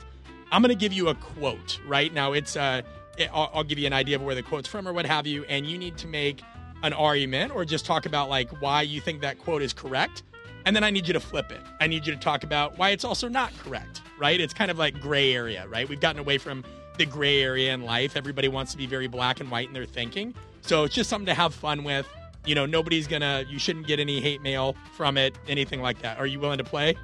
I'm 0.51 0.61
going 0.61 0.69
to 0.69 0.79
give 0.79 0.93
you 0.93 1.09
a 1.09 1.15
quote, 1.15 1.79
right? 1.85 2.13
Now 2.13 2.33
it's 2.33 2.55
uh 2.55 2.81
it, 3.17 3.29
I'll, 3.33 3.51
I'll 3.53 3.63
give 3.63 3.77
you 3.77 3.87
an 3.87 3.93
idea 3.93 4.15
of 4.15 4.21
where 4.21 4.35
the 4.35 4.43
quote's 4.43 4.67
from 4.67 4.87
or 4.87 4.93
what 4.93 5.05
have 5.05 5.27
you, 5.27 5.43
and 5.45 5.65
you 5.65 5.77
need 5.77 5.97
to 5.97 6.07
make 6.07 6.41
an 6.83 6.93
argument 6.93 7.53
or 7.53 7.65
just 7.65 7.85
talk 7.85 8.05
about 8.05 8.29
like 8.29 8.49
why 8.61 8.81
you 8.81 9.01
think 9.01 9.21
that 9.21 9.37
quote 9.39 9.61
is 9.61 9.73
correct. 9.73 10.23
And 10.65 10.75
then 10.75 10.83
I 10.83 10.91
need 10.91 11.07
you 11.07 11.13
to 11.13 11.19
flip 11.19 11.51
it. 11.51 11.61
I 11.79 11.87
need 11.87 12.05
you 12.05 12.13
to 12.13 12.19
talk 12.19 12.43
about 12.43 12.77
why 12.77 12.91
it's 12.91 13.03
also 13.03 13.27
not 13.27 13.51
correct, 13.57 14.01
right? 14.19 14.39
It's 14.39 14.53
kind 14.53 14.69
of 14.69 14.77
like 14.77 14.99
gray 15.01 15.33
area, 15.33 15.67
right? 15.67 15.89
We've 15.89 15.99
gotten 15.99 16.19
away 16.19 16.37
from 16.37 16.63
the 16.97 17.05
gray 17.05 17.41
area 17.41 17.73
in 17.73 17.81
life. 17.81 18.15
Everybody 18.15 18.47
wants 18.47 18.71
to 18.73 18.77
be 18.77 18.85
very 18.85 19.07
black 19.07 19.39
and 19.39 19.49
white 19.49 19.67
in 19.67 19.73
their 19.73 19.85
thinking. 19.85 20.35
So 20.61 20.83
it's 20.83 20.93
just 20.93 21.09
something 21.09 21.25
to 21.25 21.33
have 21.33 21.53
fun 21.53 21.83
with. 21.83 22.07
You 22.45 22.55
know, 22.55 22.65
nobody's 22.65 23.07
gonna, 23.07 23.43
you 23.47 23.59
shouldn't 23.59 23.87
get 23.87 23.99
any 23.99 24.19
hate 24.19 24.41
mail 24.41 24.75
from 24.95 25.17
it, 25.17 25.37
anything 25.47 25.81
like 25.81 26.01
that. 26.01 26.17
Are 26.17 26.25
you 26.25 26.39
willing 26.39 26.57
to 26.57 26.63
play? 26.63 26.95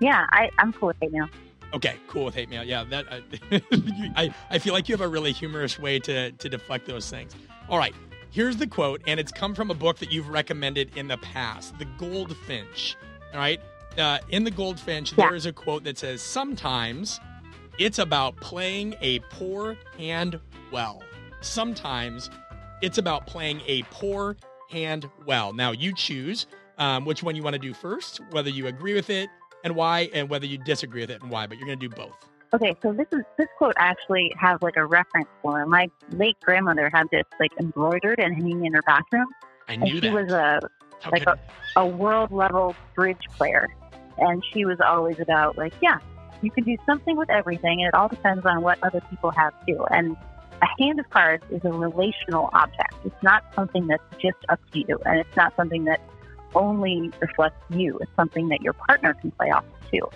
Yeah, 0.00 0.26
I, 0.30 0.50
I'm 0.58 0.72
cool 0.72 0.88
with 0.88 0.96
hate 1.00 1.12
mail. 1.12 1.26
Okay, 1.74 1.96
cool 2.06 2.26
with 2.26 2.34
hate 2.34 2.48
mail. 2.48 2.64
Yeah, 2.64 2.84
that 2.84 3.06
uh, 3.12 3.20
I 4.16 4.32
I 4.50 4.58
feel 4.58 4.72
like 4.72 4.88
you 4.88 4.94
have 4.94 5.00
a 5.02 5.08
really 5.08 5.32
humorous 5.32 5.78
way 5.78 5.98
to 6.00 6.32
to 6.32 6.48
deflect 6.48 6.86
those 6.86 7.10
things. 7.10 7.34
All 7.68 7.76
right, 7.78 7.94
here's 8.30 8.56
the 8.56 8.66
quote, 8.66 9.02
and 9.06 9.18
it's 9.20 9.32
come 9.32 9.54
from 9.54 9.70
a 9.70 9.74
book 9.74 9.98
that 9.98 10.10
you've 10.12 10.28
recommended 10.28 10.96
in 10.96 11.08
the 11.08 11.18
past, 11.18 11.78
The 11.78 11.84
Goldfinch. 11.98 12.96
All 13.34 13.38
right, 13.40 13.60
uh, 13.98 14.18
in 14.30 14.44
The 14.44 14.50
Goldfinch, 14.50 15.12
Yeah. 15.12 15.26
there 15.26 15.34
is 15.34 15.44
a 15.46 15.52
quote 15.52 15.84
that 15.84 15.98
says, 15.98 16.22
"Sometimes 16.22 17.20
it's 17.78 17.98
about 17.98 18.36
playing 18.36 18.94
a 19.02 19.18
poor 19.30 19.76
hand 19.98 20.40
well. 20.72 21.02
Sometimes 21.42 22.30
it's 22.82 22.96
about 22.98 23.26
playing 23.26 23.60
a 23.66 23.82
poor 23.90 24.36
hand 24.68 25.08
well." 25.26 25.52
Now 25.52 25.72
you 25.72 25.94
choose 25.94 26.46
um, 26.78 27.04
which 27.04 27.22
one 27.22 27.36
you 27.36 27.42
want 27.42 27.54
to 27.54 27.58
do 27.58 27.74
first, 27.74 28.20
whether 28.30 28.50
you 28.50 28.66
agree 28.66 28.94
with 28.94 29.10
it 29.10 29.28
and 29.64 29.74
why, 29.74 30.08
and 30.12 30.28
whether 30.28 30.46
you 30.46 30.58
disagree 30.58 31.02
with 31.02 31.10
it 31.10 31.22
and 31.22 31.30
why. 31.30 31.46
But 31.46 31.58
you're 31.58 31.66
going 31.66 31.78
to 31.78 31.88
do 31.88 31.94
both. 31.94 32.28
Okay, 32.54 32.74
so 32.82 32.92
this 32.92 33.06
is 33.12 33.20
this 33.36 33.48
quote 33.58 33.74
actually 33.76 34.32
has 34.38 34.58
like 34.62 34.76
a 34.76 34.86
reference 34.86 35.28
for 35.42 35.60
it. 35.60 35.66
my 35.66 35.90
late 36.12 36.38
grandmother 36.40 36.90
had 36.92 37.06
this 37.12 37.24
like 37.38 37.50
embroidered 37.60 38.18
and 38.18 38.34
hanging 38.34 38.64
in 38.64 38.72
her 38.72 38.82
bathroom, 38.82 39.26
I 39.68 39.76
knew 39.76 39.84
and 39.84 39.90
she 39.90 40.00
that. 40.00 40.12
was 40.12 40.32
a 40.32 40.60
like 41.10 41.26
okay. 41.28 41.40
a 41.76 41.86
world 41.86 42.32
level 42.32 42.74
bridge 42.94 43.22
player, 43.36 43.68
and 44.16 44.42
she 44.52 44.64
was 44.64 44.80
always 44.80 45.20
about 45.20 45.58
like, 45.58 45.74
yeah, 45.82 45.98
you 46.40 46.50
can 46.50 46.64
do 46.64 46.76
something 46.86 47.16
with 47.16 47.28
everything, 47.28 47.82
and 47.82 47.88
it 47.88 47.94
all 47.94 48.08
depends 48.08 48.46
on 48.46 48.62
what 48.62 48.82
other 48.82 49.02
people 49.10 49.30
have 49.30 49.52
too. 49.66 49.84
And 49.90 50.16
a 50.62 50.82
hand 50.82 50.98
of 51.00 51.08
cards 51.10 51.44
is 51.50 51.64
a 51.64 51.72
relational 51.72 52.50
object. 52.52 52.94
It's 53.04 53.22
not 53.22 53.44
something 53.54 53.86
that's 53.86 54.02
just 54.18 54.38
up 54.48 54.60
to 54.72 54.78
you, 54.80 54.98
and 55.04 55.20
it's 55.20 55.36
not 55.36 55.54
something 55.56 55.84
that 55.84 56.00
only 56.54 57.12
reflects 57.20 57.62
you. 57.70 57.98
It's 57.98 58.10
something 58.16 58.48
that 58.48 58.60
your 58.62 58.72
partner 58.72 59.14
can 59.14 59.30
play 59.32 59.50
off 59.50 59.64
of 59.64 59.90
too, 59.90 60.08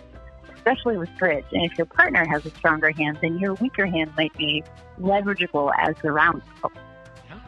especially 0.54 0.96
with 0.96 1.10
bridge. 1.18 1.44
And 1.52 1.70
if 1.70 1.76
your 1.78 1.86
partner 1.86 2.24
has 2.24 2.44
a 2.46 2.50
stronger 2.50 2.90
hand, 2.90 3.18
then 3.22 3.38
your 3.38 3.54
weaker 3.54 3.86
hand 3.86 4.12
might 4.16 4.36
be 4.36 4.64
leverageable 5.00 5.72
as 5.78 5.94
the 6.02 6.12
round 6.12 6.42
goes. 6.60 6.72
Yeah, 7.28 7.38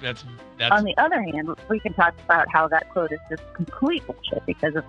that's 0.00 0.24
that's 0.58 0.72
On 0.72 0.84
the 0.84 0.96
other 0.98 1.22
hand, 1.22 1.48
we 1.68 1.80
can 1.80 1.94
talk 1.94 2.14
about 2.24 2.46
how 2.52 2.68
that 2.68 2.90
quote 2.90 3.12
is 3.12 3.20
just 3.30 3.42
complete 3.54 4.06
bullshit 4.06 4.44
because 4.46 4.74
of 4.76 4.84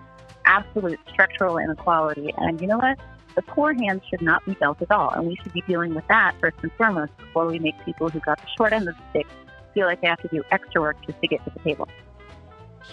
absolute 0.46 1.00
structural 1.12 1.58
inequality. 1.58 2.34
And 2.38 2.60
you 2.62 2.68
know 2.68 2.78
what? 2.78 3.00
The 3.36 3.42
poor 3.42 3.74
hand 3.74 4.02
should 4.10 4.22
not 4.22 4.46
be 4.46 4.56
dealt 4.56 4.82
at 4.82 4.92
all, 4.92 5.10
and 5.12 5.28
we 5.28 5.36
should 5.44 5.52
be 5.54 5.62
dealing 5.68 5.94
with 5.94 6.08
that 6.08 6.36
first 6.40 6.58
and 6.62 6.72
foremost 6.74 7.16
before 7.18 7.46
we 7.48 7.60
make 7.60 7.76
people 7.84 8.10
who 8.10 8.20
got 8.22 8.38
the 8.40 8.48
short 8.58 8.72
end 8.74 8.88
of 8.88 8.96
the 8.96 9.04
stick 9.10 9.28
feel 9.74 9.88
like 9.88 10.00
they 10.02 10.08
have 10.08 10.22
to 10.22 10.30
do 10.30 10.42
extra 10.52 10.80
work 10.82 10.96
just 11.06 11.20
to 11.22 11.28
get 11.28 11.44
to 11.44 11.52
the 11.52 11.60
table. 11.60 11.88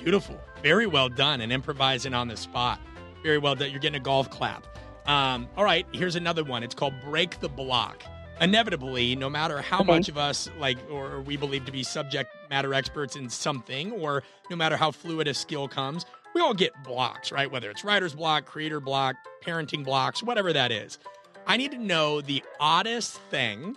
beautiful. 0.03 0.37
Very 0.63 0.87
well 0.87 1.09
done 1.09 1.41
and 1.41 1.53
improvising 1.53 2.15
on 2.15 2.27
the 2.29 2.37
spot. 2.37 2.81
Very 3.23 3.39
well 3.39 3.55
done. 3.55 3.71
You're 3.71 3.79
getting 3.81 4.01
a 4.01 4.05
golf 4.05 4.31
clap. 4.31 4.67
Um, 5.07 5.49
all 5.57 5.65
right, 5.65 5.87
here's 5.93 6.17
another 6.17 6.43
one. 6.45 6.63
It's 6.63 6.75
called 6.75 6.95
Break 7.05 7.39
the 7.41 7.49
Block. 7.49 8.03
Inevitably, 8.41 9.15
no 9.15 9.29
matter 9.31 9.61
how 9.61 9.81
Okay. 9.81 9.93
much 9.93 10.09
of 10.09 10.17
us 10.19 10.49
like 10.59 10.79
or 10.91 11.21
we 11.21 11.37
believe 11.37 11.65
to 11.67 11.73
be 11.73 11.83
subject 11.85 12.31
matter 12.51 12.75
experts 12.75 13.15
in 13.15 13.29
something, 13.29 13.93
or 13.93 14.23
no 14.51 14.57
matter 14.57 14.77
how 14.77 14.91
fluid 14.91 15.29
a 15.29 15.35
skill 15.35 15.69
comes, 15.69 16.05
we 16.35 16.41
all 16.41 16.55
get 16.55 16.73
blocks, 16.85 17.33
right? 17.33 17.51
Whether 17.51 17.71
it's 17.71 17.85
writer's 17.85 18.15
block, 18.15 18.47
creator 18.47 18.81
block, 18.81 19.17
parenting 19.45 19.85
blocks, 19.85 20.23
whatever 20.23 20.53
that 20.53 20.73
is. 20.73 20.99
I 21.47 21.57
need 21.57 21.73
to 21.73 21.79
know 21.79 22.21
the 22.21 22.43
oddest 22.61 23.19
thing 23.31 23.77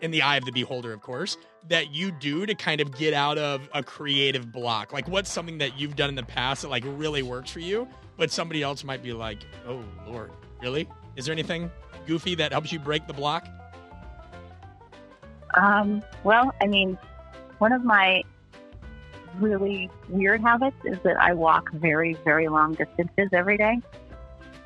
in 0.00 0.10
the 0.10 0.22
eye 0.22 0.36
of 0.36 0.44
the 0.44 0.52
beholder, 0.52 0.92
of 0.92 1.00
course, 1.00 1.36
that 1.68 1.92
you 1.92 2.10
do 2.10 2.46
to 2.46 2.54
kind 2.54 2.80
of 2.80 2.96
get 2.96 3.12
out 3.12 3.38
of 3.38 3.68
a 3.74 3.82
creative 3.82 4.50
block? 4.50 4.92
Like, 4.92 5.08
what's 5.08 5.30
something 5.30 5.58
that 5.58 5.78
you've 5.78 5.96
done 5.96 6.08
in 6.08 6.14
the 6.14 6.22
past 6.22 6.62
that 6.62 6.68
like 6.68 6.84
really 6.86 7.22
works 7.22 7.50
for 7.50 7.60
you, 7.60 7.86
but 8.16 8.30
somebody 8.30 8.62
else 8.62 8.84
might 8.84 9.02
be 9.02 9.12
like, 9.12 9.38
"Oh 9.66 9.82
Lord, 10.06 10.30
really?" 10.60 10.88
Is 11.16 11.26
there 11.26 11.32
anything 11.32 11.70
goofy 12.06 12.34
that 12.36 12.52
helps 12.52 12.72
you 12.72 12.78
break 12.78 13.06
the 13.06 13.12
block? 13.12 13.46
Um, 15.54 16.02
well, 16.24 16.54
I 16.60 16.66
mean, 16.66 16.96
one 17.58 17.72
of 17.72 17.84
my 17.84 18.22
really 19.38 19.90
weird 20.08 20.40
habits 20.40 20.76
is 20.84 20.98
that 21.04 21.20
I 21.20 21.34
walk 21.34 21.70
very, 21.72 22.14
very 22.24 22.48
long 22.48 22.74
distances 22.74 23.28
every 23.32 23.56
day. 23.56 23.80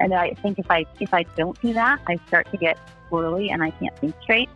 And 0.01 0.13
I 0.13 0.31
think 0.35 0.59
if 0.59 0.71
I 0.71 0.87
if 1.01 1.15
I 1.15 1.23
don't 1.37 1.61
do 1.61 1.73
that, 1.75 2.01
I 2.07 2.19
start 2.27 2.51
to 2.51 2.57
get 2.57 2.79
squirrely 3.09 3.53
and 3.53 3.63
I 3.63 3.71
can't 3.71 3.97
think 3.99 4.15
straight. 4.23 4.49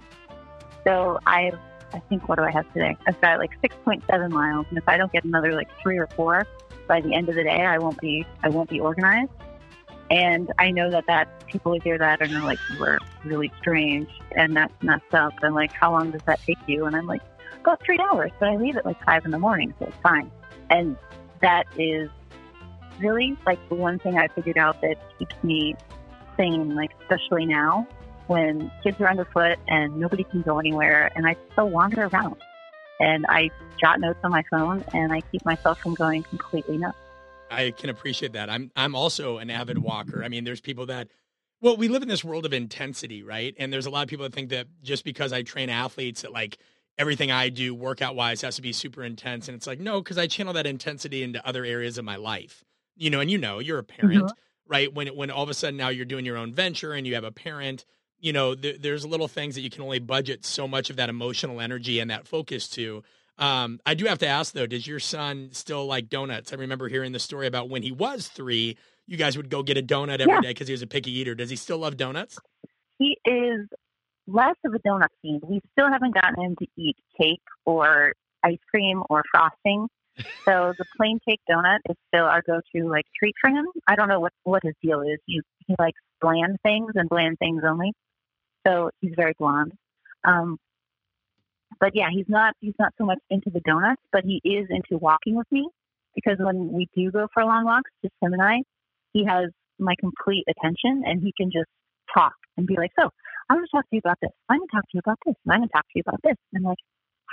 So 0.84 1.18
I 1.26 1.52
I 1.92 2.00
think 2.00 2.28
what 2.28 2.38
do 2.38 2.44
I 2.44 2.50
have 2.50 2.70
today? 2.72 2.96
I've 3.06 3.20
got 3.20 3.38
like 3.38 3.50
6.7 3.62 4.30
miles, 4.30 4.66
and 4.68 4.78
if 4.78 4.88
I 4.88 4.96
don't 4.96 5.12
get 5.12 5.24
another 5.24 5.54
like 5.54 5.68
three 5.80 5.98
or 5.98 6.06
four 6.08 6.46
by 6.86 7.00
the 7.00 7.14
end 7.14 7.28
of 7.28 7.34
the 7.34 7.44
day, 7.44 7.64
I 7.64 7.78
won't 7.78 8.00
be 8.00 8.26
I 8.42 8.48
won't 8.48 8.68
be 8.68 8.80
organized. 8.80 9.30
And 10.10 10.50
I 10.58 10.70
know 10.70 10.90
that 10.90 11.04
that 11.06 11.46
people 11.46 11.78
hear 11.80 11.98
that 11.98 12.22
and 12.22 12.32
they're 12.32 12.42
like, 12.42 12.58
are 12.80 12.98
really 13.24 13.52
strange 13.60 14.08
and 14.32 14.56
that's 14.56 14.72
messed 14.82 15.12
up. 15.12 15.34
And 15.42 15.54
like, 15.54 15.72
how 15.72 15.92
long 15.92 16.10
does 16.12 16.22
that 16.26 16.40
take 16.46 16.58
you? 16.66 16.86
And 16.86 16.96
I'm 16.96 17.06
like, 17.06 17.20
about 17.68 17.84
three 17.84 17.98
hours, 18.00 18.32
but 18.40 18.48
I 18.48 18.56
leave 18.56 18.76
at 18.76 18.86
like 18.86 19.02
five 19.04 19.26
in 19.26 19.30
the 19.30 19.38
morning, 19.38 19.74
so 19.78 19.84
it's 19.86 19.96
fine. 20.02 20.30
And 20.70 20.96
that 21.42 21.64
is 21.76 22.08
really 22.98 23.36
like 23.44 23.58
the 23.68 23.74
one 23.74 23.98
thing 23.98 24.16
I 24.16 24.28
figured 24.28 24.56
out 24.56 24.80
that 24.80 24.96
keeps 25.18 25.34
me 25.42 25.76
sane, 26.36 26.74
like 26.74 26.90
especially 27.02 27.44
now 27.44 27.86
when 28.26 28.72
kids 28.82 28.98
are 29.00 29.08
underfoot 29.08 29.58
and 29.68 29.98
nobody 29.98 30.24
can 30.24 30.42
go 30.42 30.58
anywhere 30.58 31.10
and 31.14 31.26
I 31.26 31.36
still 31.52 31.68
wander 31.68 32.04
around. 32.06 32.36
And 33.00 33.26
I 33.28 33.50
jot 33.78 34.00
notes 34.00 34.18
on 34.24 34.30
my 34.30 34.44
phone 34.50 34.82
and 34.94 35.12
I 35.12 35.20
keep 35.30 35.44
myself 35.44 35.78
from 35.78 35.94
going 35.94 36.22
completely 36.24 36.78
nuts. 36.78 36.96
I 37.50 37.70
can 37.70 37.90
appreciate 37.90 38.32
that. 38.32 38.50
I'm 38.50 38.70
I'm 38.76 38.94
also 38.94 39.38
an 39.38 39.50
avid 39.50 39.78
walker. 39.78 40.24
I 40.24 40.28
mean, 40.28 40.44
there's 40.44 40.60
people 40.60 40.86
that 40.86 41.08
well, 41.60 41.76
we 41.76 41.88
live 41.88 42.02
in 42.02 42.08
this 42.08 42.22
world 42.22 42.46
of 42.46 42.52
intensity, 42.52 43.22
right? 43.22 43.54
And 43.58 43.72
there's 43.72 43.86
a 43.86 43.90
lot 43.90 44.02
of 44.02 44.08
people 44.08 44.24
that 44.24 44.32
think 44.32 44.50
that 44.50 44.68
just 44.82 45.04
because 45.04 45.32
I 45.32 45.42
train 45.42 45.70
athletes 45.70 46.22
that 46.22 46.32
like 46.32 46.58
everything 46.98 47.30
I 47.30 47.48
do 47.48 47.74
workout 47.74 48.16
wise 48.16 48.42
has 48.42 48.56
to 48.56 48.62
be 48.62 48.72
super 48.72 49.04
intense. 49.04 49.48
And 49.48 49.56
it's 49.56 49.66
like, 49.66 49.80
no, 49.80 50.00
because 50.00 50.18
I 50.18 50.26
channel 50.26 50.52
that 50.54 50.66
intensity 50.66 51.22
into 51.22 51.46
other 51.46 51.64
areas 51.64 51.98
of 51.98 52.04
my 52.04 52.16
life. 52.16 52.64
You 52.96 53.10
know, 53.10 53.20
and 53.20 53.30
you 53.30 53.38
know, 53.38 53.60
you're 53.60 53.78
a 53.78 53.84
parent, 53.84 54.24
mm-hmm. 54.24 54.32
right? 54.72 54.92
When 54.92 55.08
when 55.08 55.30
all 55.30 55.44
of 55.44 55.48
a 55.48 55.54
sudden 55.54 55.76
now 55.76 55.88
you're 55.88 56.04
doing 56.04 56.26
your 56.26 56.36
own 56.36 56.52
venture 56.52 56.92
and 56.92 57.06
you 57.06 57.14
have 57.14 57.24
a 57.24 57.30
parent, 57.30 57.84
you 58.18 58.32
know, 58.32 58.54
th- 58.56 58.80
there's 58.80 59.06
little 59.06 59.28
things 59.28 59.54
that 59.54 59.60
you 59.60 59.70
can 59.70 59.82
only 59.82 60.00
budget 60.00 60.44
so 60.44 60.66
much 60.66 60.90
of 60.90 60.96
that 60.96 61.08
emotional 61.08 61.60
energy 61.60 62.00
and 62.00 62.10
that 62.10 62.26
focus 62.26 62.68
to. 62.70 63.04
Um, 63.38 63.78
I 63.86 63.94
do 63.94 64.06
have 64.06 64.18
to 64.18 64.26
ask 64.26 64.52
though, 64.52 64.66
does 64.66 64.86
your 64.86 64.98
son 64.98 65.50
still 65.52 65.86
like 65.86 66.08
donuts? 66.08 66.52
I 66.52 66.56
remember 66.56 66.88
hearing 66.88 67.12
the 67.12 67.20
story 67.20 67.46
about 67.46 67.68
when 67.68 67.84
he 67.84 67.92
was 67.92 68.26
three, 68.26 68.76
you 69.06 69.16
guys 69.16 69.36
would 69.36 69.48
go 69.48 69.62
get 69.62 69.78
a 69.78 69.82
donut 69.82 70.20
every 70.20 70.34
yeah. 70.34 70.40
day 70.40 70.48
because 70.48 70.66
he 70.66 70.72
was 70.72 70.82
a 70.82 70.88
picky 70.88 71.12
eater. 71.12 71.36
Does 71.36 71.48
he 71.48 71.56
still 71.56 71.78
love 71.78 71.96
donuts? 71.96 72.36
He 72.98 73.16
is 73.24 73.68
less 74.28 74.56
of 74.64 74.74
a 74.74 74.78
donut 74.80 75.08
fiend. 75.22 75.42
We 75.48 75.60
still 75.72 75.90
haven't 75.90 76.14
gotten 76.14 76.44
him 76.44 76.56
to 76.56 76.66
eat 76.76 76.96
cake 77.20 77.42
or 77.64 78.12
ice 78.44 78.58
cream 78.70 79.02
or 79.10 79.22
frosting. 79.32 79.88
So 80.48 80.72
the 80.78 80.84
plain 80.96 81.20
cake 81.28 81.40
donut 81.48 81.78
is 81.88 81.96
still 82.08 82.24
our 82.24 82.42
go-to 82.42 82.88
like 82.88 83.04
treat 83.16 83.34
for 83.40 83.50
him. 83.50 83.66
I 83.86 83.94
don't 83.94 84.08
know 84.08 84.18
what 84.18 84.32
what 84.44 84.62
his 84.64 84.74
deal 84.82 85.02
is. 85.02 85.18
He 85.26 85.42
he 85.66 85.74
likes 85.78 86.00
bland 86.20 86.56
things 86.64 86.92
and 86.94 87.08
bland 87.08 87.38
things 87.38 87.62
only. 87.64 87.92
So 88.66 88.90
he's 89.00 89.12
very 89.14 89.34
blonde. 89.38 89.72
Um, 90.24 90.58
but 91.78 91.94
yeah, 91.94 92.08
he's 92.10 92.24
not 92.28 92.54
he's 92.60 92.74
not 92.78 92.94
so 92.98 93.04
much 93.04 93.18
into 93.30 93.50
the 93.50 93.60
donuts, 93.60 94.02
but 94.10 94.24
he 94.24 94.40
is 94.42 94.66
into 94.70 94.98
walking 94.98 95.36
with 95.36 95.46
me 95.52 95.68
because 96.14 96.38
when 96.38 96.72
we 96.72 96.88
do 96.96 97.10
go 97.10 97.28
for 97.32 97.44
long 97.44 97.64
walks, 97.64 97.90
just 98.02 98.14
him 98.20 98.32
and 98.32 98.42
I, 98.42 98.62
he 99.12 99.24
has 99.24 99.50
my 99.78 99.94
complete 100.00 100.44
attention 100.48 101.02
and 101.06 101.22
he 101.22 101.32
can 101.36 101.50
just 101.52 101.68
talk 102.12 102.34
and 102.56 102.66
be 102.66 102.74
like, 102.76 102.90
"So, 102.98 103.10
I'm 103.48 103.56
going 103.56 103.66
to 103.66 103.70
talk 103.70 103.84
to 103.84 103.96
you 103.96 104.00
about 104.04 104.18
this. 104.20 104.30
I'm 104.48 104.58
going 104.58 104.68
to 104.68 104.76
talk 104.76 104.84
to 104.84 104.94
you 104.94 105.00
about 105.04 105.18
this. 105.24 105.34
I'm 105.48 105.58
going 105.58 105.68
to 105.68 105.72
talk 105.72 105.84
to 105.84 105.92
you 105.94 106.02
about 106.06 106.20
this." 106.22 106.36
And 106.52 106.64
like, 106.64 106.78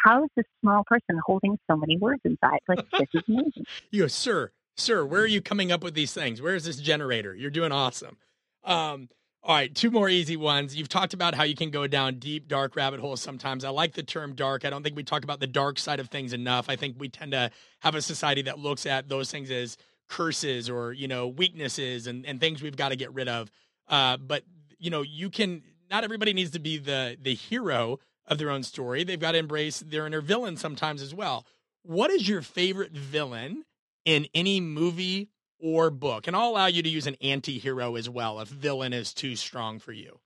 how 0.03 0.23
is 0.23 0.29
this 0.35 0.45
small 0.61 0.83
person 0.85 1.19
holding 1.25 1.57
so 1.69 1.75
many 1.75 1.97
words 1.97 2.21
inside? 2.23 2.59
Like, 2.67 2.89
this 2.91 3.07
is 3.13 3.23
amazing. 3.27 3.65
you 3.91 4.03
go, 4.03 4.07
sir, 4.07 4.51
sir, 4.75 5.05
where 5.05 5.21
are 5.21 5.27
you 5.27 5.41
coming 5.41 5.71
up 5.71 5.83
with 5.83 5.93
these 5.93 6.13
things? 6.13 6.41
Where 6.41 6.55
is 6.55 6.65
this 6.65 6.77
generator? 6.77 7.35
You're 7.35 7.51
doing 7.51 7.71
awesome. 7.71 8.17
Um, 8.63 9.09
all 9.43 9.55
right, 9.55 9.73
two 9.73 9.91
more 9.91 10.09
easy 10.09 10.37
ones. 10.37 10.75
You've 10.75 10.89
talked 10.89 11.13
about 11.13 11.35
how 11.35 11.43
you 11.43 11.53
can 11.53 11.69
go 11.69 11.85
down 11.85 12.17
deep, 12.17 12.47
dark 12.47 12.75
rabbit 12.75 12.99
holes 12.99 13.21
sometimes. 13.21 13.63
I 13.63 13.69
like 13.69 13.93
the 13.93 14.01
term 14.01 14.33
dark. 14.33 14.65
I 14.65 14.71
don't 14.71 14.81
think 14.81 14.95
we 14.95 15.03
talk 15.03 15.23
about 15.23 15.39
the 15.39 15.47
dark 15.47 15.77
side 15.77 15.99
of 15.99 16.09
things 16.09 16.33
enough. 16.33 16.67
I 16.67 16.75
think 16.75 16.95
we 16.97 17.09
tend 17.09 17.31
to 17.33 17.51
have 17.79 17.93
a 17.93 18.01
society 18.01 18.41
that 18.43 18.57
looks 18.57 18.87
at 18.87 19.07
those 19.07 19.29
things 19.29 19.51
as 19.51 19.77
curses 20.09 20.67
or, 20.67 20.93
you 20.93 21.07
know, 21.07 21.27
weaknesses 21.27 22.07
and, 22.07 22.25
and 22.25 22.39
things 22.39 22.63
we've 22.63 22.75
got 22.75 22.89
to 22.89 22.95
get 22.95 23.13
rid 23.13 23.27
of. 23.27 23.51
Uh, 23.87 24.17
but, 24.17 24.43
you 24.79 24.89
know, 24.89 25.03
you 25.03 25.29
can, 25.29 25.61
not 25.89 26.03
everybody 26.03 26.33
needs 26.33 26.51
to 26.51 26.59
be 26.59 26.77
the, 26.77 27.17
the 27.21 27.33
hero 27.33 27.99
of 28.27 28.37
their 28.37 28.49
own 28.49 28.63
story. 28.63 29.03
They've 29.03 29.19
got 29.19 29.33
to 29.33 29.37
embrace 29.37 29.79
their 29.79 30.07
inner 30.07 30.21
villain 30.21 30.57
sometimes 30.57 31.01
as 31.01 31.13
well. 31.13 31.45
What 31.83 32.09
is 32.11 32.27
your 32.27 32.41
favorite 32.41 32.91
villain 32.91 33.65
in 34.03 34.27
any 34.33 34.59
movie 34.59 35.29
or 35.59 35.89
book? 35.89 36.27
And 36.27 36.35
I'll 36.35 36.49
allow 36.49 36.65
you 36.65 36.81
to 36.81 36.89
use 36.89 37.07
an 37.07 37.15
anti 37.21 37.59
hero 37.59 37.95
as 37.95 38.09
well 38.09 38.39
if 38.39 38.49
villain 38.49 38.93
is 38.93 39.13
too 39.13 39.35
strong 39.35 39.79
for 39.79 39.91
you. 39.91 40.19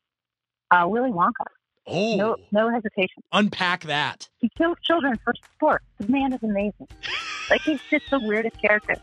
Uh, 0.72 0.86
Willy 0.88 1.12
Wonka. 1.12 1.46
Oh, 1.88 2.16
no, 2.16 2.36
no 2.52 2.70
hesitation. 2.70 3.24
Unpack 3.32 3.86
that. 3.86 4.30
He 4.38 4.50
kills 4.58 4.78
children 4.84 5.20
for 5.24 5.34
sport. 5.56 5.82
The 5.98 6.08
man 6.08 6.34
is 6.34 6.44
amazing. 6.44 6.88
like 7.50 7.62
he's 7.62 7.82
just 7.90 8.10
the 8.12 8.20
weirdest 8.20 8.62
character. 8.62 8.96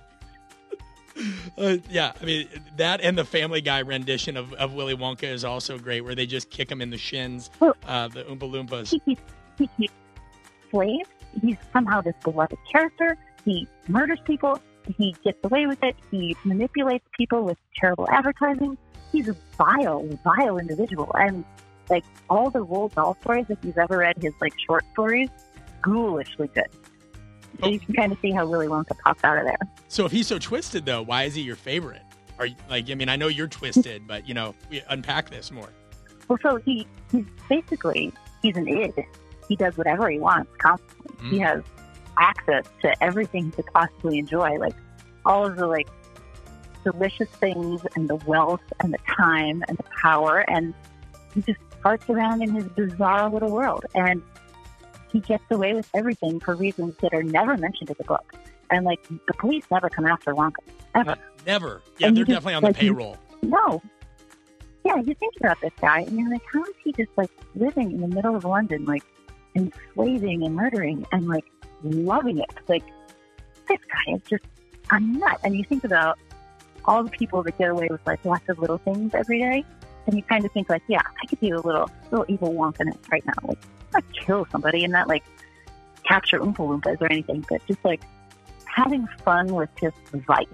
Uh, 1.58 1.78
yeah, 1.88 2.12
I 2.20 2.24
mean 2.26 2.46
that 2.76 3.00
and 3.00 3.16
the 3.16 3.24
Family 3.24 3.62
Guy 3.62 3.78
rendition 3.78 4.36
of, 4.36 4.52
of 4.52 4.74
Willy 4.74 4.94
Wonka 4.94 5.22
is 5.22 5.42
also 5.42 5.78
great, 5.78 6.02
where 6.02 6.14
they 6.14 6.26
just 6.26 6.50
kick 6.50 6.70
him 6.70 6.82
in 6.82 6.90
the 6.90 6.98
shins. 6.98 7.48
Uh, 7.62 8.08
the 8.08 8.24
Oompa 8.24 8.40
Loompas. 8.40 8.90
He 8.90 8.98
keeps, 9.00 9.22
he 9.56 9.70
keeps. 9.78 11.08
He's 11.40 11.56
somehow 11.72 12.02
this 12.02 12.14
beloved 12.22 12.58
character. 12.70 13.16
He 13.46 13.66
murders 13.88 14.18
people 14.26 14.60
he 14.96 15.14
gets 15.24 15.38
away 15.44 15.66
with 15.66 15.82
it. 15.82 15.96
He 16.10 16.36
manipulates 16.44 17.04
people 17.16 17.44
with 17.44 17.58
terrible 17.76 18.08
advertising. 18.10 18.76
He's 19.12 19.28
a 19.28 19.36
vile, 19.56 20.06
vile 20.24 20.58
individual. 20.58 21.10
And 21.14 21.44
like 21.88 22.04
all 22.30 22.50
the 22.50 22.64
Roald 22.64 22.94
Dahl 22.94 23.16
stories, 23.20 23.46
if 23.48 23.58
you've 23.62 23.78
ever 23.78 23.98
read 23.98 24.16
his 24.20 24.34
like 24.40 24.54
short 24.66 24.84
stories, 24.92 25.30
ghoulishly 25.82 26.48
good. 26.54 26.68
So 27.60 27.68
you 27.68 27.80
can 27.80 27.94
kind 27.94 28.12
of 28.12 28.18
see 28.20 28.32
how 28.32 28.46
Willy 28.46 28.66
Wonka 28.66 28.98
pops 29.04 29.24
out 29.24 29.38
of 29.38 29.44
there. 29.44 29.58
So 29.88 30.04
if 30.06 30.12
he's 30.12 30.26
so 30.26 30.38
twisted, 30.38 30.84
though, 30.84 31.02
why 31.02 31.24
is 31.24 31.34
he 31.34 31.42
your 31.42 31.56
favorite? 31.56 32.02
Are 32.38 32.46
you, 32.46 32.56
like, 32.68 32.90
I 32.90 32.94
mean, 32.94 33.08
I 33.08 33.16
know 33.16 33.28
you're 33.28 33.48
twisted, 33.48 34.06
but 34.06 34.28
you 34.28 34.34
know, 34.34 34.54
we 34.70 34.82
unpack 34.88 35.30
this 35.30 35.50
more. 35.50 35.70
Well, 36.28 36.38
so 36.42 36.56
he 36.56 36.86
he's 37.10 37.24
basically 37.48 38.12
he's 38.42 38.56
an 38.56 38.68
id. 38.68 39.06
He 39.48 39.56
does 39.56 39.76
whatever 39.76 40.10
he 40.10 40.18
wants 40.18 40.50
constantly. 40.58 41.16
Mm. 41.16 41.30
He 41.30 41.38
has 41.38 41.62
access 42.18 42.64
to 42.82 43.02
everything 43.02 43.52
to 43.52 43.62
possibly 43.62 44.18
enjoy, 44.18 44.58
like 44.58 44.74
all 45.24 45.46
of 45.46 45.56
the 45.56 45.66
like 45.66 45.88
delicious 46.84 47.28
things 47.28 47.80
and 47.94 48.08
the 48.08 48.16
wealth 48.26 48.60
and 48.80 48.92
the 48.92 48.98
time 49.16 49.64
and 49.68 49.78
the 49.78 49.84
power, 50.02 50.44
and 50.48 50.74
he 51.34 51.42
just 51.42 51.60
farts 51.82 52.08
around 52.08 52.42
in 52.42 52.54
his 52.54 52.64
bizarre 52.64 53.30
little 53.30 53.50
world, 53.50 53.86
and 53.94 54.20
he 55.16 55.20
gets 55.20 55.44
away 55.50 55.72
with 55.72 55.88
everything 55.94 56.38
for 56.40 56.54
reasons 56.54 56.94
that 57.00 57.14
are 57.14 57.22
never 57.22 57.56
mentioned 57.56 57.88
in 57.88 57.96
the 57.98 58.04
book. 58.04 58.34
And 58.70 58.84
like 58.84 59.02
the 59.08 59.34
police 59.38 59.64
never 59.70 59.88
come 59.88 60.06
after 60.06 60.34
Wonka 60.34 60.56
ever. 60.94 61.12
Uh, 61.12 61.16
never. 61.46 61.82
Yeah, 61.98 62.08
and 62.08 62.16
they're 62.16 62.24
definitely 62.24 62.52
just, 62.52 62.56
on 62.56 62.62
the 62.62 62.68
like, 62.68 62.76
payroll. 62.76 63.16
no. 63.42 63.82
Yeah, 64.84 64.96
you 64.96 65.14
think 65.14 65.34
about 65.40 65.60
this 65.60 65.72
guy, 65.80 66.02
and 66.02 66.16
you're 66.16 66.30
like, 66.30 66.42
how 66.52 66.62
is 66.62 66.74
he 66.84 66.92
just 66.92 67.10
like 67.16 67.30
living 67.56 67.90
in 67.92 68.00
the 68.00 68.08
middle 68.08 68.36
of 68.36 68.44
London, 68.44 68.84
like 68.84 69.02
enslaving 69.56 70.44
and 70.44 70.54
murdering 70.54 71.04
and 71.12 71.26
like 71.26 71.44
loving 71.82 72.38
it. 72.38 72.50
Like, 72.68 72.84
this 73.68 73.78
guy 73.90 74.14
is 74.14 74.20
just 74.28 74.44
a 74.90 75.00
nut. 75.00 75.40
And 75.42 75.56
you 75.56 75.64
think 75.64 75.84
about 75.84 76.18
all 76.84 77.02
the 77.02 77.10
people 77.10 77.42
that 77.42 77.58
get 77.58 77.70
away 77.70 77.88
with 77.90 78.00
like 78.06 78.24
lots 78.24 78.48
of 78.48 78.58
little 78.58 78.78
things 78.78 79.12
every 79.14 79.40
day, 79.40 79.64
and 80.06 80.16
you 80.16 80.22
kind 80.22 80.44
of 80.44 80.52
think 80.52 80.68
like, 80.68 80.82
yeah, 80.88 81.02
I 81.22 81.26
could 81.26 81.40
do 81.40 81.56
a 81.56 81.60
little 81.60 81.90
little 82.10 82.26
evil 82.28 82.52
wonkiness 82.52 82.98
right 83.10 83.24
now. 83.26 83.34
Like, 83.42 83.58
not 83.92 84.04
kill 84.12 84.46
somebody 84.50 84.84
and 84.84 84.92
not 84.92 85.08
like 85.08 85.24
capture 86.04 86.38
Oompa 86.38 86.58
Loompas 86.58 87.00
or 87.00 87.06
anything, 87.06 87.44
but 87.48 87.64
just 87.66 87.84
like 87.84 88.02
having 88.64 89.06
fun 89.24 89.54
with 89.54 89.70
just 89.80 89.96
vice 90.12 90.46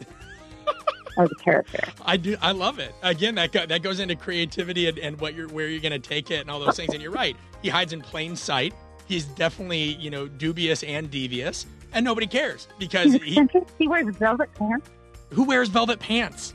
as 1.18 1.30
a 1.30 1.34
character. 1.42 1.80
I 2.04 2.16
do. 2.16 2.36
I 2.40 2.52
love 2.52 2.78
it. 2.78 2.94
Again, 3.02 3.34
that 3.36 3.52
go, 3.52 3.66
that 3.66 3.82
goes 3.82 4.00
into 4.00 4.16
creativity 4.16 4.88
and, 4.88 4.98
and 4.98 5.20
what 5.20 5.34
you're 5.34 5.48
where 5.48 5.68
you're 5.68 5.80
going 5.80 5.92
to 5.92 5.98
take 5.98 6.30
it 6.30 6.40
and 6.40 6.50
all 6.50 6.60
those 6.60 6.76
things. 6.76 6.92
And 6.92 7.02
you're 7.02 7.12
right. 7.12 7.36
He 7.62 7.68
hides 7.68 7.92
in 7.92 8.00
plain 8.00 8.36
sight 8.36 8.74
he's 9.06 9.24
definitely 9.24 9.94
you 9.94 10.10
know 10.10 10.28
dubious 10.28 10.82
and 10.82 11.10
devious, 11.10 11.66
and 11.92 12.04
nobody 12.04 12.26
cares 12.26 12.68
because 12.78 13.14
he, 13.14 13.40
he 13.78 13.88
wears 13.88 14.14
velvet 14.16 14.52
pants. 14.54 14.90
Who 15.30 15.44
wears 15.44 15.68
velvet 15.68 15.98
pants? 15.98 16.54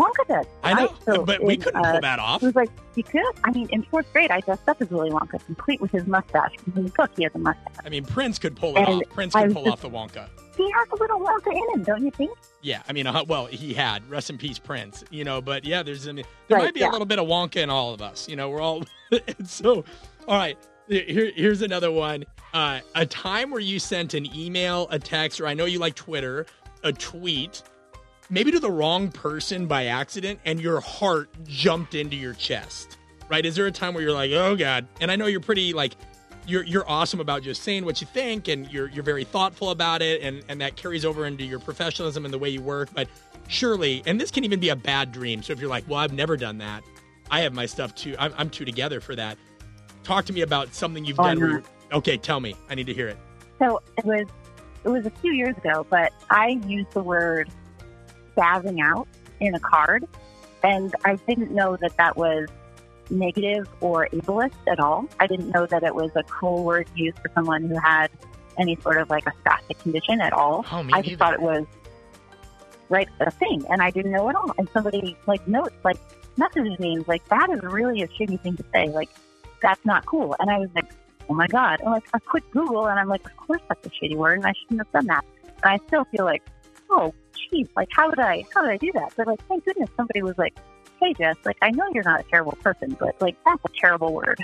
Wonka 0.00 0.26
does. 0.26 0.46
I 0.62 0.72
know, 0.74 0.94
so 1.04 1.24
but 1.24 1.44
we 1.44 1.56
couldn't 1.58 1.84
uh, 1.84 1.92
pull 1.92 2.00
that 2.00 2.18
off. 2.18 2.40
He 2.40 2.46
was 2.46 2.56
like, 2.56 2.70
you 2.94 3.02
could. 3.02 3.22
I 3.44 3.50
mean, 3.50 3.68
in 3.70 3.82
fourth 3.82 4.10
grade, 4.12 4.30
I 4.30 4.40
dressed 4.40 4.66
up 4.68 4.80
as 4.80 4.88
Willy 4.90 5.10
Wonka, 5.10 5.44
complete 5.44 5.80
with 5.80 5.90
his 5.90 6.06
mustache. 6.06 6.52
In 6.74 6.88
book, 6.88 7.10
he 7.16 7.24
has 7.24 7.34
a 7.34 7.38
mustache. 7.38 7.74
I 7.84 7.88
mean, 7.90 8.04
Prince 8.04 8.38
could 8.38 8.56
pull 8.56 8.76
it 8.76 8.80
and 8.80 9.02
off. 9.02 9.10
Prince 9.10 9.34
could 9.34 9.52
pull 9.52 9.64
just, 9.64 9.72
off 9.74 9.80
the 9.82 9.90
Wonka. 9.90 10.28
he 10.56 10.70
has 10.70 10.88
a 10.90 10.96
little 10.96 11.20
Wonka 11.20 11.52
in 11.52 11.74
him, 11.74 11.82
don't 11.84 12.02
you 12.04 12.10
think? 12.10 12.30
Yeah, 12.62 12.82
I 12.88 12.92
mean, 12.92 13.06
uh, 13.06 13.24
well, 13.26 13.46
he 13.46 13.74
had 13.74 14.08
rest 14.10 14.30
in 14.30 14.38
peace, 14.38 14.58
Prince. 14.58 15.04
You 15.10 15.24
know, 15.24 15.40
but 15.42 15.64
yeah, 15.64 15.82
there's 15.82 16.08
I 16.08 16.12
mean, 16.12 16.24
there 16.48 16.56
Right, 16.58 16.64
might 16.64 16.74
be 16.74 16.80
yeah. 16.80 16.90
a 16.90 16.92
little 16.92 17.06
bit 17.06 17.18
of 17.18 17.26
Wonka 17.26 17.56
in 17.56 17.68
all 17.70 17.92
of 17.92 18.00
us. 18.02 18.28
You 18.28 18.36
know, 18.36 18.48
we're 18.48 18.62
all 18.62 18.82
so. 19.44 19.84
All 20.28 20.36
right, 20.36 20.56
here, 20.88 21.30
here's 21.34 21.62
another 21.62 21.90
one. 21.90 22.24
Uh, 22.52 22.80
a 22.94 23.06
time 23.06 23.50
where 23.50 23.60
you 23.60 23.78
sent 23.78 24.14
an 24.14 24.26
email, 24.34 24.86
a 24.90 24.98
text, 24.98 25.40
or 25.40 25.46
I 25.46 25.54
know 25.54 25.64
you 25.64 25.78
like 25.78 25.94
Twitter, 25.94 26.46
a 26.82 26.92
tweet, 26.92 27.62
maybe 28.30 28.50
to 28.52 28.60
the 28.60 28.70
wrong 28.70 29.10
person 29.10 29.66
by 29.66 29.86
accident, 29.86 30.40
and 30.44 30.60
your 30.60 30.80
heart 30.80 31.28
jumped 31.44 31.94
into 31.94 32.16
your 32.16 32.32
chest. 32.34 32.96
Right? 33.28 33.44
Is 33.44 33.54
there 33.54 33.66
a 33.66 33.70
time 33.72 33.94
where 33.94 34.02
you're 34.02 34.12
like, 34.12 34.32
oh 34.32 34.56
god? 34.56 34.88
And 35.00 35.10
I 35.10 35.16
know 35.16 35.26
you're 35.26 35.40
pretty 35.40 35.72
like 35.72 35.94
you're 36.46 36.64
you're 36.64 36.88
awesome 36.88 37.20
about 37.20 37.42
just 37.42 37.62
saying 37.62 37.84
what 37.84 38.00
you 38.00 38.06
think 38.06 38.48
and 38.48 38.68
you're 38.72 38.88
you're 38.88 39.04
very 39.04 39.22
thoughtful 39.24 39.70
about 39.70 40.02
it 40.02 40.22
and 40.22 40.42
and 40.48 40.60
that 40.60 40.74
carries 40.76 41.04
over 41.04 41.26
into 41.26 41.44
your 41.44 41.60
professionalism 41.60 42.24
and 42.24 42.34
the 42.34 42.38
way 42.38 42.48
you 42.48 42.60
work. 42.60 42.88
But 42.92 43.08
surely 43.46 44.02
and 44.06 44.20
this 44.20 44.30
can 44.32 44.42
even 44.44 44.58
be 44.58 44.70
a 44.70 44.76
bad 44.76 45.12
dream. 45.12 45.42
So 45.44 45.52
if 45.52 45.60
you're 45.60 45.68
like 45.70 45.84
well 45.88 45.98
i've 46.00 46.12
never 46.12 46.36
done 46.36 46.58
that. 46.58 46.82
I 47.30 47.40
have 47.42 47.52
my 47.52 47.66
stuff 47.66 47.94
too. 47.94 48.16
I'm, 48.18 48.34
I'm 48.36 48.50
too 48.50 48.64
together 48.64 49.00
for 49.00 49.14
that. 49.14 49.38
Talk 50.02 50.24
to 50.24 50.32
me 50.32 50.40
about 50.40 50.74
something 50.74 51.04
you've 51.04 51.20
Oh, 51.20 51.24
done 51.24 51.38
where 51.40 51.62
okay 51.92 52.16
tell 52.16 52.40
me. 52.40 52.56
I 52.68 52.74
need 52.74 52.86
to 52.86 52.94
hear 52.94 53.06
it. 53.06 53.18
So 53.60 53.80
it 53.96 54.04
was 54.04 54.26
it 54.82 54.88
was 54.88 55.06
a 55.06 55.10
few 55.10 55.32
years 55.32 55.56
ago, 55.56 55.86
but 55.88 56.12
I 56.30 56.58
used 56.66 56.90
the 56.92 57.02
word 57.02 57.48
spazzing 58.36 58.80
out 58.82 59.06
in 59.40 59.54
a 59.54 59.60
card, 59.60 60.04
and 60.62 60.94
I 61.04 61.16
didn't 61.28 61.52
know 61.52 61.76
that 61.76 61.96
that 61.96 62.16
was 62.16 62.48
negative 63.10 63.68
or 63.80 64.08
ableist 64.12 64.54
at 64.68 64.78
all. 64.78 65.08
I 65.18 65.26
didn't 65.26 65.50
know 65.50 65.66
that 65.66 65.82
it 65.82 65.94
was 65.94 66.10
a 66.14 66.22
cool 66.24 66.64
word 66.64 66.88
used 66.94 67.18
for 67.18 67.30
someone 67.34 67.64
who 67.64 67.76
had 67.78 68.08
any 68.58 68.76
sort 68.82 68.98
of 68.98 69.10
like 69.10 69.26
a 69.26 69.32
spastic 69.42 69.78
condition 69.80 70.20
at 70.20 70.32
all. 70.32 70.64
oh 70.70 70.86
I 70.92 71.02
just 71.02 71.12
neither. 71.12 71.16
thought 71.16 71.34
it 71.34 71.40
was 71.42 71.64
right 72.88 73.08
a 73.20 73.30
thing, 73.30 73.64
and 73.70 73.82
I 73.82 73.90
didn't 73.90 74.12
know 74.12 74.28
at 74.28 74.34
all. 74.36 74.52
And 74.58 74.68
somebody 74.72 75.16
like 75.26 75.46
notes 75.48 75.74
like 75.84 75.96
messages 76.36 76.78
me 76.78 76.98
like 77.06 77.26
that 77.28 77.50
is 77.50 77.62
really 77.62 78.02
a 78.02 78.08
shitty 78.08 78.40
thing 78.42 78.56
to 78.56 78.64
say. 78.72 78.88
Like 78.88 79.08
that's 79.62 79.84
not 79.84 80.06
cool. 80.06 80.36
And 80.38 80.50
I 80.50 80.58
was 80.58 80.68
like, 80.74 80.90
oh 81.28 81.34
my 81.34 81.46
god. 81.46 81.80
And 81.80 81.90
like 81.90 82.04
I 82.14 82.18
quit 82.18 82.48
Google, 82.50 82.86
and 82.88 82.98
I'm 82.98 83.08
like, 83.08 83.24
of 83.24 83.36
course 83.36 83.62
that's 83.68 83.86
a 83.86 83.90
shitty 83.90 84.16
word, 84.16 84.38
and 84.38 84.46
I 84.46 84.52
shouldn't 84.52 84.80
have 84.80 84.92
done 84.92 85.06
that. 85.06 85.24
And 85.62 85.80
I 85.80 85.86
still 85.86 86.04
feel 86.06 86.24
like, 86.24 86.42
oh, 86.90 87.14
geez, 87.50 87.68
like 87.76 87.88
how 87.92 88.10
did 88.10 88.18
I 88.18 88.44
how 88.54 88.62
did 88.62 88.70
I 88.70 88.76
do 88.76 88.90
that? 88.94 89.12
But 89.16 89.26
like, 89.26 89.46
thank 89.48 89.64
goodness 89.64 89.90
somebody 89.96 90.22
was 90.22 90.36
like. 90.38 90.56
Hey 91.02 91.14
Jess, 91.14 91.36
like 91.46 91.56
I 91.62 91.70
know 91.70 91.84
you're 91.94 92.04
not 92.04 92.20
a 92.20 92.24
terrible 92.24 92.52
person, 92.62 92.94
but 93.00 93.18
like 93.22 93.34
that's 93.46 93.64
a 93.64 93.68
terrible 93.80 94.12
word. 94.12 94.38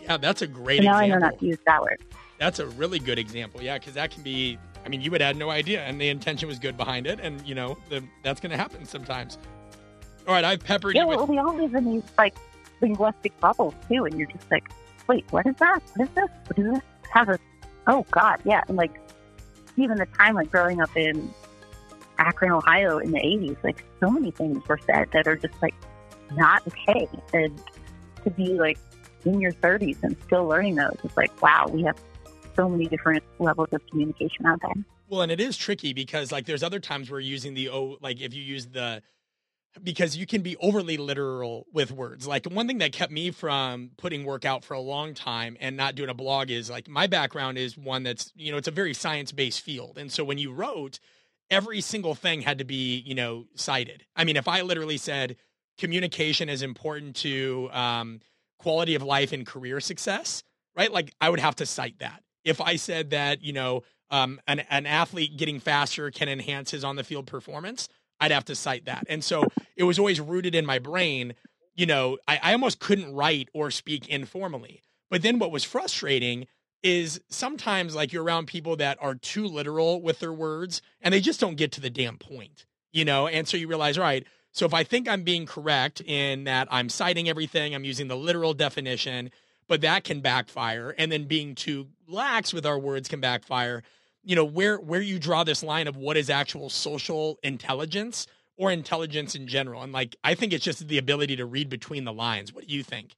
yeah 0.00 0.16
that's 0.16 0.40
a 0.40 0.46
great 0.46 0.78
So 0.78 0.84
now 0.84 0.94
I 0.94 1.08
know 1.08 1.18
not 1.18 1.40
to 1.40 1.44
use 1.44 1.58
that 1.66 1.82
word. 1.82 2.00
That's 2.38 2.60
a 2.60 2.66
really 2.68 3.00
good 3.00 3.18
example. 3.18 3.60
Yeah, 3.60 3.78
because 3.78 3.94
that 3.94 4.12
can 4.12 4.22
be. 4.22 4.58
I 4.86 4.88
mean, 4.88 5.00
you 5.00 5.10
would 5.10 5.20
had 5.20 5.36
no 5.36 5.50
idea, 5.50 5.82
and 5.82 6.00
the 6.00 6.08
intention 6.08 6.46
was 6.46 6.60
good 6.60 6.76
behind 6.76 7.08
it, 7.08 7.18
and 7.20 7.44
you 7.44 7.56
know 7.56 7.76
the, 7.88 8.04
that's 8.22 8.40
going 8.40 8.52
to 8.52 8.56
happen 8.56 8.84
sometimes. 8.84 9.38
All 10.28 10.34
right, 10.34 10.44
I've 10.44 10.62
peppered 10.62 10.94
Yeah, 10.94 11.02
you 11.02 11.08
with. 11.08 11.16
well, 11.16 11.26
we 11.26 11.38
all 11.38 11.56
live 11.56 11.74
in 11.74 11.84
these 11.84 12.04
like 12.16 12.36
linguistic 12.80 13.36
bubbles 13.40 13.74
too, 13.88 14.04
and 14.04 14.16
you're 14.16 14.28
just 14.28 14.48
like, 14.52 14.68
wait, 15.08 15.24
what 15.30 15.46
is 15.48 15.56
that? 15.56 15.80
What 15.96 16.08
is 16.08 16.14
this? 16.14 16.30
What 16.46 16.58
is 16.60 16.72
this? 16.74 16.82
A, 17.28 17.38
oh 17.88 18.06
God, 18.12 18.38
yeah, 18.44 18.62
and 18.68 18.76
like 18.76 18.92
even 19.76 19.98
the 19.98 20.06
time 20.06 20.36
like 20.36 20.52
growing 20.52 20.80
up 20.80 20.96
in 20.96 21.28
Akron, 22.18 22.52
Ohio 22.52 22.98
in 22.98 23.12
the 23.12 23.18
'80s, 23.18 23.56
like 23.64 23.84
so 24.00 24.10
many 24.10 24.30
things 24.30 24.66
were 24.68 24.78
said 24.86 25.08
that 25.12 25.26
are 25.26 25.36
just 25.36 25.54
like 25.62 25.74
not 26.36 26.66
okay, 26.66 27.08
and 27.32 27.60
to 28.24 28.30
be 28.30 28.54
like 28.54 28.78
in 29.24 29.40
your 29.40 29.52
30s 29.52 30.02
and 30.02 30.16
still 30.26 30.46
learning 30.46 30.76
those, 30.76 30.96
it's 31.04 31.16
like, 31.16 31.42
wow, 31.42 31.66
we 31.70 31.82
have 31.82 31.96
so 32.56 32.68
many 32.68 32.86
different 32.86 33.22
levels 33.38 33.68
of 33.72 33.80
communication 33.88 34.46
out 34.46 34.60
there. 34.60 34.84
Well, 35.08 35.22
and 35.22 35.32
it 35.32 35.40
is 35.40 35.56
tricky 35.56 35.92
because 35.92 36.32
like 36.32 36.46
there's 36.46 36.62
other 36.62 36.80
times 36.80 37.10
where 37.10 37.20
using 37.20 37.54
the 37.54 37.68
oh 37.68 37.98
like 38.00 38.20
if 38.20 38.34
you 38.34 38.42
use 38.42 38.66
the 38.66 39.02
because 39.82 40.16
you 40.16 40.26
can 40.26 40.42
be 40.42 40.56
overly 40.56 40.96
literal 40.96 41.66
with 41.72 41.90
words. 41.90 42.26
Like 42.26 42.46
one 42.46 42.66
thing 42.66 42.78
that 42.78 42.92
kept 42.92 43.12
me 43.12 43.30
from 43.30 43.90
putting 43.96 44.24
work 44.24 44.44
out 44.44 44.64
for 44.64 44.74
a 44.74 44.80
long 44.80 45.14
time 45.14 45.56
and 45.60 45.76
not 45.76 45.94
doing 45.94 46.10
a 46.10 46.14
blog 46.14 46.50
is 46.50 46.68
like 46.68 46.88
my 46.88 47.06
background 47.06 47.58
is 47.58 47.76
one 47.76 48.02
that's, 48.02 48.32
you 48.34 48.52
know, 48.52 48.58
it's 48.58 48.68
a 48.68 48.72
very 48.72 48.92
science-based 48.92 49.60
field. 49.60 49.96
And 49.96 50.12
so 50.12 50.24
when 50.24 50.38
you 50.38 50.52
wrote, 50.52 51.00
every 51.52 51.82
single 51.82 52.14
thing 52.14 52.40
had 52.40 52.58
to 52.58 52.64
be, 52.64 52.96
you 53.06 53.14
know, 53.14 53.44
cited. 53.54 54.04
I 54.16 54.24
mean, 54.24 54.36
if 54.36 54.48
I 54.48 54.62
literally 54.62 54.96
said 54.96 55.36
communication 55.78 56.48
is 56.48 56.62
important 56.62 57.14
to 57.16 57.68
um, 57.72 58.20
quality 58.58 58.94
of 58.94 59.02
life 59.02 59.32
and 59.32 59.46
career 59.46 59.78
success, 59.78 60.42
right? 60.74 60.90
Like 60.90 61.14
I 61.20 61.28
would 61.28 61.40
have 61.40 61.56
to 61.56 61.66
cite 61.66 61.98
that. 61.98 62.22
If 62.42 62.60
I 62.60 62.76
said 62.76 63.10
that, 63.10 63.42
you 63.42 63.52
know, 63.52 63.82
um, 64.10 64.40
an, 64.46 64.60
an 64.70 64.86
athlete 64.86 65.36
getting 65.36 65.60
faster 65.60 66.10
can 66.10 66.28
enhance 66.28 66.70
his 66.70 66.84
on 66.84 66.96
the 66.96 67.04
field 67.04 67.26
performance, 67.26 67.88
I'd 68.18 68.30
have 68.30 68.46
to 68.46 68.54
cite 68.54 68.86
that. 68.86 69.04
And 69.08 69.22
so 69.22 69.44
it 69.76 69.84
was 69.84 69.98
always 69.98 70.20
rooted 70.20 70.54
in 70.54 70.64
my 70.64 70.78
brain. 70.78 71.34
You 71.74 71.86
know, 71.86 72.18
I, 72.26 72.40
I 72.42 72.52
almost 72.52 72.80
couldn't 72.80 73.14
write 73.14 73.50
or 73.52 73.70
speak 73.70 74.08
informally. 74.08 74.82
But 75.10 75.20
then 75.20 75.38
what 75.38 75.50
was 75.50 75.64
frustrating 75.64 76.46
is 76.82 77.20
sometimes 77.28 77.94
like 77.94 78.12
you're 78.12 78.24
around 78.24 78.46
people 78.46 78.76
that 78.76 78.98
are 79.00 79.14
too 79.14 79.46
literal 79.46 80.02
with 80.02 80.18
their 80.18 80.32
words 80.32 80.82
and 81.00 81.14
they 81.14 81.20
just 81.20 81.40
don't 81.40 81.56
get 81.56 81.72
to 81.72 81.80
the 81.80 81.90
damn 81.90 82.18
point, 82.18 82.66
you 82.92 83.04
know? 83.04 83.28
And 83.28 83.46
so 83.46 83.56
you 83.56 83.68
realize, 83.68 83.98
right, 83.98 84.26
so 84.52 84.66
if 84.66 84.74
I 84.74 84.84
think 84.84 85.08
I'm 85.08 85.22
being 85.22 85.46
correct 85.46 86.00
in 86.02 86.44
that 86.44 86.68
I'm 86.70 86.88
citing 86.88 87.28
everything, 87.28 87.74
I'm 87.74 87.84
using 87.84 88.08
the 88.08 88.16
literal 88.16 88.52
definition, 88.52 89.30
but 89.66 89.80
that 89.80 90.04
can 90.04 90.20
backfire. 90.20 90.94
And 90.98 91.10
then 91.10 91.24
being 91.24 91.54
too 91.54 91.88
lax 92.06 92.52
with 92.52 92.66
our 92.66 92.78
words 92.78 93.08
can 93.08 93.20
backfire. 93.20 93.82
You 94.24 94.36
know, 94.36 94.44
where 94.44 94.76
where 94.76 95.00
you 95.00 95.18
draw 95.18 95.42
this 95.42 95.62
line 95.64 95.88
of 95.88 95.96
what 95.96 96.16
is 96.16 96.30
actual 96.30 96.68
social 96.68 97.38
intelligence 97.42 98.26
or 98.56 98.70
intelligence 98.70 99.34
in 99.34 99.48
general. 99.48 99.82
And 99.82 99.92
like 99.92 100.14
I 100.22 100.34
think 100.34 100.52
it's 100.52 100.64
just 100.64 100.86
the 100.86 100.98
ability 100.98 101.36
to 101.36 101.46
read 101.46 101.68
between 101.68 102.04
the 102.04 102.12
lines. 102.12 102.52
What 102.52 102.68
do 102.68 102.74
you 102.74 102.82
think? 102.84 103.16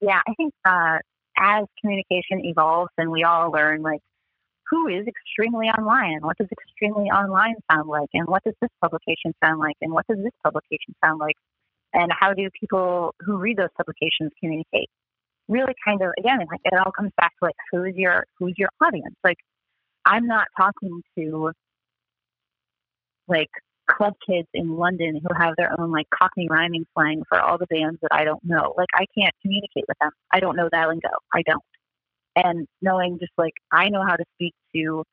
Yeah, 0.00 0.20
I 0.26 0.34
think 0.34 0.54
uh, 0.64 0.98
as 1.38 1.64
communication 1.80 2.44
evolves 2.44 2.90
and 2.98 3.10
we 3.10 3.24
all 3.24 3.50
learn, 3.50 3.82
like, 3.82 4.00
who 4.68 4.88
is 4.88 5.06
extremely 5.06 5.66
online 5.66 6.14
and 6.14 6.24
what 6.24 6.36
does 6.38 6.48
extremely 6.50 7.04
online 7.10 7.54
sound 7.70 7.88
like 7.88 8.08
and 8.14 8.26
what 8.26 8.42
does 8.44 8.54
this 8.60 8.70
publication 8.82 9.32
sound 9.42 9.60
like 9.60 9.76
and 9.80 9.92
what 9.92 10.06
does 10.08 10.18
this 10.18 10.32
publication 10.42 10.94
sound 11.04 11.20
like 11.20 11.36
and 11.92 12.10
how 12.18 12.34
do 12.34 12.48
people 12.58 13.14
who 13.20 13.36
read 13.36 13.56
those 13.56 13.68
publications 13.76 14.32
communicate? 14.40 14.88
Really 15.48 15.74
kind 15.84 16.02
of, 16.02 16.10
again, 16.18 16.38
like, 16.50 16.60
it 16.64 16.74
all 16.84 16.90
comes 16.90 17.12
back 17.16 17.32
to 17.38 17.46
like, 17.46 17.54
who's 17.70 17.94
your, 17.94 18.24
who's 18.38 18.54
your 18.58 18.70
audience? 18.80 19.14
Like, 19.22 19.38
I'm 20.04 20.26
not 20.26 20.48
talking 20.56 21.02
to 21.16 21.52
like 23.28 23.50
club 23.88 24.14
kids 24.28 24.48
in 24.54 24.76
London 24.76 25.20
who 25.22 25.34
have 25.36 25.54
their 25.56 25.78
own 25.78 25.90
like 25.90 26.06
Cockney 26.10 26.48
rhyming 26.48 26.86
slang 26.94 27.22
for 27.28 27.40
all 27.40 27.58
the 27.58 27.66
bands 27.66 27.98
that 28.02 28.12
I 28.12 28.24
don't 28.24 28.42
know. 28.44 28.74
Like 28.76 28.88
I 28.94 29.06
can't 29.16 29.34
communicate 29.42 29.84
with 29.88 29.96
them. 30.00 30.10
I 30.32 30.40
don't 30.40 30.56
know 30.56 30.68
that 30.70 30.88
lingo. 30.88 31.08
I 31.32 31.42
don't. 31.42 31.62
And 32.36 32.66
knowing 32.82 33.18
just 33.18 33.32
like 33.38 33.54
I 33.72 33.88
know 33.88 34.04
how 34.06 34.16
to 34.16 34.24
speak 34.34 34.54
to 34.74 35.04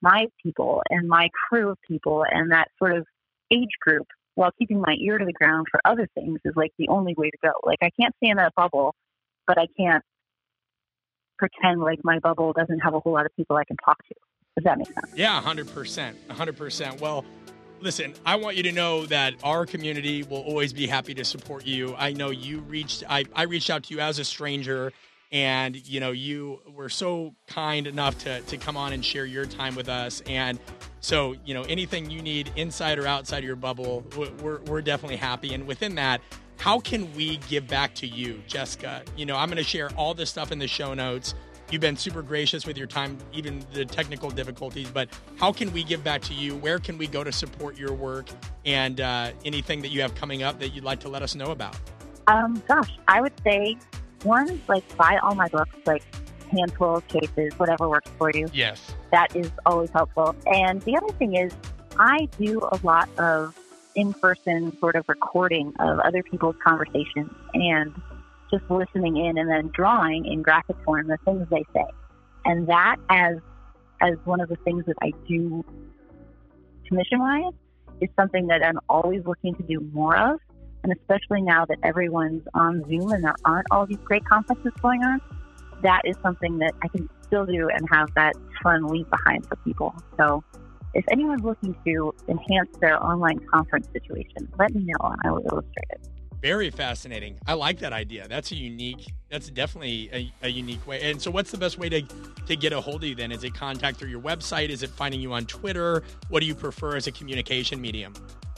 my 0.00 0.26
people 0.42 0.82
and 0.90 1.08
my 1.08 1.28
crew 1.48 1.70
of 1.70 1.78
people 1.86 2.24
and 2.30 2.52
that 2.52 2.68
sort 2.78 2.96
of 2.96 3.06
age 3.50 3.76
group 3.80 4.06
while 4.34 4.50
keeping 4.58 4.80
my 4.80 4.94
ear 5.00 5.18
to 5.18 5.24
the 5.24 5.32
ground 5.32 5.66
for 5.70 5.80
other 5.84 6.08
things 6.14 6.40
is 6.44 6.54
like 6.56 6.72
the 6.78 6.88
only 6.88 7.14
way 7.16 7.30
to 7.30 7.38
go. 7.42 7.52
Like 7.62 7.78
I 7.82 7.90
can't 7.98 8.14
stay 8.16 8.30
in 8.30 8.36
that 8.36 8.54
bubble, 8.54 8.94
but 9.46 9.58
I 9.58 9.66
can't 9.78 10.02
pretend 11.38 11.80
like 11.80 12.00
my 12.04 12.18
bubble 12.18 12.52
doesn't 12.52 12.80
have 12.80 12.94
a 12.94 13.00
whole 13.00 13.12
lot 13.12 13.26
of 13.26 13.34
people 13.36 13.56
I 13.56 13.64
can 13.64 13.76
talk 13.84 13.98
to. 14.08 14.14
Does 14.56 14.64
that 14.64 14.78
make 14.78 14.86
sense? 14.86 15.12
Yeah, 15.16 15.40
100%. 15.42 16.14
100%. 16.30 17.00
Well, 17.00 17.24
listen, 17.84 18.14
I 18.24 18.36
want 18.36 18.56
you 18.56 18.62
to 18.62 18.72
know 18.72 19.04
that 19.06 19.34
our 19.44 19.66
community 19.66 20.22
will 20.22 20.40
always 20.40 20.72
be 20.72 20.86
happy 20.86 21.12
to 21.14 21.24
support 21.24 21.66
you. 21.66 21.94
I 21.96 22.14
know 22.14 22.30
you 22.30 22.60
reached 22.60 23.04
I, 23.08 23.26
I 23.34 23.42
reached 23.42 23.68
out 23.68 23.84
to 23.84 23.94
you 23.94 24.00
as 24.00 24.18
a 24.18 24.24
stranger 24.24 24.90
and 25.30 25.76
you 25.86 26.00
know 26.00 26.10
you 26.10 26.60
were 26.74 26.88
so 26.88 27.34
kind 27.46 27.86
enough 27.86 28.18
to 28.20 28.40
to 28.40 28.56
come 28.56 28.78
on 28.78 28.94
and 28.94 29.04
share 29.04 29.26
your 29.26 29.44
time 29.44 29.74
with 29.74 29.90
us. 29.90 30.22
And 30.22 30.58
so 31.00 31.36
you 31.44 31.52
know 31.52 31.62
anything 31.64 32.10
you 32.10 32.22
need 32.22 32.50
inside 32.56 32.98
or 32.98 33.06
outside 33.06 33.38
of 33.38 33.44
your 33.44 33.54
bubble 33.56 34.02
we're- 34.16 34.60
we're, 34.66 34.80
definitely 34.80 35.16
happy. 35.16 35.52
And 35.52 35.66
within 35.66 35.94
that 35.96 36.22
how 36.56 36.80
can 36.80 37.12
we 37.14 37.36
give 37.48 37.66
back 37.66 37.94
to 37.96 38.06
you 38.06 38.40
jessica? 38.46 39.02
You 39.16 39.26
know 39.26 39.36
i'm 39.36 39.48
going 39.48 39.58
to 39.58 39.68
share 39.68 39.90
all 39.96 40.14
this 40.14 40.30
stuff 40.30 40.52
in 40.52 40.58
the 40.58 40.68
show 40.68 40.94
notes 40.94 41.34
You've 41.74 41.80
been 41.80 41.96
super 41.96 42.22
gracious 42.22 42.66
with 42.66 42.78
your 42.78 42.86
time, 42.86 43.18
even 43.32 43.60
the 43.72 43.84
technical 43.84 44.30
difficulties. 44.30 44.88
But 44.88 45.08
how 45.40 45.50
can 45.50 45.72
we 45.72 45.82
give 45.82 46.04
back 46.04 46.22
to 46.22 46.32
you? 46.32 46.54
Where 46.54 46.78
can 46.78 46.96
we 46.96 47.08
go 47.08 47.24
to 47.24 47.32
support 47.32 47.76
your 47.76 47.92
work 47.92 48.28
and 48.64 49.00
uh, 49.00 49.32
anything 49.44 49.82
that 49.82 49.88
you 49.88 50.00
have 50.00 50.14
coming 50.14 50.44
up 50.44 50.60
that 50.60 50.68
you'd 50.68 50.84
like 50.84 51.00
to 51.00 51.08
let 51.08 51.22
us 51.22 51.34
know 51.34 51.50
about? 51.50 51.76
Um, 52.28 52.62
gosh, 52.68 52.92
I 53.08 53.20
would 53.20 53.32
say 53.42 53.76
one, 54.22 54.62
like 54.68 54.84
buy 54.96 55.18
all 55.20 55.34
my 55.34 55.48
books, 55.48 55.74
like 55.84 56.04
handful 56.52 56.98
of 56.98 57.08
cases, 57.08 57.52
whatever 57.58 57.88
works 57.88 58.08
for 58.18 58.30
you. 58.30 58.48
Yes. 58.52 58.94
That 59.10 59.34
is 59.34 59.50
always 59.66 59.90
helpful. 59.90 60.36
And 60.46 60.80
the 60.82 60.96
other 60.96 61.12
thing 61.14 61.34
is, 61.34 61.52
I 61.98 62.28
do 62.38 62.60
a 62.70 62.78
lot 62.84 63.08
of 63.18 63.58
in-person 63.96 64.78
sort 64.78 64.94
of 64.94 65.08
recording 65.08 65.74
of 65.80 65.98
other 65.98 66.22
people's 66.22 66.54
conversations 66.64 67.32
and 67.52 67.92
just 68.50 68.64
listening 68.70 69.16
in 69.16 69.38
and 69.38 69.48
then 69.48 69.70
drawing 69.74 70.26
in 70.26 70.42
graphic 70.42 70.76
form 70.84 71.06
the 71.06 71.18
things 71.24 71.46
they 71.50 71.64
say. 71.74 71.86
And 72.44 72.68
that 72.68 72.96
as 73.08 73.36
as 74.00 74.14
one 74.24 74.40
of 74.40 74.48
the 74.48 74.56
things 74.56 74.84
that 74.86 74.96
I 75.02 75.12
do 75.26 75.64
commission 76.86 77.20
wise 77.20 77.52
is 78.00 78.08
something 78.18 78.48
that 78.48 78.64
I'm 78.64 78.78
always 78.88 79.22
looking 79.24 79.54
to 79.54 79.62
do 79.62 79.80
more 79.92 80.16
of. 80.16 80.40
And 80.82 80.92
especially 80.92 81.40
now 81.40 81.64
that 81.64 81.78
everyone's 81.82 82.42
on 82.52 82.84
Zoom 82.88 83.12
and 83.12 83.24
there 83.24 83.34
aren't 83.44 83.66
all 83.70 83.86
these 83.86 83.98
great 84.04 84.24
conferences 84.26 84.72
going 84.82 85.02
on, 85.02 85.20
that 85.82 86.02
is 86.04 86.16
something 86.22 86.58
that 86.58 86.72
I 86.82 86.88
can 86.88 87.08
still 87.22 87.46
do 87.46 87.68
and 87.68 87.88
have 87.90 88.12
that 88.16 88.34
fun 88.62 88.86
leave 88.88 89.08
behind 89.08 89.46
for 89.46 89.56
people. 89.56 89.94
So 90.18 90.44
if 90.92 91.04
anyone's 91.10 91.42
looking 91.42 91.74
to 91.86 92.14
enhance 92.28 92.76
their 92.80 93.02
online 93.02 93.38
conference 93.52 93.88
situation, 93.92 94.48
let 94.58 94.74
me 94.74 94.84
know 94.84 95.08
and 95.08 95.20
I 95.24 95.30
will 95.30 95.42
illustrate 95.50 95.90
it. 95.90 96.08
Very 96.44 96.68
fascinating. 96.68 97.38
I 97.46 97.54
like 97.54 97.78
that 97.78 97.94
idea. 97.94 98.28
That's 98.28 98.52
a 98.52 98.54
unique. 98.54 99.10
That's 99.30 99.48
definitely 99.48 100.10
a, 100.12 100.30
a, 100.42 100.48
unique 100.50 100.86
way. 100.86 101.00
And 101.00 101.20
so, 101.20 101.30
what's 101.30 101.50
the 101.50 101.56
best 101.56 101.78
way 101.78 101.88
to 101.88 102.02
to 102.02 102.54
get 102.54 102.74
a 102.74 102.82
hold 102.82 103.02
of 103.02 103.08
you? 103.08 103.14
Then 103.14 103.32
is 103.32 103.44
it 103.44 103.54
contact 103.54 103.96
through 103.96 104.10
your 104.10 104.20
website? 104.20 104.68
Is 104.68 104.82
it 104.82 104.90
finding 104.90 105.22
you 105.22 105.32
on 105.32 105.46
Twitter? 105.46 106.02
What 106.28 106.40
do 106.40 106.46
you 106.46 106.54
prefer 106.54 106.96
as 106.96 107.06
a 107.06 107.12
communication 107.12 107.80
medium? 107.80 108.12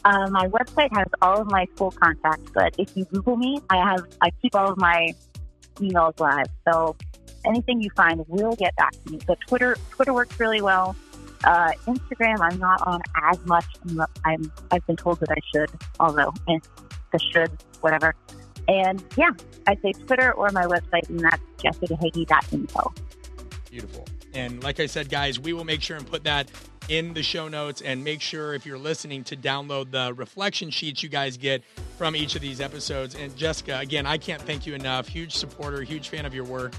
Uh, 0.04 0.28
my 0.30 0.48
website 0.48 0.92
has 0.96 1.06
all 1.22 1.42
of 1.42 1.46
my 1.46 1.64
full 1.76 1.92
contacts, 1.92 2.50
but 2.52 2.74
if 2.76 2.90
you 2.96 3.04
Google 3.04 3.36
me, 3.36 3.60
I 3.70 3.76
have 3.76 4.04
I 4.20 4.30
keep 4.42 4.56
all 4.56 4.72
of 4.72 4.78
my 4.78 5.14
emails 5.76 6.18
live. 6.18 6.46
So 6.68 6.96
anything 7.44 7.80
you 7.80 7.90
find 7.94 8.24
will 8.26 8.56
get 8.56 8.74
back 8.74 8.94
to 9.04 9.12
me. 9.12 9.20
But 9.28 9.38
Twitter 9.46 9.76
Twitter 9.90 10.12
works 10.12 10.40
really 10.40 10.60
well. 10.60 10.96
Uh, 11.44 11.70
Instagram, 11.86 12.40
I'm 12.40 12.58
not 12.58 12.84
on 12.84 13.00
as 13.30 13.38
much. 13.46 13.66
I'm, 14.24 14.50
i 14.72 14.74
have 14.74 14.86
been 14.88 14.96
told 14.96 15.20
that 15.20 15.30
I 15.30 15.38
should, 15.54 15.70
although 16.00 16.32
should 17.32 17.50
whatever. 17.80 18.14
And 18.68 19.02
yeah, 19.16 19.30
I'd 19.66 19.80
say 19.82 19.92
Twitter 19.92 20.32
or 20.32 20.50
my 20.50 20.64
website, 20.64 21.08
and 21.08 21.20
that's 21.20 21.42
jessicahagy.info. 21.58 22.94
Beautiful. 23.70 24.06
And 24.34 24.62
like 24.62 24.80
I 24.80 24.86
said, 24.86 25.08
guys, 25.08 25.38
we 25.40 25.52
will 25.52 25.64
make 25.64 25.82
sure 25.82 25.96
and 25.96 26.06
put 26.06 26.24
that 26.24 26.50
in 26.88 27.14
the 27.14 27.22
show 27.22 27.48
notes 27.48 27.80
and 27.80 28.04
make 28.04 28.20
sure 28.20 28.54
if 28.54 28.64
you're 28.64 28.78
listening 28.78 29.24
to 29.24 29.36
download 29.36 29.90
the 29.90 30.14
reflection 30.14 30.70
sheets 30.70 31.02
you 31.02 31.08
guys 31.08 31.36
get 31.36 31.64
from 31.96 32.14
each 32.14 32.36
of 32.36 32.42
these 32.42 32.60
episodes. 32.60 33.14
And 33.14 33.34
Jessica, 33.36 33.78
again, 33.78 34.06
I 34.06 34.18
can't 34.18 34.42
thank 34.42 34.66
you 34.66 34.74
enough. 34.74 35.08
Huge 35.08 35.34
supporter, 35.34 35.82
huge 35.82 36.08
fan 36.08 36.26
of 36.26 36.34
your 36.34 36.44
work. 36.44 36.74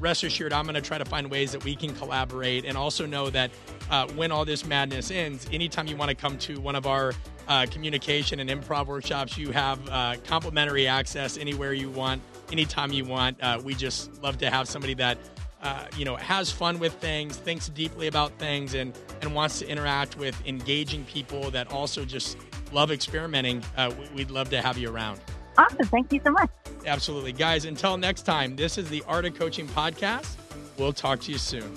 Rest 0.00 0.24
assured, 0.24 0.52
I'm 0.52 0.64
going 0.64 0.74
to 0.74 0.80
try 0.80 0.98
to 0.98 1.04
find 1.04 1.30
ways 1.30 1.52
that 1.52 1.64
we 1.64 1.76
can 1.76 1.94
collaborate 1.94 2.64
and 2.64 2.76
also 2.76 3.06
know 3.06 3.30
that 3.30 3.50
uh, 3.90 4.06
when 4.08 4.32
all 4.32 4.44
this 4.44 4.64
madness 4.64 5.10
ends, 5.10 5.46
anytime 5.52 5.86
you 5.86 5.96
want 5.96 6.08
to 6.08 6.14
come 6.14 6.38
to 6.38 6.60
one 6.60 6.74
of 6.74 6.86
our 6.86 7.12
uh, 7.48 7.66
communication 7.70 8.40
and 8.40 8.50
improv 8.50 8.86
workshops. 8.86 9.36
You 9.36 9.50
have 9.52 9.78
uh, 9.88 10.16
complimentary 10.24 10.86
access 10.86 11.36
anywhere 11.36 11.72
you 11.72 11.90
want, 11.90 12.22
anytime 12.50 12.92
you 12.92 13.04
want. 13.04 13.42
Uh, 13.42 13.60
we 13.62 13.74
just 13.74 14.22
love 14.22 14.38
to 14.38 14.50
have 14.50 14.68
somebody 14.68 14.94
that 14.94 15.18
uh, 15.62 15.86
you 15.96 16.04
know 16.04 16.16
has 16.16 16.50
fun 16.50 16.78
with 16.78 16.92
things, 16.94 17.36
thinks 17.36 17.68
deeply 17.68 18.06
about 18.06 18.32
things, 18.38 18.74
and 18.74 18.96
and 19.22 19.34
wants 19.34 19.58
to 19.60 19.68
interact 19.68 20.16
with 20.18 20.40
engaging 20.46 21.04
people 21.04 21.50
that 21.50 21.70
also 21.70 22.04
just 22.04 22.36
love 22.72 22.90
experimenting. 22.90 23.62
Uh, 23.76 23.92
we'd 24.14 24.30
love 24.30 24.50
to 24.50 24.60
have 24.60 24.78
you 24.78 24.90
around. 24.90 25.20
Awesome. 25.56 25.86
Thank 25.86 26.12
you 26.12 26.20
so 26.24 26.32
much. 26.32 26.50
Absolutely. 26.86 27.32
Guys, 27.32 27.64
until 27.64 27.96
next 27.96 28.22
time, 28.22 28.56
this 28.56 28.78
is 28.78 28.88
the 28.88 29.02
Art 29.06 29.24
of 29.24 29.38
Coaching 29.38 29.68
Podcast. 29.68 30.34
We'll 30.78 30.92
talk 30.92 31.20
to 31.20 31.32
you 31.32 31.38
soon. 31.38 31.72